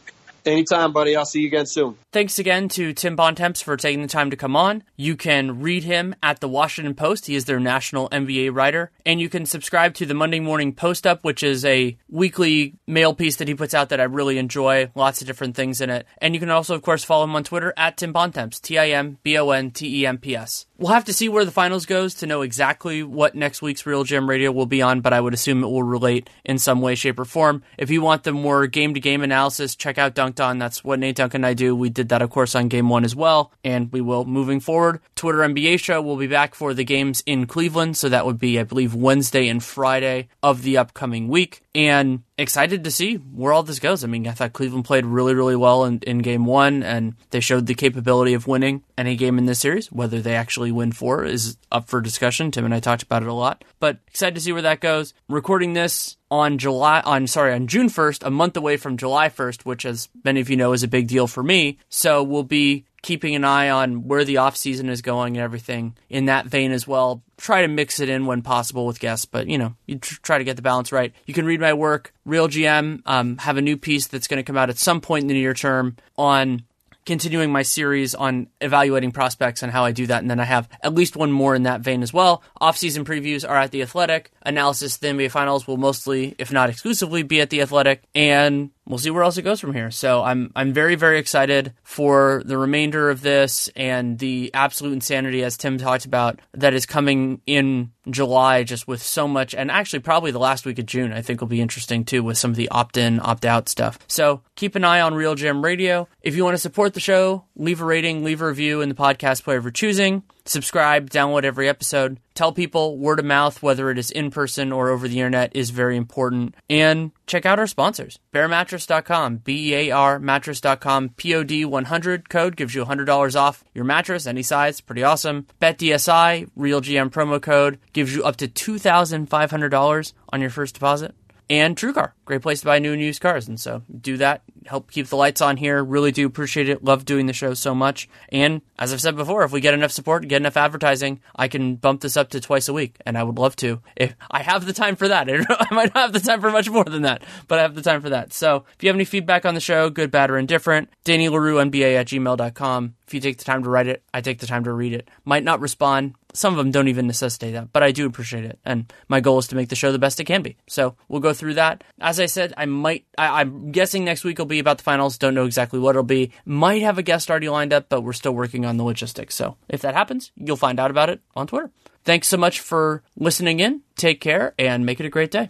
Anytime, 0.45 0.93
buddy. 0.93 1.15
I'll 1.15 1.25
see 1.25 1.41
you 1.41 1.47
again 1.47 1.65
soon. 1.65 1.97
Thanks 2.11 2.37
again 2.37 2.69
to 2.69 2.93
Tim 2.93 3.15
Bontemps 3.15 3.61
for 3.61 3.75
taking 3.75 4.01
the 4.01 4.07
time 4.07 4.29
to 4.29 4.37
come 4.37 4.55
on. 4.55 4.83
You 4.95 5.15
can 5.15 5.59
read 5.61 5.83
him 5.83 6.15
at 6.21 6.39
the 6.39 6.47
Washington 6.47 6.93
Post. 6.93 7.25
He 7.25 7.35
is 7.35 7.45
their 7.45 7.59
national 7.59 8.09
NBA 8.09 8.55
writer. 8.55 8.91
And 9.05 9.19
you 9.19 9.27
can 9.27 9.45
subscribe 9.45 9.95
to 9.95 10.05
the 10.05 10.13
Monday 10.13 10.39
Morning 10.39 10.71
Post 10.73 11.07
Up, 11.07 11.23
which 11.23 11.41
is 11.41 11.65
a 11.65 11.97
weekly 12.09 12.75
mail 12.85 13.13
piece 13.15 13.37
that 13.37 13.47
he 13.47 13.55
puts 13.55 13.73
out 13.73 13.89
that 13.89 13.99
I 13.99 14.03
really 14.03 14.37
enjoy. 14.37 14.91
Lots 14.95 15.21
of 15.21 15.27
different 15.27 15.55
things 15.55 15.81
in 15.81 15.89
it. 15.89 16.05
And 16.19 16.33
you 16.35 16.39
can 16.39 16.51
also, 16.51 16.75
of 16.75 16.83
course, 16.83 17.03
follow 17.03 17.23
him 17.23 17.35
on 17.35 17.43
Twitter 17.43 17.73
at 17.75 17.97
Tim 17.97 18.13
Bontemps, 18.13 18.59
T 18.59 18.77
I 18.77 18.89
M 18.89 19.17
B 19.23 19.37
O 19.37 19.49
N 19.49 19.71
T 19.71 20.01
E 20.01 20.05
M 20.05 20.19
P 20.19 20.35
S. 20.35 20.67
We'll 20.77 20.91
have 20.91 21.05
to 21.05 21.13
see 21.13 21.29
where 21.29 21.45
the 21.45 21.51
finals 21.51 21.85
goes 21.85 22.15
to 22.15 22.27
know 22.27 22.41
exactly 22.41 23.01
what 23.01 23.33
next 23.33 23.61
week's 23.61 23.83
RealGM 23.83 24.27
Radio 24.27 24.51
will 24.51 24.65
be 24.65 24.81
on, 24.81 24.99
but 24.99 25.13
I 25.13 25.21
would 25.21 25.33
assume 25.33 25.63
it 25.63 25.67
will 25.67 25.83
relate 25.83 26.29
in 26.43 26.57
some 26.57 26.81
way, 26.81 26.95
shape, 26.95 27.17
or 27.17 27.23
form. 27.23 27.63
If 27.77 27.89
you 27.89 28.01
want 28.01 28.23
the 28.23 28.33
more 28.33 28.67
game 28.67 28.93
to 28.93 28.99
game 28.99 29.23
analysis, 29.23 29.77
check 29.77 29.97
out 29.97 30.15
On. 30.39 30.57
That's 30.59 30.83
what 30.83 30.99
Nate 30.99 31.15
Duncan 31.15 31.39
and 31.39 31.45
I 31.45 31.53
do. 31.53 31.75
We 31.75 31.89
did 31.89 32.09
that, 32.09 32.21
of 32.21 32.29
course, 32.29 32.55
on 32.55 32.67
game 32.67 32.89
one 32.89 33.05
as 33.05 33.15
well, 33.15 33.51
and 33.63 33.91
we 33.91 34.01
will 34.01 34.25
moving 34.25 34.59
forward. 34.59 34.99
Twitter 35.15 35.39
NBA 35.39 35.79
show 35.79 36.01
will 36.01 36.17
be 36.17 36.27
back 36.27 36.55
for 36.55 36.73
the 36.73 36.83
games 36.83 37.23
in 37.25 37.47
Cleveland, 37.47 37.97
so 37.97 38.09
that 38.09 38.25
would 38.25 38.39
be, 38.39 38.59
I 38.59 38.63
believe, 38.63 38.93
Wednesday 38.93 39.47
and 39.47 39.63
Friday 39.63 40.29
of 40.43 40.63
the 40.63 40.77
upcoming 40.77 41.27
week. 41.27 41.61
And 41.73 42.23
excited 42.37 42.83
to 42.83 42.91
see 42.91 43.15
where 43.15 43.53
all 43.53 43.63
this 43.63 43.79
goes. 43.79 44.03
I 44.03 44.07
mean, 44.07 44.27
I 44.27 44.31
thought 44.31 44.53
Cleveland 44.53 44.85
played 44.85 45.05
really, 45.05 45.33
really 45.33 45.55
well 45.55 45.85
in, 45.85 45.99
in 45.99 46.19
game 46.19 46.45
one, 46.45 46.83
and 46.83 47.15
they 47.29 47.39
showed 47.39 47.65
the 47.65 47.75
capability 47.75 48.33
of 48.33 48.47
winning 48.47 48.83
any 48.97 49.15
game 49.15 49.37
in 49.37 49.45
this 49.45 49.59
series. 49.59 49.91
Whether 49.91 50.21
they 50.21 50.35
actually 50.35 50.71
win 50.71 50.91
four 50.91 51.23
is 51.23 51.57
up 51.71 51.87
for 51.87 52.01
discussion. 52.01 52.51
Tim 52.51 52.65
and 52.65 52.73
I 52.73 52.79
talked 52.79 53.03
about 53.03 53.23
it 53.23 53.29
a 53.29 53.33
lot, 53.33 53.63
but 53.79 53.99
excited 54.07 54.35
to 54.35 54.41
see 54.41 54.51
where 54.51 54.61
that 54.63 54.81
goes. 54.81 55.13
recording 55.29 55.73
this 55.73 56.17
on 56.31 56.57
July, 56.57 57.01
on 57.01 57.27
sorry, 57.27 57.53
on 57.53 57.67
June 57.67 57.87
1st, 57.87 58.25
a 58.25 58.31
month 58.31 58.57
away 58.57 58.77
from 58.77 58.97
July 58.97 59.29
1st, 59.29 59.63
which, 59.63 59.85
as 59.85 60.09
many 60.23 60.41
of 60.41 60.49
you 60.49 60.57
know, 60.57 60.73
is 60.73 60.83
a 60.83 60.87
big 60.87 61.07
deal 61.07 61.27
for 61.27 61.43
me. 61.43 61.77
So 61.89 62.23
we'll 62.23 62.43
be 62.43 62.85
keeping 63.01 63.35
an 63.35 63.43
eye 63.43 63.69
on 63.69 64.07
where 64.07 64.23
the 64.23 64.37
off 64.37 64.57
season 64.57 64.89
is 64.89 65.01
going 65.01 65.37
and 65.37 65.43
everything 65.43 65.95
in 66.09 66.25
that 66.25 66.47
vein 66.47 66.71
as 66.71 66.87
well. 66.87 67.23
Try 67.37 67.61
to 67.61 67.67
mix 67.67 67.99
it 67.99 68.09
in 68.09 68.25
when 68.25 68.41
possible 68.41 68.85
with 68.85 68.99
guests, 68.99 69.25
but 69.25 69.47
you 69.47 69.57
know, 69.57 69.75
you 69.85 69.99
tr- 69.99 70.19
try 70.21 70.37
to 70.37 70.43
get 70.43 70.55
the 70.55 70.61
balance 70.61 70.91
right. 70.91 71.13
You 71.25 71.33
can 71.33 71.45
read 71.45 71.59
my 71.59 71.73
work, 71.73 72.13
RealGM. 72.27 73.01
Um, 73.05 73.37
have 73.37 73.57
a 73.57 73.61
new 73.61 73.77
piece 73.77 74.07
that's 74.07 74.27
going 74.27 74.37
to 74.37 74.43
come 74.43 74.57
out 74.57 74.69
at 74.69 74.77
some 74.77 75.01
point 75.01 75.23
in 75.23 75.27
the 75.27 75.33
near 75.35 75.53
term 75.53 75.97
on 76.17 76.63
continuing 77.05 77.51
my 77.51 77.61
series 77.61 78.15
on 78.15 78.47
evaluating 78.59 79.11
prospects 79.11 79.61
and 79.63 79.71
how 79.71 79.85
I 79.85 79.91
do 79.91 80.07
that. 80.07 80.21
And 80.21 80.29
then 80.29 80.39
I 80.39 80.45
have 80.45 80.67
at 80.81 80.93
least 80.93 81.15
one 81.15 81.31
more 81.31 81.55
in 81.55 81.63
that 81.63 81.81
vein 81.81 82.01
as 82.01 82.11
well. 82.11 82.43
Off-season 82.59 83.05
previews 83.05 83.47
are 83.47 83.55
at 83.55 83.71
The 83.71 83.83
Athletic. 83.83 84.31
Analysis 84.41 84.95
of 84.95 85.01
the 85.01 85.07
NBA 85.09 85.31
Finals 85.31 85.67
will 85.67 85.77
mostly, 85.77 86.35
if 86.39 86.51
not 86.51 86.69
exclusively, 86.69 87.23
be 87.23 87.41
at 87.41 87.49
The 87.49 87.61
Athletic. 87.61 88.03
And 88.15 88.71
we'll 88.87 88.97
see 88.97 89.09
where 89.09 89.23
else 89.23 89.37
it 89.37 89.43
goes 89.43 89.59
from 89.59 89.73
here. 89.73 89.91
So 89.91 90.23
I'm 90.23 90.51
I'm 90.55 90.73
very 90.73 90.95
very 90.95 91.19
excited 91.19 91.73
for 91.83 92.41
the 92.45 92.57
remainder 92.57 93.09
of 93.09 93.21
this 93.21 93.69
and 93.75 94.17
the 94.19 94.51
absolute 94.53 94.93
insanity 94.93 95.43
as 95.43 95.57
Tim 95.57 95.77
talked 95.77 96.05
about 96.05 96.39
that 96.53 96.73
is 96.73 96.85
coming 96.85 97.41
in 97.45 97.91
July 98.09 98.63
just 98.63 98.87
with 98.87 99.01
so 99.01 99.27
much 99.27 99.55
and 99.55 99.71
actually 99.71 99.99
probably 99.99 100.31
the 100.31 100.39
last 100.39 100.65
week 100.65 100.79
of 100.79 100.85
June 100.85 101.11
I 101.11 101.21
think 101.21 101.41
will 101.41 101.47
be 101.47 101.61
interesting 101.61 102.05
too 102.05 102.23
with 102.23 102.37
some 102.37 102.51
of 102.51 102.57
the 102.57 102.69
opt-in 102.69 103.19
opt-out 103.19 103.69
stuff. 103.69 103.97
So 104.07 104.41
keep 104.55 104.75
an 104.75 104.83
eye 104.83 105.01
on 105.01 105.13
RealGM 105.13 105.63
Radio. 105.63 106.07
If 106.21 106.35
you 106.35 106.43
want 106.43 106.55
to 106.55 106.61
support 106.61 106.93
the 106.93 106.99
show, 106.99 107.45
leave 107.55 107.81
a 107.81 107.85
rating, 107.85 108.23
leave 108.23 108.41
a 108.41 108.47
review 108.47 108.81
in 108.81 108.89
the 108.89 108.95
podcast 108.95 109.43
player 109.43 109.57
of 109.57 109.63
your 109.63 109.71
choosing 109.71 110.23
subscribe, 110.45 111.09
download 111.09 111.43
every 111.43 111.67
episode. 111.67 112.19
Tell 112.33 112.51
people 112.51 112.97
word 112.97 113.19
of 113.19 113.25
mouth, 113.25 113.61
whether 113.61 113.89
it 113.89 113.97
is 113.97 114.11
in 114.11 114.31
person 114.31 114.71
or 114.71 114.89
over 114.89 115.07
the 115.07 115.19
internet, 115.19 115.55
is 115.55 115.69
very 115.69 115.97
important. 115.97 116.55
And 116.69 117.11
check 117.27 117.45
out 117.45 117.59
our 117.59 117.67
sponsors. 117.67 118.19
BearMattress.com, 118.33 119.37
B 119.37 119.71
E 119.71 119.75
A 119.75 119.91
R 119.91 120.19
mattress.com, 120.19 121.09
POD 121.09 121.65
100 121.65 122.29
code 122.29 122.55
gives 122.55 122.75
you 122.75 122.85
$100 122.85 123.35
off 123.39 123.63
your 123.73 123.85
mattress, 123.85 124.27
any 124.27 124.43
size, 124.43 124.81
pretty 124.81 125.03
awesome. 125.03 125.47
BetDSI, 125.61 126.49
RealGM 126.57 127.09
promo 127.09 127.41
code 127.41 127.79
gives 127.93 128.15
you 128.15 128.23
up 128.23 128.37
to 128.37 128.47
$2,500 128.47 130.13
on 130.29 130.41
your 130.41 130.49
first 130.49 130.75
deposit 130.75 131.15
and 131.49 131.75
TrueCar. 131.75 132.11
Great 132.25 132.41
place 132.41 132.61
to 132.61 132.65
buy 132.65 132.79
new 132.79 132.93
and 132.93 133.01
used 133.01 133.21
cars. 133.21 133.47
And 133.47 133.59
so 133.59 133.83
do 134.01 134.17
that. 134.17 134.41
Help 134.65 134.91
keep 134.91 135.07
the 135.07 135.15
lights 135.15 135.41
on 135.41 135.57
here. 135.57 135.83
Really 135.83 136.11
do 136.11 136.25
appreciate 136.25 136.69
it. 136.69 136.83
Love 136.83 137.05
doing 137.05 137.25
the 137.25 137.33
show 137.33 137.53
so 137.53 137.75
much. 137.75 138.09
And 138.29 138.61
as 138.79 138.91
I've 138.91 139.01
said 139.01 139.15
before, 139.15 139.43
if 139.43 139.51
we 139.51 139.61
get 139.61 139.73
enough 139.73 139.91
support, 139.91 140.27
get 140.27 140.41
enough 140.41 140.57
advertising, 140.57 141.21
I 141.35 141.47
can 141.47 141.75
bump 141.75 142.01
this 142.01 142.17
up 142.17 142.29
to 142.31 142.41
twice 142.41 142.67
a 142.67 142.73
week. 142.73 142.97
And 143.05 143.17
I 143.17 143.23
would 143.23 143.37
love 143.37 143.55
to. 143.57 143.81
If 143.95 144.15
I 144.29 144.43
have 144.43 144.65
the 144.65 144.73
time 144.73 144.95
for 144.95 145.07
that. 145.07 145.29
I 145.49 145.73
might 145.73 145.93
not 145.93 146.03
have 146.03 146.13
the 146.13 146.19
time 146.19 146.41
for 146.41 146.51
much 146.51 146.69
more 146.69 146.83
than 146.83 147.03
that, 147.03 147.23
but 147.47 147.59
I 147.59 147.63
have 147.63 147.75
the 147.75 147.81
time 147.81 148.01
for 148.01 148.09
that. 148.09 148.33
So 148.33 148.65
if 148.75 148.83
you 148.83 148.89
have 148.89 148.95
any 148.95 149.05
feedback 149.05 149.45
on 149.45 149.53
the 149.53 149.61
show, 149.61 149.89
good, 149.89 150.11
bad, 150.11 150.29
or 150.29 150.37
indifferent, 150.37 150.89
Danny 151.03 151.29
Leroux, 151.29 151.55
NBA 151.55 151.95
at 151.95 152.07
gmail.com. 152.07 152.95
If 153.07 153.13
you 153.13 153.19
take 153.19 153.37
the 153.37 153.43
time 153.43 153.63
to 153.63 153.69
write 153.69 153.87
it, 153.87 154.03
I 154.13 154.21
take 154.21 154.39
the 154.39 154.47
time 154.47 154.63
to 154.63 154.73
read 154.73 154.93
it. 154.93 155.07
Might 155.25 155.43
not 155.43 155.59
respond. 155.61 156.15
Some 156.33 156.53
of 156.53 156.57
them 156.57 156.71
don't 156.71 156.87
even 156.87 157.07
necessitate 157.07 157.53
that, 157.53 157.71
but 157.71 157.83
I 157.83 157.91
do 157.91 158.05
appreciate 158.05 158.43
it. 158.45 158.59
And 158.65 158.91
my 159.07 159.21
goal 159.21 159.37
is 159.37 159.47
to 159.49 159.55
make 159.55 159.69
the 159.69 159.75
show 159.75 159.91
the 159.91 159.99
best 159.99 160.19
it 160.19 160.25
can 160.25 160.41
be. 160.41 160.57
So 160.67 160.95
we'll 161.07 161.21
go 161.21 161.31
through 161.31 161.53
that. 161.53 161.83
As 162.01 162.19
I 162.19 162.25
said, 162.25 162.53
I 162.57 162.65
might, 162.65 163.05
I, 163.17 163.41
am 163.41 163.71
guessing 163.71 164.03
next 164.03 164.23
week 164.23 164.39
will 164.39 164.45
be 164.55 164.59
about 164.59 164.77
the 164.77 164.83
finals. 164.83 165.17
Don't 165.17 165.35
know 165.35 165.45
exactly 165.45 165.79
what 165.79 165.91
it'll 165.91 166.03
be. 166.03 166.31
Might 166.45 166.81
have 166.81 166.97
a 166.97 167.03
guest 167.03 167.29
already 167.29 167.49
lined 167.49 167.73
up, 167.73 167.89
but 167.89 168.01
we're 168.01 168.13
still 168.13 168.33
working 168.33 168.65
on 168.65 168.77
the 168.77 168.83
logistics. 168.83 169.35
So 169.35 169.57
if 169.69 169.81
that 169.81 169.93
happens, 169.93 170.31
you'll 170.35 170.55
find 170.55 170.79
out 170.79 170.91
about 170.91 171.09
it 171.09 171.21
on 171.35 171.47
Twitter. 171.47 171.71
Thanks 172.03 172.27
so 172.27 172.37
much 172.37 172.59
for 172.59 173.03
listening 173.17 173.59
in. 173.59 173.81
Take 173.95 174.21
care 174.21 174.53
and 174.57 174.85
make 174.85 174.99
it 174.99 175.05
a 175.05 175.09
great 175.09 175.31
day. 175.31 175.49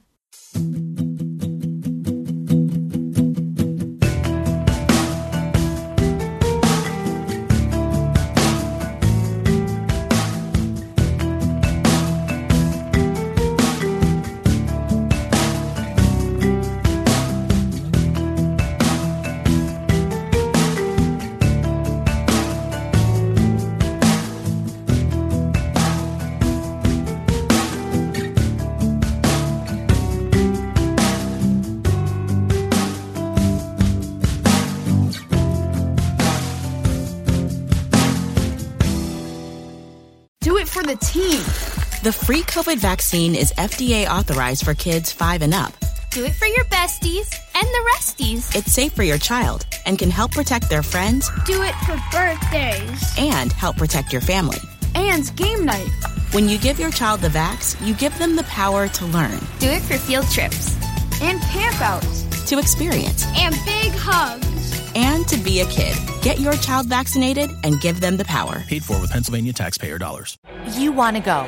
The 42.06 42.14
free 42.14 42.44
COVID 42.44 42.78
vaccine 42.78 43.34
is 43.34 43.52
FDA 43.54 44.08
authorized 44.08 44.64
for 44.64 44.76
kids 44.76 45.12
5 45.12 45.42
and 45.42 45.56
up. 45.56 45.74
Do 46.12 46.24
it 46.24 46.36
for 46.36 46.46
your 46.46 46.66
besties 46.66 47.34
and 47.56 47.66
the 47.66 47.92
resties. 47.96 48.56
It's 48.56 48.72
safe 48.72 48.94
for 48.94 49.02
your 49.02 49.18
child 49.18 49.66
and 49.88 49.98
can 49.98 50.12
help 50.12 50.32
protect 50.32 50.70
their 50.70 50.84
friends. 50.84 51.32
Do 51.48 51.64
it 51.64 51.74
for 51.84 52.00
birthdays 52.12 53.16
and 53.18 53.52
help 53.52 53.78
protect 53.78 54.14
your 54.14 54.22
family. 54.22 54.60
And 54.94 55.36
game 55.36 55.66
night. 55.66 55.90
When 56.30 56.48
you 56.48 56.60
give 56.60 56.80
your 56.80 56.92
child 56.92 57.22
the 57.22 57.30
vax, 57.30 57.76
you 57.84 57.96
give 57.96 58.16
them 58.20 58.36
the 58.36 58.44
power 58.44 58.88
to 58.88 59.06
learn. 59.08 59.40
Do 59.58 59.70
it 59.72 59.82
for 59.82 59.98
field 59.98 60.30
trips 60.30 60.76
and 61.24 61.40
campouts. 61.42 62.22
To 62.50 62.60
experience 62.60 63.26
and 63.36 63.56
big 63.66 63.92
hugs. 63.96 64.55
And 64.96 65.28
to 65.28 65.38
be 65.38 65.60
a 65.60 65.66
kid. 65.66 65.96
Get 66.22 66.40
your 66.40 66.54
child 66.54 66.88
vaccinated 66.88 67.50
and 67.64 67.80
give 67.82 68.00
them 68.00 68.18
the 68.18 68.26
power. 68.26 68.64
Paid 68.68 68.84
for 68.84 69.00
with 69.00 69.12
Pennsylvania 69.12 69.54
taxpayer 69.54 69.98
dollars. 69.98 70.38
You 70.74 70.92
want 70.92 71.18
to 71.18 71.22
go. 71.22 71.44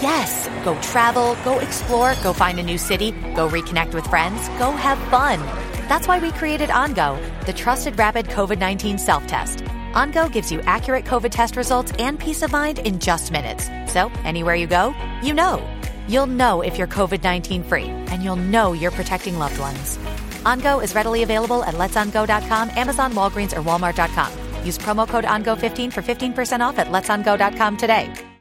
Yes, 0.00 0.48
go 0.64 0.80
travel, 0.80 1.36
go 1.44 1.58
explore, 1.58 2.14
go 2.22 2.32
find 2.32 2.58
a 2.58 2.62
new 2.62 2.78
city, 2.78 3.12
go 3.34 3.48
reconnect 3.48 3.94
with 3.94 4.06
friends, 4.06 4.48
go 4.58 4.70
have 4.70 4.98
fun. 5.10 5.40
That's 5.88 6.08
why 6.08 6.18
we 6.18 6.30
created 6.32 6.70
OnGo, 6.70 7.44
the 7.46 7.52
trusted 7.52 7.98
rapid 7.98 8.26
COVID 8.26 8.58
19 8.58 8.98
self 8.98 9.26
test. 9.26 9.58
OnGo 9.94 10.32
gives 10.32 10.50
you 10.50 10.60
accurate 10.62 11.04
COVID 11.04 11.30
test 11.30 11.56
results 11.56 11.92
and 11.98 12.18
peace 12.18 12.42
of 12.42 12.52
mind 12.52 12.80
in 12.80 12.98
just 12.98 13.30
minutes. 13.30 13.68
So, 13.92 14.10
anywhere 14.24 14.54
you 14.54 14.66
go, 14.66 14.94
you 15.22 15.34
know. 15.34 15.62
You'll 16.06 16.26
know 16.26 16.60
if 16.60 16.76
you're 16.76 16.86
COVID 16.86 17.22
19 17.22 17.62
free, 17.64 17.86
and 17.86 18.22
you'll 18.22 18.36
know 18.36 18.72
you're 18.72 18.90
protecting 18.90 19.38
loved 19.38 19.58
ones. 19.58 19.98
OnGo 20.44 20.82
is 20.82 20.94
readily 20.94 21.22
available 21.22 21.64
at 21.64 21.74
letsongo.com, 21.74 22.70
Amazon, 22.76 23.12
Walgreens, 23.14 23.56
or 23.56 23.62
Walmart.com. 23.62 24.64
Use 24.64 24.78
promo 24.78 25.08
code 25.08 25.24
ONGO15 25.24 25.92
for 25.92 26.02
15% 26.02 26.60
off 26.60 26.78
at 26.78 26.88
letsongo.com 26.88 27.76
today. 27.76 28.33